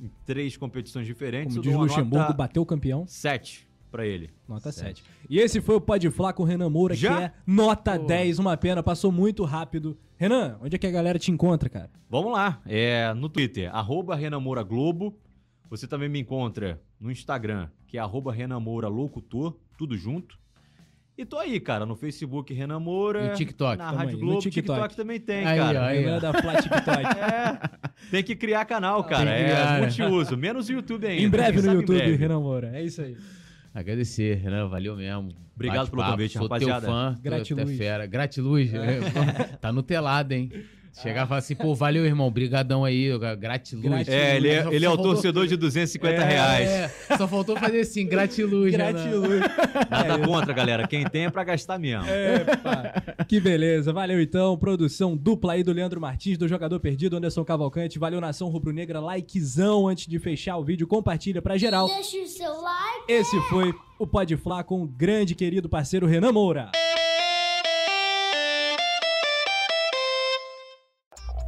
em 0.00 0.10
três 0.24 0.56
competições 0.56 1.06
diferentes. 1.06 1.56
Como 1.56 1.62
diz 1.62 1.74
Luxemburgo, 1.74 2.16
nota 2.18 2.32
bateu 2.32 2.62
o 2.62 2.66
campeão. 2.66 3.06
7 3.06 3.68
pra 3.90 4.04
ele. 4.06 4.30
Nota 4.48 4.72
Sete. 4.72 5.02
7. 5.02 5.04
E 5.30 5.38
esse 5.38 5.60
foi 5.60 5.76
o 5.76 5.80
Pode 5.80 6.10
Flá 6.10 6.32
com 6.32 6.42
o 6.42 6.46
Renan 6.46 6.68
Moura, 6.68 6.94
Já? 6.94 7.16
que 7.16 7.22
é 7.24 7.32
nota 7.46 7.98
Pô. 7.98 8.06
10, 8.06 8.38
uma 8.40 8.56
pena, 8.56 8.82
passou 8.82 9.12
muito 9.12 9.44
rápido. 9.44 9.96
Renan, 10.16 10.58
onde 10.62 10.76
é 10.76 10.78
que 10.78 10.86
a 10.86 10.90
galera 10.90 11.18
te 11.18 11.30
encontra, 11.30 11.68
cara? 11.68 11.90
Vamos 12.08 12.32
lá, 12.32 12.60
é 12.66 13.12
no 13.14 13.28
Twitter, 13.28 13.74
arroba 13.74 14.14
Renan 14.14 14.40
Moura 14.40 14.62
Globo. 14.62 15.18
Você 15.70 15.86
também 15.88 16.08
me 16.08 16.20
encontra 16.20 16.80
no 17.00 17.10
Instagram, 17.10 17.68
que 17.86 17.98
é 17.98 18.00
arroba 18.00 18.32
Renan 18.32 18.60
Moura 18.60 18.86
Locutor, 18.86 19.56
tudo 19.76 19.96
junto. 19.96 20.38
E 21.16 21.24
tô 21.24 21.38
aí, 21.38 21.60
cara, 21.60 21.86
no 21.86 21.94
Facebook 21.94 22.52
Renan 22.52 22.80
Moura. 22.80 23.26
E 23.26 23.28
o 23.30 23.34
TikTok? 23.34 23.76
Na 23.76 23.90
Rádio 23.90 24.08
aí, 24.08 24.12
no 24.14 24.20
Globo, 24.20 24.40
TikTok. 24.40 24.78
TikTok 24.78 24.96
também 24.96 25.20
tem, 25.20 25.46
Aí, 25.46 25.58
cara. 25.58 25.86
aí, 25.86 26.00
Renan 26.00 26.18
da 26.18 26.32
Flá 26.32 26.60
TikTok. 26.60 27.04
É, 27.04 28.10
tem 28.10 28.22
que 28.22 28.34
criar 28.34 28.64
canal, 28.64 29.02
cara. 29.04 29.30
Tem 29.30 29.44
que 29.44 29.44
criar, 29.44 29.58
é 29.58 29.72
né? 29.74 29.80
multiuso, 29.80 30.36
menos 30.36 30.68
o 30.68 30.72
YouTube 30.72 31.06
ainda. 31.06 31.22
em 31.22 31.28
breve 31.28 31.62
no 31.62 31.72
YouTube, 31.74 31.98
breve. 31.98 32.16
Renan 32.16 32.40
Moura. 32.40 32.70
É 32.76 32.82
isso 32.82 33.00
aí. 33.00 33.16
Agradecer, 33.74 34.36
Renan, 34.36 34.68
valeu 34.68 34.96
mesmo. 34.96 35.34
Obrigado 35.56 35.90
pelo 35.90 36.04
convite, 36.04 36.34
sou 36.34 36.42
rapaziada. 36.42 36.86
Teu 36.86 36.94
fã, 36.94 37.18
Gratiluz. 37.20 37.64
tu 37.64 37.72
é 37.72 37.76
fera. 37.76 38.06
Gratiluz. 38.06 38.70
tá 39.60 39.72
no 39.72 39.82
telado, 39.82 40.30
hein? 40.30 40.48
Chegar 41.02 41.24
e 41.24 41.28
falar 41.28 41.38
assim, 41.38 41.54
pô, 41.56 41.74
valeu, 41.74 42.04
irmão, 42.06 42.30
brigadão 42.30 42.84
aí, 42.84 43.10
gratiluz. 43.38 43.84
Gratiluz. 43.84 44.08
É, 44.08 44.36
ele 44.36 44.48
é, 44.48 44.66
ele 44.72 44.84
é 44.84 44.90
o 44.90 44.96
torcedor 44.96 45.46
de 45.46 45.56
250 45.56 46.14
É, 46.14 46.24
reais. 46.24 46.68
é, 46.70 47.16
só 47.16 47.26
faltou 47.26 47.56
fazer 47.56 47.80
assim, 47.80 48.06
gratiluz, 48.06 48.70
Renan. 48.72 48.92
Gratiluz. 48.92 49.40
Nada 49.90 50.18
contra, 50.18 50.52
galera. 50.52 50.86
Quem 50.86 51.04
tem 51.04 51.24
é 51.26 51.30
pra 51.30 51.42
gastar 51.44 51.78
mesmo. 51.78 52.04
Epa, 52.08 53.24
que 53.26 53.40
beleza. 53.40 53.92
Valeu 53.92 54.20
então. 54.20 54.56
Produção 54.56 55.16
dupla 55.16 55.54
aí 55.54 55.62
do 55.62 55.72
Leandro 55.72 56.00
Martins, 56.00 56.38
do 56.38 56.46
Jogador 56.46 56.78
Perdido, 56.78 57.16
Anderson 57.16 57.44
Cavalcante. 57.44 57.98
Valeu, 57.98 58.20
Nação 58.20 58.48
Rubro-Negra. 58.48 59.00
Likezão 59.00 59.88
antes 59.88 60.06
de 60.06 60.18
fechar 60.18 60.56
o 60.56 60.64
vídeo. 60.64 60.86
Compartilha 60.86 61.42
pra 61.42 61.56
geral. 61.58 61.86
Deixa 61.88 62.16
o 62.18 62.26
seu 62.26 62.60
like. 62.60 63.04
Esse 63.12 63.40
foi 63.48 63.74
o 63.98 64.06
Pode 64.06 64.36
Flá 64.36 64.62
com 64.62 64.82
o 64.82 64.86
grande 64.86 65.34
querido 65.34 65.68
parceiro 65.68 66.06
Renan 66.06 66.32
Moura. 66.32 66.70